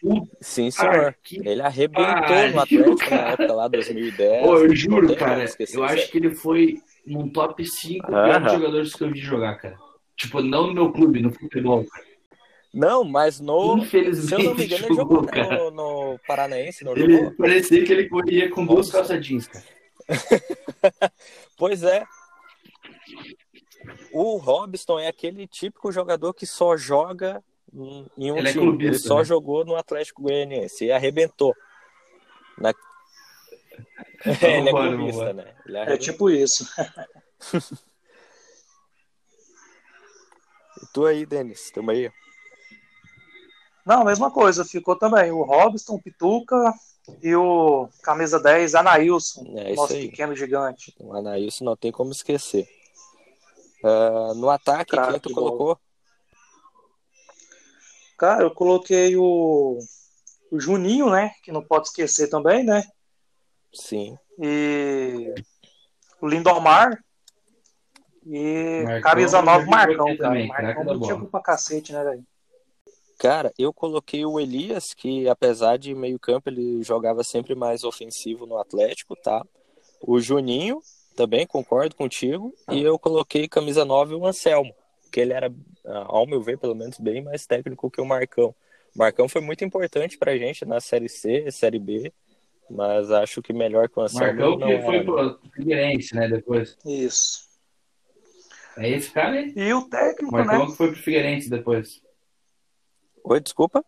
Puta 0.00 0.36
Sim, 0.40 0.70
senhor. 0.70 1.14
que 1.24 1.40
Ele 1.46 1.60
arrebentou 1.60 2.04
pariu, 2.04 2.52
no 2.52 2.60
Atlético 2.60 3.10
na 3.10 3.16
cara. 3.16 3.32
época 3.32 3.52
lá, 3.52 3.68
2010. 3.68 4.46
Pô, 4.46 4.56
eu 4.56 4.76
juro, 4.76 5.16
cara. 5.16 5.44
Eu 5.72 5.84
acho 5.84 6.10
que 6.10 6.18
ele 6.18 6.34
foi 6.34 6.80
num 7.04 7.28
top 7.28 7.64
5 7.66 8.14
Aham. 8.14 8.22
piores 8.24 8.52
jogadores 8.52 8.94
que 8.94 9.02
eu 9.04 9.10
vi 9.10 9.18
jogar, 9.18 9.56
cara. 9.56 9.76
Tipo, 10.16 10.40
não 10.40 10.68
no 10.68 10.74
meu 10.74 10.92
clube, 10.92 11.20
no 11.20 11.32
futebol, 11.32 11.84
cara. 11.84 12.07
Não, 12.78 13.02
mas 13.02 13.40
no. 13.40 13.84
Se 13.84 13.96
eu 14.34 14.38
não 14.38 14.54
me 14.54 14.64
Infelizmente 14.64 14.64
engano, 14.66 14.86
ele 14.86 14.94
jogou 14.94 15.24
jogou, 15.24 15.70
no, 15.72 16.12
no 16.12 16.18
Paranaense, 16.20 16.84
não 16.84 16.96
Ele 16.96 17.16
jogou? 17.16 17.32
parecia 17.32 17.84
que 17.84 17.92
ele 17.92 18.08
corria 18.08 18.48
com 18.50 18.64
duas 18.64 18.88
calças 18.88 19.24
jeans, 19.24 19.48
cara. 19.48 19.64
Pois 21.56 21.82
é. 21.82 22.04
O 24.12 24.36
Robson 24.36 25.00
é 25.00 25.08
aquele 25.08 25.48
típico 25.48 25.90
jogador 25.90 26.32
que 26.32 26.46
só 26.46 26.76
joga 26.76 27.42
em 27.74 28.30
um 28.30 28.38
Ele 28.38 28.48
é 28.48 28.52
time. 28.52 28.64
clubista, 28.64 28.94
ele 28.94 28.98
só 28.98 29.18
né? 29.18 29.24
jogou 29.24 29.64
no 29.64 29.74
Atlético 29.74 30.22
Goianiense 30.22 30.84
e 30.84 30.92
arrebentou. 30.92 31.52
Na... 32.56 32.72
ele 34.24 34.68
é 34.68 34.72
clubista, 34.72 35.32
né? 35.32 35.54
Ele 35.66 35.78
É 35.78 35.96
tipo 35.96 36.30
isso. 36.30 36.64
E 40.80 40.86
tu 40.92 41.04
aí, 41.04 41.26
Denis, 41.26 41.72
tamo 41.72 41.90
aí. 41.90 42.08
Não, 43.88 44.04
mesma 44.04 44.30
coisa. 44.30 44.66
Ficou 44.66 44.94
também 44.96 45.32
o 45.32 45.42
Robson, 45.42 45.94
o 45.94 46.02
Pituca 46.02 46.74
e 47.22 47.34
o 47.34 47.88
camisa 48.02 48.38
10, 48.38 48.74
Anailson. 48.74 49.54
É 49.56 49.74
nosso 49.74 49.94
aí. 49.94 50.10
pequeno 50.10 50.36
gigante. 50.36 50.94
O 51.00 51.14
Anailson 51.14 51.64
não 51.64 51.74
tem 51.74 51.90
como 51.90 52.12
esquecer. 52.12 52.68
Ah, 53.82 54.34
no 54.36 54.50
ataque, 54.50 54.90
Craque 54.90 55.12
quem 55.12 55.20
tu 55.20 55.34
bola. 55.34 55.46
colocou? 55.46 55.80
Cara, 58.18 58.42
eu 58.42 58.50
coloquei 58.50 59.16
o, 59.16 59.78
o 60.50 60.60
Juninho, 60.60 61.08
né? 61.08 61.32
Que 61.42 61.50
não 61.50 61.62
pode 61.64 61.86
esquecer 61.86 62.28
também, 62.28 62.62
né? 62.62 62.82
Sim. 63.72 64.18
E 64.38 65.34
o 66.20 66.28
Lindomar. 66.28 67.02
E 68.26 68.82
Marcão, 68.84 69.00
camisa 69.00 69.38
eu 69.38 69.42
9, 69.42 69.58
joguei 69.60 69.74
Marcão, 69.74 70.04
cara. 70.04 70.18
também, 70.18 70.48
Marcão 70.48 70.84
da 70.84 70.92
batia 70.92 71.16
bola. 71.16 71.30
pra 71.30 71.40
cacete, 71.40 71.94
né, 71.94 72.04
velho? 72.04 72.26
Cara, 73.18 73.52
eu 73.58 73.72
coloquei 73.72 74.24
o 74.24 74.38
Elias, 74.38 74.94
que 74.94 75.28
apesar 75.28 75.76
de 75.76 75.92
meio 75.92 76.20
campo, 76.20 76.48
ele 76.48 76.82
jogava 76.84 77.24
sempre 77.24 77.54
mais 77.54 77.82
ofensivo 77.82 78.46
no 78.46 78.58
Atlético, 78.58 79.16
tá? 79.16 79.44
O 80.00 80.20
Juninho, 80.20 80.80
também 81.16 81.44
concordo 81.44 81.96
contigo. 81.96 82.54
E 82.70 82.80
eu 82.80 82.96
coloquei 82.96 83.48
camisa 83.48 83.84
9 83.84 84.14
o 84.14 84.24
Anselmo, 84.24 84.72
que 85.10 85.18
ele 85.18 85.32
era, 85.32 85.52
ah, 85.84 86.04
ao 86.06 86.28
meu 86.28 86.40
ver, 86.40 86.58
pelo 86.58 86.76
menos, 86.76 86.96
bem 86.96 87.20
mais 87.20 87.44
técnico 87.44 87.90
que 87.90 88.00
o 88.00 88.06
Marcão. 88.06 88.54
O 88.94 88.98
Marcão 88.98 89.28
foi 89.28 89.40
muito 89.40 89.64
importante 89.64 90.16
pra 90.16 90.38
gente 90.38 90.64
na 90.64 90.80
Série 90.80 91.08
C, 91.08 91.50
Série 91.50 91.80
B. 91.80 92.12
mas 92.70 93.10
acho 93.10 93.42
que 93.42 93.52
melhor 93.52 93.88
que 93.88 93.98
o 93.98 94.02
Anselmo 94.02 94.26
Marcão 94.26 94.58
não 94.58 94.68
que 94.68 94.74
era, 94.74 94.84
foi 94.84 95.04
pro 95.04 95.40
Figueirense, 95.56 96.14
né? 96.14 96.28
Depois. 96.28 96.78
Isso. 96.86 97.48
É 98.76 98.88
esse 98.90 99.10
cara 99.10 99.32
aí. 99.32 99.52
E 99.56 99.74
o 99.74 99.88
técnico, 99.88 100.30
Marcão 100.30 100.60
né? 100.60 100.66
que 100.66 100.76
foi 100.76 100.92
pro 100.92 101.02
Figueirense 101.02 101.50
depois. 101.50 102.00
Oi, 103.24 103.40
desculpa? 103.40 103.84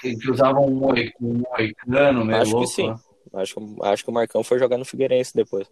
Que, 0.00 0.16
que 0.16 0.30
usava 0.30 0.60
um, 0.60 0.70
moi, 0.70 1.10
um 1.20 1.42
moicano 1.50 2.24
meio 2.24 2.40
Acho 2.42 2.50
que 2.50 2.56
louco. 2.56 2.68
sim. 2.70 2.88
né? 2.90 2.98
Acho, 3.34 3.58
acho 3.82 4.04
que 4.04 4.10
o 4.10 4.14
Marcão 4.14 4.44
foi 4.44 4.58
jogar 4.58 4.76
no 4.76 4.84
Figueirense 4.84 5.34
depois. 5.34 5.66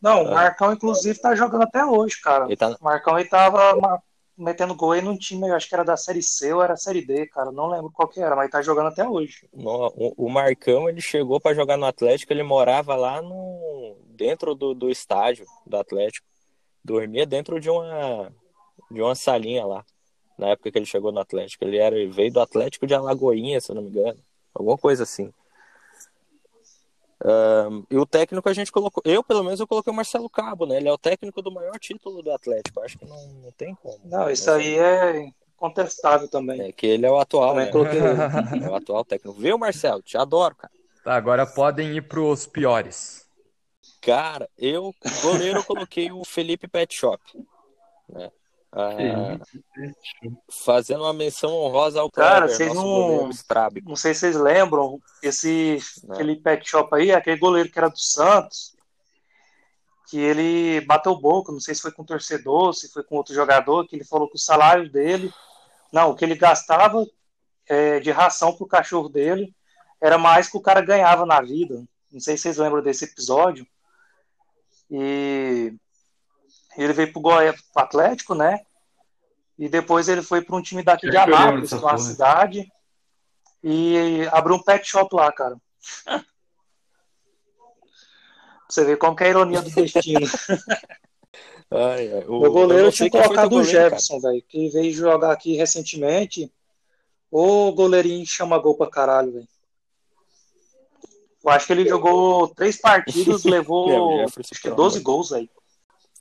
Não, 0.00 0.24
o 0.24 0.28
Ah. 0.28 0.34
Marcão, 0.34 0.72
inclusive, 0.72 1.18
tá 1.18 1.34
jogando 1.34 1.62
até 1.62 1.84
hoje, 1.84 2.20
cara. 2.20 2.44
Ele 2.46 2.56
tá, 2.56 2.76
O 2.80 2.84
Marcão, 2.84 3.18
ele 3.18 3.28
tava 3.28 4.00
metendo 4.36 4.74
gol 4.76 4.92
aí 4.92 5.00
num 5.02 5.16
time, 5.16 5.48
eu 5.48 5.54
acho 5.56 5.68
que 5.68 5.74
era 5.74 5.84
da 5.84 5.96
Série 5.96 6.22
C 6.22 6.52
ou 6.52 6.62
era 6.62 6.76
Série 6.76 7.04
D, 7.04 7.26
cara. 7.26 7.50
Não 7.50 7.66
lembro 7.68 7.90
qual 7.90 8.06
que 8.06 8.20
era, 8.20 8.36
mas 8.36 8.44
ele 8.44 8.52
tá 8.52 8.62
jogando 8.62 8.88
até 8.88 9.08
hoje. 9.08 9.48
no- 9.52 9.92
o, 9.96 10.26
o 10.26 10.30
Marcão, 10.30 10.88
ele 10.88 11.00
chegou 11.00 11.40
para 11.40 11.54
jogar 11.56 11.76
no 11.76 11.86
Atlético, 11.86 12.32
ele 12.32 12.42
morava 12.44 12.94
lá 12.94 13.20
no 13.20 13.96
dentro 14.10 14.54
do, 14.54 14.74
do 14.74 14.90
estádio 14.90 15.46
do 15.66 15.76
Atlético. 15.76 16.26
Dormia 16.84 17.26
dentro 17.26 17.58
de 17.60 17.68
uma 17.70 18.32
de 18.90 19.02
uma 19.02 19.14
salinha 19.14 19.66
lá. 19.66 19.84
Na 20.38 20.50
época 20.50 20.70
que 20.70 20.78
ele 20.78 20.86
chegou 20.86 21.10
no 21.10 21.18
Atlético, 21.18 21.64
ele 21.64 21.78
era 21.78 21.96
ele 21.96 22.10
veio 22.10 22.32
do 22.32 22.40
Atlético 22.40 22.86
de 22.86 22.94
Alagoinha, 22.94 23.60
se 23.60 23.70
eu 23.72 23.74
não 23.74 23.82
me 23.82 23.88
engano. 23.88 24.18
Alguma 24.54 24.78
coisa 24.78 25.02
assim. 25.02 25.32
Ahn, 27.24 27.82
e 27.90 27.96
o 27.96 28.06
técnico 28.06 28.48
a 28.48 28.52
gente 28.52 28.70
colocou, 28.70 29.02
eu 29.04 29.24
pelo 29.24 29.42
menos 29.42 29.58
eu 29.58 29.66
coloquei 29.66 29.92
o 29.92 29.96
Marcelo 29.96 30.30
Cabo, 30.30 30.66
né? 30.66 30.76
Ele 30.76 30.88
é 30.88 30.92
o 30.92 30.98
técnico 30.98 31.42
do 31.42 31.50
maior 31.50 31.76
título 31.80 32.22
do 32.22 32.30
Atlético. 32.30 32.80
Acho 32.80 32.96
que 32.96 33.04
não, 33.04 33.26
não 33.42 33.52
tem 33.52 33.74
como. 33.74 33.98
Não, 34.04 34.30
isso 34.30 34.48
aí 34.50 34.78
é 34.78 35.28
contestável 35.56 36.28
também. 36.28 36.60
É 36.60 36.72
que 36.72 36.86
ele 36.86 37.04
é 37.04 37.10
o 37.10 37.18
atual, 37.18 37.50
Também 37.50 37.66
né? 37.66 37.72
coloquei 37.72 38.00
É 38.64 38.70
o 38.70 38.74
atual 38.76 39.04
técnico. 39.04 39.38
Viu, 39.38 39.58
Marcelo? 39.58 40.00
Te 40.02 40.16
adoro, 40.16 40.54
cara. 40.54 40.72
Tá, 41.02 41.16
agora 41.16 41.44
podem 41.44 41.96
ir 41.96 42.02
pros 42.02 42.46
piores. 42.46 43.26
Cara, 44.00 44.48
eu, 44.56 44.94
goleiro, 45.20 45.58
eu 45.58 45.64
coloquei 45.64 46.12
o 46.12 46.24
Felipe 46.24 46.68
Pet 46.68 46.94
Shop. 46.94 47.20
Né? 48.08 48.30
Ah, 48.70 49.38
fazendo 50.64 51.02
uma 51.02 51.14
menção 51.14 51.50
honrosa 51.50 52.00
ao 52.00 52.10
Cara, 52.10 52.46
Kleber, 52.46 52.56
vocês 52.56 52.74
não-. 52.74 53.30
Não 53.84 53.96
sei 53.96 54.12
se 54.12 54.20
vocês 54.20 54.36
lembram, 54.36 55.00
esse 55.22 55.78
Não. 56.04 56.14
aquele 56.14 56.36
pet 56.36 56.68
shop 56.68 56.94
aí, 56.94 57.10
aquele 57.10 57.38
goleiro 57.38 57.70
que 57.70 57.78
era 57.78 57.88
do 57.88 57.98
Santos, 57.98 58.76
que 60.08 60.18
ele 60.18 60.80
bateu 60.82 61.18
boca, 61.18 61.50
não 61.50 61.60
sei 61.60 61.74
se 61.74 61.82
foi 61.82 61.92
com 61.92 62.02
o 62.02 62.06
torcedor, 62.06 62.74
se 62.74 62.92
foi 62.92 63.02
com 63.02 63.16
outro 63.16 63.34
jogador, 63.34 63.86
que 63.86 63.96
ele 63.96 64.04
falou 64.04 64.28
que 64.28 64.36
o 64.36 64.40
salário 64.40 64.90
dele, 64.90 65.32
não, 65.92 66.10
o 66.10 66.14
que 66.14 66.24
ele 66.24 66.34
gastava 66.34 67.06
é, 67.66 68.00
de 68.00 68.10
ração 68.10 68.54
pro 68.54 68.66
cachorro 68.66 69.08
dele 69.08 69.54
era 70.00 70.18
mais 70.18 70.48
que 70.48 70.56
o 70.56 70.62
cara 70.62 70.80
ganhava 70.80 71.24
na 71.26 71.40
vida. 71.40 71.84
Não 72.10 72.20
sei 72.20 72.36
se 72.36 72.44
vocês 72.44 72.58
lembram 72.58 72.82
desse 72.82 73.04
episódio. 73.04 73.66
E 74.90 75.74
ele 76.84 76.92
veio 76.92 77.12
pro 77.12 77.20
Goiás, 77.20 77.60
pro 77.72 77.82
Atlético, 77.82 78.34
né? 78.34 78.60
E 79.58 79.68
depois 79.68 80.08
ele 80.08 80.22
foi 80.22 80.40
para 80.40 80.56
um 80.56 80.62
time 80.62 80.82
daqui 80.82 81.10
de 81.10 81.16
Anápolis, 81.16 81.72
é 81.72 81.76
uma 81.76 81.82
porra. 81.82 81.98
cidade, 81.98 82.72
e 83.62 84.26
abriu 84.30 84.56
um 84.56 84.62
pet 84.62 84.86
shop 84.88 85.14
lá, 85.14 85.32
cara. 85.32 85.56
Pra 86.04 86.24
Você 88.68 88.84
vê 88.84 88.96
como 88.96 89.16
que 89.16 89.24
é 89.24 89.28
a 89.28 89.30
ironia 89.30 89.62
do 89.62 89.70
destino. 89.70 90.20
Ai, 91.70 92.10
ai, 92.10 92.24
o, 92.26 92.40
Meu 92.40 92.50
goleiro 92.50 92.90
tinha 92.90 93.10
colocado 93.10 93.56
o. 93.56 93.62
Jefferson, 93.62 94.18
velho, 94.20 94.42
que 94.48 94.70
veio 94.70 94.90
jogar 94.90 95.32
aqui 95.32 95.54
recentemente. 95.54 96.50
Ô 97.30 97.70
goleirinho 97.72 98.24
chama 98.26 98.58
gol 98.58 98.74
pra 98.74 98.88
caralho, 98.88 99.32
velho. 99.32 99.48
Eu 101.44 101.50
acho 101.50 101.66
que 101.66 101.72
ele 101.74 101.86
jogou 101.86 102.48
três 102.48 102.80
partidas, 102.80 103.44
É, 103.44 103.48
o 103.48 103.50
levou 103.50 104.18
Jefferson, 104.20 104.48
acho 104.54 104.62
que 104.62 104.68
pelo 104.68 104.76
12 104.76 104.96
amor. 104.96 105.04
gols, 105.04 105.30
velho. 105.30 105.50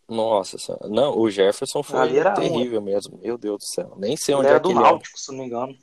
Nossa 0.07 0.57
senhora. 0.57 0.87
Não, 0.87 1.17
o 1.17 1.29
Jefferson 1.29 1.83
foi 1.83 1.99
Ali 1.99 2.19
era 2.19 2.31
um, 2.31 2.35
terrível 2.35 2.81
mesmo. 2.81 3.19
Meu 3.21 3.37
Deus 3.37 3.57
do 3.57 3.65
céu. 3.65 3.93
Nem 3.97 4.15
sei 4.15 4.33
Ele 4.33 4.39
onde 4.39 4.47
era 4.47 4.57
é 4.57 4.59
que 4.59 4.63
do 4.63 4.71
ele 4.71 4.79
é. 4.79 4.81
Náutico, 4.83 5.19
se 5.19 5.31
não 5.31 5.39
me 5.39 5.45
engano. 5.45 5.77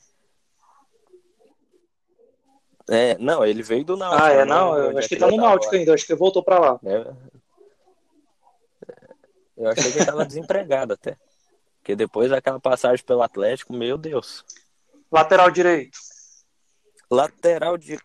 É, 2.89 3.19
não, 3.19 3.45
ele 3.45 3.63
veio 3.63 3.85
do 3.85 3.97
Náutico. 3.97 4.23
Ah, 4.23 4.33
é, 4.33 4.41
eu 4.43 4.47
não, 4.47 4.73
lembro 4.73 4.83
eu 4.83 4.89
onde 4.91 4.99
acho 4.99 5.07
é 5.07 5.09
que 5.09 5.15
ele 5.15 5.21
tá 5.21 5.31
no 5.31 5.37
Náutico 5.37 5.75
ainda, 5.75 5.91
eu 5.91 5.95
acho 5.95 6.07
que 6.07 6.13
ele 6.13 6.19
voltou 6.19 6.43
pra 6.43 6.59
lá. 6.59 6.79
né? 6.83 7.17
Eu 9.57 9.69
achei 9.69 9.93
que 9.93 9.99
ele 9.99 10.07
tava 10.07 10.25
desempregado 10.27 10.95
até. 10.95 11.17
Porque 11.81 11.95
depois 11.95 12.31
daquela 12.31 12.59
passagem 12.59 13.05
pelo 13.05 13.23
Atlético, 13.23 13.73
meu 13.75 13.99
Deus. 13.99 14.45
Lateral 15.13 15.51
direito. 15.51 15.99
Lateral 17.11 17.77
de 17.77 17.99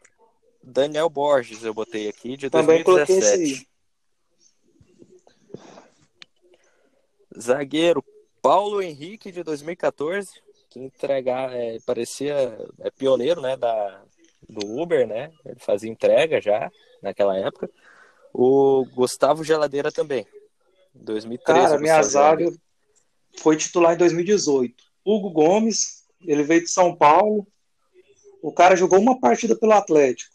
Daniel 0.62 1.10
Borges, 1.10 1.64
eu 1.64 1.74
botei 1.74 2.10
aqui, 2.10 2.36
de 2.36 2.50
Também 2.50 2.84
coloquei 2.84 3.18
esse 3.18 3.69
Zagueiro 7.38 8.04
Paulo 8.42 8.82
Henrique, 8.82 9.32
de 9.32 9.44
2014, 9.44 10.30
que 10.70 10.80
entregar, 10.80 11.54
é, 11.54 11.80
parecia 11.86 12.58
é, 12.80 12.92
pioneiro 12.92 13.42
né, 13.42 13.58
da, 13.58 14.02
do 14.48 14.80
Uber, 14.80 15.08
né? 15.08 15.32
Ele 15.46 15.60
fazia 15.60 15.90
entrega 15.90 16.40
já 16.40 16.72
naquela 17.02 17.38
época. 17.38 17.70
O 18.34 18.86
Gustavo 18.94 19.44
Geladeira 19.44 19.92
também, 19.92 20.26
2013. 20.94 21.62
Cara, 21.62 21.80
minha 21.80 22.02
zaga 22.04 22.52
foi 23.38 23.58
titular 23.58 23.94
em 23.94 23.98
2018. 23.98 24.84
Hugo 25.04 25.30
Gomes, 25.32 26.04
ele 26.22 26.44
veio 26.44 26.62
de 26.62 26.70
São 26.70 26.96
Paulo. 26.96 27.48
O 28.42 28.52
cara 28.52 28.76
jogou 28.76 29.00
uma 29.00 29.20
partida 29.20 29.56
pelo 29.56 29.74
Atlético. 29.74 30.32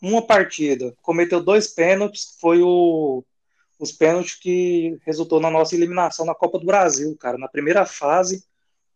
Uma 0.00 0.22
partida. 0.22 0.94
Cometeu 1.00 1.42
dois 1.42 1.68
pênaltis. 1.68 2.36
Foi 2.40 2.62
o, 2.62 3.24
os 3.78 3.92
pênaltis 3.92 4.34
que 4.34 4.98
resultou 5.04 5.40
na 5.40 5.50
nossa 5.50 5.74
eliminação 5.74 6.24
na 6.24 6.34
Copa 6.34 6.58
do 6.58 6.66
Brasil, 6.66 7.16
cara. 7.18 7.36
Na 7.38 7.48
primeira 7.48 7.84
fase, 7.84 8.44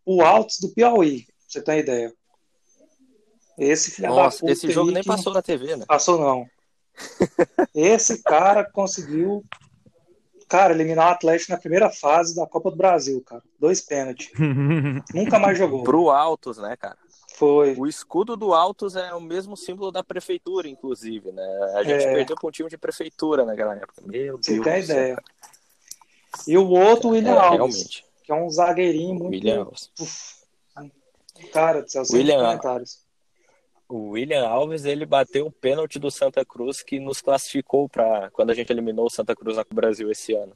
o 0.04 0.22
Altos 0.22 0.58
do 0.60 0.70
Piauí. 0.70 1.26
Pra 1.26 1.34
você 1.48 1.62
ter 1.62 1.70
uma 1.70 1.78
ideia. 1.78 2.14
Esse 3.58 3.90
filho 3.90 4.08
da 4.08 4.14
Nossa, 4.14 4.38
puta 4.38 4.52
esse 4.52 4.70
jogo 4.70 4.90
nem 4.90 5.02
passou 5.02 5.32
na 5.32 5.42
TV, 5.42 5.76
né? 5.76 5.84
Passou 5.86 6.20
não. 6.20 6.46
Esse 7.74 8.22
cara 8.22 8.64
conseguiu, 8.64 9.44
cara, 10.48 10.72
eliminar 10.72 11.08
o 11.08 11.12
Atlético 11.12 11.52
na 11.52 11.58
primeira 11.58 11.90
fase 11.90 12.36
da 12.36 12.46
Copa 12.46 12.70
do 12.70 12.76
Brasil, 12.76 13.20
cara. 13.26 13.42
Dois 13.58 13.80
pênaltis. 13.80 14.30
Nunca 15.12 15.38
mais 15.38 15.58
jogou. 15.58 15.82
Pro 15.82 16.10
Altos, 16.10 16.58
né, 16.58 16.76
cara? 16.76 16.98
Foi. 17.38 17.74
O 17.78 17.86
escudo 17.86 18.36
do 18.36 18.52
Altos 18.52 18.96
é 18.96 19.14
o 19.14 19.20
mesmo 19.20 19.56
símbolo 19.56 19.92
da 19.92 20.02
prefeitura, 20.02 20.68
inclusive, 20.68 21.30
né? 21.30 21.72
A 21.76 21.82
gente 21.84 22.04
É. 22.04 22.12
perdeu 22.14 22.34
pra 22.36 22.48
um 22.48 22.50
time 22.50 22.68
de 22.68 22.76
prefeitura 22.76 23.44
naquela 23.44 23.76
época. 23.76 24.02
Meu 24.04 24.36
Você 24.38 24.54
Deus. 24.54 24.64
tem 24.64 24.80
do 24.80 24.86
céu, 24.86 24.96
ideia. 24.96 25.14
cara. 25.14 25.24
E 26.46 26.58
o 26.58 26.68
outro, 26.68 27.08
o 27.08 27.12
William 27.12 27.34
É, 27.34 27.38
Alves, 27.38 27.56
realmente. 27.76 28.04
que 28.24 28.32
é 28.32 28.34
um 28.34 28.50
zagueirinho 28.50 29.14
muito. 29.14 29.30
William 29.34 29.60
Alves. 29.64 29.90
Uf, 30.00 30.34
cara 31.52 31.82
do 31.82 31.88
céu, 31.90 32.02
William- 32.12 32.40
comentários. 32.40 32.98
O 33.88 34.10
William 34.10 34.46
Alves, 34.46 34.84
ele 34.84 35.06
bateu 35.06 35.46
o 35.46 35.52
pênalti 35.52 35.98
do 35.98 36.10
Santa 36.10 36.44
Cruz 36.44 36.82
que 36.82 36.98
nos 37.00 37.22
classificou 37.22 37.88
para 37.88 38.30
quando 38.32 38.50
a 38.50 38.54
gente 38.54 38.70
eliminou 38.70 39.06
o 39.06 39.10
Santa 39.10 39.34
Cruz 39.34 39.56
no 39.56 39.64
Brasil 39.72 40.10
esse 40.10 40.34
ano. 40.34 40.52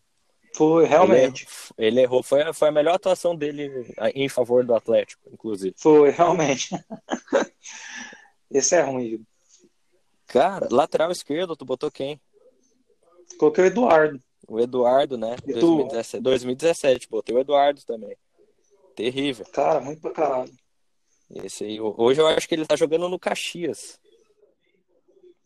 Foi, 0.55 0.85
realmente. 0.85 1.47
Ele, 1.79 1.89
ele 1.89 2.01
errou. 2.03 2.23
Foi, 2.23 2.43
a- 2.43 2.53
foi 2.53 2.69
a 2.69 2.73
melhor 2.73 2.95
atuação 2.95 3.35
dele 3.35 3.95
em 4.15 4.29
favor 4.29 4.65
do 4.65 4.75
Atlético, 4.75 5.23
inclusive. 5.33 5.75
Foi, 5.79 6.11
realmente. 6.11 6.71
Esse 8.51 8.75
é 8.77 8.83
ruim, 8.83 9.09
viu? 9.09 9.23
Cara, 10.27 10.69
lateral 10.71 11.11
esquerdo, 11.11 11.57
tu 11.57 11.65
botou 11.65 11.91
quem? 11.91 12.21
Coloquei 13.39 13.65
o 13.65 13.67
Eduardo. 13.67 14.21
O 14.47 14.61
Eduardo, 14.61 15.17
né? 15.17 15.37
E 15.47 15.53
tu? 15.55 15.77
2017, 15.77 16.23
2017, 16.23 17.09
botei 17.09 17.35
o 17.35 17.39
Eduardo 17.39 17.83
também. 17.85 18.17
Terrível. 18.95 19.47
Cara, 19.53 19.79
ruim 19.79 19.97
pra 19.97 20.11
caralho. 20.11 20.53
Esse 21.31 21.65
aí, 21.65 21.81
hoje 21.81 22.21
eu 22.21 22.27
acho 22.27 22.47
que 22.47 22.55
ele 22.55 22.67
tá 22.67 22.77
jogando 22.77 23.09
no 23.09 23.19
Caxias. 23.19 23.99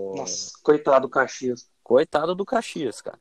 Nossa, 0.00 0.52
coitado 0.62 1.06
do 1.06 1.10
Caxias. 1.10 1.68
Coitado 1.82 2.34
do 2.34 2.44
Caxias, 2.44 3.00
cara. 3.00 3.20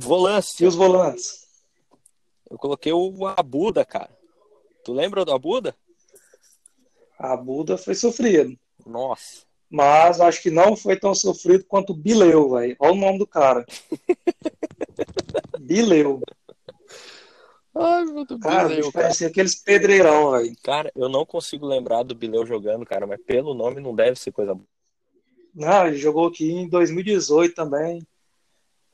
Volância. 0.00 0.64
E 0.64 0.66
os 0.66 0.74
volantes? 0.74 1.46
Eu 2.50 2.58
coloquei 2.58 2.92
o 2.92 3.26
Abuda, 3.26 3.84
cara. 3.84 4.10
Tu 4.84 4.92
lembra 4.92 5.24
do 5.24 5.32
Abuda? 5.32 5.76
A 7.18 7.36
Buda 7.36 7.76
foi 7.76 7.94
sofrido. 7.94 8.58
Nossa. 8.86 9.42
Mas 9.70 10.20
acho 10.20 10.42
que 10.42 10.50
não 10.50 10.74
foi 10.74 10.98
tão 10.98 11.14
sofrido 11.14 11.64
quanto 11.64 11.92
o 11.92 11.96
Bileu, 11.96 12.50
velho. 12.50 12.76
Olha 12.80 12.92
o 12.92 12.96
nome 12.96 13.18
do 13.18 13.26
cara. 13.26 13.64
Bileu. 15.60 16.20
Ai, 17.74 18.04
meu 18.06 18.24
Deus. 18.24 18.40
Cara, 18.40 18.68
Bileu, 18.68 18.90
parecia 18.90 19.28
aqueles 19.28 19.54
pedreirão, 19.54 20.32
velho. 20.32 20.56
Cara, 20.62 20.90
eu 20.96 21.08
não 21.08 21.24
consigo 21.24 21.66
lembrar 21.66 22.02
do 22.02 22.14
Bileu 22.14 22.44
jogando, 22.44 22.84
cara, 22.84 23.06
mas 23.06 23.22
pelo 23.22 23.54
nome 23.54 23.80
não 23.80 23.94
deve 23.94 24.18
ser 24.18 24.32
coisa 24.32 24.54
boa. 24.54 24.66
Não, 25.54 25.86
ele 25.86 25.96
jogou 25.96 26.26
aqui 26.26 26.50
em 26.50 26.68
2018 26.68 27.54
também. 27.54 28.02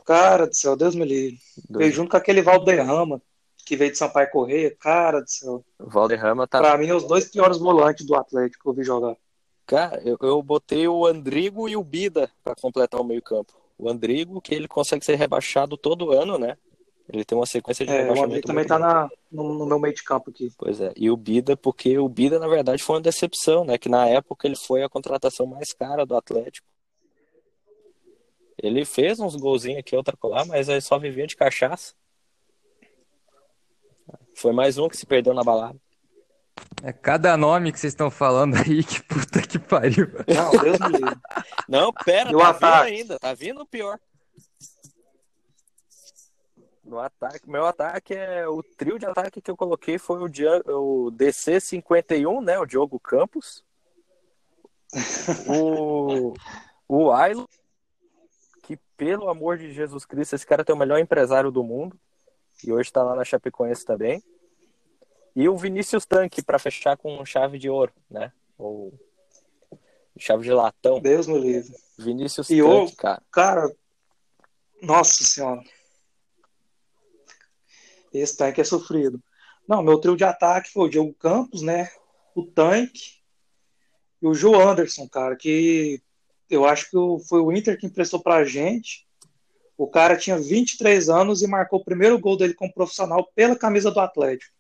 Cara 0.07 0.47
do 0.47 0.55
céu, 0.55 0.77
Deus 0.77 0.95
me 0.95 1.05
livre. 1.05 1.39
Veio 1.69 1.93
junto 1.93 2.11
com 2.11 2.17
aquele 2.17 2.41
Valderrama, 2.41 3.21
que 3.67 3.77
veio 3.77 3.91
de 3.91 3.99
Sampaio 3.99 4.31
Correia. 4.31 4.75
Cara 4.81 5.21
do 5.21 5.29
céu. 5.29 5.65
O 5.81 5.91
Valderrama 5.91 6.47
tá. 6.47 6.61
Pra 6.61 6.79
mim, 6.79 6.93
os 6.93 7.05
dois 7.05 7.25
piores 7.29 7.59
volantes 7.59 8.07
do 8.07 8.15
Atlético 8.15 8.63
que 8.63 8.69
eu 8.71 8.73
vi 8.73 8.85
jogar. 8.85 9.17
Cara, 9.67 10.01
eu, 10.05 10.17
eu 10.23 10.41
botei 10.41 10.87
o 10.87 11.05
Andrigo 11.05 11.69
e 11.69 11.77
o 11.77 11.83
Bida 11.83 12.31
para 12.45 12.55
completar 12.55 13.01
o 13.01 13.05
meio-campo. 13.05 13.53
O 13.77 13.91
Andrigo, 13.91 14.41
que 14.41 14.55
ele 14.55 14.69
consegue 14.69 15.05
ser 15.05 15.17
rebaixado 15.17 15.77
todo 15.77 16.13
ano, 16.13 16.39
né? 16.39 16.57
Ele 17.13 17.25
tem 17.25 17.37
uma 17.37 17.47
sequência 17.47 17.85
de 17.85 17.91
É, 17.91 17.97
o 17.97 17.99
rebaixamento. 18.03 18.27
André 18.27 18.41
também 18.43 18.65
muito 18.65 18.69
tá 18.69 18.79
na, 18.79 19.09
no, 19.31 19.59
no 19.59 19.67
meu 19.67 19.81
meio 19.81 19.95
de 19.95 20.05
campo 20.05 20.31
aqui. 20.31 20.53
Pois 20.57 20.81
é. 20.81 20.93
E 20.97 21.11
o 21.11 21.17
Bida, 21.17 21.57
porque 21.57 21.99
o 21.99 22.09
Bida, 22.09 22.39
na 22.39 22.47
verdade, 22.47 22.83
foi 22.83 22.95
uma 22.95 23.03
decepção, 23.03 23.65
né? 23.65 23.77
Que 23.77 23.89
na 23.89 24.07
época 24.07 24.47
ele 24.47 24.57
foi 24.57 24.85
a 24.85 24.89
contratação 24.89 25.47
mais 25.47 25.73
cara 25.73 26.07
do 26.07 26.17
Atlético. 26.17 26.67
Ele 28.67 28.85
fez 28.85 29.19
uns 29.21 29.37
golzinhos 29.37 29.79
aqui, 29.81 29.95
outra 29.97 30.17
colar, 30.17 30.45
mas 30.47 30.69
ele 30.69 30.81
só 30.81 30.99
vivia 30.99 31.27
de 31.27 31.37
cachaça. 31.37 31.95
Foi 34.35 34.53
mais 34.53 34.77
um 34.79 34.89
que 34.89 34.97
se 34.97 35.07
perdeu 35.07 35.33
na 35.35 35.43
balada. 35.43 35.79
É 36.83 36.93
cada 36.93 37.37
nome 37.37 37.71
que 37.73 37.79
vocês 37.79 37.93
estão 37.93 38.11
falando 38.11 38.57
aí, 38.57 38.83
que 38.85 39.03
puta 39.03 39.41
que 39.43 39.59
pariu. 39.59 40.09
Não, 40.27 40.51
Deus 40.63 40.79
me 40.79 40.99
livre. 40.99 41.17
Não, 41.69 41.93
pera, 41.93 42.31
E 42.31 42.35
o 42.35 42.39
tá 42.39 42.49
ataque? 42.51 42.91
vindo 42.91 42.99
ainda, 43.01 43.19
tá 43.19 43.35
vindo 43.35 43.63
o 43.63 43.67
pior. 43.67 43.99
No 46.85 47.01
ataque, 47.01 47.51
meu 47.51 47.67
ataque 47.67 48.15
é 48.15 48.47
o 48.47 48.63
trio 48.63 48.97
de 48.99 49.07
ataque 49.07 49.41
que 49.41 49.51
eu 49.51 49.57
coloquei 49.57 49.99
foi 49.99 50.23
o, 50.23 50.29
Dia- 50.29 50.63
o 50.67 51.11
DC51, 51.13 52.45
né, 52.45 52.59
o 52.61 52.67
Diogo 52.67 53.01
Campos. 53.01 53.65
O 55.49 56.33
o 56.89 57.11
Ailo, 57.11 57.49
pelo 58.97 59.29
amor 59.29 59.59
de 59.59 59.73
Jesus 59.73 60.05
Cristo, 60.05 60.35
esse 60.35 60.47
cara 60.47 60.65
tem 60.65 60.75
o 60.75 60.79
melhor 60.79 60.99
empresário 60.99 61.51
do 61.51 61.63
mundo 61.63 61.99
e 62.65 62.73
hoje 62.73 62.93
tá 62.93 63.03
lá 63.03 63.15
na 63.15 63.25
Chapecoense 63.25 63.85
também. 63.85 64.23
E 65.35 65.49
o 65.49 65.57
Vinícius 65.57 66.07
Tanque 66.07 66.43
para 66.43 66.59
fechar 66.59 66.97
com 66.97 67.25
chave 67.25 67.59
de 67.59 67.69
ouro, 67.69 67.93
né? 68.11 68.33
Ou 68.57 68.93
chave 70.19 70.43
de 70.45 70.51
latão. 70.53 70.99
Deus 71.01 71.27
me 71.27 71.39
livre. 71.39 71.75
Vinícius 71.99 72.49
E 72.49 72.63
Tanque, 72.63 72.93
o- 72.93 72.97
cara. 72.97 73.23
Cara, 73.31 73.77
nossa 74.83 75.23
senhora. 75.25 75.63
Esse 78.13 78.37
tanque 78.37 78.61
é 78.61 78.65
sofrido. 78.65 79.23
Não, 79.69 79.83
meu 79.83 79.99
trio 80.01 80.17
de 80.17 80.25
ataque 80.25 80.71
foi 80.73 80.87
o 80.87 80.89
Diogo 80.89 81.13
Campos, 81.15 81.61
né? 81.61 81.91
O 82.35 82.45
tanque 82.47 83.17
e 84.23 84.27
o 84.27 84.33
Joe 84.33 84.55
Anderson, 84.55 85.07
cara, 85.09 85.37
que 85.37 86.01
eu 86.51 86.65
acho 86.67 86.91
que 86.91 87.27
foi 87.29 87.41
o 87.41 87.53
Inter 87.53 87.79
que 87.79 87.87
emprestou 87.87 88.21
pra 88.21 88.45
gente. 88.45 89.07
O 89.77 89.87
cara 89.87 90.17
tinha 90.17 90.39
23 90.39 91.09
anos 91.09 91.43
e 91.43 91.47
marcou 91.47 91.81
o 91.81 91.85
primeiro 91.85 92.19
gol 92.19 92.37
dele 92.37 92.55
como 92.55 92.73
profissional 92.73 93.29
pela 93.35 93.55
camisa 93.57 93.91
do 93.91 94.01
Atlético. 94.01 94.53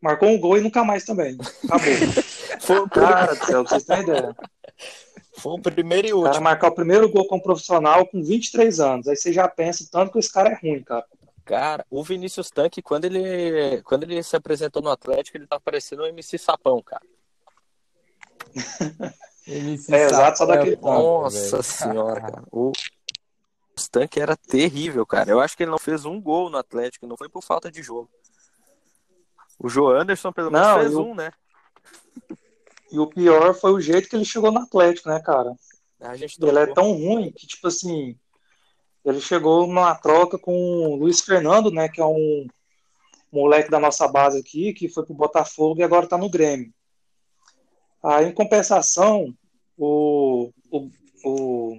Marcou 0.00 0.28
um 0.30 0.38
gol 0.40 0.56
e 0.56 0.60
nunca 0.60 0.82
mais 0.82 1.04
também. 1.04 1.36
Acabou. 1.64 1.92
Foi 2.60 2.78
o, 2.80 2.88
Cara 2.88 3.34
do 3.34 3.44
céu, 3.46 3.62
vocês 3.64 3.84
terem 3.84 4.02
ideia. 4.02 4.36
foi 5.38 5.52
o 5.52 5.58
primeiro 5.58 6.06
e 6.08 6.12
O 6.12 6.18
cara 6.22 6.28
último. 6.30 6.44
marcar 6.44 6.68
o 6.68 6.74
primeiro 6.74 7.08
gol 7.10 7.26
como 7.26 7.42
profissional 7.42 8.06
com 8.06 8.22
23 8.22 8.80
anos. 8.80 9.08
Aí 9.08 9.16
você 9.16 9.32
já 9.32 9.48
pensa 9.48 9.84
o 9.84 9.88
tanto 9.88 10.12
que 10.12 10.18
esse 10.18 10.30
cara 10.32 10.50
é 10.50 10.54
ruim, 10.60 10.82
cara. 10.82 11.06
Cara, 11.44 11.86
o 11.90 12.02
Vinícius 12.04 12.50
Tanque, 12.50 12.82
quando 12.82 13.06
ele, 13.06 13.82
quando 13.82 14.02
ele 14.04 14.22
se 14.22 14.36
apresentou 14.36 14.82
no 14.82 14.90
Atlético, 14.90 15.36
ele 15.38 15.46
tá 15.46 15.58
parecendo 15.58 16.02
um 16.02 16.06
MC 16.06 16.36
Sapão, 16.38 16.82
cara. 16.82 17.02
É, 19.46 20.04
exato, 20.04 20.38
só 20.38 20.46
daquele 20.46 20.76
Nossa 20.76 21.62
senhora, 21.62 22.20
cara. 22.20 22.44
O 22.52 22.72
Tanque 23.90 24.20
era 24.20 24.36
terrível, 24.36 25.06
cara. 25.06 25.30
Eu 25.30 25.40
acho 25.40 25.56
que 25.56 25.62
ele 25.62 25.70
não 25.70 25.78
fez 25.78 26.04
um 26.04 26.20
gol 26.20 26.50
no 26.50 26.58
Atlético, 26.58 27.06
não 27.06 27.16
foi 27.16 27.28
por 27.28 27.42
falta 27.42 27.70
de 27.70 27.82
jogo. 27.82 28.10
O 29.58 29.68
Joe 29.68 29.98
Anderson, 29.98 30.32
pelo 30.32 30.50
menos, 30.50 30.66
Não, 30.66 30.80
fez 30.80 30.92
eu- 30.92 31.02
um, 31.02 31.14
né? 31.14 31.30
E 32.92 32.98
o 32.98 33.06
pior 33.06 33.54
foi 33.54 33.72
o 33.72 33.80
jeito 33.80 34.08
que 34.08 34.16
ele 34.16 34.24
chegou 34.24 34.50
no 34.50 34.60
Atlético, 34.60 35.08
né, 35.08 35.20
cara? 35.20 35.54
A 36.00 36.16
gente 36.16 36.42
Ele 36.42 36.58
é 36.58 36.66
tão 36.66 36.92
ruim 36.92 37.30
que, 37.30 37.46
tipo 37.46 37.68
assim, 37.68 38.16
ele 39.04 39.20
chegou 39.20 39.66
numa 39.66 39.94
troca 39.94 40.38
com 40.38 40.52
o 40.52 40.96
Luiz 40.96 41.20
Fernando, 41.20 41.70
né, 41.70 41.88
que 41.88 42.00
é 42.00 42.04
um 42.04 42.46
moleque 43.30 43.70
da 43.70 43.78
nossa 43.78 44.08
base 44.08 44.40
aqui, 44.40 44.72
que 44.72 44.88
foi 44.88 45.04
pro 45.04 45.14
Botafogo 45.14 45.80
e 45.80 45.84
agora 45.84 46.06
tá 46.06 46.18
no 46.18 46.28
Grêmio. 46.28 46.72
Aí, 48.02 48.26
em 48.26 48.32
compensação, 48.32 49.34
o, 49.76 50.50
o, 50.70 50.90
o, 51.24 51.78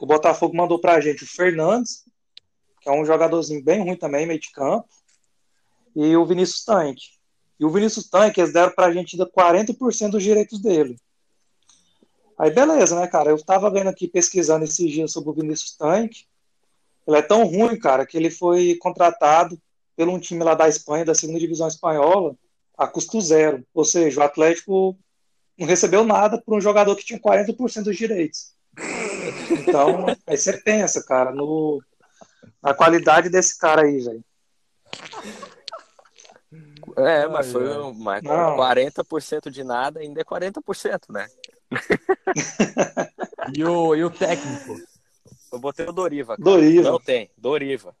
o 0.00 0.06
Botafogo 0.06 0.56
mandou 0.56 0.80
pra 0.80 1.00
gente 1.00 1.24
o 1.24 1.26
Fernandes, 1.26 2.04
que 2.80 2.88
é 2.88 2.92
um 2.92 3.04
jogadorzinho 3.04 3.62
bem 3.62 3.80
ruim 3.80 3.96
também, 3.96 4.26
meio 4.26 4.40
de 4.40 4.50
campo, 4.50 4.88
e 5.94 6.16
o 6.16 6.26
Vinícius 6.26 6.64
Tanque. 6.64 7.14
E 7.58 7.64
o 7.64 7.70
Vinícius 7.70 8.08
Tanque, 8.08 8.40
eles 8.40 8.52
deram 8.52 8.72
pra 8.72 8.92
gente 8.92 9.14
ainda 9.14 9.30
40% 9.30 10.10
dos 10.10 10.22
direitos 10.22 10.60
dele. 10.60 10.96
Aí 12.38 12.50
beleza, 12.50 12.98
né, 12.98 13.06
cara? 13.06 13.30
Eu 13.30 13.42
tava 13.42 13.70
vendo 13.70 13.88
aqui, 13.88 14.08
pesquisando 14.08 14.64
esses 14.64 14.90
dias 14.90 15.12
sobre 15.12 15.30
o 15.30 15.34
Vinícius 15.34 15.76
Tanque. 15.76 16.26
Ele 17.06 17.16
é 17.16 17.22
tão 17.22 17.44
ruim, 17.44 17.78
cara, 17.78 18.04
que 18.04 18.16
ele 18.16 18.30
foi 18.30 18.76
contratado 18.80 19.60
por 19.96 20.08
um 20.08 20.18
time 20.18 20.42
lá 20.42 20.54
da 20.54 20.68
Espanha, 20.68 21.04
da 21.04 21.14
segunda 21.14 21.38
divisão 21.38 21.68
espanhola, 21.68 22.36
a 22.76 22.88
custo 22.88 23.20
zero. 23.20 23.64
Ou 23.72 23.84
seja, 23.84 24.20
o 24.20 24.24
Atlético 24.24 24.98
não 25.58 25.66
recebeu 25.66 26.04
nada 26.04 26.40
por 26.40 26.56
um 26.56 26.60
jogador 26.60 26.96
que 26.96 27.04
tinha 27.04 27.18
40% 27.18 27.84
dos 27.84 27.96
direitos. 27.96 28.52
Então, 29.50 30.06
aí 30.26 30.36
você 30.36 30.58
pensa, 30.58 31.02
cara, 31.04 31.30
no, 31.32 31.82
na 32.62 32.74
qualidade 32.74 33.28
desse 33.28 33.58
cara 33.58 33.82
aí, 33.82 34.00
velho. 34.00 34.24
É, 36.96 37.26
mas 37.26 37.50
foi 37.50 37.64
mas 37.94 38.22
Não. 38.22 38.56
40% 38.56 39.50
de 39.50 39.64
nada 39.64 40.00
ainda 40.00 40.20
é 40.20 40.24
40%, 40.24 41.10
né? 41.10 41.26
E 43.54 43.62
o, 43.62 43.94
e 43.94 44.02
o 44.02 44.08
técnico? 44.08 44.74
Eu 45.52 45.58
botei 45.58 45.86
o 45.86 45.92
Doriva. 45.92 46.34
Cara. 46.34 46.42
Doriva. 46.42 46.90
Não 46.90 46.98
tem, 46.98 47.30
Doriva. 47.36 47.94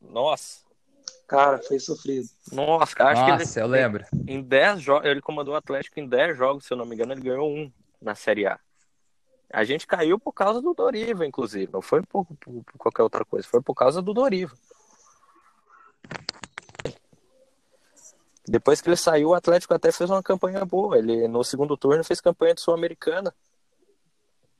Nossa. 0.00 0.60
Cara, 1.30 1.58
foi 1.62 1.78
sofrido. 1.78 2.28
Nossa, 2.50 2.92
acho 3.04 3.24
que 3.24 3.30
ele, 3.30 3.38
Nossa, 3.38 3.60
eu 3.60 3.66
lembro. 3.68 4.04
Em 4.26 4.42
10 4.42 4.82
jogos, 4.82 5.08
ele 5.08 5.20
comandou 5.20 5.54
o 5.54 5.56
Atlético 5.56 6.00
em 6.00 6.08
10 6.08 6.36
jogos, 6.36 6.66
se 6.66 6.72
eu 6.72 6.76
não 6.76 6.84
me 6.84 6.96
engano, 6.96 7.12
ele 7.12 7.20
ganhou 7.20 7.48
um 7.48 7.70
na 8.02 8.16
Série 8.16 8.48
A. 8.48 8.58
A 9.52 9.62
gente 9.62 9.86
caiu 9.86 10.18
por 10.18 10.32
causa 10.32 10.60
do 10.60 10.74
Doriva, 10.74 11.24
inclusive. 11.24 11.70
Não 11.72 11.80
foi 11.80 12.02
por, 12.02 12.24
por- 12.24 12.64
por 12.64 12.78
qualquer 12.78 13.04
outra 13.04 13.24
coisa, 13.24 13.46
foi 13.46 13.62
por 13.62 13.74
causa 13.74 14.02
do 14.02 14.12
Doriva. 14.12 14.56
Depois 18.48 18.80
que 18.80 18.88
ele 18.88 18.96
saiu, 18.96 19.28
o 19.28 19.34
Atlético 19.34 19.72
até 19.72 19.92
fez 19.92 20.10
uma 20.10 20.24
campanha 20.24 20.64
boa. 20.64 20.98
Ele, 20.98 21.28
no 21.28 21.44
segundo 21.44 21.76
turno, 21.76 22.02
fez 22.02 22.20
campanha 22.20 22.54
de 22.54 22.60
Sul-Americana. 22.60 23.32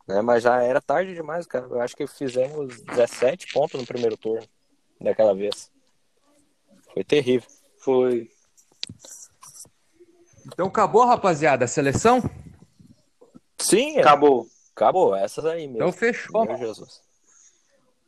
Né? 0.06 0.22
Mas 0.22 0.44
já 0.44 0.62
era 0.62 0.80
tarde 0.80 1.14
demais, 1.14 1.46
cara. 1.48 1.66
Eu 1.66 1.80
acho 1.80 1.96
que 1.96 2.06
fizemos 2.06 2.80
17 2.82 3.52
pontos 3.52 3.80
no 3.80 3.84
primeiro 3.84 4.16
turno 4.16 4.46
daquela 5.00 5.34
vez. 5.34 5.68
Foi 6.92 7.04
terrível. 7.04 7.48
Foi. 7.78 8.30
Então 10.46 10.66
acabou, 10.66 11.04
rapaziada, 11.06 11.64
a 11.64 11.68
seleção? 11.68 12.22
Sim, 13.58 13.98
Acabou. 13.98 14.46
acabou. 14.74 15.14
Essas 15.14 15.44
aí 15.44 15.66
mesmo. 15.66 15.76
Então 15.76 15.92
fechou. 15.92 16.44
Meu 16.44 16.56
Jesus. 16.56 17.00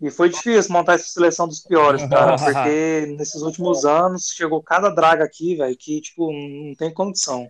E 0.00 0.10
foi 0.10 0.28
difícil 0.28 0.72
montar 0.72 0.94
essa 0.94 1.06
seleção 1.06 1.46
dos 1.46 1.60
piores, 1.60 2.04
cara, 2.09 2.34
porque 2.36 3.14
nesses 3.16 3.40
últimos 3.42 3.84
anos 3.84 4.32
chegou 4.34 4.60
cada 4.60 4.90
draga 4.90 5.24
aqui, 5.24 5.54
velho, 5.54 5.76
que, 5.76 6.00
tipo, 6.00 6.32
não 6.32 6.74
tem 6.74 6.92
condição. 6.92 7.48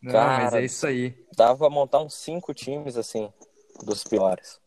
Não, 0.00 0.12
Cara, 0.12 0.44
mas 0.44 0.54
é 0.54 0.64
isso 0.64 0.86
aí. 0.86 1.14
Dava 1.36 1.58
pra 1.58 1.68
montar 1.70 2.00
uns 2.00 2.14
cinco 2.14 2.54
times, 2.54 2.96
assim, 2.96 3.30
dos 3.84 4.02
piores. 4.02 4.61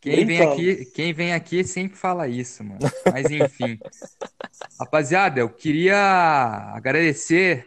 Quem 0.00 0.24
vem 0.24 0.38
Brincando. 0.38 0.52
aqui, 0.52 0.84
quem 0.86 1.12
vem 1.12 1.32
aqui 1.34 1.62
sempre 1.62 1.96
fala 1.96 2.26
isso, 2.26 2.64
mano. 2.64 2.80
Mas 3.12 3.30
enfim. 3.30 3.78
Rapaziada, 4.78 5.40
eu 5.40 5.48
queria 5.48 6.72
agradecer 6.74 7.66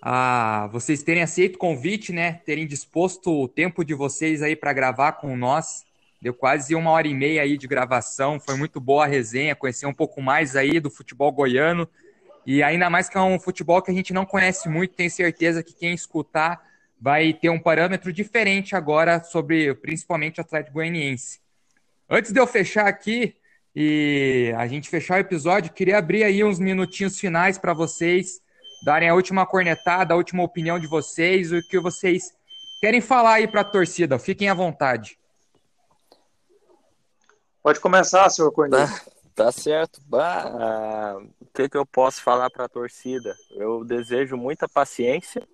a 0.00 0.68
vocês 0.72 1.02
terem 1.02 1.22
aceito 1.22 1.56
o 1.56 1.58
convite, 1.58 2.12
né? 2.12 2.40
Terem 2.46 2.66
disposto 2.66 3.30
o 3.30 3.48
tempo 3.48 3.84
de 3.84 3.92
vocês 3.92 4.42
aí 4.42 4.56
para 4.56 4.72
gravar 4.72 5.12
com 5.12 5.36
nós. 5.36 5.84
Deu 6.22 6.32
quase 6.32 6.74
uma 6.74 6.90
hora 6.90 7.06
e 7.06 7.14
meia 7.14 7.42
aí 7.42 7.58
de 7.58 7.66
gravação. 7.66 8.40
Foi 8.40 8.56
muito 8.56 8.80
boa 8.80 9.04
a 9.04 9.06
resenha, 9.06 9.54
conhecer 9.54 9.86
um 9.86 9.92
pouco 9.92 10.22
mais 10.22 10.56
aí 10.56 10.80
do 10.80 10.88
futebol 10.88 11.30
goiano. 11.30 11.86
E 12.46 12.62
ainda 12.62 12.88
mais 12.88 13.08
que 13.08 13.18
é 13.18 13.20
um 13.20 13.38
futebol 13.38 13.82
que 13.82 13.90
a 13.90 13.94
gente 13.94 14.14
não 14.14 14.24
conhece 14.24 14.68
muito, 14.68 14.94
tenho 14.94 15.10
certeza 15.10 15.62
que 15.62 15.74
quem 15.74 15.92
escutar 15.92 16.64
vai 17.00 17.32
ter 17.32 17.50
um 17.50 17.58
parâmetro 17.58 18.12
diferente 18.12 18.74
agora 18.74 19.22
sobre 19.22 19.74
principalmente 19.74 20.38
o 20.38 20.42
Atlético 20.42 20.74
Goianiense. 20.74 21.40
Antes 22.08 22.32
de 22.32 22.40
eu 22.40 22.46
fechar 22.46 22.86
aqui 22.86 23.36
e 23.74 24.52
a 24.56 24.66
gente 24.66 24.88
fechar 24.88 25.16
o 25.16 25.20
episódio, 25.20 25.72
queria 25.72 25.98
abrir 25.98 26.24
aí 26.24 26.42
uns 26.42 26.58
minutinhos 26.58 27.18
finais 27.18 27.58
para 27.58 27.74
vocês 27.74 28.40
darem 28.84 29.08
a 29.08 29.14
última 29.14 29.44
cornetada, 29.44 30.14
a 30.14 30.16
última 30.16 30.42
opinião 30.42 30.78
de 30.78 30.86
vocês, 30.86 31.52
o 31.52 31.60
que 31.68 31.78
vocês 31.78 32.34
querem 32.80 33.00
falar 33.00 33.34
aí 33.34 33.48
para 33.48 33.62
a 33.62 33.64
torcida. 33.64 34.18
Fiquem 34.18 34.48
à 34.48 34.54
vontade. 34.54 35.18
Pode 37.62 37.80
começar, 37.80 38.30
senhor 38.30 38.52
Cornélio. 38.52 38.88
Tá 39.34 39.52
certo. 39.52 40.00
Bah, 40.06 40.44
ah, 40.46 41.18
o 41.40 41.46
que, 41.52 41.68
que 41.68 41.76
eu 41.76 41.84
posso 41.84 42.22
falar 42.22 42.48
pra 42.48 42.68
torcida? 42.68 43.36
Eu 43.50 43.84
desejo 43.84 44.36
muita 44.36 44.66
paciência 44.66 45.46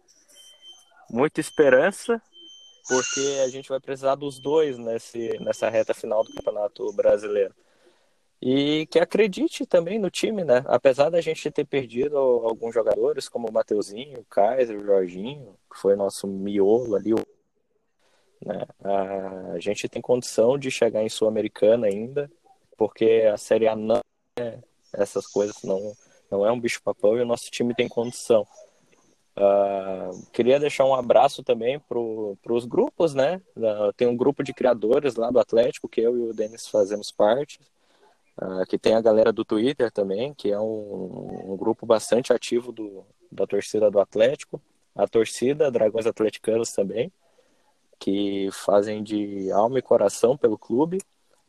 muita 1.12 1.40
esperança, 1.40 2.20
porque 2.88 3.40
a 3.44 3.48
gente 3.48 3.68
vai 3.68 3.78
precisar 3.78 4.14
dos 4.14 4.40
dois 4.40 4.78
nesse, 4.78 5.38
nessa 5.40 5.68
reta 5.68 5.92
final 5.92 6.24
do 6.24 6.32
Campeonato 6.32 6.92
Brasileiro. 6.94 7.54
E 8.40 8.88
que 8.90 8.98
acredite 8.98 9.64
também 9.64 10.00
no 10.00 10.10
time, 10.10 10.42
né? 10.42 10.64
Apesar 10.66 11.10
da 11.10 11.20
gente 11.20 11.48
ter 11.48 11.64
perdido 11.64 12.16
alguns 12.16 12.74
jogadores, 12.74 13.28
como 13.28 13.48
o 13.48 13.52
Mateuzinho, 13.52 14.18
o 14.18 14.24
Kaiser, 14.24 14.76
o 14.76 14.84
Jorginho, 14.84 15.54
que 15.72 15.78
foi 15.78 15.94
nosso 15.94 16.26
miolo 16.26 16.96
ali, 16.96 17.14
né? 18.44 18.66
A 18.82 19.58
gente 19.60 19.88
tem 19.88 20.02
condição 20.02 20.58
de 20.58 20.72
chegar 20.72 21.04
em 21.04 21.08
Sul-Americana 21.08 21.86
ainda, 21.86 22.28
porque 22.76 23.30
a 23.32 23.36
Série 23.36 23.68
A 23.68 23.76
não 23.76 24.00
é 24.36 24.58
essas 24.92 25.26
coisas, 25.26 25.62
não, 25.62 25.96
não 26.28 26.44
é 26.44 26.50
um 26.50 26.58
bicho-papão 26.58 27.16
e 27.16 27.20
o 27.20 27.26
nosso 27.26 27.48
time 27.48 27.74
tem 27.74 27.88
condição. 27.88 28.44
Uh, 29.34 30.26
queria 30.30 30.60
deixar 30.60 30.84
um 30.84 30.94
abraço 30.94 31.42
também 31.42 31.78
para 31.78 31.98
os 31.98 32.66
grupos, 32.66 33.14
né? 33.14 33.40
Uh, 33.56 33.92
tem 33.96 34.06
um 34.06 34.16
grupo 34.16 34.42
de 34.42 34.52
criadores 34.52 35.16
lá 35.16 35.30
do 35.30 35.38
Atlético, 35.38 35.88
que 35.88 36.00
eu 36.00 36.16
e 36.16 36.30
o 36.30 36.34
Denis 36.34 36.68
fazemos 36.68 37.10
parte. 37.10 37.58
Uh, 38.36 38.64
que 38.66 38.78
tem 38.78 38.94
a 38.94 39.00
galera 39.00 39.32
do 39.32 39.44
Twitter 39.44 39.90
também, 39.90 40.32
que 40.34 40.50
é 40.50 40.58
um, 40.58 41.52
um, 41.52 41.56
grupo 41.56 41.84
bastante 41.84 42.32
ativo 42.32 42.72
do, 42.72 43.04
da 43.30 43.46
torcida 43.46 43.90
do 43.90 44.00
Atlético. 44.00 44.60
A 44.94 45.06
torcida, 45.06 45.70
Dragões 45.70 46.06
Atleticanos 46.06 46.72
também, 46.72 47.12
que 47.98 48.48
fazem 48.52 49.02
de 49.02 49.50
alma 49.52 49.78
e 49.78 49.82
coração 49.82 50.36
pelo 50.36 50.58
clube. 50.58 50.98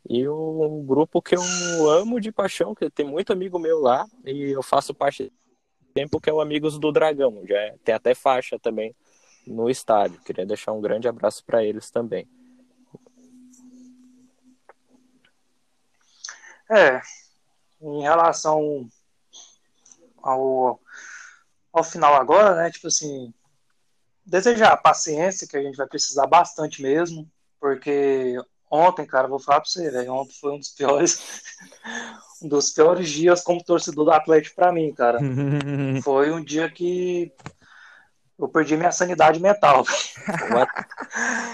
E 0.09 0.27
um 0.27 0.85
grupo 0.85 1.21
que 1.21 1.35
eu 1.35 1.41
amo 1.89 2.19
de 2.19 2.31
paixão, 2.31 2.75
que 2.75 2.89
tem 2.89 3.05
muito 3.05 3.31
amigo 3.31 3.57
meu 3.57 3.79
lá, 3.79 4.05
e 4.25 4.51
eu 4.51 4.61
faço 4.61 4.93
parte 4.93 5.31
tempo 5.93 6.19
que 6.19 6.29
é 6.29 6.33
o 6.33 6.41
Amigos 6.41 6.77
do 6.77 6.91
Dragão. 6.91 7.41
Já 7.47 7.57
é, 7.57 7.75
tem 7.83 7.93
até 7.93 8.13
faixa 8.15 8.57
também 8.59 8.95
no 9.45 9.69
estádio. 9.69 10.21
Queria 10.21 10.45
deixar 10.45 10.71
um 10.71 10.81
grande 10.81 11.07
abraço 11.07 11.43
para 11.45 11.63
eles 11.63 11.89
também. 11.89 12.27
É, 16.71 17.01
em 17.81 18.01
relação 18.01 18.89
ao, 20.21 20.79
ao 21.71 21.83
final 21.83 22.15
agora, 22.15 22.55
né? 22.55 22.71
Tipo 22.71 22.87
assim, 22.87 23.33
desejar 24.25 24.77
paciência, 24.77 25.47
que 25.47 25.57
a 25.57 25.61
gente 25.61 25.75
vai 25.75 25.87
precisar 25.87 26.25
bastante 26.25 26.81
mesmo, 26.81 27.29
porque 27.59 28.35
ontem, 28.73 29.05
cara, 29.05 29.27
vou 29.27 29.39
falar 29.39 29.61
pra 29.61 29.69
você, 29.69 29.91
velho, 29.91 30.13
ontem 30.13 30.33
foi 30.33 30.51
um 30.51 30.57
dos 30.57 30.69
piores 30.69 31.43
um 32.41 32.47
dos 32.47 32.71
piores 32.71 33.09
dias 33.09 33.41
como 33.41 33.63
torcedor 33.63 34.05
do 34.05 34.11
Atlético 34.11 34.55
para 34.55 34.71
mim, 34.71 34.91
cara. 34.93 35.19
Foi 36.03 36.29
um 36.31 36.43
dia 36.43 36.69
que 36.69 37.31
eu 38.37 38.49
perdi 38.49 38.75
minha 38.75 38.91
sanidade 38.91 39.39
mental. 39.39 39.85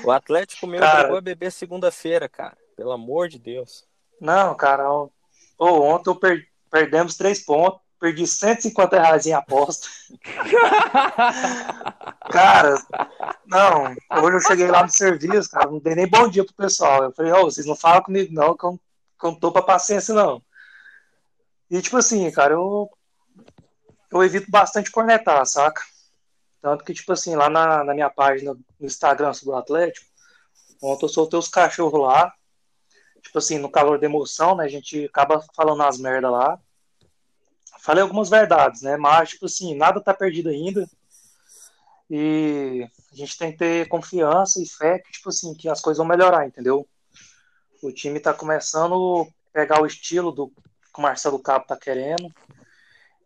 O 0.04 0.12
Atlético 0.12 0.66
meu 0.66 0.80
cara, 0.80 1.02
chegou 1.02 1.18
a 1.18 1.22
beber 1.22 1.52
segunda-feira, 1.52 2.28
cara. 2.28 2.58
Pelo 2.76 2.92
amor 2.92 3.30
de 3.30 3.38
Deus. 3.38 3.86
Não, 4.20 4.56
cara. 4.56 4.90
Oh, 4.90 5.82
ontem 5.82 6.10
eu 6.10 6.16
per 6.16 6.48
perdemos 6.72 7.16
três 7.16 7.44
pontos. 7.44 7.82
Perdi 8.00 8.26
150 8.26 8.98
reais 8.98 9.26
em 9.26 9.34
aposta. 9.34 9.90
cara, 12.32 12.76
não. 13.46 13.94
Hoje 14.24 14.38
eu 14.38 14.40
cheguei 14.40 14.68
lá 14.68 14.84
no 14.84 14.90
serviço, 14.90 15.50
cara. 15.50 15.70
Não 15.70 15.80
dei 15.80 15.96
nem 15.96 16.08
bom 16.08 16.30
dia 16.30 16.46
pro 16.46 16.54
pessoal. 16.54 17.04
Eu 17.04 17.12
falei, 17.12 17.34
ô, 17.34 17.42
oh, 17.42 17.52
vocês 17.52 17.68
não 17.68 17.76
falam 17.76 18.02
comigo, 18.02 18.34
não, 18.34 18.56
que 18.56 18.66
eu, 18.66 18.80
não 19.22 19.36
tô 19.36 19.52
pra 19.52 19.62
paciência, 19.62 20.14
não. 20.14 20.42
E, 21.70 21.82
tipo 21.82 21.98
assim, 21.98 22.32
cara, 22.32 22.54
eu, 22.54 22.90
eu 24.12 24.24
evito 24.24 24.50
bastante 24.50 24.92
cornetar, 24.92 25.46
saca? 25.46 25.84
Tanto 26.62 26.86
que, 26.86 26.94
tipo 26.94 27.12
assim, 27.12 27.36
lá 27.36 27.50
na, 27.50 27.84
na 27.84 27.94
minha 27.94 28.10
página 28.10 28.54
no 28.54 28.86
Instagram 28.86 29.32
do 29.44 29.56
Atlético, 29.56 30.06
ontem 30.82 31.06
eu 31.06 31.10
soltei 31.10 31.38
os 31.38 31.50
cachorros 31.50 32.02
lá. 32.02 32.34
Tipo 33.22 33.40
assim, 33.40 33.58
no 33.58 33.70
calor 33.70 34.00
da 34.00 34.06
emoção, 34.06 34.56
né? 34.56 34.64
A 34.64 34.70
gente 34.70 35.06
acaba 35.06 35.44
falando 35.54 35.84
as 35.84 35.98
merdas 35.98 36.32
lá. 36.32 36.60
Falei 37.82 38.02
algumas 38.02 38.30
verdades, 38.30 38.82
né? 38.82 38.98
Mas, 38.98 39.30
tipo 39.30 39.46
assim, 39.46 39.76
nada 39.76 40.02
tá 40.02 40.14
perdido 40.14 40.50
ainda. 40.50 40.88
E 42.10 42.88
a 43.12 43.16
gente 43.16 43.38
tem 43.38 43.52
que 43.52 43.58
ter 43.58 43.88
confiança 43.88 44.62
e 44.62 44.68
fé 44.68 45.00
que, 45.00 45.12
tipo 45.12 45.30
assim, 45.30 45.54
que 45.54 45.70
as 45.70 45.80
coisas 45.80 45.98
vão 45.98 46.08
melhorar, 46.08 46.46
entendeu? 46.46 46.88
O 47.82 47.92
time 47.92 48.20
tá 48.20 48.34
começando 48.34 49.28
a 49.28 49.54
pegar 49.54 49.82
o 49.82 49.86
estilo 49.86 50.32
do, 50.32 50.50
que 50.50 51.00
o 51.00 51.02
Marcelo 51.02 51.40
Cabo 51.40 51.64
está 51.64 51.78
querendo. 51.78 52.34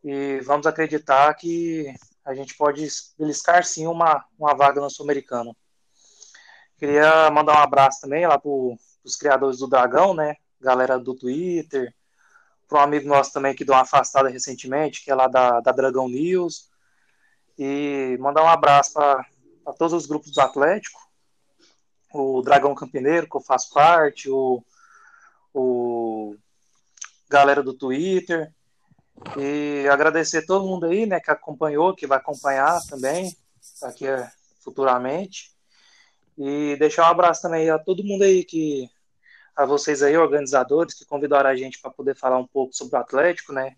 E 0.04 0.40
vamos 0.42 0.68
acreditar 0.68 1.34
que 1.34 1.94
a 2.26 2.36
gente 2.36 2.56
pode 2.56 2.88
beliscar 3.18 3.66
sim 3.66 3.88
uma, 3.88 4.24
uma 4.38 4.54
vaga 4.54 4.80
na 4.80 4.90
Sul-Americana. 4.90 5.56
Queria 6.78 7.32
mandar 7.32 7.60
um 7.60 7.64
abraço 7.64 8.02
também 8.02 8.28
lá 8.28 8.38
para 8.38 8.52
os 8.52 9.16
criadores 9.18 9.60
do 9.60 9.68
Dragão, 9.68 10.14
né? 10.14 10.36
Galera 10.60 11.00
do 11.00 11.16
Twitter, 11.16 11.94
para 12.74 12.82
um 12.82 12.86
amigo 12.86 13.08
nosso 13.08 13.32
também 13.32 13.54
que 13.54 13.64
deu 13.64 13.76
uma 13.76 13.82
afastada 13.82 14.30
recentemente, 14.30 15.04
que 15.04 15.12
é 15.12 15.14
lá 15.14 15.28
da, 15.28 15.60
da 15.60 15.72
Dragão 15.72 16.10
News. 16.10 16.72
E 17.56 18.18
mandar 18.20 18.44
um 18.44 18.50
abraço 18.50 18.94
para 18.94 19.24
todos 19.78 19.94
os 19.94 20.08
grupos 20.08 20.32
do 20.32 20.42
Atlético, 20.42 21.00
o 22.12 22.42
Dragão 22.42 22.74
Campineiro, 22.74 23.30
que 23.30 23.38
eu 23.38 23.42
faço 23.42 23.72
parte, 23.72 24.28
o, 24.28 24.64
o 25.54 26.36
galera 27.30 27.62
do 27.62 27.76
Twitter. 27.76 28.52
E 29.38 29.88
agradecer 29.88 30.44
todo 30.48 30.66
mundo 30.66 30.88
aí, 30.88 31.06
né, 31.06 31.20
que 31.20 31.30
acompanhou, 31.30 31.94
que 31.94 32.08
vai 32.08 32.18
acompanhar 32.18 32.82
também, 32.90 33.38
aqui 33.84 34.08
é, 34.08 34.28
futuramente. 34.64 35.52
E 36.36 36.76
deixar 36.78 37.04
um 37.04 37.12
abraço 37.12 37.44
também 37.44 37.70
a 37.70 37.78
todo 37.78 38.04
mundo 38.04 38.24
aí 38.24 38.44
que 38.44 38.90
a 39.56 39.66
vocês 39.66 40.02
aí, 40.02 40.18
organizadores, 40.18 40.94
que 40.94 41.06
convidaram 41.06 41.50
a 41.50 41.56
gente 41.56 41.80
para 41.80 41.92
poder 41.92 42.16
falar 42.16 42.38
um 42.38 42.48
pouco 42.48 42.76
sobre 42.76 42.96
o 42.96 43.00
Atlético, 43.00 43.54
né? 43.54 43.76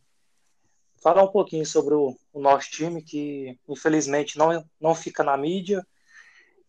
Falar 1.01 1.23
um 1.23 1.31
pouquinho 1.31 1.65
sobre 1.65 1.93
o, 1.93 2.15
o, 2.33 2.39
nosso 2.39 2.69
time, 2.71 3.01
que 3.01 3.59
infelizmente 3.67 4.37
não, 4.37 4.65
não 4.79 4.95
fica 4.95 5.23
na 5.23 5.35
mídia, 5.37 5.85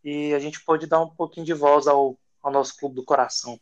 e 0.05 0.35
a 0.35 0.39
gente 0.39 0.63
pode 0.65 0.87
dar 0.87 1.01
um 1.01 1.09
pouquinho 1.09 1.47
de 1.47 1.55
voz 1.55 1.87
ao, 1.87 2.19
ao 2.43 2.53
nosso 2.53 2.77
clube 2.77 2.97
do 2.97 3.05
coração. 3.05 3.59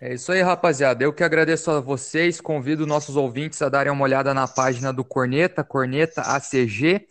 É 0.00 0.12
isso 0.12 0.32
aí, 0.32 0.42
rapaziada. 0.42 1.04
Eu 1.04 1.12
que 1.12 1.22
agradeço 1.22 1.70
a 1.70 1.80
vocês. 1.80 2.40
Convido 2.40 2.86
nossos 2.86 3.16
ouvintes 3.16 3.62
a 3.62 3.68
darem 3.68 3.92
uma 3.92 4.04
olhada 4.04 4.34
na 4.34 4.46
página 4.46 4.92
do 4.92 5.04
Corneta, 5.04 5.62
Corneta 5.62 6.20
ACG, 6.22 7.06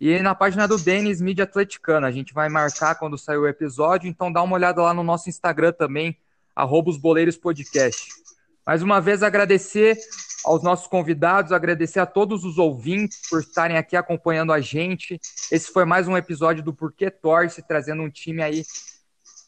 e 0.00 0.18
na 0.20 0.34
página 0.34 0.68
do 0.68 0.78
Denis 0.78 1.20
Mídia 1.20 1.44
Atleticana. 1.44 2.06
A 2.06 2.12
gente 2.12 2.32
vai 2.32 2.48
marcar 2.48 2.94
quando 2.94 3.18
sair 3.18 3.38
o 3.38 3.48
episódio, 3.48 4.08
então 4.08 4.32
dá 4.32 4.42
uma 4.42 4.54
olhada 4.54 4.82
lá 4.82 4.94
no 4.94 5.02
nosso 5.02 5.28
Instagram 5.28 5.72
também, 5.72 6.16
arroba 6.54 6.90
os 6.90 6.98
podcast. 7.36 8.08
Mais 8.66 8.82
uma 8.82 9.00
vez 9.00 9.22
agradecer 9.22 9.96
aos 10.44 10.62
nossos 10.62 10.86
convidados, 10.86 11.52
agradecer 11.52 12.00
a 12.00 12.06
todos 12.06 12.44
os 12.44 12.58
ouvintes 12.58 13.22
por 13.28 13.40
estarem 13.40 13.76
aqui 13.76 13.96
acompanhando 13.96 14.52
a 14.52 14.60
gente. 14.60 15.18
Esse 15.50 15.72
foi 15.72 15.84
mais 15.84 16.06
um 16.06 16.16
episódio 16.16 16.62
do 16.62 16.74
Porquê 16.74 17.10
Torce, 17.10 17.62
trazendo 17.66 18.02
um 18.02 18.10
time 18.10 18.42
aí 18.42 18.64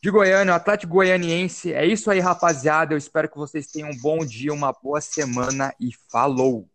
de 0.02 0.10
Goiânia, 0.10 0.54
o 0.54 0.56
Atlético 0.56 0.94
Goianiense. 0.94 1.74
É 1.74 1.84
isso 1.84 2.10
aí, 2.10 2.18
rapaziada. 2.18 2.94
Eu 2.94 2.98
espero 2.98 3.28
que 3.28 3.36
vocês 3.36 3.66
tenham 3.66 3.90
um 3.90 3.96
bom 3.98 4.24
dia, 4.24 4.54
uma 4.54 4.72
boa 4.72 5.00
semana 5.00 5.74
e 5.78 5.90
falou! 6.10 6.70